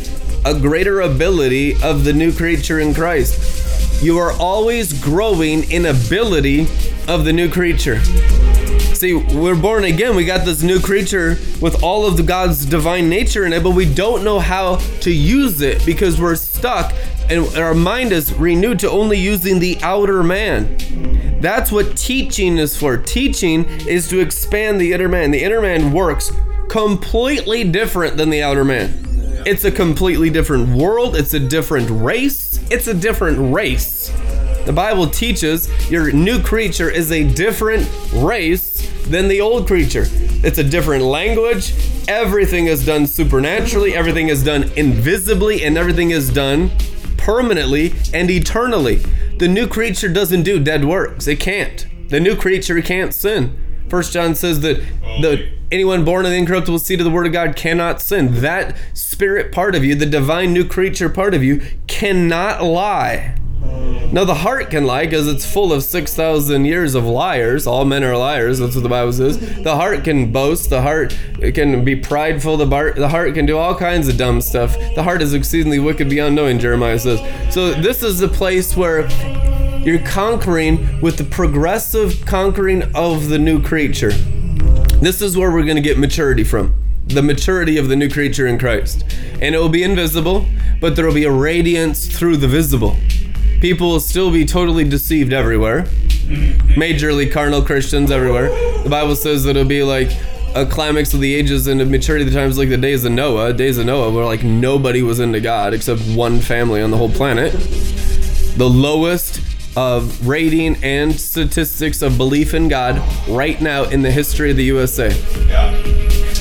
a 0.44 0.58
greater 0.58 1.00
ability 1.00 1.74
of 1.82 2.04
the 2.04 2.12
new 2.12 2.32
creature 2.32 2.80
in 2.80 2.94
Christ. 2.94 3.63
You 4.00 4.18
are 4.18 4.32
always 4.32 4.92
growing 4.92 5.70
in 5.70 5.86
ability 5.86 6.62
of 7.08 7.24
the 7.24 7.32
new 7.32 7.50
creature. 7.50 8.02
See, 8.94 9.14
we're 9.14 9.56
born 9.56 9.84
again. 9.84 10.14
We 10.14 10.24
got 10.24 10.44
this 10.44 10.62
new 10.62 10.80
creature 10.80 11.38
with 11.60 11.82
all 11.82 12.06
of 12.06 12.24
God's 12.26 12.64
divine 12.64 13.08
nature 13.08 13.44
in 13.44 13.52
it, 13.52 13.62
but 13.62 13.70
we 13.70 13.92
don't 13.92 14.24
know 14.24 14.38
how 14.38 14.76
to 15.00 15.10
use 15.10 15.60
it 15.60 15.84
because 15.84 16.20
we're 16.20 16.36
stuck 16.36 16.92
and 17.30 17.46
our 17.56 17.74
mind 17.74 18.12
is 18.12 18.32
renewed 18.34 18.78
to 18.80 18.90
only 18.90 19.18
using 19.18 19.58
the 19.58 19.78
outer 19.82 20.22
man. 20.22 20.76
That's 21.40 21.72
what 21.72 21.96
teaching 21.96 22.58
is 22.58 22.76
for. 22.76 22.96
Teaching 22.96 23.64
is 23.88 24.08
to 24.08 24.20
expand 24.20 24.80
the 24.80 24.92
inner 24.92 25.08
man. 25.08 25.30
The 25.30 25.42
inner 25.42 25.60
man 25.60 25.92
works 25.92 26.30
completely 26.68 27.64
different 27.64 28.16
than 28.16 28.30
the 28.30 28.42
outer 28.42 28.64
man. 28.64 29.42
It's 29.46 29.64
a 29.64 29.70
completely 29.70 30.30
different 30.30 30.70
world, 30.70 31.16
it's 31.16 31.34
a 31.34 31.40
different 31.40 31.90
race, 31.90 32.43
it's 32.70 32.86
a 32.86 32.94
different 32.94 33.52
race. 33.52 34.12
The 34.64 34.72
Bible 34.72 35.06
teaches 35.06 35.68
your 35.90 36.10
new 36.12 36.40
creature 36.42 36.90
is 36.90 37.12
a 37.12 37.22
different 37.22 37.88
race 38.14 38.88
than 39.06 39.28
the 39.28 39.40
old 39.40 39.66
creature. 39.66 40.06
It's 40.42 40.58
a 40.58 40.64
different 40.64 41.04
language. 41.04 41.74
Everything 42.08 42.66
is 42.66 42.84
done 42.84 43.06
supernaturally, 43.06 43.94
everything 43.94 44.28
is 44.28 44.42
done 44.42 44.64
invisibly, 44.76 45.64
and 45.64 45.76
everything 45.76 46.10
is 46.10 46.30
done 46.30 46.70
permanently 47.18 47.94
and 48.12 48.30
eternally. 48.30 48.96
The 49.38 49.48
new 49.48 49.66
creature 49.66 50.08
doesn't 50.08 50.42
do 50.42 50.58
dead 50.58 50.84
works. 50.84 51.26
It 51.26 51.40
can't. 51.40 51.86
The 52.08 52.20
new 52.20 52.36
creature 52.36 52.80
can't 52.80 53.12
sin. 53.12 53.58
First 53.88 54.12
John 54.12 54.34
says 54.34 54.60
that 54.60 54.78
the 55.20 55.50
anyone 55.70 56.04
born 56.04 56.24
of 56.24 56.30
the 56.30 56.38
incorruptible 56.38 56.78
seed 56.78 57.00
of 57.00 57.04
the 57.04 57.10
word 57.10 57.26
of 57.26 57.32
God 57.32 57.56
cannot 57.56 58.00
sin. 58.00 58.40
That 58.40 58.76
spirit 58.92 59.52
part 59.52 59.74
of 59.74 59.84
you, 59.84 59.94
the 59.94 60.06
divine 60.06 60.52
new 60.52 60.64
creature 60.64 61.08
part 61.08 61.34
of 61.34 61.42
you, 61.42 61.62
cannot 61.86 62.62
lie. 62.62 63.36
Now 64.12 64.24
the 64.24 64.34
heart 64.34 64.70
can 64.70 64.84
lie 64.84 65.06
because 65.06 65.26
it's 65.26 65.50
full 65.50 65.72
of 65.72 65.82
six 65.82 66.14
thousand 66.14 66.66
years 66.66 66.94
of 66.94 67.04
liars. 67.04 67.66
All 67.66 67.84
men 67.84 68.04
are 68.04 68.16
liars. 68.16 68.60
That's 68.60 68.76
what 68.76 68.82
the 68.82 68.88
Bible 68.88 69.12
says. 69.12 69.38
The 69.62 69.74
heart 69.74 70.04
can 70.04 70.30
boast. 70.30 70.70
The 70.70 70.82
heart 70.82 71.16
can 71.54 71.84
be 71.84 71.96
prideful. 71.96 72.56
The 72.56 72.66
heart, 72.66 72.94
the 72.96 73.08
heart 73.08 73.34
can 73.34 73.46
do 73.46 73.58
all 73.58 73.74
kinds 73.74 74.06
of 74.06 74.16
dumb 74.16 74.40
stuff. 74.40 74.76
The 74.94 75.02
heart 75.02 75.22
is 75.22 75.34
exceedingly 75.34 75.80
wicked 75.80 76.08
beyond 76.08 76.36
knowing. 76.36 76.60
Jeremiah 76.60 76.98
says. 76.98 77.20
So 77.52 77.72
this 77.72 78.02
is 78.04 78.20
the 78.20 78.28
place 78.28 78.76
where 78.76 79.08
you're 79.84 80.04
conquering 80.06 81.00
with 81.00 81.16
the 81.18 81.24
progressive 81.24 82.24
conquering 82.26 82.82
of 82.94 83.28
the 83.28 83.38
new 83.38 83.62
creature. 83.62 84.12
This 85.00 85.20
is 85.20 85.36
where 85.36 85.50
we're 85.50 85.64
going 85.64 85.76
to 85.76 85.82
get 85.82 85.98
maturity 85.98 86.44
from. 86.44 86.74
the 87.06 87.22
maturity 87.22 87.76
of 87.76 87.88
the 87.88 87.96
new 87.96 88.08
creature 88.10 88.46
in 88.46 88.58
Christ. 88.58 89.04
And 89.40 89.54
it 89.54 89.58
will 89.58 89.68
be 89.68 89.82
invisible, 89.82 90.46
but 90.80 90.96
there 90.96 91.06
will 91.06 91.14
be 91.14 91.24
a 91.24 91.30
radiance 91.30 92.06
through 92.06 92.38
the 92.38 92.48
visible. 92.48 92.96
People 93.60 93.90
will 93.90 94.00
still 94.00 94.30
be 94.30 94.44
totally 94.44 94.84
deceived 94.84 95.32
everywhere. 95.32 95.82
Majorly 96.76 97.30
carnal 97.30 97.62
Christians 97.62 98.10
everywhere. 98.10 98.48
The 98.82 98.88
Bible 98.88 99.16
says 99.16 99.44
that 99.44 99.50
it'll 99.50 99.68
be 99.68 99.82
like 99.82 100.10
a 100.54 100.64
climax 100.64 101.12
of 101.12 101.20
the 101.20 101.34
ages 101.34 101.66
and 101.66 101.80
a 101.80 101.84
maturity 101.84 102.24
of 102.24 102.32
the 102.32 102.38
times 102.38 102.56
like 102.56 102.68
the 102.68 102.76
days 102.78 103.04
of 103.04 103.12
Noah. 103.12 103.52
Days 103.52 103.76
of 103.78 103.86
Noah 103.86 104.10
where 104.10 104.24
like 104.24 104.42
nobody 104.42 105.02
was 105.02 105.20
into 105.20 105.40
God 105.40 105.74
except 105.74 106.00
one 106.08 106.40
family 106.40 106.80
on 106.80 106.90
the 106.90 106.96
whole 106.96 107.10
planet. 107.10 107.52
The 108.56 108.68
lowest 108.68 109.40
of 109.76 110.26
rating 110.26 110.76
and 110.82 111.18
statistics 111.18 112.02
of 112.02 112.16
belief 112.16 112.54
in 112.54 112.68
God 112.68 113.02
right 113.28 113.60
now 113.60 113.84
in 113.84 114.02
the 114.02 114.10
history 114.10 114.50
of 114.50 114.56
the 114.56 114.64
USA. 114.64 115.10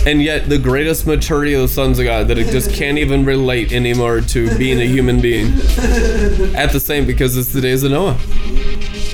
And 0.05 0.21
yet, 0.21 0.49
the 0.49 0.57
greatest 0.57 1.07
maturity 1.07 1.53
of 1.53 1.61
the 1.61 1.67
sons 1.69 1.97
of 1.97 2.03
God 2.03 2.27
that 2.27 2.37
it 2.37 2.51
just 2.51 2.73
can't 2.73 2.97
even 2.97 3.23
relate 3.23 3.71
anymore 3.71 4.19
to 4.19 4.57
being 4.57 4.81
a 4.81 4.85
human 4.85 5.21
being. 5.21 5.53
At 6.55 6.71
the 6.73 6.81
same, 6.83 7.05
because 7.05 7.37
it's 7.37 7.53
the 7.53 7.61
days 7.61 7.83
of 7.83 7.91
Noah. 7.91 8.17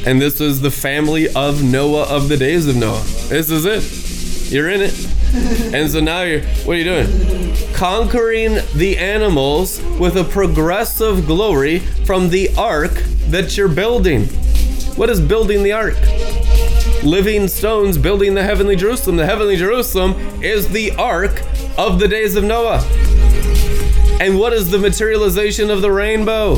And 0.06 0.20
this 0.20 0.42
is 0.42 0.62
the 0.62 0.72
family 0.72 1.32
of 1.36 1.62
Noah 1.62 2.04
of 2.04 2.28
the 2.28 2.38
days 2.38 2.68
of 2.68 2.76
Noah. 2.76 3.04
This 3.28 3.52
is 3.52 3.66
it. 3.66 4.52
You're 4.52 4.70
in 4.70 4.82
it. 4.82 5.19
And 5.74 5.90
so 5.90 6.00
now 6.00 6.22
you're, 6.22 6.42
what 6.42 6.76
are 6.76 6.80
you 6.80 6.84
doing? 6.84 7.74
Conquering 7.74 8.58
the 8.76 8.98
animals 8.98 9.82
with 10.00 10.16
a 10.18 10.24
progressive 10.24 11.26
glory 11.26 11.80
from 11.80 12.30
the 12.30 12.50
ark 12.58 12.94
that 13.30 13.58
you're 13.58 13.68
building. 13.68 14.26
What 14.96 15.10
is 15.10 15.22
building 15.22 15.64
the 15.64 15.74
ark? 15.74 15.96
living 17.04 17.48
stones 17.48 17.98
building 17.98 18.34
the 18.36 18.44
heavenly 18.44 18.76
Jerusalem. 18.76 19.16
The 19.16 19.26
heavenly 19.26 19.56
Jerusalem 19.56 20.16
is 20.44 20.68
the 20.68 20.92
ark 20.92 21.42
of 21.78 22.00
the 22.00 22.08
days 22.08 22.36
of 22.36 22.44
Noah. 22.44 22.82
And 24.20 24.38
what 24.38 24.52
is 24.52 24.70
the 24.70 24.78
materialization 24.78 25.70
of 25.70 25.82
the 25.82 25.92
rainbow? 25.92 26.56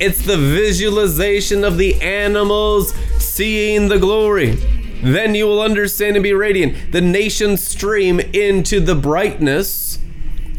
It's 0.00 0.24
the 0.24 0.36
visualization 0.36 1.64
of 1.64 1.78
the 1.78 2.00
animals 2.02 2.92
seeing 3.18 3.88
the 3.88 3.98
glory. 3.98 4.58
Then 5.04 5.34
you 5.34 5.46
will 5.46 5.60
understand 5.60 6.16
and 6.16 6.22
be 6.22 6.32
radiant. 6.32 6.92
The 6.92 7.02
nations 7.02 7.62
stream 7.62 8.20
into 8.20 8.80
the 8.80 8.94
brightness 8.94 9.98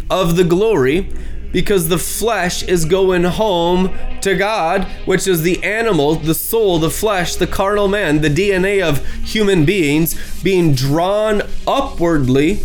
of 0.09 0.35
the 0.35 0.43
glory 0.43 1.09
because 1.51 1.87
the 1.87 1.97
flesh 1.97 2.63
is 2.63 2.85
going 2.85 3.23
home 3.23 3.97
to 4.21 4.35
God, 4.35 4.83
which 5.05 5.25
is 5.25 5.41
the 5.41 5.63
animal, 5.63 6.15
the 6.15 6.35
soul, 6.35 6.79
the 6.79 6.89
flesh, 6.89 7.35
the 7.35 7.47
carnal 7.47 7.87
man, 7.87 8.21
the 8.21 8.29
DNA 8.29 8.83
of 8.83 9.05
human 9.23 9.65
beings 9.65 10.15
being 10.43 10.75
drawn 10.75 11.41
upwardly 11.65 12.59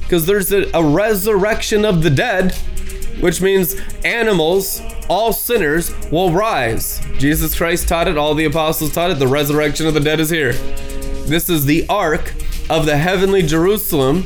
because 0.00 0.24
there's 0.24 0.52
a, 0.52 0.70
a 0.72 0.82
resurrection 0.82 1.84
of 1.84 2.02
the 2.02 2.10
dead, 2.10 2.54
which 3.20 3.42
means 3.42 3.74
animals, 4.04 4.80
all 5.08 5.32
sinners, 5.32 5.92
will 6.12 6.32
rise. 6.32 7.04
Jesus 7.18 7.54
Christ 7.54 7.88
taught 7.88 8.06
it, 8.06 8.16
all 8.16 8.34
the 8.34 8.44
apostles 8.44 8.92
taught 8.92 9.10
it, 9.10 9.18
the 9.18 9.26
resurrection 9.26 9.86
of 9.86 9.94
the 9.94 10.00
dead 10.00 10.20
is 10.20 10.30
here. 10.30 10.54
This 11.26 11.50
is 11.50 11.64
the 11.64 11.84
ark 11.88 12.34
of 12.70 12.86
the 12.86 12.96
heavenly 12.96 13.42
Jerusalem 13.42 14.24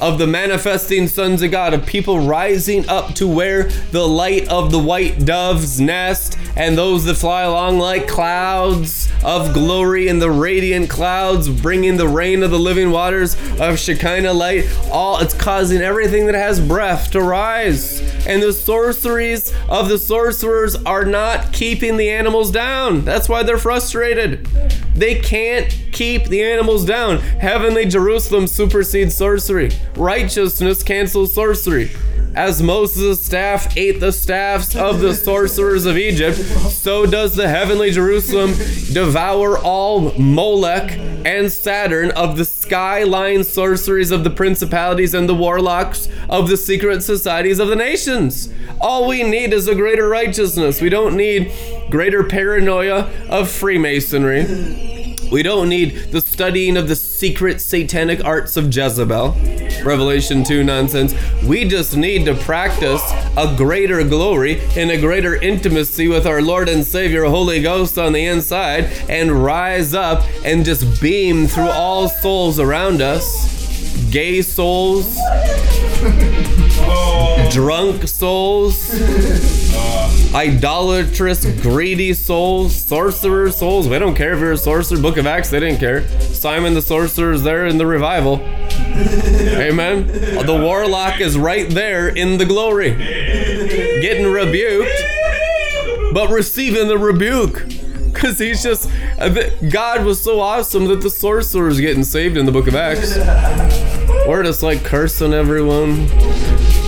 of 0.00 0.18
the 0.18 0.26
manifesting 0.26 1.08
sons 1.08 1.42
of 1.42 1.50
God, 1.50 1.74
of 1.74 1.86
people 1.86 2.20
rising 2.20 2.88
up 2.88 3.14
to 3.14 3.26
where 3.26 3.64
the 3.92 4.06
light 4.06 4.48
of 4.48 4.70
the 4.70 4.78
white 4.78 5.24
dove's 5.24 5.80
nest 5.80 6.38
and 6.56 6.78
those 6.78 7.04
that 7.04 7.16
fly 7.16 7.42
along 7.42 7.78
like 7.78 8.06
clouds 8.06 9.10
of 9.24 9.52
glory 9.54 10.08
in 10.08 10.18
the 10.18 10.30
radiant 10.30 10.88
clouds, 10.90 11.48
bringing 11.48 11.96
the 11.96 12.08
rain 12.08 12.42
of 12.42 12.50
the 12.50 12.58
living 12.58 12.90
waters 12.90 13.36
of 13.60 13.78
Shekinah 13.78 14.32
light. 14.32 14.64
All 14.90 15.18
it's 15.20 15.34
causing 15.34 15.80
everything 15.80 16.26
that 16.26 16.34
has 16.34 16.60
breath 16.60 17.10
to 17.12 17.20
rise. 17.20 18.00
And 18.26 18.42
the 18.42 18.52
sorceries 18.52 19.52
of 19.68 19.88
the 19.88 19.98
sorcerers 19.98 20.76
are 20.76 21.04
not 21.04 21.52
keeping 21.52 21.96
the 21.96 22.10
animals 22.10 22.50
down. 22.50 23.04
That's 23.04 23.28
why 23.28 23.42
they're 23.42 23.58
frustrated. 23.58 24.46
They 24.94 25.18
can't 25.20 25.70
keep 25.92 26.26
the 26.26 26.42
animals 26.42 26.84
down. 26.84 27.18
Heavenly 27.18 27.86
Jerusalem 27.86 28.46
supersedes 28.46 29.16
sorcery. 29.16 29.70
Righteousness 29.96 30.82
cancels 30.82 31.34
sorcery. 31.34 31.90
As 32.34 32.60
Moses' 32.60 33.24
staff 33.24 33.76
ate 33.76 34.00
the 34.00 34.10
staffs 34.10 34.74
of 34.74 34.98
the 34.98 35.14
sorcerers 35.14 35.86
of 35.86 35.96
Egypt, 35.96 36.36
so 36.36 37.06
does 37.06 37.36
the 37.36 37.46
heavenly 37.46 37.92
Jerusalem 37.92 38.54
devour 38.92 39.56
all 39.58 40.12
Molech 40.18 40.98
and 41.24 41.52
Saturn 41.52 42.10
of 42.10 42.36
the 42.36 42.44
skyline 42.44 43.44
sorceries 43.44 44.10
of 44.10 44.24
the 44.24 44.30
principalities 44.30 45.14
and 45.14 45.28
the 45.28 45.34
warlocks 45.34 46.08
of 46.28 46.48
the 46.48 46.56
secret 46.56 47.04
societies 47.04 47.60
of 47.60 47.68
the 47.68 47.76
nations. 47.76 48.52
All 48.80 49.06
we 49.06 49.22
need 49.22 49.52
is 49.52 49.68
a 49.68 49.74
greater 49.76 50.08
righteousness. 50.08 50.80
We 50.80 50.88
don't 50.88 51.16
need 51.16 51.52
greater 51.88 52.24
paranoia 52.24 53.12
of 53.30 53.48
Freemasonry. 53.48 55.03
We 55.34 55.42
don't 55.42 55.68
need 55.68 56.12
the 56.12 56.20
studying 56.20 56.76
of 56.76 56.86
the 56.86 56.94
secret 56.94 57.60
satanic 57.60 58.24
arts 58.24 58.56
of 58.56 58.72
Jezebel, 58.72 59.32
Revelation 59.82 60.44
2 60.44 60.62
nonsense. 60.62 61.12
We 61.42 61.64
just 61.64 61.96
need 61.96 62.24
to 62.26 62.36
practice 62.36 63.02
a 63.36 63.52
greater 63.56 64.04
glory 64.04 64.60
and 64.76 64.92
a 64.92 65.00
greater 65.00 65.34
intimacy 65.34 66.06
with 66.06 66.24
our 66.24 66.40
Lord 66.40 66.68
and 66.68 66.84
Savior, 66.84 67.24
Holy 67.24 67.60
Ghost 67.60 67.98
on 67.98 68.12
the 68.12 68.24
inside, 68.24 68.84
and 69.08 69.42
rise 69.42 69.92
up 69.92 70.22
and 70.44 70.64
just 70.64 71.02
beam 71.02 71.48
through 71.48 71.70
all 71.70 72.08
souls 72.08 72.60
around 72.60 73.02
us. 73.02 73.50
Gay 74.12 74.40
souls, 74.40 75.16
drunk 77.50 78.06
souls, 78.06 78.88
uh, 79.74 80.23
idolatrous, 80.34 81.44
greedy 81.62 82.12
souls, 82.12 82.74
sorcerer 82.74 83.52
souls. 83.52 83.88
We 83.88 83.98
don't 83.98 84.16
care 84.16 84.34
if 84.34 84.40
you're 84.40 84.52
a 84.52 84.56
sorcerer. 84.56 85.00
Book 85.00 85.16
of 85.16 85.26
Acts, 85.26 85.50
they 85.50 85.60
didn't 85.60 85.78
care. 85.78 86.08
Simon 86.20 86.74
the 86.74 86.82
sorcerer 86.82 87.32
is 87.32 87.42
there 87.44 87.66
in 87.66 87.78
the 87.78 87.86
revival. 87.86 88.40
Amen. 88.42 90.06
The 90.06 90.58
warlock 90.60 91.20
is 91.20 91.38
right 91.38 91.70
there 91.70 92.08
in 92.08 92.38
the 92.38 92.44
glory, 92.44 92.90
getting 94.00 94.26
rebuked, 94.26 94.90
but 96.12 96.30
receiving 96.30 96.88
the 96.88 96.98
rebuke. 96.98 97.66
Because 98.12 98.38
he's 98.38 98.62
just, 98.62 98.90
God 99.70 100.04
was 100.04 100.22
so 100.22 100.40
awesome 100.40 100.86
that 100.86 101.00
the 101.00 101.10
sorcerer 101.10 101.68
is 101.68 101.80
getting 101.80 102.04
saved 102.04 102.36
in 102.36 102.46
the 102.46 102.52
book 102.52 102.66
of 102.66 102.74
Acts. 102.74 103.16
We're 104.26 104.42
just 104.42 104.62
like 104.62 104.84
cursing 104.84 105.32
everyone. 105.32 106.06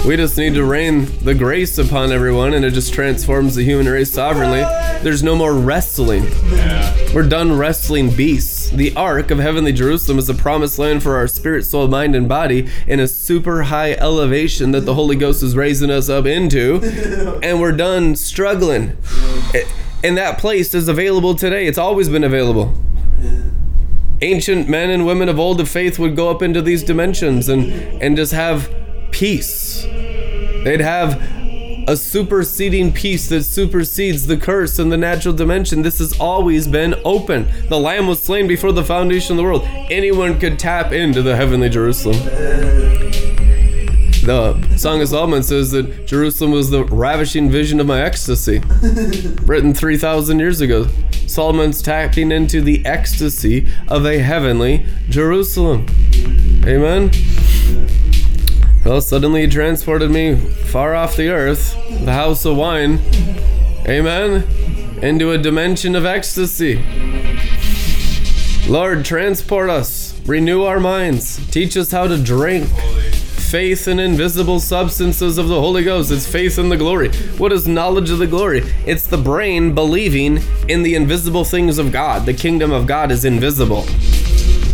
We 0.07 0.16
just 0.16 0.39
need 0.39 0.55
to 0.55 0.62
rain 0.62 1.07
the 1.24 1.35
grace 1.35 1.78
upon 1.78 2.12
everyone 2.12 2.55
and 2.55 2.65
it 2.65 2.70
just 2.70 2.95
transforms 2.95 3.57
the 3.57 3.65
human 3.65 3.89
race 3.89 4.12
sovereignly. 4.12 4.61
There's 5.03 5.24
no 5.24 5.35
more 5.35 5.53
wrestling. 5.53 6.31
We're 7.12 7.28
done 7.28 7.59
wrestling 7.59 8.15
beasts. 8.15 8.70
The 8.70 8.95
ark 8.95 9.33
of 9.33 9.41
heavenly 9.41 9.73
Jerusalem 9.73 10.20
is 10.20 10.28
the 10.28 10.35
promised 10.35 10.78
land 10.78 11.03
for 11.03 11.16
our 11.16 11.27
spirit, 11.27 11.65
soul, 11.65 11.89
mind, 11.89 12.15
and 12.15 12.28
body 12.28 12.69
in 12.87 13.01
a 13.01 13.09
super 13.09 13.65
high 13.65 13.95
elevation 13.95 14.70
that 14.70 14.83
the 14.83 14.95
Holy 14.95 15.16
Ghost 15.16 15.43
is 15.43 15.57
raising 15.57 15.91
us 15.91 16.09
up 16.09 16.24
into. 16.24 16.81
And 17.43 17.61
we're 17.61 17.73
done 17.73 18.15
struggling. 18.15 18.97
And 20.05 20.16
that 20.16 20.39
place 20.39 20.73
is 20.73 20.87
available 20.87 21.35
today. 21.35 21.66
It's 21.66 21.78
always 21.78 22.09
been 22.09 22.24
available 22.24 22.74
ancient 24.23 24.66
men 24.66 24.89
and 24.89 25.05
women 25.05 25.28
of 25.28 25.39
old 25.39 25.61
of 25.61 25.69
faith 25.69 25.99
would 25.99 26.16
go 26.16 26.31
up 26.31 26.41
into 26.41 26.62
these 26.62 26.83
dimensions 26.83 27.51
and 27.51 27.70
and 28.03 28.16
just 28.16 28.33
have 28.33 28.70
peace 29.11 29.83
they'd 30.65 30.81
have 30.81 31.20
a 31.89 31.97
superseding 31.97 32.93
peace 32.93 33.28
that 33.28 33.45
supersedes 33.45 34.27
the 34.27 34.37
curse 34.37 34.78
in 34.78 34.89
the 34.89 34.97
natural 34.97 35.35
dimension 35.35 35.83
this 35.83 35.99
has 35.99 36.19
always 36.19 36.66
been 36.66 36.95
open 37.05 37.47
the 37.69 37.78
lamb 37.78 38.07
was 38.07 38.23
slain 38.23 38.47
before 38.47 38.73
the 38.73 38.85
foundation 38.85 39.33
of 39.33 39.37
the 39.37 39.43
world 39.43 39.62
anyone 39.91 40.39
could 40.39 40.59
tap 40.59 40.93
into 40.93 41.23
the 41.23 41.37
heavenly 41.37 41.69
jerusalem 41.69 42.16
the 44.27 44.61
Song 44.77 45.01
of 45.01 45.09
Solomon 45.09 45.45
says 45.45 45.70
that 45.70 46.05
Jerusalem 46.05 46.51
was 46.51 46.70
the 46.70 46.85
ravishing 46.85 47.49
vision 47.49 47.78
of 47.78 47.87
my 47.87 48.01
ecstasy, 48.01 48.59
written 49.43 49.73
3,000 49.73 50.41
years 50.41 50.61
ago. 50.61 50.89
Solomon's 51.28 51.81
tapping 51.81 52.33
into 52.33 52.61
the 52.61 52.85
ecstasy 52.85 53.69
of 53.87 54.05
a 54.05 54.19
heavenly 54.19 54.85
Jerusalem. 55.09 55.87
Amen. 56.66 57.12
Well, 58.87 59.01
suddenly 59.01 59.41
he 59.41 59.47
transported 59.49 60.13
me 60.13 60.37
far 60.37 60.95
off 60.95 61.17
the 61.17 61.29
earth, 61.29 61.75
the 62.05 62.13
house 62.13 62.45
of 62.45 62.57
wine. 62.57 63.01
Amen. 63.89 64.45
Into 65.03 65.33
a 65.33 65.39
dimension 65.39 65.97
of 65.97 66.07
ecstasy. 66.07 66.85
Lord, 68.69 69.05
transport 69.05 69.71
us, 69.71 70.17
renew 70.25 70.63
our 70.63 70.79
minds, 70.79 71.45
teach 71.51 71.77
us 71.77 71.91
how 71.91 72.07
to 72.07 72.17
drink 72.17 72.69
faith 72.69 73.89
in 73.89 73.99
invisible 73.99 74.61
substances 74.61 75.37
of 75.37 75.49
the 75.49 75.61
Holy 75.61 75.83
Ghost. 75.83 76.13
It's 76.13 76.25
faith 76.25 76.57
in 76.57 76.69
the 76.69 76.77
glory. 76.77 77.11
What 77.39 77.53
is 77.53 77.67
knowledge 77.67 78.11
of 78.11 78.19
the 78.19 78.29
glory? 78.29 78.63
It's 78.87 79.09
the 79.09 79.19
brain 79.19 79.75
believing 79.75 80.39
in 80.69 80.85
the 80.85 80.95
invisible 80.95 81.43
things 81.43 81.79
of 81.79 81.91
God. 81.91 82.25
The 82.25 82.35
kingdom 82.35 82.71
of 82.71 82.87
God 82.87 83.11
is 83.11 83.25
invisible. 83.25 83.85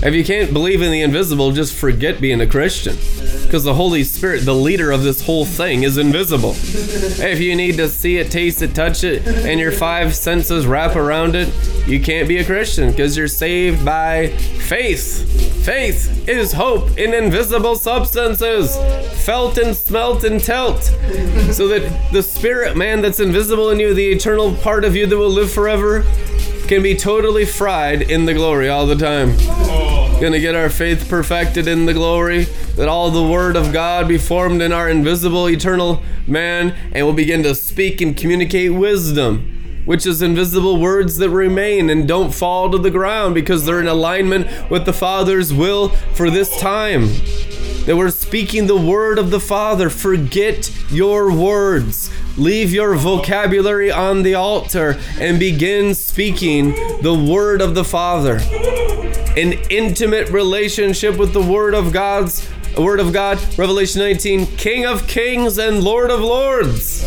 If 0.05 0.13
you 0.13 0.23
can't 0.23 0.53
believe 0.53 0.83
in 0.83 0.93
the 0.93 1.01
invisible, 1.01 1.53
just 1.53 1.75
forget 1.75 2.21
being 2.21 2.43
a 2.43 2.47
Christian. 2.47 2.99
Because 3.53 3.65
the 3.65 3.75
Holy 3.75 4.03
Spirit, 4.03 4.47
the 4.47 4.55
leader 4.55 4.91
of 4.91 5.03
this 5.03 5.21
whole 5.21 5.45
thing, 5.45 5.83
is 5.83 5.99
invisible. 5.99 6.55
If 6.57 7.39
you 7.39 7.55
need 7.55 7.77
to 7.77 7.87
see 7.91 8.17
it, 8.17 8.31
taste 8.31 8.63
it, 8.63 8.75
touch 8.75 9.05
it, 9.05 9.27
and 9.27 9.61
your 9.61 9.73
five 9.73 10.15
senses 10.17 10.67
wrap 10.67 10.97
around 10.97 11.37
it, 11.37 11.53
you 11.87 12.01
can't 12.01 12.27
be 12.27 12.39
a 12.39 12.47
Christian 12.47 12.93
because 12.93 13.15
you're 13.15 13.29
saved 13.29 13.85
by 13.85 14.29
faith. 14.29 15.67
Faith 15.67 16.27
is 16.27 16.55
hope 16.55 16.97
in 16.97 17.13
invisible 17.13 17.77
substances, 17.77 18.75
felt 19.23 19.59
and 19.59 19.77
smelt 19.77 20.25
and 20.25 20.43
telt. 20.43 20.85
So 21.53 21.69
that 21.69 22.09
the 22.11 22.23
spirit 22.23 22.75
man 22.75 23.03
that's 23.03 23.21
invisible 23.21 23.69
in 23.69 23.79
you, 23.79 23.93
the 23.93 24.13
eternal 24.13 24.55
part 24.57 24.83
of 24.83 24.97
you 24.97 25.07
that 25.07 25.19
will 25.19 25.29
live 25.29 25.53
forever, 25.53 26.05
can 26.69 26.83
be 26.83 26.97
totally 26.97 27.45
fried 27.45 28.01
in 28.01 28.25
the 28.25 28.33
glory 28.33 28.71
all 28.71 28.87
the 28.87 28.97
time. 28.97 29.92
Gonna 30.23 30.39
get 30.39 30.55
our 30.55 30.71
faith 30.71 31.09
perfected 31.09 31.67
in 31.67 31.85
the 31.87 31.93
glory, 31.93 32.45
that 32.77 32.87
all 32.89 33.11
the 33.11 33.29
word 33.29 33.57
of 33.57 33.73
God 33.73 34.07
be 34.07 34.19
formed 34.19 34.63
in 34.63 34.71
our 34.71 34.89
invisible 34.89 35.49
eternal 35.49 36.01
man, 36.29 36.77
and 36.93 37.05
we'll 37.05 37.13
begin 37.13 37.43
to 37.43 37.57
speak 37.57 38.01
and 38.01 38.17
communicate 38.17 38.73
wisdom, 38.73 39.83
which 39.85 40.07
is 40.07 40.23
invisible 40.23 40.81
words 40.81 41.17
that 41.17 41.31
remain 41.31 41.91
and 41.91 42.07
don't 42.07 42.33
fall 42.33 42.71
to 42.71 42.79
the 42.79 42.89
ground 42.89 43.35
because 43.35 43.67
they're 43.67 43.81
in 43.81 43.89
alignment 43.89 44.71
with 44.71 44.85
the 44.85 44.93
Father's 44.93 45.53
will 45.53 45.89
for 45.89 46.31
this 46.31 46.57
time. 46.61 47.09
That 47.87 47.97
we're 47.97 48.11
speaking 48.11 48.69
the 48.69 48.77
word 48.77 49.19
of 49.19 49.33
the 49.33 49.41
Father. 49.41 49.91
Forget 49.91 50.71
your 50.89 51.35
words. 51.35 52.11
Leave 52.39 52.73
your 52.73 52.95
vocabulary 52.95 53.91
on 53.91 54.23
the 54.23 54.37
altar 54.37 55.01
and 55.19 55.41
begin 55.41 55.97
speaking 55.97 56.71
the 57.03 57.13
word 57.13 57.61
of 57.61 57.75
the 57.75 57.83
Father 57.83 58.39
an 59.37 59.55
intimate 59.71 60.29
relationship 60.31 61.17
with 61.17 61.33
the 61.33 61.43
Word 61.43 61.75
of 61.75 61.93
God's 61.93 62.49
Word 62.77 63.01
of 63.01 63.13
God, 63.13 63.39
Revelation 63.59 64.01
19, 64.01 64.47
King 64.57 64.87
of 64.87 65.07
Kings 65.07 65.59
and 65.59 65.85
Lord 65.85 66.11
of 66.11 66.21
Lords. 66.21 67.03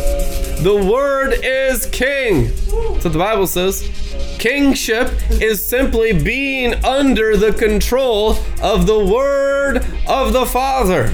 The 0.62 0.76
Word 0.76 1.40
is 1.44 1.88
King. 1.88 2.46
That's 2.46 3.04
what 3.04 3.14
the 3.14 3.20
Bible 3.20 3.48
says. 3.48 3.90
Kingship 4.38 5.12
is 5.32 5.64
simply 5.64 6.14
being 6.14 6.76
under 6.86 7.36
the 7.36 7.52
control 7.52 8.38
of 8.62 8.86
the 8.86 9.04
Word 9.04 9.78
of 10.08 10.34
the 10.34 10.46
Father. 10.46 11.10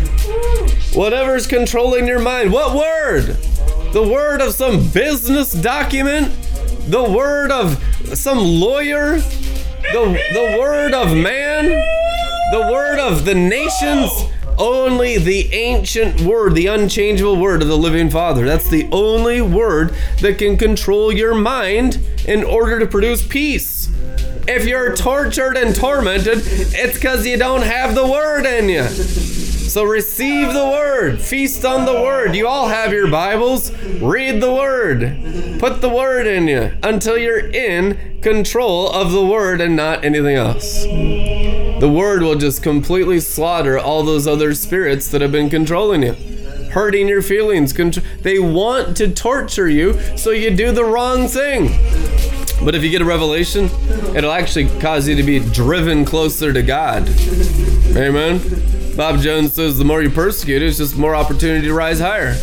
Whatever's 0.93 1.47
controlling 1.47 2.05
your 2.05 2.19
mind. 2.19 2.51
What 2.51 2.75
word? 2.75 3.37
The 3.93 4.03
word 4.03 4.41
of 4.41 4.53
some 4.53 4.89
business 4.89 5.53
document? 5.53 6.33
The 6.89 7.03
word 7.03 7.51
of 7.51 7.81
some 8.13 8.39
lawyer? 8.39 9.21
The, 9.93 10.21
the 10.33 10.57
word 10.59 10.93
of 10.93 11.15
man, 11.15 11.65
the 12.51 12.69
word 12.71 12.99
of 12.99 13.25
the 13.25 13.35
nations, 13.35 14.11
only 14.57 15.17
the 15.17 15.53
ancient 15.53 16.21
word, 16.21 16.55
the 16.55 16.67
unchangeable 16.67 17.37
word 17.37 17.61
of 17.61 17.67
the 17.67 17.77
living 17.77 18.09
Father. 18.09 18.45
That's 18.45 18.69
the 18.69 18.87
only 18.91 19.41
word 19.41 19.95
that 20.21 20.37
can 20.37 20.57
control 20.57 21.11
your 21.11 21.33
mind 21.35 21.99
in 22.25 22.43
order 22.43 22.79
to 22.79 22.85
produce 22.85 23.25
peace. 23.25 23.89
If 24.47 24.65
you're 24.65 24.95
tortured 24.95 25.57
and 25.57 25.75
tormented, 25.75 26.39
it's 26.45 26.95
because 26.95 27.25
you 27.25 27.37
don't 27.37 27.63
have 27.63 27.95
the 27.95 28.05
word 28.05 28.45
in 28.45 28.69
you. 28.69 29.50
So 29.71 29.85
receive 29.85 30.53
the 30.53 30.65
word, 30.65 31.21
feast 31.21 31.63
on 31.63 31.85
the 31.85 31.93
word. 31.93 32.35
You 32.35 32.45
all 32.45 32.67
have 32.67 32.91
your 32.91 33.09
Bibles. 33.09 33.71
Read 34.01 34.41
the 34.41 34.53
word. 34.53 35.59
Put 35.59 35.79
the 35.79 35.87
word 35.87 36.27
in 36.27 36.49
you 36.49 36.73
until 36.83 37.17
you're 37.17 37.49
in 37.49 38.19
control 38.19 38.91
of 38.91 39.13
the 39.13 39.25
word 39.25 39.61
and 39.61 39.77
not 39.77 40.03
anything 40.03 40.35
else. 40.35 40.83
The 40.83 41.89
word 41.89 42.21
will 42.21 42.35
just 42.35 42.61
completely 42.61 43.21
slaughter 43.21 43.79
all 43.79 44.03
those 44.03 44.27
other 44.27 44.53
spirits 44.55 45.07
that 45.07 45.21
have 45.21 45.31
been 45.31 45.49
controlling 45.49 46.03
you. 46.03 46.15
Hurting 46.71 47.07
your 47.07 47.21
feelings. 47.21 47.71
They 47.73 48.39
want 48.39 48.97
to 48.97 49.09
torture 49.13 49.69
you, 49.69 49.97
so 50.17 50.31
you 50.31 50.53
do 50.53 50.73
the 50.73 50.83
wrong 50.83 51.29
thing. 51.29 51.67
But 52.65 52.75
if 52.75 52.83
you 52.83 52.89
get 52.89 53.01
a 53.01 53.05
revelation, 53.05 53.69
it'll 54.13 54.33
actually 54.33 54.67
cause 54.81 55.07
you 55.07 55.15
to 55.15 55.23
be 55.23 55.39
driven 55.39 56.03
closer 56.03 56.51
to 56.51 56.61
God. 56.61 57.07
Amen. 57.95 58.80
Bob 58.95 59.19
Jones 59.19 59.53
says 59.53 59.77
the 59.77 59.85
more 59.85 60.01
you 60.01 60.09
persecute, 60.09 60.61
it's 60.61 60.77
just 60.77 60.97
more 60.97 61.15
opportunity 61.15 61.67
to 61.67 61.73
rise 61.73 61.99
higher. 61.99 62.33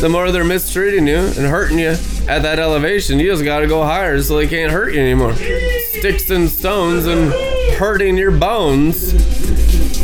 The 0.00 0.08
more 0.10 0.30
they're 0.30 0.44
mistreating 0.44 1.06
you 1.06 1.16
and 1.16 1.46
hurting 1.46 1.78
you 1.78 1.96
at 2.28 2.42
that 2.42 2.58
elevation, 2.58 3.18
you 3.18 3.30
just 3.30 3.44
gotta 3.44 3.66
go 3.66 3.82
higher 3.82 4.20
so 4.22 4.36
they 4.36 4.46
can't 4.46 4.72
hurt 4.72 4.94
you 4.94 5.00
anymore. 5.00 5.34
Sticks 5.34 6.30
and 6.30 6.48
stones 6.48 7.06
and 7.06 7.32
hurting 7.74 8.16
your 8.16 8.30
bones. 8.30 9.12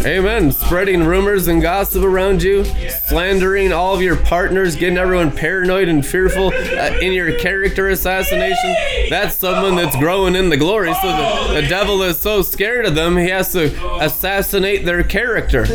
Amen. 0.09 0.53
Spreading 0.53 1.05
rumors 1.05 1.49
and 1.49 1.61
gossip 1.61 2.03
around 2.03 2.43
you, 2.43 2.65
slandering 3.09 3.75
all 3.75 3.95
of 3.95 4.01
your 4.01 4.17
partners, 4.17 4.75
getting 4.75 4.97
everyone 4.97 5.31
paranoid 5.31 5.87
and 5.87 6.05
fearful 6.05 6.47
uh, 6.47 6.99
in 7.03 7.13
your 7.13 7.39
character 7.39 7.91
assassination. 7.91 8.75
That's 9.11 9.37
someone 9.37 9.77
that's 9.77 9.95
growing 9.97 10.35
in 10.35 10.49
the 10.49 10.57
glory. 10.57 10.95
So 10.95 11.09
the, 11.09 11.61
the 11.61 11.69
devil 11.69 12.03
is 12.05 12.19
so 12.19 12.41
scared 12.41 12.87
of 12.87 12.95
them, 12.95 13.19
he 13.19 13.29
has 13.29 13.53
to 13.53 13.67
assassinate 14.01 14.87
their 14.87 15.03
character. 15.03 15.67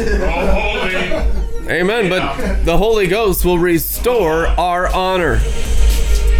Amen. 1.69 2.10
But 2.10 2.64
the 2.64 2.76
Holy 2.76 3.05
Ghost 3.05 3.45
will 3.45 3.60
restore 3.60 4.47
our 4.47 4.88
honor. 4.88 5.39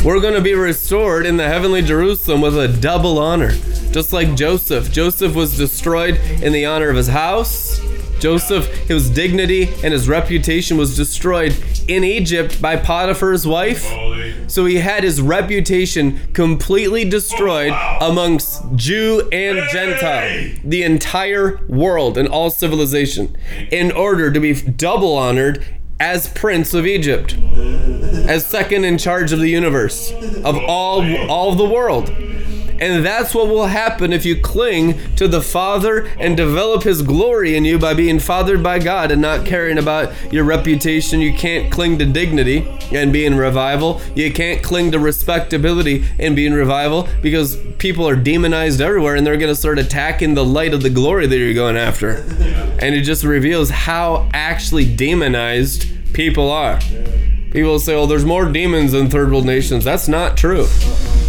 We're 0.03 0.20
going 0.20 0.34
to 0.34 0.41
be 0.41 0.56
restored 0.56 1.28
in 1.28 1.38
the 1.38 1.48
heavenly 1.48 1.84
Jerusalem 1.84 2.41
with 2.41 2.57
a 2.57 2.68
double 2.68 3.20
honor. 3.20 3.52
Just 3.94 4.11
like 4.11 4.36
Joseph. 4.36 4.91
Joseph 4.91 5.36
was 5.36 5.56
destroyed 5.56 6.15
in 6.41 6.52
the 6.52 6.65
honor 6.65 6.90
of 6.90 6.95
his 6.95 7.10
house. 7.10 7.80
Joseph, 8.20 8.65
his 8.88 9.10
dignity 9.10 9.70
and 9.84 9.94
his 9.94 10.10
reputation 10.10 10.78
was 10.78 10.95
destroyed 10.95 11.56
in 11.88 12.03
Egypt 12.03 12.60
by 12.60 12.76
Potiphar's 12.76 13.45
wife. 13.45 13.86
So 14.48 14.65
he 14.65 14.78
had 14.78 15.03
his 15.03 15.22
reputation 15.22 16.20
completely 16.34 17.07
destroyed 17.07 17.74
amongst 18.02 18.64
Jew 18.76 19.28
and 19.32 19.60
Gentile, 19.70 20.56
the 20.64 20.82
entire 20.84 21.60
world 21.68 22.18
and 22.18 22.28
all 22.28 22.49
civilization, 22.49 23.38
in 23.72 23.91
order 23.91 24.32
to 24.32 24.40
be 24.40 24.53
double 24.53 25.15
honored 25.15 25.64
as 25.99 26.30
Prince 26.30 26.74
of 26.74 26.88
Egypt, 26.88 27.38
as 27.38 28.45
second 28.45 28.86
in 28.86 28.98
charge 28.98 29.32
of 29.32 29.40
the 29.40 29.49
universe, 29.49 30.11
of 30.44 30.57
all 30.57 31.03
all 31.30 31.53
the 31.56 31.65
world. 31.65 32.11
And 32.84 33.05
that's 33.05 33.34
what 33.34 33.47
will 33.47 33.68
happen 33.68 34.11
if 34.11 34.26
you 34.26 34.35
cling 34.35 34.99
to 35.15 35.26
the 35.30 35.41
Father 35.41 36.05
and 36.19 36.35
develop 36.35 36.84
His 36.84 37.01
glory 37.01 37.55
in 37.55 37.64
you 37.64 37.80
by 37.80 37.93
being 37.93 38.19
fathered 38.19 38.61
by 38.61 38.80
God 38.80 39.10
and 39.10 39.22
not 39.22 39.45
caring 39.45 39.77
about 39.77 40.11
your 40.34 40.43
reputation. 40.43 41.22
You 41.22 41.34
can't 41.34 41.72
cling 41.72 41.97
to 41.99 42.05
dignity 42.05 42.68
and 42.91 43.14
be 43.14 43.26
in 43.26 43.35
revival. 43.35 44.01
You 44.15 44.34
can't 44.34 44.61
cling 44.61 44.91
to 44.91 44.99
respectability 44.99 46.03
and 46.19 46.35
be 46.35 46.45
in 46.45 46.53
revival 46.53 47.07
because 47.22 47.55
people 47.77 48.05
are 48.05 48.18
demonized 48.18 48.81
everywhere 48.81 49.15
and 49.15 49.26
they're 49.26 49.38
going 49.38 49.53
to 49.53 49.55
start 49.55 49.80
attacking 49.80 50.34
the 50.34 50.43
light 50.43 50.73
of 50.73 50.84
the 50.84 50.89
glory 50.89 51.26
that 51.26 51.38
you're 51.38 51.53
going 51.53 51.77
after. 51.77 52.18
And 52.81 52.93
it 52.93 53.03
just 53.03 53.23
reveals 53.23 53.69
how 53.69 54.30
actually 54.34 54.93
demonized 54.93 56.14
people 56.14 56.51
are. 56.51 56.81
People 57.51 57.80
say, 57.80 57.95
oh, 57.95 58.07
there's 58.07 58.26
more 58.26 58.51
demons 58.51 58.93
in 58.93 59.10
third 59.10 59.30
world 59.30 59.45
nations. 59.45 59.85
That's 59.85 60.10
not 60.10 60.35
true. 60.35 60.68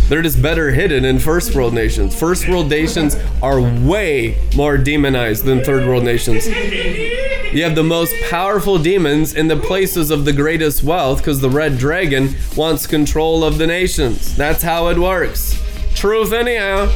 They're 0.09 0.23
just 0.23 0.43
better 0.43 0.71
hidden 0.71 1.05
in 1.05 1.19
first 1.19 1.55
world 1.55 1.73
nations. 1.73 2.15
First 2.19 2.47
world 2.49 2.69
nations 2.69 3.17
are 3.43 3.61
way 3.61 4.37
more 4.55 4.77
demonized 4.77 5.45
than 5.45 5.65
third 5.65 5.87
world 5.87 6.05
nations. 6.05 6.47
You 6.47 7.63
have 7.63 7.75
the 7.75 7.85
most 7.85 8.15
powerful 8.29 8.79
demons 8.79 9.35
in 9.35 9.49
the 9.49 9.57
places 9.57 10.11
of 10.11 10.25
the 10.25 10.33
greatest 10.33 10.83
wealth 10.83 11.19
because 11.19 11.41
the 11.41 11.49
red 11.49 11.79
dragon 11.79 12.35
wants 12.57 12.87
control 12.87 13.45
of 13.45 13.59
the 13.59 13.67
nations. 13.67 14.37
That's 14.37 14.63
how 14.63 14.89
it 14.89 14.99
works. 14.99 15.61
Truth, 15.95 16.33
anyhow. 16.33 16.93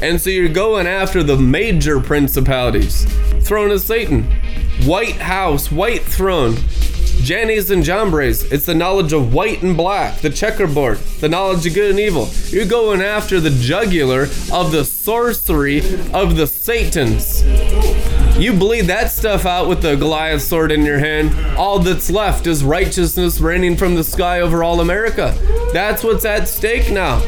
And 0.00 0.20
so 0.20 0.30
you're 0.30 0.48
going 0.48 0.86
after 0.86 1.22
the 1.22 1.36
major 1.36 2.00
principalities. 2.00 3.04
Throne 3.46 3.70
of 3.70 3.80
Satan, 3.82 4.24
White 4.84 5.16
House, 5.16 5.70
White 5.70 6.02
Throne, 6.02 6.56
Jannes 7.24 7.70
and 7.70 7.82
Jambres. 7.82 8.42
It's 8.52 8.66
the 8.66 8.74
knowledge 8.74 9.14
of 9.14 9.32
white 9.32 9.62
and 9.62 9.74
black, 9.74 10.20
the 10.20 10.28
checkerboard, 10.28 10.98
the 11.20 11.28
knowledge 11.28 11.66
of 11.66 11.72
good 11.72 11.92
and 11.92 11.98
evil. 11.98 12.28
You're 12.48 12.66
going 12.66 13.00
after 13.00 13.40
the 13.40 13.48
jugular 13.48 14.24
of 14.52 14.72
the 14.72 14.84
sorcery 14.84 15.78
of 16.12 16.36
the 16.36 16.46
Satans. 16.46 17.42
You 18.38 18.52
bleed 18.52 18.82
that 18.88 19.10
stuff 19.10 19.46
out 19.46 19.68
with 19.68 19.80
the 19.80 19.96
Goliath 19.96 20.42
sword 20.42 20.70
in 20.70 20.84
your 20.84 20.98
hand. 20.98 21.34
All 21.56 21.78
that's 21.78 22.10
left 22.10 22.46
is 22.46 22.62
righteousness 22.62 23.40
raining 23.40 23.78
from 23.78 23.94
the 23.94 24.04
sky 24.04 24.42
over 24.42 24.62
all 24.62 24.82
America. 24.82 25.34
That's 25.72 26.04
what's 26.04 26.26
at 26.26 26.46
stake 26.46 26.92
now. 26.92 27.22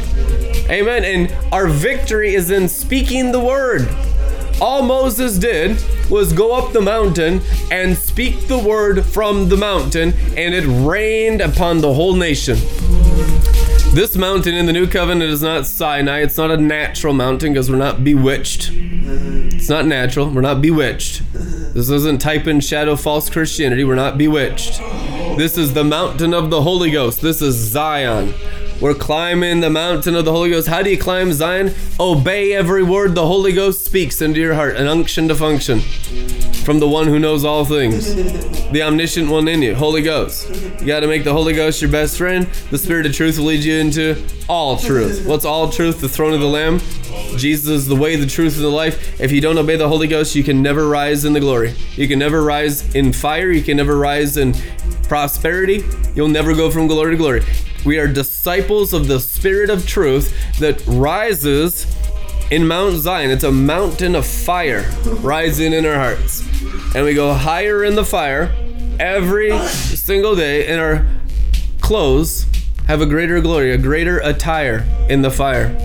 Amen. 0.68 1.04
And 1.04 1.54
our 1.54 1.68
victory 1.68 2.34
is 2.34 2.50
in 2.50 2.68
speaking 2.68 3.32
the 3.32 3.40
word. 3.40 3.88
All 4.60 4.82
Moses 4.82 5.38
did 5.38 5.82
was 6.08 6.32
go 6.32 6.52
up 6.52 6.72
the 6.72 6.80
mountain 6.80 7.42
and 7.70 7.96
speak 7.96 8.48
the 8.48 8.58
word 8.58 9.04
from 9.04 9.48
the 9.48 9.56
mountain, 9.56 10.14
and 10.36 10.54
it 10.54 10.64
rained 10.66 11.40
upon 11.40 11.80
the 11.80 11.92
whole 11.92 12.14
nation. 12.14 12.56
This 13.94 14.16
mountain 14.16 14.54
in 14.54 14.66
the 14.66 14.72
new 14.72 14.86
covenant 14.86 15.30
is 15.30 15.42
not 15.42 15.66
Sinai. 15.66 16.20
It's 16.20 16.36
not 16.36 16.50
a 16.50 16.56
natural 16.56 17.14
mountain 17.14 17.52
because 17.52 17.70
we're 17.70 17.76
not 17.76 18.04
bewitched. 18.04 18.70
It's 18.72 19.68
not 19.68 19.86
natural. 19.86 20.30
We're 20.30 20.40
not 20.42 20.60
bewitched. 20.60 21.22
This 21.32 21.90
isn't 21.90 22.20
type 22.20 22.46
in 22.46 22.60
shadow 22.60 22.96
false 22.96 23.28
Christianity. 23.30 23.84
We're 23.84 23.94
not 23.94 24.16
bewitched. 24.18 24.78
This 25.36 25.58
is 25.58 25.74
the 25.74 25.84
mountain 25.84 26.32
of 26.34 26.50
the 26.50 26.62
Holy 26.62 26.90
Ghost. 26.90 27.20
This 27.20 27.42
is 27.42 27.54
Zion. 27.54 28.32
We're 28.80 28.94
climbing 28.94 29.60
the 29.60 29.70
mountain 29.70 30.14
of 30.14 30.26
the 30.26 30.32
Holy 30.32 30.50
Ghost. 30.50 30.68
How 30.68 30.82
do 30.82 30.90
you 30.90 30.98
climb 30.98 31.32
Zion? 31.32 31.72
Obey 31.98 32.52
every 32.52 32.82
word 32.82 33.14
the 33.14 33.26
Holy 33.26 33.52
Ghost 33.52 33.84
speaks 33.84 34.20
into 34.20 34.38
your 34.38 34.54
heart, 34.54 34.76
an 34.76 34.86
unction 34.86 35.28
to 35.28 35.34
function 35.34 35.80
from 36.66 36.78
the 36.80 36.88
one 36.88 37.06
who 37.06 37.18
knows 37.18 37.44
all 37.44 37.64
things, 37.64 38.14
the 38.72 38.82
omniscient 38.82 39.30
one 39.30 39.48
in 39.48 39.62
you, 39.62 39.74
Holy 39.74 40.02
Ghost. 40.02 40.50
You 40.80 40.86
got 40.86 41.00
to 41.00 41.06
make 41.06 41.24
the 41.24 41.32
Holy 41.32 41.54
Ghost 41.54 41.80
your 41.80 41.90
best 41.90 42.18
friend. 42.18 42.46
The 42.70 42.76
Spirit 42.76 43.06
of 43.06 43.14
truth 43.14 43.38
will 43.38 43.46
lead 43.46 43.64
you 43.64 43.76
into 43.76 44.22
all 44.48 44.76
truth. 44.76 45.24
What's 45.24 45.44
all 45.44 45.70
truth? 45.70 46.00
The 46.00 46.08
throne 46.08 46.34
of 46.34 46.40
the 46.40 46.46
Lamb. 46.46 46.80
Jesus 47.36 47.68
is 47.68 47.86
the 47.86 47.96
way, 47.96 48.16
the 48.16 48.26
truth, 48.26 48.56
and 48.56 48.64
the 48.64 48.68
life. 48.68 49.20
If 49.20 49.32
you 49.32 49.40
don't 49.40 49.56
obey 49.56 49.76
the 49.76 49.88
Holy 49.88 50.06
Ghost, 50.06 50.34
you 50.34 50.44
can 50.44 50.60
never 50.60 50.88
rise 50.88 51.24
in 51.24 51.32
the 51.32 51.40
glory. 51.40 51.74
You 51.94 52.08
can 52.08 52.18
never 52.18 52.42
rise 52.42 52.94
in 52.94 53.12
fire. 53.12 53.50
You 53.50 53.62
can 53.62 53.76
never 53.76 53.96
rise 53.96 54.36
in 54.36 54.54
prosperity. 55.08 55.84
You'll 56.14 56.28
never 56.28 56.54
go 56.54 56.70
from 56.70 56.86
glory 56.86 57.12
to 57.12 57.16
glory. 57.16 57.42
We 57.84 57.98
are 57.98 58.08
disciples 58.08 58.92
of 58.92 59.08
the 59.08 59.20
Spirit 59.20 59.70
of 59.70 59.86
truth 59.86 60.34
that 60.58 60.84
rises 60.86 61.86
in 62.50 62.66
Mount 62.66 62.96
Zion. 62.96 63.30
It's 63.30 63.44
a 63.44 63.52
mountain 63.52 64.14
of 64.14 64.26
fire 64.26 64.90
rising 65.20 65.72
in 65.72 65.84
our 65.86 65.94
hearts. 65.94 66.42
And 66.94 67.04
we 67.04 67.14
go 67.14 67.32
higher 67.34 67.84
in 67.84 67.94
the 67.94 68.04
fire 68.04 68.54
every 68.98 69.56
single 69.68 70.34
day, 70.34 70.66
and 70.66 70.80
our 70.80 71.06
clothes 71.80 72.46
have 72.86 73.00
a 73.00 73.06
greater 73.06 73.40
glory, 73.40 73.72
a 73.72 73.78
greater 73.78 74.18
attire 74.18 74.86
in 75.08 75.22
the 75.22 75.30
fire. 75.30 75.76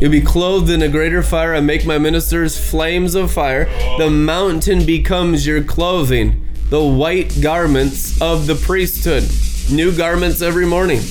You'll 0.00 0.10
be 0.10 0.20
clothed 0.20 0.68
in 0.68 0.82
a 0.82 0.88
greater 0.88 1.22
fire. 1.22 1.54
I 1.54 1.60
make 1.60 1.86
my 1.86 1.96
ministers 1.96 2.58
flames 2.58 3.14
of 3.14 3.30
fire. 3.30 3.66
The 3.98 4.10
mountain 4.10 4.84
becomes 4.84 5.46
your 5.46 5.62
clothing, 5.62 6.41
the 6.72 6.82
white 6.82 7.38
garments 7.42 8.18
of 8.22 8.46
the 8.46 8.54
priesthood. 8.54 9.22
New 9.70 9.94
garments 9.94 10.40
every 10.40 10.64
morning. 10.64 11.02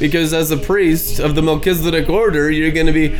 Because 0.00 0.34
as 0.34 0.50
a 0.50 0.56
priest 0.56 1.20
of 1.20 1.36
the 1.36 1.42
Melchizedek 1.42 2.08
order, 2.08 2.50
you're 2.50 2.72
going 2.72 2.88
to 2.88 2.92
be 2.92 3.14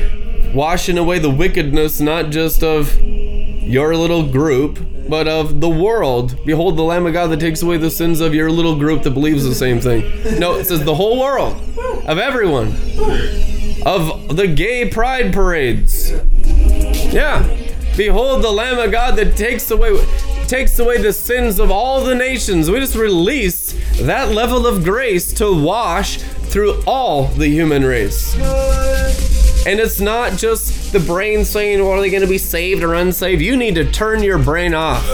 washing 0.53 0.99
away 0.99 1.21
the 1.21 1.31
wickedness 1.31 2.01
not 2.01 2.31
just 2.31 2.65
of 2.65 3.01
your 3.01 3.95
little 3.95 4.27
group, 4.27 4.81
but 5.09 5.29
of 5.29 5.61
the 5.61 5.69
world. 5.69 6.37
Behold 6.45 6.77
the 6.77 6.83
Lamb 6.83 7.07
of 7.07 7.13
God 7.13 7.29
that 7.29 7.39
takes 7.39 7.63
away 7.63 7.77
the 7.77 7.93
sins 7.93 8.21
of 8.21 8.35
your 8.35 8.51
little 8.51 8.77
group 8.77 9.05
that 9.05 9.13
believes 9.13 9.45
the 9.45 9.55
same 9.55 9.81
thing. 9.81 10.03
No, 10.41 10.57
it 10.57 10.65
says 10.65 10.83
the 10.83 10.97
whole 10.97 11.21
world, 11.21 11.55
of 12.05 12.19
everyone, 12.19 12.75
of 13.87 14.35
the 14.37 14.53
gay 14.53 14.91
pride 14.91 15.33
parades. 15.33 16.11
Yeah. 17.15 17.47
Behold 17.97 18.43
the 18.43 18.51
Lamb 18.51 18.81
of 18.81 18.91
God 18.91 19.15
that 19.19 19.37
takes 19.37 19.71
away 19.71 19.93
takes 20.47 20.79
away 20.79 20.99
the 20.99 21.13
sins 21.13 21.59
of 21.59 21.71
all 21.71 22.05
the 22.05 22.15
nations. 22.15 22.71
We 22.71 22.79
just 22.79 22.95
release 22.95 23.73
that 24.01 24.31
level 24.31 24.67
of 24.67 24.85
grace 24.85 25.33
to 25.35 25.53
wash 25.53 26.19
through 26.19 26.83
all 26.87 27.27
the 27.27 27.49
human 27.49 27.85
race. 27.85 28.35
And 29.67 29.81
it's 29.81 30.01
not 30.01 30.35
just 30.35 30.93
the 30.93 31.01
brain 31.01 31.45
saying, 31.45 31.81
well, 31.81 31.93
are 31.93 32.01
they 32.01 32.11
going 32.11 32.23
to 32.23 32.29
be 32.29 32.39
saved 32.39 32.85
or 32.85 32.95
unsaved? 32.95 33.43
You 33.43 33.57
need 33.57 33.75
to 33.75 33.91
turn 33.91 34.23
your 34.23 34.39
brain 34.39 34.75
off. 34.75 35.05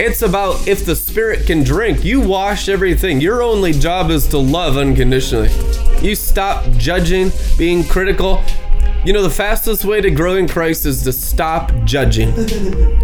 It's 0.00 0.22
about 0.22 0.66
if 0.66 0.86
the 0.86 0.96
spirit 0.96 1.46
can 1.46 1.62
drink, 1.62 2.02
you 2.02 2.22
wash 2.22 2.70
everything. 2.70 3.20
Your 3.20 3.42
only 3.42 3.72
job 3.72 4.10
is 4.10 4.26
to 4.28 4.38
love 4.38 4.78
unconditionally. 4.78 5.50
You 6.00 6.14
stop 6.14 6.64
judging, 6.72 7.30
being 7.58 7.84
critical. 7.84 8.42
You 9.02 9.14
know, 9.14 9.22
the 9.22 9.30
fastest 9.30 9.86
way 9.86 10.02
to 10.02 10.10
grow 10.10 10.36
in 10.36 10.46
Christ 10.46 10.84
is 10.84 11.02
to 11.04 11.12
stop 11.12 11.72
judging. 11.84 12.28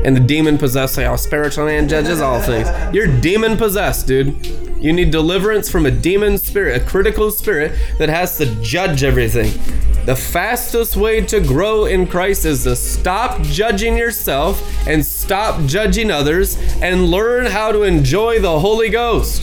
And 0.05 0.15
the 0.15 0.23
demon 0.25 0.59
possessed 0.59 0.95
say, 0.95 1.07
oh, 1.07 1.17
spiritual 1.17 1.65
man 1.65 1.89
judges 1.89 2.21
all 2.21 2.39
things. 2.39 2.69
You're 2.95 3.07
demon 3.07 3.57
possessed, 3.57 4.07
dude. 4.07 4.47
You 4.79 4.93
need 4.93 5.11
deliverance 5.11 5.71
from 5.71 5.87
a 5.87 5.91
demon 5.91 6.37
spirit, 6.37 6.83
a 6.83 6.85
critical 6.85 7.31
spirit 7.31 7.73
that 7.99 8.11
has 8.11 8.37
to 8.37 8.47
judge 8.57 9.05
everything. 9.05 9.53
The 10.05 10.15
fastest 10.15 10.97
way 10.97 11.23
to 11.23 11.41
grow 11.41 11.87
in 11.87 12.07
Christ 12.07 12.45
is 12.45 12.65
to 12.65 12.77
stop 12.77 13.41
judging 13.45 13.97
yourself 13.97 14.87
and 14.87 15.05
stop 15.05 15.65
judging 15.65 16.11
others 16.11 16.59
and 16.83 17.07
learn 17.07 17.47
how 17.47 17.73
to 17.73 17.85
enjoy 17.85 18.39
the 18.39 18.61
Holy 18.61 18.91
Ghost. 18.91 19.43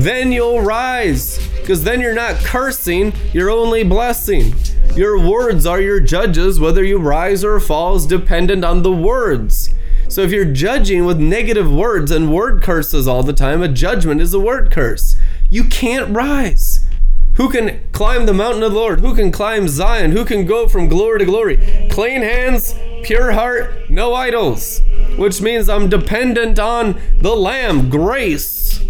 Then 0.00 0.32
you'll 0.32 0.62
rise 0.62 1.38
because 1.60 1.84
then 1.84 2.00
you're 2.00 2.14
not 2.14 2.36
cursing, 2.36 3.12
you're 3.34 3.50
only 3.50 3.84
blessing. 3.84 4.54
Your 4.94 5.18
words 5.18 5.64
are 5.64 5.80
your 5.80 6.00
judges, 6.00 6.60
whether 6.60 6.84
you 6.84 6.98
rise 6.98 7.42
or 7.42 7.58
fall 7.58 7.96
is 7.96 8.04
dependent 8.04 8.62
on 8.62 8.82
the 8.82 8.92
words. 8.92 9.70
So 10.08 10.20
if 10.20 10.30
you're 10.30 10.44
judging 10.44 11.06
with 11.06 11.18
negative 11.18 11.72
words 11.72 12.10
and 12.10 12.30
word 12.30 12.62
curses 12.62 13.08
all 13.08 13.22
the 13.22 13.32
time, 13.32 13.62
a 13.62 13.68
judgment 13.68 14.20
is 14.20 14.34
a 14.34 14.38
word 14.38 14.70
curse. 14.70 15.16
You 15.48 15.64
can't 15.64 16.14
rise. 16.14 16.84
Who 17.36 17.48
can 17.48 17.80
climb 17.92 18.26
the 18.26 18.34
mountain 18.34 18.62
of 18.62 18.72
the 18.72 18.78
Lord? 18.78 19.00
Who 19.00 19.14
can 19.14 19.32
climb 19.32 19.66
Zion? 19.66 20.12
Who 20.12 20.26
can 20.26 20.44
go 20.44 20.68
from 20.68 20.90
glory 20.90 21.20
to 21.20 21.24
glory? 21.24 21.88
Clean 21.90 22.20
hands, 22.20 22.74
pure 23.02 23.32
heart, 23.32 23.88
no 23.88 24.12
idols. 24.12 24.82
Which 25.16 25.40
means 25.40 25.70
I'm 25.70 25.88
dependent 25.88 26.58
on 26.58 27.00
the 27.16 27.34
Lamb, 27.34 27.88
grace. 27.88 28.84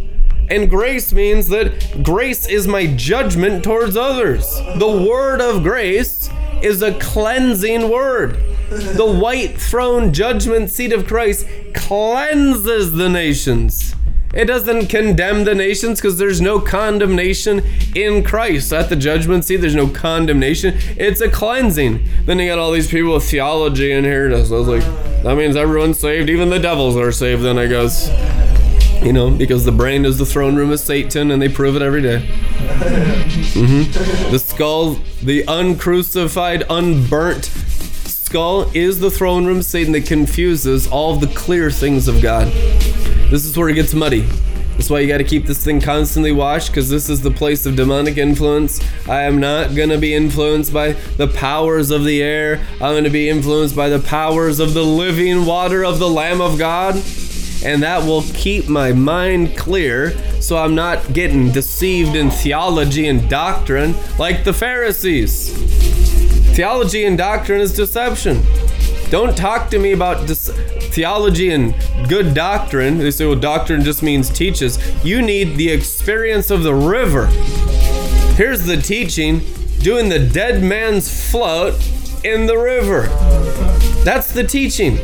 And 0.52 0.68
grace 0.68 1.14
means 1.14 1.48
that 1.48 2.02
grace 2.02 2.46
is 2.46 2.68
my 2.68 2.86
judgment 2.86 3.64
towards 3.64 3.96
others. 3.96 4.54
The 4.76 5.06
word 5.10 5.40
of 5.40 5.62
grace 5.62 6.28
is 6.60 6.82
a 6.82 6.92
cleansing 6.98 7.88
word. 7.88 8.36
The 8.68 9.10
white 9.10 9.58
throne 9.58 10.12
judgment 10.12 10.68
seat 10.68 10.92
of 10.92 11.06
Christ 11.06 11.46
cleanses 11.72 12.92
the 12.92 13.08
nations. 13.08 13.94
It 14.34 14.44
doesn't 14.44 14.88
condemn 14.88 15.44
the 15.44 15.54
nations 15.54 16.02
because 16.02 16.18
there's 16.18 16.42
no 16.42 16.60
condemnation 16.60 17.62
in 17.94 18.22
Christ. 18.22 18.74
At 18.74 18.90
the 18.90 18.96
judgment 18.96 19.46
seat, 19.46 19.56
there's 19.56 19.74
no 19.74 19.88
condemnation. 19.88 20.74
It's 20.98 21.22
a 21.22 21.30
cleansing. 21.30 22.06
Then 22.26 22.38
you 22.38 22.48
got 22.48 22.58
all 22.58 22.72
these 22.72 22.90
people 22.90 23.14
with 23.14 23.24
theology 23.24 23.90
in 23.90 24.04
here. 24.04 24.30
I 24.30 24.36
was 24.36 24.50
like, 24.50 24.82
that 25.22 25.34
means 25.34 25.56
everyone's 25.56 25.98
saved. 25.98 26.28
Even 26.28 26.50
the 26.50 26.58
devils 26.58 26.94
are 26.98 27.10
saved, 27.10 27.42
then 27.42 27.56
I 27.56 27.68
guess. 27.68 28.51
You 29.02 29.12
know, 29.12 29.30
because 29.30 29.64
the 29.64 29.72
brain 29.72 30.04
is 30.04 30.18
the 30.18 30.26
throne 30.26 30.54
room 30.54 30.70
of 30.70 30.78
Satan 30.78 31.30
and 31.32 31.42
they 31.42 31.48
prove 31.48 31.74
it 31.74 31.82
every 31.82 32.02
day. 32.02 32.24
Mhm. 33.54 34.30
The 34.30 34.38
skull, 34.38 34.98
the 35.22 35.42
uncrucified, 35.48 36.64
unburnt 36.70 37.50
skull 38.06 38.70
is 38.72 39.00
the 39.00 39.10
throne 39.10 39.44
room 39.44 39.58
of 39.58 39.64
Satan 39.64 39.92
that 39.92 40.06
confuses 40.06 40.86
all 40.86 41.16
the 41.16 41.26
clear 41.26 41.70
things 41.70 42.06
of 42.06 42.22
God. 42.22 42.50
This 43.30 43.44
is 43.44 43.56
where 43.56 43.68
it 43.68 43.74
gets 43.74 43.92
muddy. 43.92 44.24
That's 44.76 44.88
why 44.88 45.00
you 45.00 45.08
got 45.08 45.18
to 45.18 45.24
keep 45.24 45.46
this 45.46 45.62
thing 45.62 45.80
constantly 45.80 46.32
washed 46.32 46.68
because 46.68 46.88
this 46.88 47.10
is 47.10 47.20
the 47.20 47.30
place 47.30 47.66
of 47.66 47.76
demonic 47.76 48.16
influence. 48.16 48.80
I 49.08 49.22
am 49.22 49.38
not 49.38 49.74
going 49.74 49.90
to 49.90 49.98
be 49.98 50.14
influenced 50.14 50.72
by 50.72 50.92
the 51.18 51.28
powers 51.28 51.90
of 51.90 52.04
the 52.04 52.22
air. 52.22 52.60
I'm 52.74 52.92
going 52.92 53.04
to 53.04 53.10
be 53.10 53.28
influenced 53.28 53.76
by 53.76 53.88
the 53.90 53.98
powers 53.98 54.60
of 54.60 54.74
the 54.74 54.84
living 54.84 55.44
water 55.44 55.84
of 55.84 55.98
the 55.98 56.08
Lamb 56.08 56.40
of 56.40 56.56
God. 56.56 57.02
And 57.64 57.82
that 57.82 58.02
will 58.04 58.22
keep 58.34 58.68
my 58.68 58.92
mind 58.92 59.56
clear 59.56 60.10
so 60.40 60.56
I'm 60.56 60.74
not 60.74 61.12
getting 61.12 61.52
deceived 61.52 62.16
in 62.16 62.30
theology 62.30 63.06
and 63.08 63.28
doctrine 63.28 63.94
like 64.18 64.44
the 64.44 64.52
Pharisees. 64.52 65.52
Theology 66.54 67.04
and 67.04 67.16
doctrine 67.16 67.60
is 67.60 67.74
deception. 67.74 68.42
Don't 69.10 69.36
talk 69.36 69.70
to 69.70 69.78
me 69.78 69.92
about 69.92 70.28
theology 70.28 71.50
and 71.50 71.74
good 72.08 72.34
doctrine. 72.34 72.98
They 72.98 73.10
say, 73.10 73.26
well, 73.26 73.38
doctrine 73.38 73.82
just 73.82 74.02
means 74.02 74.28
teaches. 74.28 74.78
You 75.04 75.22
need 75.22 75.56
the 75.56 75.70
experience 75.70 76.50
of 76.50 76.62
the 76.62 76.74
river. 76.74 77.26
Here's 78.36 78.64
the 78.64 78.76
teaching 78.76 79.42
doing 79.80 80.08
the 80.08 80.18
dead 80.18 80.62
man's 80.62 81.30
float 81.30 81.74
in 82.24 82.46
the 82.46 82.56
river. 82.56 83.02
That's 84.04 84.32
the 84.32 84.44
teaching. 84.44 84.98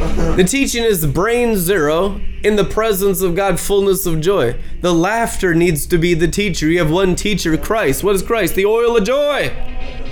The 0.36 0.44
teaching 0.44 0.84
is 0.84 1.04
brain 1.04 1.56
zero 1.56 2.20
in 2.42 2.56
the 2.56 2.64
presence 2.64 3.20
of 3.20 3.34
God, 3.34 3.60
fullness 3.60 4.06
of 4.06 4.20
joy. 4.20 4.56
The 4.80 4.94
laughter 4.94 5.54
needs 5.54 5.84
to 5.86 5.98
be 5.98 6.14
the 6.14 6.28
teacher. 6.28 6.68
You 6.68 6.78
have 6.78 6.90
one 6.90 7.14
teacher, 7.14 7.56
Christ. 7.58 8.02
What 8.02 8.14
is 8.14 8.22
Christ? 8.22 8.54
The 8.54 8.64
oil 8.64 8.96
of 8.96 9.04
joy. 9.04 9.52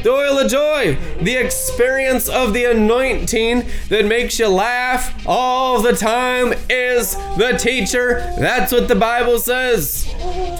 The 0.03 0.11
oil 0.11 0.39
of 0.39 0.51
joy, 0.51 0.97
the 1.20 1.37
experience 1.37 2.29
of 2.29 2.53
the 2.53 2.66
anointing 2.66 3.65
that 3.89 4.07
makes 4.07 4.39
you 4.39 4.49
laugh 4.49 5.27
all 5.27 5.83
the 5.83 5.93
time 5.93 6.55
is 6.70 7.16
the 7.37 7.59
teacher. 7.59 8.20
That's 8.39 8.73
what 8.73 8.89
the 8.89 8.95
Bible 8.95 9.39
says. 9.39 10.07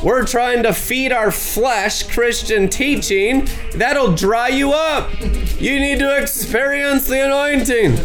We're 0.03 0.27
trying 0.27 0.63
to 0.65 0.73
feed 0.73 1.13
our 1.13 1.31
flesh 1.31 2.03
Christian 2.05 2.69
teaching. 2.69 3.49
That'll 3.75 4.15
dry 4.15 4.49
you 4.49 4.73
up. 4.73 5.11
You 5.61 5.79
need 5.81 5.99
to 6.01 6.17
experience 6.21 7.07
the 7.07 7.25
anointing. 7.25 7.97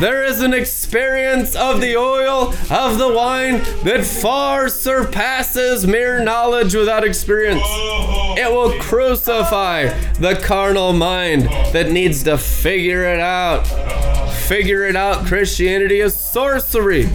There 0.00 0.24
is 0.24 0.42
an 0.42 0.52
experience 0.54 1.54
of 1.56 1.80
the 1.80 1.96
oil, 1.96 2.54
of 2.70 2.98
the 2.98 3.12
wine, 3.12 3.62
that 3.84 4.04
far 4.04 4.68
surpasses 4.68 5.86
mere 5.86 6.22
knowledge 6.22 6.74
without 6.74 7.04
experience. 7.04 7.62
It 8.38 8.52
will 8.52 8.78
crucify 8.80 9.88
the 10.14 10.38
carnal 10.46 10.92
mind 10.92 11.42
that 11.72 11.90
needs 11.90 12.22
to 12.22 12.38
figure 12.38 13.04
it 13.04 13.18
out. 13.18 13.66
figure 14.46 14.84
it 14.84 14.94
out. 14.94 15.26
Christianity 15.26 15.98
is 15.98 16.14
sorcery. 16.14 17.06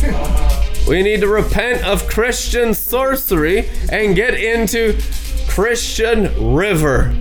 We 0.86 1.02
need 1.02 1.22
to 1.22 1.28
repent 1.28 1.86
of 1.86 2.10
Christian 2.10 2.74
sorcery 2.74 3.70
and 3.90 4.18
get 4.18 4.34
into 4.34 4.99
Christian 5.48 6.53
river. 6.53 7.16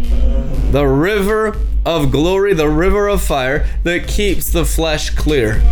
The 0.73 0.87
river 0.87 1.57
of 1.87 2.11
glory, 2.11 2.55
the 2.55 2.69
river 2.69 3.07
of 3.07 3.23
fire 3.23 3.69
that 3.85 4.09
keeps 4.09 4.51
the 4.51 4.65
flesh 4.65 5.11
clear. 5.11 5.63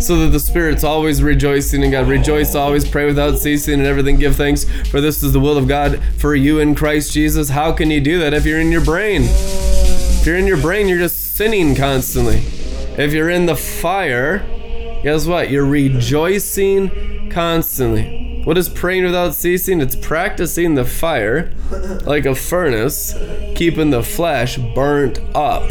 So 0.00 0.20
that 0.20 0.28
the 0.28 0.40
Spirit's 0.40 0.84
always 0.84 1.22
rejoicing 1.22 1.82
in 1.82 1.90
God. 1.90 2.06
Rejoice 2.06 2.54
always, 2.54 2.88
pray 2.88 3.06
without 3.06 3.38
ceasing, 3.38 3.74
and 3.74 3.86
everything 3.86 4.18
give 4.18 4.36
thanks, 4.36 4.64
for 4.90 5.00
this 5.00 5.22
is 5.22 5.32
the 5.32 5.40
will 5.40 5.56
of 5.56 5.66
God 5.66 6.00
for 6.18 6.34
you 6.34 6.60
in 6.60 6.74
Christ 6.74 7.12
Jesus. 7.12 7.48
How 7.48 7.72
can 7.72 7.90
you 7.90 8.00
do 8.00 8.18
that 8.20 8.34
if 8.34 8.44
you're 8.44 8.60
in 8.60 8.70
your 8.70 8.84
brain? 8.84 9.22
If 9.24 10.26
you're 10.26 10.36
in 10.36 10.46
your 10.46 10.60
brain, 10.60 10.86
you're 10.86 10.98
just 10.98 11.34
sinning 11.34 11.74
constantly. 11.74 12.44
If 12.98 13.12
you're 13.12 13.30
in 13.30 13.46
the 13.46 13.56
fire, 13.56 14.38
guess 15.02 15.26
what? 15.26 15.50
You're 15.50 15.66
rejoicing 15.66 17.30
constantly. 17.30 18.42
What 18.44 18.56
is 18.56 18.68
praying 18.68 19.04
without 19.04 19.34
ceasing? 19.34 19.80
It's 19.80 19.96
practicing 19.96 20.76
the 20.76 20.84
fire 20.84 21.52
like 22.04 22.26
a 22.26 22.34
furnace, 22.34 23.12
keeping 23.56 23.90
the 23.90 24.02
flesh 24.02 24.56
burnt 24.56 25.18
up. 25.34 25.70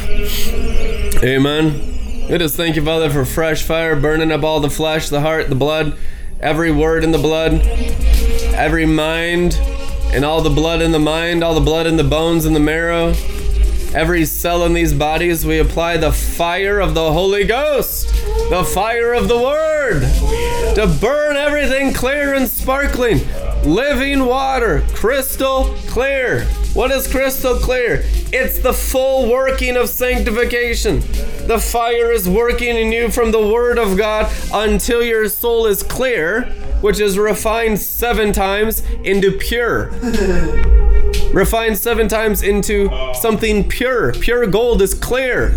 Amen. 1.23 1.94
We 2.29 2.39
just 2.39 2.55
thank 2.55 2.75
you, 2.75 2.83
Father, 2.83 3.11
for 3.11 3.23
fresh 3.23 3.61
fire 3.61 3.95
burning 3.95 4.31
up 4.31 4.43
all 4.43 4.59
the 4.59 4.69
flesh, 4.69 5.09
the 5.09 5.21
heart, 5.21 5.47
the 5.47 5.55
blood, 5.55 5.95
every 6.39 6.71
word 6.71 7.03
in 7.03 7.11
the 7.11 7.19
blood, 7.19 7.61
every 8.55 8.87
mind, 8.87 9.53
and 10.11 10.25
all 10.25 10.41
the 10.41 10.49
blood 10.49 10.81
in 10.81 10.91
the 10.91 10.97
mind, 10.97 11.43
all 11.43 11.53
the 11.53 11.61
blood 11.61 11.85
in 11.85 11.97
the 11.97 12.03
bones 12.03 12.45
and 12.45 12.55
the 12.55 12.59
marrow, 12.59 13.13
every 13.93 14.25
cell 14.25 14.65
in 14.65 14.73
these 14.73 14.91
bodies. 14.91 15.45
We 15.45 15.59
apply 15.59 15.97
the 15.97 16.11
fire 16.11 16.79
of 16.79 16.95
the 16.95 17.13
Holy 17.13 17.43
Ghost, 17.43 18.09
the 18.49 18.67
fire 18.73 19.13
of 19.13 19.27
the 19.27 19.37
Word, 19.37 20.01
to 20.73 20.97
burn 20.99 21.37
everything 21.37 21.93
clear 21.93 22.33
and 22.33 22.49
sparkling. 22.49 23.19
Living 23.63 24.25
water, 24.25 24.83
crystal 24.95 25.75
clear. 25.87 26.47
What 26.75 26.91
is 26.91 27.07
crystal 27.07 27.55
clear? 27.55 28.01
It's 28.33 28.59
the 28.59 28.73
full 28.73 29.31
working 29.31 29.77
of 29.77 29.87
sanctification. 29.87 30.99
The 31.47 31.57
fire 31.57 32.11
is 32.11 32.27
working 32.27 32.75
in 32.75 32.91
you 32.91 33.09
from 33.09 33.31
the 33.31 33.39
Word 33.39 33.79
of 33.79 33.97
God 33.97 34.29
until 34.53 35.01
your 35.01 35.29
soul 35.29 35.67
is 35.67 35.81
clear, 35.83 36.41
which 36.81 36.99
is 36.99 37.17
refined 37.17 37.79
seven 37.79 38.33
times 38.33 38.81
into 39.05 39.31
pure. 39.31 39.85
refined 41.33 41.77
seven 41.77 42.09
times 42.09 42.43
into 42.43 42.89
something 43.13 43.69
pure. 43.69 44.11
Pure 44.11 44.47
gold 44.47 44.81
is 44.81 44.93
clear. 44.93 45.51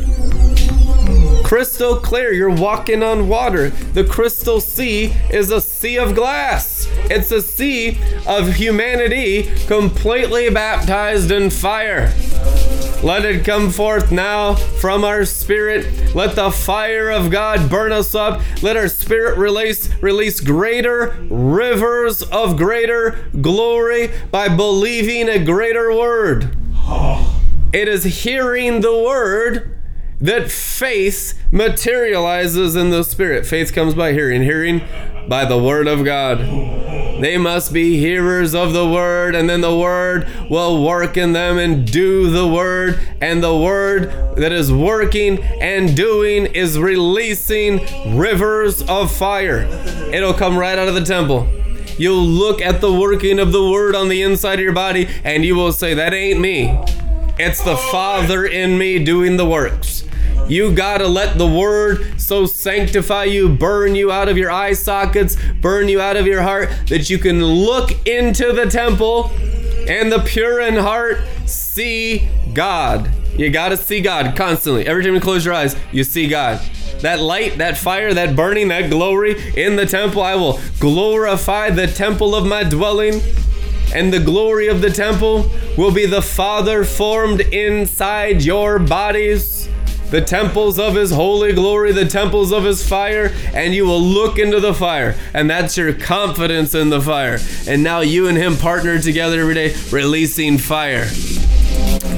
Crystal 1.49 1.97
clear. 1.97 2.31
You're 2.31 2.51
walking 2.51 3.03
on 3.03 3.27
water. 3.27 3.71
The 3.71 4.05
crystal 4.05 4.61
sea 4.61 5.15
is 5.31 5.51
a 5.51 5.63
sea 5.63 5.97
of 5.97 6.15
glass. 6.15 6.87
It's 7.05 7.33
a 7.33 7.41
sea 7.41 7.99
of 8.27 8.57
humanity 8.57 9.45
completely 9.67 10.51
baptized 10.51 11.31
in 11.31 11.49
fire. 11.49 12.13
Let 13.03 13.25
it 13.25 13.47
come 13.47 13.71
forth 13.71 14.13
now 14.13 14.57
from 14.57 15.05
our 15.05 15.25
spirit. 15.25 16.15
Let 16.15 16.37
the 16.37 16.51
fire 16.51 17.09
of 17.09 17.31
God 17.31 17.71
burn 17.71 17.93
us 17.93 18.15
up. 18.15 18.43
Let 18.63 18.77
our 18.77 18.89
spirit 18.89 19.39
release 19.39 19.89
release 20.03 20.41
greater 20.41 21.17
rivers 21.31 22.23
of 22.25 22.59
greater 22.59 23.27
glory 23.41 24.11
by 24.31 24.55
believing 24.55 25.31
a 25.31 25.43
greater 25.43 25.97
word. 25.97 26.55
It 27.73 27.89
is 27.89 28.05
hearing 28.05 28.83
the 28.83 28.93
word 28.93 29.78
that 30.21 30.51
faith 30.51 31.41
materializes 31.53 32.75
in 32.75 32.91
the 32.91 33.05
spirit. 33.05 33.47
Faith 33.47 33.73
comes 33.73 33.95
by 33.95 34.13
hearing, 34.13 34.43
hearing 34.43 34.83
by 35.29 35.45
the 35.45 35.59
word 35.59 35.87
of 35.87 36.05
God. 36.05 36.39
They 37.21 37.37
must 37.37 37.73
be 37.73 37.99
hearers 37.99 38.55
of 38.55 38.73
the 38.73 38.89
word, 38.89 39.35
and 39.35 39.49
then 39.49 39.61
the 39.61 39.77
word 39.77 40.29
will 40.49 40.85
work 40.85 41.17
in 41.17 41.33
them 41.33 41.59
and 41.59 41.91
do 41.91 42.31
the 42.31 42.47
word. 42.47 43.01
And 43.21 43.43
the 43.43 43.57
word 43.57 44.37
that 44.37 44.53
is 44.53 44.73
working 44.73 45.43
and 45.61 45.97
doing 45.97 46.47
is 46.47 46.79
releasing 46.79 47.81
rivers 48.17 48.83
of 48.83 49.15
fire. 49.15 49.65
It'll 50.13 50.35
come 50.35 50.57
right 50.57 50.79
out 50.79 50.89
of 50.89 50.95
the 50.95 51.05
temple. 51.05 51.49
You'll 51.99 52.25
look 52.25 52.61
at 52.61 52.81
the 52.81 52.93
working 52.93 53.41
of 53.41 53.51
the 53.51 53.69
word 53.69 53.97
on 53.97 54.09
the 54.09 54.23
inside 54.23 54.55
of 54.55 54.61
your 54.61 54.73
body, 54.73 55.09
and 55.25 55.45
you 55.45 55.57
will 55.57 55.73
say, 55.73 55.95
That 55.95 56.15
ain't 56.15 56.41
me. 56.41 56.69
It's 57.41 57.63
the 57.63 57.77
Father 57.77 58.47
in 58.47 58.79
me 58.79 59.05
doing 59.05 59.37
the 59.37 59.47
works. 59.47 60.08
You 60.49 60.73
gotta 60.73 61.07
let 61.07 61.39
the 61.39 61.47
word 61.47 62.21
so 62.21 62.47
sanctify 62.47 63.25
you, 63.25 63.49
burn 63.49 63.95
you 63.95 64.11
out 64.11 64.29
of 64.29 64.37
your 64.37 64.51
eye 64.51 64.73
sockets, 64.73 65.37
burn 65.61 65.89
you 65.89 66.01
out 66.01 66.17
of 66.17 66.27
your 66.27 66.43
heart, 66.43 66.71
that 66.89 67.11
you 67.11 67.19
can 67.19 67.45
look 67.45 68.07
into 68.07 68.53
the 68.53 68.67
temple 68.67 69.31
and 69.89 70.11
the 70.11 70.21
pure 70.21 70.61
in 70.61 70.75
heart 70.75 71.19
see 71.47 72.29
God. 72.55 73.11
You 73.37 73.51
gotta 73.51 73.77
see 73.77 74.01
God 74.01 74.37
constantly. 74.37 74.87
Every 74.87 75.05
time 75.05 75.15
you 75.15 75.21
close 75.21 75.45
your 75.45 75.55
eyes, 75.55 75.77
you 75.93 76.03
see 76.03 76.29
God. 76.29 76.61
That 77.03 77.21
light, 77.21 77.59
that 77.59 77.77
fire, 77.77 78.13
that 78.15 78.35
burning, 78.35 78.69
that 78.69 78.91
glory 78.91 79.37
in 79.57 79.77
the 79.77 79.87
temple, 79.87 80.23
I 80.23 80.35
will 80.35 80.59
glorify 80.81 81.71
the 81.71 81.87
temple 81.87 82.35
of 82.35 82.45
my 82.45 82.65
dwelling 82.65 83.21
and 83.95 84.13
the 84.13 84.21
glory 84.21 84.69
of 84.69 84.83
the 84.83 84.91
temple 84.91 85.51
will 85.77 85.93
be 85.93 86.05
the 86.05 86.21
Father 86.21 86.85
formed 86.85 87.41
inside 87.41 88.43
your 88.43 88.79
bodies, 88.79 89.69
the 90.11 90.21
temples 90.21 90.79
of 90.79 90.95
His 90.95 91.11
holy 91.11 91.53
glory, 91.53 91.93
the 91.93 92.07
temples 92.07 92.53
of 92.53 92.65
His 92.65 92.87
fire, 92.87 93.33
and 93.53 93.75
you 93.75 93.85
will 93.87 94.01
look 94.01 94.39
into 94.39 94.61
the 94.61 94.75
fire, 94.75 95.17
and 95.35 95.49
that's 95.49 95.77
your 95.77 95.93
confidence 95.93 96.75
in 96.75 96.91
the 96.91 97.01
fire. 97.01 97.39
And 97.67 97.83
now 97.83 98.01
you 98.01 98.29
and 98.29 98.37
Him 98.37 98.57
partner 98.57 98.99
together 98.99 99.41
every 99.41 99.55
day, 99.55 99.75
releasing 99.91 100.59
fire. 100.59 101.09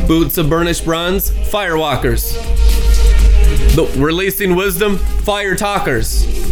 Boots 0.06 0.38
of 0.38 0.48
burnished 0.48 0.84
bronze, 0.84 1.30
firewalkers. 1.30 2.34
The 3.74 3.84
releasing 4.00 4.56
wisdom, 4.56 4.98
fire 4.98 5.54
talkers 5.54 6.49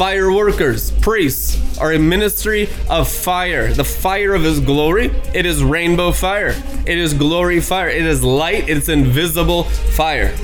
fire 0.00 0.32
workers, 0.32 0.92
priests 0.92 1.78
are 1.78 1.92
a 1.92 1.98
ministry 1.98 2.70
of 2.88 3.06
fire. 3.06 3.70
The 3.74 3.84
fire 3.84 4.34
of 4.34 4.42
his 4.42 4.58
glory, 4.58 5.10
it 5.34 5.44
is 5.44 5.62
rainbow 5.62 6.10
fire. 6.10 6.54
It 6.86 6.96
is 6.96 7.12
glory 7.12 7.60
fire. 7.60 7.90
It 7.90 8.06
is 8.06 8.24
light, 8.24 8.66
it's 8.70 8.88
invisible 8.88 9.64
fire. 9.64 10.34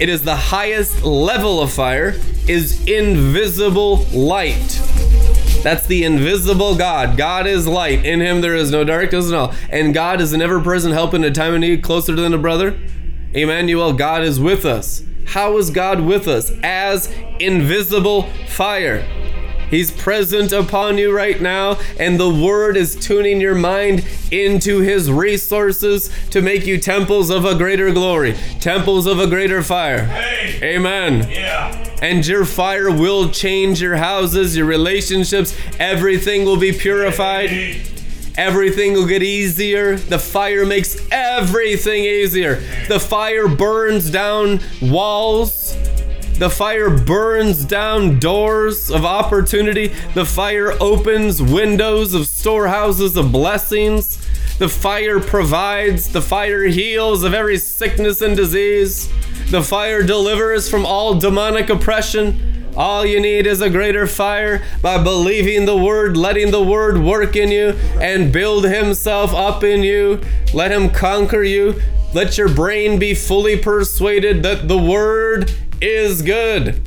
It 0.00 0.08
is 0.08 0.24
the 0.24 0.34
highest 0.34 1.04
level 1.04 1.62
of 1.62 1.72
fire 1.72 2.16
is 2.48 2.84
invisible 2.88 3.98
light. 4.12 4.82
That's 5.62 5.86
the 5.86 6.02
invisible 6.02 6.74
God. 6.74 7.16
God 7.16 7.46
is 7.46 7.68
light. 7.68 8.04
In 8.04 8.18
him 8.18 8.40
there 8.40 8.56
is 8.56 8.72
no 8.72 8.82
darkness 8.82 9.28
at 9.28 9.34
all. 9.34 9.54
And 9.70 9.94
God 9.94 10.20
is 10.20 10.32
an 10.32 10.42
ever-present 10.42 10.92
help 10.92 11.14
in 11.14 11.22
a 11.22 11.30
time 11.30 11.54
of 11.54 11.60
need, 11.60 11.84
closer 11.84 12.16
than 12.16 12.34
a 12.34 12.38
brother. 12.38 12.76
Emmanuel, 13.34 13.92
God 13.92 14.22
is 14.22 14.40
with 14.40 14.64
us. 14.64 15.02
How 15.26 15.58
is 15.58 15.70
God 15.70 16.00
with 16.00 16.26
us? 16.26 16.50
As 16.62 17.12
invisible 17.38 18.22
fire. 18.46 19.06
He's 19.70 19.90
present 19.90 20.52
upon 20.52 20.96
you 20.96 21.14
right 21.14 21.40
now, 21.40 21.78
and 22.00 22.18
the 22.18 22.30
Word 22.30 22.76
is 22.76 22.96
tuning 22.96 23.38
your 23.40 23.54
mind 23.54 24.06
into 24.30 24.80
His 24.80 25.10
resources 25.10 26.10
to 26.30 26.40
make 26.40 26.66
you 26.66 26.78
temples 26.78 27.28
of 27.28 27.44
a 27.44 27.54
greater 27.54 27.92
glory, 27.92 28.34
temples 28.60 29.06
of 29.06 29.18
a 29.20 29.26
greater 29.26 29.62
fire. 29.62 30.06
Hey. 30.06 30.76
Amen. 30.76 31.28
Yeah. 31.30 31.84
And 32.00 32.26
your 32.26 32.46
fire 32.46 32.90
will 32.90 33.28
change 33.28 33.82
your 33.82 33.96
houses, 33.96 34.56
your 34.56 34.66
relationships, 34.66 35.54
everything 35.78 36.46
will 36.46 36.56
be 36.56 36.72
purified. 36.72 37.50
Hey. 37.50 37.97
Everything 38.38 38.92
will 38.92 39.06
get 39.06 39.20
easier. 39.20 39.96
The 39.96 40.18
fire 40.18 40.64
makes 40.64 40.96
everything 41.10 42.04
easier. 42.04 42.62
The 42.86 43.00
fire 43.00 43.48
burns 43.48 44.10
down 44.10 44.60
walls. 44.80 45.76
The 46.38 46.48
fire 46.48 46.88
burns 46.88 47.64
down 47.64 48.20
doors 48.20 48.92
of 48.92 49.04
opportunity. 49.04 49.88
The 50.14 50.24
fire 50.24 50.72
opens 50.80 51.42
windows 51.42 52.14
of 52.14 52.28
storehouses 52.28 53.16
of 53.16 53.32
blessings. 53.32 54.24
The 54.58 54.68
fire 54.68 55.18
provides. 55.18 56.12
The 56.12 56.22
fire 56.22 56.62
heals 56.62 57.24
of 57.24 57.34
every 57.34 57.58
sickness 57.58 58.22
and 58.22 58.36
disease. 58.36 59.08
The 59.50 59.64
fire 59.64 60.04
delivers 60.04 60.70
from 60.70 60.86
all 60.86 61.18
demonic 61.18 61.70
oppression. 61.70 62.47
All 62.76 63.04
you 63.04 63.20
need 63.20 63.46
is 63.46 63.60
a 63.60 63.70
greater 63.70 64.06
fire 64.06 64.62
by 64.82 65.02
believing 65.02 65.64
the 65.64 65.76
word, 65.76 66.16
letting 66.16 66.50
the 66.50 66.62
word 66.62 66.98
work 66.98 67.36
in 67.36 67.50
you 67.50 67.70
and 68.00 68.32
build 68.32 68.64
himself 68.64 69.34
up 69.34 69.64
in 69.64 69.82
you. 69.82 70.20
Let 70.54 70.70
him 70.70 70.90
conquer 70.90 71.42
you. 71.42 71.80
Let 72.14 72.38
your 72.38 72.48
brain 72.48 72.98
be 72.98 73.14
fully 73.14 73.56
persuaded 73.56 74.42
that 74.42 74.68
the 74.68 74.78
word 74.78 75.52
is 75.80 76.22
good 76.22 76.80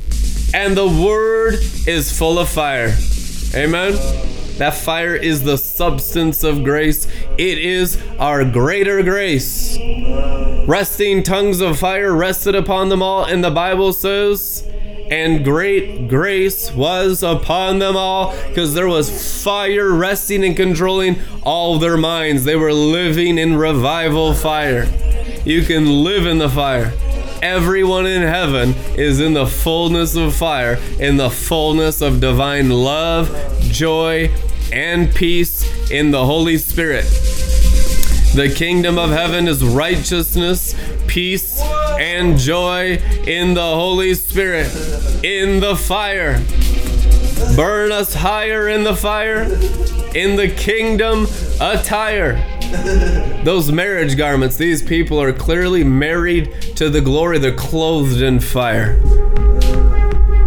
and 0.54 0.76
the 0.76 0.88
word 0.88 1.54
is 1.86 2.16
full 2.16 2.38
of 2.38 2.48
fire. 2.48 2.94
Amen. 3.54 3.92
That 4.58 4.74
fire 4.74 5.16
is 5.16 5.42
the 5.42 5.56
substance 5.56 6.44
of 6.44 6.62
grace. 6.62 7.06
It 7.38 7.58
is 7.58 8.00
our 8.18 8.44
greater 8.44 9.02
grace. 9.02 9.78
Resting 10.66 11.22
tongues 11.22 11.60
of 11.60 11.78
fire 11.78 12.14
rested 12.14 12.54
upon 12.54 12.88
them 12.88 13.02
all, 13.02 13.24
and 13.24 13.42
the 13.42 13.50
Bible 13.50 13.92
says, 13.92 14.68
and 15.12 15.44
great 15.44 16.08
grace 16.08 16.72
was 16.72 17.22
upon 17.22 17.80
them 17.80 17.94
all 17.98 18.34
because 18.48 18.72
there 18.72 18.88
was 18.88 19.44
fire 19.44 19.92
resting 19.92 20.42
and 20.42 20.56
controlling 20.56 21.20
all 21.42 21.78
their 21.78 21.98
minds. 21.98 22.44
They 22.44 22.56
were 22.56 22.72
living 22.72 23.36
in 23.36 23.56
revival 23.56 24.32
fire. 24.32 24.84
You 25.44 25.64
can 25.64 26.02
live 26.02 26.24
in 26.24 26.38
the 26.38 26.48
fire. 26.48 26.94
Everyone 27.42 28.06
in 28.06 28.22
heaven 28.22 28.70
is 28.96 29.20
in 29.20 29.34
the 29.34 29.46
fullness 29.46 30.16
of 30.16 30.34
fire, 30.34 30.80
in 30.98 31.18
the 31.18 31.28
fullness 31.28 32.00
of 32.00 32.18
divine 32.18 32.70
love, 32.70 33.28
joy, 33.60 34.30
and 34.72 35.14
peace 35.14 35.90
in 35.90 36.10
the 36.10 36.24
Holy 36.24 36.56
Spirit. 36.56 37.04
The 38.34 38.48
kingdom 38.48 38.96
of 38.96 39.10
heaven 39.10 39.46
is 39.46 39.62
righteousness, 39.62 40.74
peace, 41.06 41.60
and 41.60 42.38
joy 42.38 42.96
in 43.26 43.52
the 43.52 43.60
Holy 43.60 44.14
Spirit, 44.14 44.68
in 45.22 45.60
the 45.60 45.76
fire. 45.76 46.42
Burn 47.54 47.92
us 47.92 48.14
higher 48.14 48.68
in 48.68 48.84
the 48.84 48.96
fire, 48.96 49.42
in 50.14 50.36
the 50.36 50.48
kingdom 50.48 51.26
attire. 51.60 52.36
Those 53.44 53.70
marriage 53.70 54.16
garments, 54.16 54.56
these 54.56 54.82
people 54.82 55.20
are 55.20 55.34
clearly 55.34 55.84
married 55.84 56.50
to 56.76 56.88
the 56.88 57.02
glory. 57.02 57.38
They're 57.38 57.54
clothed 57.54 58.22
in 58.22 58.40
fire. 58.40 58.96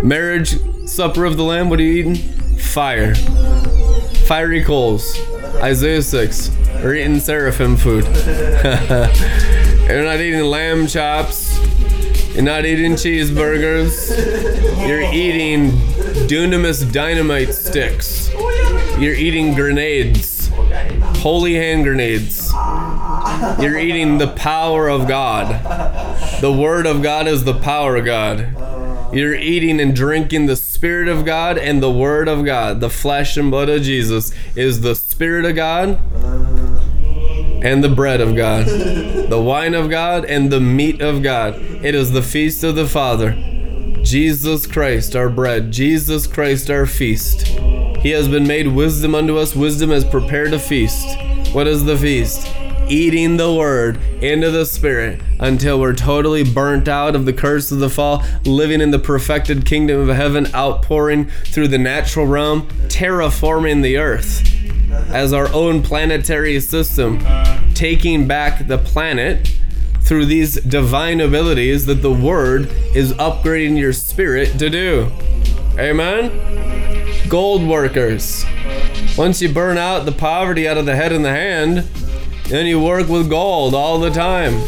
Marriage 0.04 0.58
supper 0.88 1.24
of 1.24 1.38
the 1.38 1.44
Lamb, 1.44 1.70
what 1.70 1.80
are 1.80 1.84
you 1.84 2.00
eating? 2.00 2.16
Fire. 2.58 3.14
Fiery 4.26 4.64
coals. 4.64 5.16
Isaiah 5.62 6.02
6. 6.02 6.52
We're 6.76 6.96
eating 6.96 7.20
seraphim 7.20 7.78
food. 7.78 8.06
You're 9.88 10.04
not 10.04 10.20
eating 10.20 10.44
lamb 10.44 10.88
chops. 10.88 11.58
You're 12.34 12.44
not 12.44 12.66
eating 12.66 12.94
cheeseburgers. 12.94 14.10
You're 14.88 15.02
eating 15.02 15.72
dunamis 16.28 16.92
dynamite 16.92 17.54
sticks. 17.54 18.32
You're 19.00 19.16
eating 19.16 19.54
grenades. 19.54 20.50
Holy 21.22 21.56
hand 21.56 21.86
grenades. 21.86 22.52
You're 23.60 23.80
eating 23.80 24.18
the 24.18 24.34
power 24.36 24.90
of 24.90 25.08
God. 25.08 25.62
The 26.42 26.52
Word 26.52 26.86
of 26.86 27.02
God 27.02 27.28
is 27.28 27.44
the 27.44 27.54
power 27.54 27.96
of 27.96 28.06
God. 28.06 28.54
You're 29.14 29.36
eating 29.36 29.80
and 29.80 29.96
drinking 29.96 30.48
the 30.48 30.56
Spirit 30.56 31.08
of 31.08 31.26
God 31.26 31.58
and 31.58 31.82
the 31.82 31.92
Word 31.92 32.28
of 32.28 32.44
God. 32.44 32.82
The 32.82 32.90
flesh 32.90 33.38
and 33.38 33.50
blood 33.52 33.70
of 33.70 33.82
Jesus 33.82 34.34
is 34.56 34.82
the 34.82 34.96
Spirit 34.96 35.46
of 35.46 35.56
God 35.56 36.00
and 37.64 37.84
the 37.84 37.90
bread 37.90 38.22
of 38.22 38.36
God, 38.36 38.68
the 38.68 39.42
wine 39.42 39.74
of 39.74 39.90
God 39.90 40.26
and 40.26 40.52
the 40.52 40.60
meat 40.60 41.02
of 41.02 41.24
God. 41.24 41.56
It 41.56 41.96
is 41.96 42.12
the 42.12 42.22
feast 42.22 42.64
of 42.64 42.76
the 42.76 42.88
Father. 42.88 43.32
Jesus 44.04 44.68
Christ, 44.68 45.16
our 45.16 45.30
bread. 45.30 45.72
Jesus 45.72 46.28
Christ, 46.28 46.70
our 46.70 46.86
feast. 46.86 47.48
He 48.06 48.12
has 48.12 48.28
been 48.28 48.46
made 48.46 48.68
wisdom 48.68 49.16
unto 49.16 49.38
us. 49.38 49.56
Wisdom 49.56 49.90
has 49.90 50.06
prepared 50.06 50.54
a 50.54 50.60
feast. 50.60 51.18
What 51.54 51.66
is 51.66 51.86
the 51.86 51.98
feast? 51.98 52.48
Eating 52.88 53.38
the 53.38 53.52
word 53.54 53.98
into 54.22 54.52
the 54.52 54.66
spirit 54.66 55.20
until 55.40 55.80
we're 55.80 55.96
totally 55.96 56.44
burnt 56.44 56.88
out 56.88 57.16
of 57.16 57.26
the 57.26 57.34
curse 57.34 57.72
of 57.72 57.80
the 57.80 57.90
fall, 57.90 58.24
living 58.46 58.80
in 58.80 58.92
the 58.92 59.00
perfected 59.00 59.66
kingdom 59.66 60.08
of 60.08 60.16
heaven, 60.16 60.48
outpouring 60.54 61.26
through 61.46 61.68
the 61.68 61.78
natural 61.78 62.28
realm, 62.28 62.68
terraforming 62.88 63.82
the 63.82 63.98
earth 63.98 64.44
as 65.10 65.34
our 65.34 65.52
own 65.52 65.82
planetary 65.82 66.60
system, 66.60 67.20
taking 67.74 68.28
back 68.28 68.68
the 68.68 68.78
planet 68.78 69.56
through 70.02 70.26
these 70.26 70.56
divine 70.62 71.20
abilities 71.20 71.88
that 71.88 71.96
the 71.96 72.14
Word 72.14 72.70
is 72.94 73.14
upgrading 73.14 73.78
your 73.78 73.94
spirit 73.94 74.60
to 74.60 74.70
do. 74.70 75.12
Amen? 75.80 76.32
Gold 77.28 77.68
workers. 77.68 78.46
Once 79.18 79.42
you 79.42 79.52
burn 79.52 79.78
out 79.78 80.06
the 80.06 80.12
poverty 80.12 80.68
out 80.68 80.78
of 80.78 80.86
the 80.86 80.96
head 80.96 81.12
and 81.12 81.26
the 81.26 81.32
hand, 81.32 81.90
then 82.48 82.66
you 82.66 82.80
work 82.80 83.08
with 83.08 83.30
gold 83.30 83.74
all 83.74 84.00
the 84.00 84.12
time. 84.12 84.62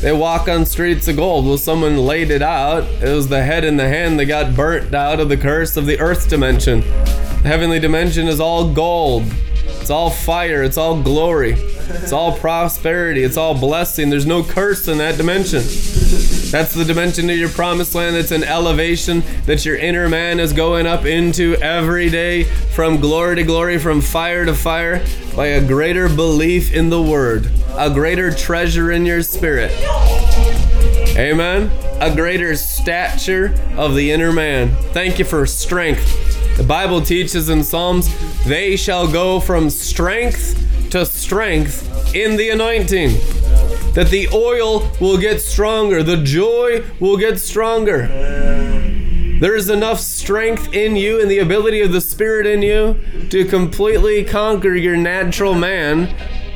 They 0.00 0.12
walk 0.12 0.48
on 0.48 0.66
streets 0.66 1.08
of 1.08 1.16
gold. 1.16 1.46
Well, 1.46 1.56
someone 1.56 1.96
laid 1.98 2.30
it 2.30 2.42
out. 2.42 2.84
It 3.02 3.14
was 3.14 3.28
the 3.28 3.42
head 3.42 3.64
and 3.64 3.78
the 3.78 3.88
hand 3.88 4.20
that 4.20 4.26
got 4.26 4.54
burnt 4.54 4.94
out 4.94 5.20
of 5.20 5.28
the 5.28 5.36
curse 5.36 5.76
of 5.76 5.86
the 5.86 5.98
earth 6.00 6.28
dimension. 6.28 6.80
The 6.80 7.48
heavenly 7.48 7.80
dimension 7.80 8.28
is 8.28 8.38
all 8.38 8.72
gold. 8.72 9.24
It's 9.80 9.90
all 9.90 10.10
fire. 10.10 10.62
It's 10.62 10.76
all 10.76 11.00
glory. 11.00 11.52
It's 11.52 12.12
all 12.12 12.36
prosperity. 12.36 13.22
It's 13.22 13.36
all 13.36 13.58
blessing. 13.58 14.10
There's 14.10 14.26
no 14.26 14.42
curse 14.42 14.86
in 14.88 14.98
that 14.98 15.16
dimension. 15.16 15.62
That's 16.50 16.74
the 16.74 16.84
dimension 16.84 17.28
of 17.28 17.36
your 17.36 17.48
promised 17.48 17.94
land. 17.94 18.16
It's 18.16 18.30
an 18.30 18.44
elevation 18.44 19.22
that 19.46 19.64
your 19.64 19.76
inner 19.76 20.08
man 20.08 20.38
is 20.38 20.52
going 20.52 20.86
up 20.86 21.04
into 21.04 21.56
every 21.56 22.08
day 22.08 22.44
from 22.44 23.00
glory 23.00 23.36
to 23.36 23.42
glory, 23.42 23.78
from 23.78 24.00
fire 24.00 24.44
to 24.44 24.54
fire, 24.54 25.04
by 25.34 25.46
a 25.46 25.66
greater 25.66 26.08
belief 26.08 26.72
in 26.72 26.88
the 26.88 27.02
word, 27.02 27.50
a 27.76 27.90
greater 27.90 28.30
treasure 28.30 28.92
in 28.92 29.04
your 29.04 29.22
spirit. 29.22 29.72
Amen. 31.16 31.70
A 32.00 32.14
greater 32.14 32.54
stature 32.54 33.54
of 33.76 33.94
the 33.94 34.12
inner 34.12 34.32
man. 34.32 34.70
Thank 34.92 35.18
you 35.18 35.24
for 35.24 35.46
strength. 35.46 36.56
The 36.56 36.62
Bible 36.62 37.02
teaches 37.02 37.48
in 37.48 37.64
Psalms, 37.64 38.08
they 38.44 38.76
shall 38.76 39.10
go 39.10 39.40
from 39.40 39.68
strength 39.68 40.62
to 40.90 41.04
strength 41.04 42.14
in 42.14 42.36
the 42.36 42.50
anointing. 42.50 43.16
That 43.96 44.08
the 44.10 44.28
oil 44.34 44.92
will 45.00 45.16
get 45.16 45.40
stronger, 45.40 46.02
the 46.02 46.18
joy 46.18 46.84
will 47.00 47.16
get 47.16 47.40
stronger. 47.40 48.06
There 49.40 49.56
is 49.56 49.70
enough 49.70 50.00
strength 50.00 50.74
in 50.74 50.96
you 50.96 51.18
and 51.18 51.30
the 51.30 51.38
ability 51.38 51.80
of 51.80 51.92
the 51.92 52.02
Spirit 52.02 52.46
in 52.46 52.60
you 52.60 53.00
to 53.30 53.46
completely 53.46 54.22
conquer 54.22 54.74
your 54.74 54.98
natural 54.98 55.54
man 55.54 56.14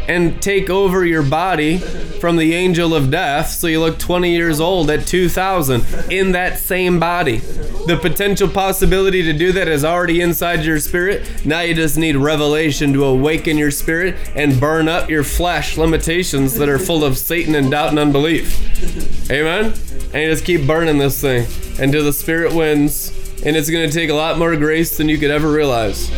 and 0.09 0.41
take 0.43 0.71
over 0.71 1.05
your 1.05 1.23
body 1.23 1.79
from 1.79 2.37
the 2.37 2.55
angel 2.55 2.95
of 2.95 3.11
death 3.11 3.49
so 3.51 3.67
you 3.67 3.81
look 3.81 3.99
20 3.99 4.31
years 4.35 4.61
old 4.61 4.91
at 4.91 5.07
2000 5.07 5.85
in 6.11 6.33
that 6.33 6.59
same 6.59 6.99
body. 6.99 7.39
The 7.87 7.99
potential 8.01 8.49
possibility 8.49 9.23
to 9.23 9.33
do 9.33 9.53
that 9.53 9.69
is 9.69 9.85
already 9.85 10.21
inside 10.21 10.65
your 10.65 10.79
spirit. 10.81 11.47
Now 11.47 11.61
you 11.61 11.75
just 11.75 11.97
need 11.97 12.17
revelation 12.17 12.93
to 12.93 13.05
awaken 13.05 13.57
your 13.57 13.71
spirit 13.71 14.17
and 14.35 14.61
burn 14.61 14.89
up 14.89 15.09
your 15.09 15.25
flesh 15.25 15.79
limitations 15.79 16.55
that 16.55 16.69
are 16.69 16.79
full 16.79 17.05
of 17.05 17.17
Satan 17.17 17.55
and 17.55 17.71
doubt 17.71 17.91
and 17.91 17.99
unbelief. 17.99 19.31
Amen? 19.31 19.73
And 20.13 20.23
you 20.23 20.31
just 20.31 20.45
keep 20.45 20.67
burning 20.67 20.99
this 20.99 21.21
thing 21.21 21.47
until 21.81 22.05
the 22.05 22.13
spirit 22.13 22.53
wins. 22.53 23.17
And 23.45 23.57
it's 23.57 23.71
going 23.71 23.89
to 23.89 23.95
take 23.95 24.11
a 24.11 24.15
lot 24.15 24.39
more 24.39 24.55
grace 24.57 24.99
than 24.99 25.09
you 25.09 25.17
could 25.17 25.31
ever 25.31 25.51
realize. 25.51 26.11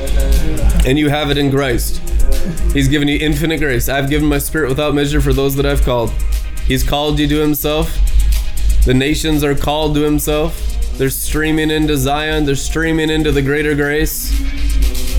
And 0.85 0.99
you 0.99 1.09
have 1.09 1.31
it 1.31 1.39
in 1.39 1.53
Christ. 1.53 2.01
He's 2.73 2.89
given 2.89 3.09
you 3.09 3.19
infinite 3.19 3.59
grace. 3.59 3.89
I've 3.89 4.11
given 4.11 4.29
my 4.29 4.39
spirit 4.39 4.69
without 4.69 4.95
measure 4.95 5.21
for 5.21 5.33
those 5.33 5.55
that 5.57 5.67
I've 5.67 5.83
called. 5.83 6.11
He's 6.67 6.83
called 6.83 7.19
you 7.19 7.29
to 7.29 7.41
himself. 7.41 7.99
The 8.85 8.95
nations 8.95 9.45
are 9.45 9.55
called 9.55 9.95
to 9.95 10.03
himself. 10.03 10.59
They're 10.99 11.11
streaming 11.11 11.71
into 11.71 11.97
Zion, 11.97 12.45
they're 12.45 12.55
streaming 12.55 13.11
into 13.11 13.33
the 13.33 13.43
greater 13.43 13.75
grace. 13.75 14.31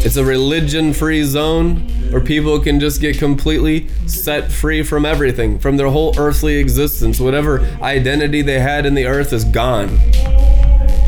It's 0.06 0.18
a 0.18 0.26
religion 0.26 0.94
free 0.94 1.24
zone 1.24 1.78
where 2.12 2.22
people 2.22 2.60
can 2.60 2.80
just 2.80 3.00
get 3.00 3.18
completely 3.18 3.88
set 4.06 4.52
free 4.52 4.84
from 4.84 5.06
everything, 5.06 5.60
from 5.60 5.78
their 5.78 5.88
whole 5.88 6.14
earthly 6.20 6.58
existence. 6.58 7.20
Whatever 7.20 7.62
identity 7.82 8.42
they 8.42 8.60
had 8.60 8.86
in 8.86 8.96
the 8.96 9.06
earth 9.06 9.32
is 9.32 9.46
gone. 9.46 9.98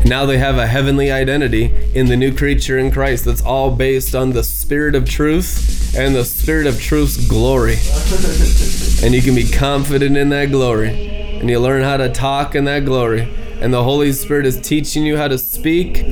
Now 0.06 0.24
they 0.24 0.38
have 0.38 0.56
a 0.56 0.68
heavenly 0.68 1.10
identity 1.10 1.74
in 1.92 2.06
the 2.06 2.16
new 2.16 2.32
creature 2.32 2.78
in 2.78 2.92
Christ 2.92 3.24
that's 3.24 3.42
all 3.42 3.74
based 3.74 4.14
on 4.14 4.30
the 4.30 4.44
Spirit 4.44 4.94
of 4.94 5.04
truth 5.04 5.96
and 5.96 6.14
the 6.14 6.24
Spirit 6.24 6.68
of 6.68 6.80
truth's 6.80 7.26
glory. 7.26 7.74
And 9.04 9.12
you 9.12 9.20
can 9.20 9.34
be 9.34 9.50
confident 9.50 10.16
in 10.16 10.28
that 10.28 10.52
glory. 10.52 10.90
And 11.40 11.50
you 11.50 11.58
learn 11.58 11.82
how 11.82 11.96
to 11.96 12.08
talk 12.08 12.54
in 12.54 12.66
that 12.66 12.84
glory. 12.84 13.22
And 13.60 13.74
the 13.74 13.82
Holy 13.82 14.12
Spirit 14.12 14.46
is 14.46 14.60
teaching 14.60 15.04
you 15.04 15.16
how 15.16 15.26
to 15.26 15.38
speak 15.38 16.04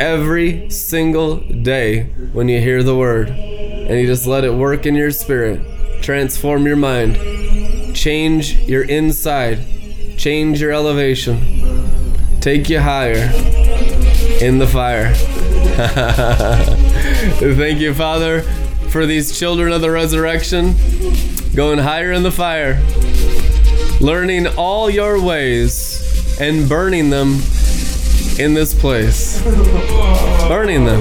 every 0.00 0.68
single 0.68 1.36
day 1.36 2.06
when 2.32 2.48
you 2.48 2.60
hear 2.60 2.82
the 2.82 2.96
word. 2.96 3.28
And 3.28 3.96
you 3.96 4.08
just 4.08 4.26
let 4.26 4.42
it 4.42 4.52
work 4.52 4.86
in 4.86 4.96
your 4.96 5.12
spirit, 5.12 5.60
transform 6.02 6.66
your 6.66 6.74
mind, 6.74 7.14
change 7.94 8.56
your 8.62 8.82
inside, 8.82 9.60
change 10.18 10.60
your 10.60 10.72
elevation 10.72 11.53
take 12.44 12.68
you 12.68 12.78
higher 12.78 13.30
in 14.42 14.58
the 14.58 14.66
fire. 14.66 15.14
Thank 17.56 17.80
you, 17.80 17.94
Father, 17.94 18.42
for 18.90 19.06
these 19.06 19.38
children 19.38 19.72
of 19.72 19.80
the 19.80 19.90
resurrection 19.90 20.74
going 21.54 21.78
higher 21.78 22.12
in 22.12 22.22
the 22.22 22.30
fire, 22.30 22.82
learning 23.98 24.46
all 24.58 24.90
your 24.90 25.22
ways 25.22 26.38
and 26.38 26.68
burning 26.68 27.08
them 27.08 27.40
in 28.38 28.52
this 28.52 28.78
place. 28.78 29.42
Burning 30.46 30.84
them. 30.84 31.00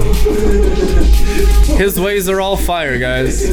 His 1.77 1.99
ways 1.99 2.29
are 2.29 2.39
all 2.39 2.55
fire, 2.57 2.99
guys. 2.99 3.43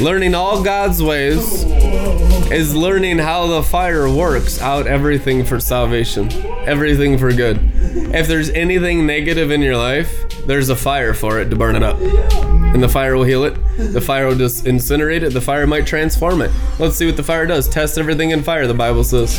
Learning 0.00 0.34
all 0.34 0.62
God's 0.62 1.02
ways 1.02 1.64
is 2.50 2.74
learning 2.74 3.18
how 3.18 3.46
the 3.46 3.62
fire 3.62 4.10
works 4.12 4.60
out 4.60 4.86
everything 4.86 5.44
for 5.44 5.60
salvation, 5.60 6.32
everything 6.66 7.16
for 7.16 7.32
good. 7.32 7.60
If 8.12 8.26
there's 8.26 8.50
anything 8.50 9.06
negative 9.06 9.50
in 9.50 9.62
your 9.62 9.76
life, 9.76 10.10
there's 10.46 10.68
a 10.68 10.76
fire 10.76 11.14
for 11.14 11.38
it 11.40 11.48
to 11.50 11.56
burn 11.56 11.76
it 11.76 11.82
up. 11.82 11.98
And 12.00 12.82
the 12.82 12.88
fire 12.88 13.16
will 13.16 13.24
heal 13.24 13.44
it. 13.44 13.54
The 13.76 14.00
fire 14.00 14.26
will 14.26 14.36
just 14.36 14.64
incinerate 14.64 15.22
it. 15.22 15.32
The 15.32 15.40
fire 15.40 15.66
might 15.66 15.86
transform 15.86 16.40
it. 16.40 16.50
Let's 16.78 16.96
see 16.96 17.06
what 17.06 17.16
the 17.16 17.22
fire 17.22 17.46
does. 17.46 17.68
Test 17.68 17.98
everything 17.98 18.30
in 18.30 18.42
fire, 18.42 18.66
the 18.66 18.74
Bible 18.74 19.04
says. 19.04 19.38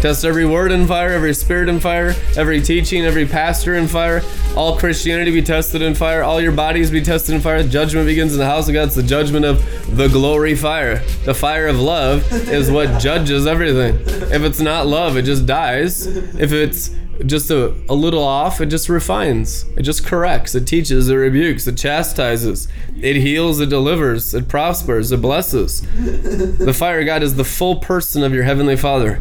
Test 0.00 0.24
every 0.24 0.46
word 0.46 0.70
in 0.70 0.86
fire, 0.86 1.12
every 1.12 1.34
spirit 1.34 1.68
in 1.68 1.80
fire, 1.80 2.14
every 2.36 2.60
teaching, 2.60 3.04
every 3.04 3.26
pastor 3.26 3.74
in 3.74 3.88
fire. 3.88 4.22
All 4.56 4.78
Christianity 4.78 5.30
be 5.30 5.42
tested 5.42 5.82
in 5.82 5.94
fire. 5.94 6.17
All 6.22 6.40
your 6.40 6.52
bodies 6.52 6.90
be 6.90 7.00
tested 7.02 7.34
in 7.34 7.40
fire. 7.40 7.62
Judgment 7.62 8.06
begins 8.06 8.32
in 8.32 8.38
the 8.38 8.46
house 8.46 8.68
of 8.68 8.74
God. 8.74 8.84
It's 8.84 8.94
the 8.94 9.02
judgment 9.02 9.44
of 9.44 9.96
the 9.96 10.08
glory 10.08 10.54
fire. 10.54 10.98
The 11.24 11.34
fire 11.34 11.66
of 11.66 11.80
love 11.80 12.30
is 12.32 12.70
what 12.70 12.98
judges 13.00 13.46
everything. 13.46 13.96
If 14.32 14.42
it's 14.42 14.60
not 14.60 14.86
love, 14.86 15.16
it 15.16 15.22
just 15.22 15.46
dies. 15.46 16.06
If 16.06 16.52
it's 16.52 16.90
just 17.26 17.50
a, 17.50 17.74
a 17.88 17.94
little 17.94 18.22
off, 18.22 18.60
it 18.60 18.66
just 18.66 18.88
refines. 18.88 19.64
It 19.76 19.82
just 19.82 20.06
corrects. 20.06 20.54
It 20.54 20.66
teaches. 20.66 21.08
It 21.08 21.14
rebukes. 21.14 21.66
It 21.66 21.76
chastises. 21.76 22.68
It 23.00 23.16
heals. 23.16 23.60
It 23.60 23.68
delivers. 23.68 24.34
It 24.34 24.48
prospers. 24.48 25.10
It 25.12 25.20
blesses. 25.20 25.82
The 25.82 26.74
fire 26.74 27.00
of 27.00 27.06
God 27.06 27.22
is 27.22 27.34
the 27.34 27.44
full 27.44 27.76
person 27.76 28.22
of 28.22 28.32
your 28.32 28.44
heavenly 28.44 28.76
Father. 28.76 29.20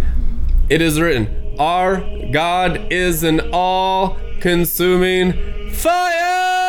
It 0.70 0.82
is 0.82 1.00
written, 1.00 1.56
Our 1.60 2.02
God 2.32 2.92
is 2.92 3.24
an 3.24 3.50
all 3.54 4.18
consuming 4.42 5.72
fire! 5.72 6.67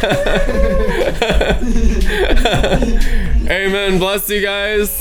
Amen. 3.50 3.98
Bless 3.98 4.30
you 4.30 4.40
guys. 4.40 4.96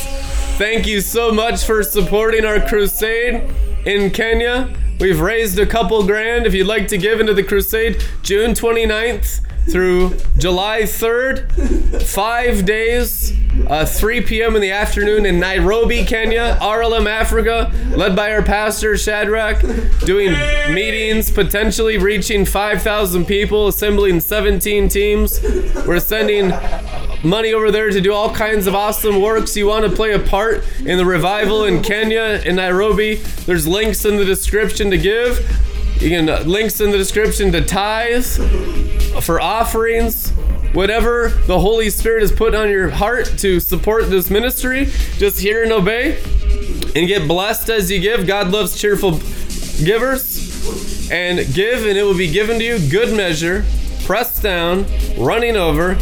Thank 0.58 0.88
you 0.88 1.02
so 1.02 1.32
much 1.32 1.64
for 1.64 1.84
supporting 1.84 2.44
our 2.44 2.60
crusade 2.68 3.50
in 3.86 4.12
Kenya. 4.12 4.76
We've 5.00 5.22
raised 5.22 5.58
a 5.60 5.66
couple 5.66 6.06
grand. 6.06 6.46
If 6.46 6.54
you'd 6.54 6.68
like 6.68 6.90
to 6.90 6.98
give 6.98 7.22
into 7.22 7.34
the 7.34 7.44
crusade, 7.44 8.04
June 8.24 8.52
29th 8.52 9.40
through 9.68 10.15
July 10.38 10.81
3rd, 10.81 12.02
five 12.03 12.65
days, 12.65 13.34
uh, 13.68 13.86
3 13.86 14.22
p.m. 14.22 14.56
in 14.56 14.61
the 14.61 14.72
afternoon 14.72 15.26
in 15.26 15.40
Nairobi, 15.40 16.06
Kenya, 16.06 16.57
RLM 16.61 17.07
Africa, 17.07 17.72
led 17.95 18.15
by 18.15 18.31
our 18.31 18.41
pastor 18.41 18.98
Shadrach, 18.98 19.61
doing 20.06 20.31
meetings, 20.73 21.31
potentially 21.31 21.98
reaching 21.98 22.45
5,000 22.45 23.26
people, 23.26 23.68
assembling 23.68 24.19
17 24.19 24.90
teams. 24.90 25.41
We're 25.86 25.99
sending 25.99 26.52
money 27.23 27.53
over 27.53 27.72
there 27.72 27.90
to 27.90 28.02
do 28.02 28.14
all 28.14 28.34
kinds 28.34 28.68
of 28.68 28.76
awesome 28.76 29.22
works. 29.22 29.56
You 29.57 29.68
want 29.68 29.86
to 29.86 29.91
play 29.91 30.14
a 30.14 30.19
part 30.19 30.64
in 30.80 30.98
the 30.98 31.06
revival 31.06 31.65
in 31.65 31.81
Kenya, 31.81 32.41
in 32.45 32.56
Nairobi? 32.56 33.15
There's 33.45 33.68
links 33.68 34.06
in 34.06 34.18
the 34.18 34.26
description 34.26 34.90
to 34.91 34.98
give. 34.98 35.40
You 36.02 36.10
can 36.10 36.30
uh, 36.30 36.44
links 36.45 36.80
in 36.80 36.91
the 36.91 36.98
description 36.98 37.52
to 37.52 37.64
tithes 37.65 38.40
for 39.22 39.41
offerings. 39.41 40.31
Whatever 40.73 41.30
the 41.48 41.60
Holy 41.60 41.90
Spirit 41.90 42.22
has 42.22 42.31
put 42.31 42.53
on 42.53 42.69
your 42.69 42.90
heart 42.90 43.26
to 43.40 43.60
support 43.60 44.10
this 44.10 44.30
ministry, 44.30 44.86
just 45.18 45.40
hear 45.40 45.64
and 45.64 45.72
obey 45.72 46.22
and 46.95 47.07
get 47.07 47.27
blessed 47.27 47.69
as 47.69 47.90
you 47.90 47.99
give. 47.99 48.27
God 48.27 48.52
loves 48.52 48.80
cheerful 48.80 49.19
givers. 49.84 51.10
And 51.11 51.40
give, 51.56 51.86
and 51.86 51.98
it 51.98 52.03
will 52.03 52.18
be 52.18 52.30
given 52.30 52.60
to 52.60 52.64
you 52.64 52.90
good 52.90 53.15
measure, 53.18 53.65
pressed 54.06 54.44
down, 54.44 54.86
running 55.18 55.56
over, 55.56 55.95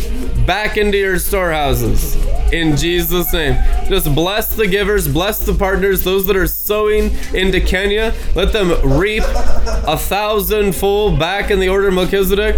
back 0.46 0.76
into 0.76 0.98
your 0.98 1.18
storehouses. 1.18 2.16
In 2.52 2.76
Jesus' 2.76 3.32
name. 3.32 3.56
Just 3.88 4.14
bless 4.14 4.54
the 4.54 4.68
givers, 4.68 5.08
bless 5.08 5.40
the 5.46 5.54
partners, 5.54 6.04
those 6.04 6.26
that 6.28 6.36
are 6.36 6.48
sowing 6.48 7.16
into 7.34 7.62
Kenya. 7.62 8.14
Let 8.36 8.52
them 8.52 8.70
reap 9.00 9.24
a 9.26 9.98
thousandfold 9.98 11.20
back 11.20 11.52
in 11.52 11.60
the 11.60 11.70
order 11.70 11.88
of 11.88 11.94
Melchizedek 11.94 12.58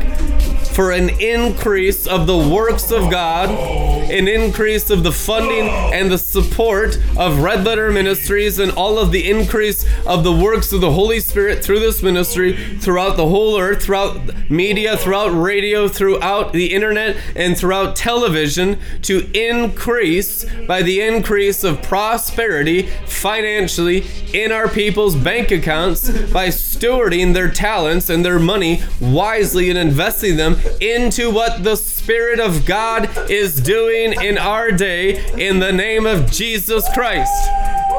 for 0.79 0.91
an 0.91 1.09
increase 1.19 2.07
of 2.07 2.25
the 2.25 2.37
works 2.37 2.89
of 2.89 3.11
God, 3.11 3.49
an 3.49 4.29
increase 4.29 4.89
of 4.89 5.03
the 5.03 5.11
funding 5.11 5.67
and 5.67 6.09
the 6.09 6.17
support 6.17 6.97
of 7.17 7.41
Red 7.41 7.65
Letter 7.65 7.91
Ministries, 7.91 8.59
and 8.59 8.71
all 8.71 8.97
of 8.97 9.11
the 9.11 9.29
increase 9.29 9.85
of 10.07 10.23
the 10.23 10.31
works 10.31 10.71
of 10.71 10.79
the 10.79 10.93
Holy 10.93 11.19
Spirit 11.19 11.61
through 11.61 11.81
this 11.81 12.01
ministry 12.01 12.77
throughout 12.77 13.17
the 13.17 13.27
whole 13.27 13.59
earth, 13.59 13.83
throughout 13.83 14.49
media, 14.49 14.95
throughout 14.95 15.37
radio, 15.37 15.89
throughout 15.89 16.53
the 16.53 16.73
internet, 16.73 17.17
and 17.35 17.57
throughout 17.57 17.97
television 17.97 18.79
to 19.01 19.29
increase 19.33 20.45
by 20.65 20.81
the 20.81 21.01
increase 21.01 21.65
of 21.65 21.81
prosperity 21.81 22.83
financially 23.05 24.07
in 24.33 24.53
our 24.53 24.69
people's 24.69 25.17
bank 25.17 25.51
accounts 25.51 26.09
by 26.31 26.47
stewarding 26.47 27.33
their 27.33 27.51
talents 27.51 28.09
and 28.09 28.23
their 28.23 28.39
money 28.39 28.81
wisely 29.01 29.69
and 29.69 29.77
investing 29.77 30.37
them 30.37 30.55
into 30.81 31.31
what 31.31 31.63
the 31.63 31.75
Spirit 31.75 32.39
of 32.39 32.65
God 32.65 33.09
is 33.29 33.59
doing 33.59 34.13
in 34.21 34.37
our 34.37 34.71
day 34.71 35.25
in 35.37 35.59
the 35.59 35.71
name 35.71 36.05
of 36.05 36.31
Jesus 36.31 36.87
Christ. 36.93 37.31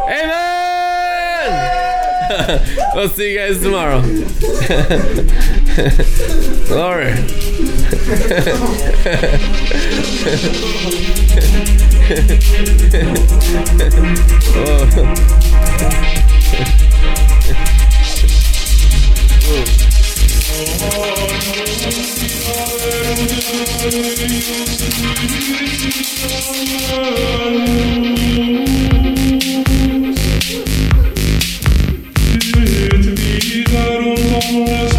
Amen. 0.08 0.50
we'll 2.94 3.08
see 3.08 3.32
you 3.32 3.38
guys 3.38 3.60
tomorrow. 3.60 4.00
Glory. 6.66 7.14
Oh. 20.82 21.19
Thank 34.42 34.89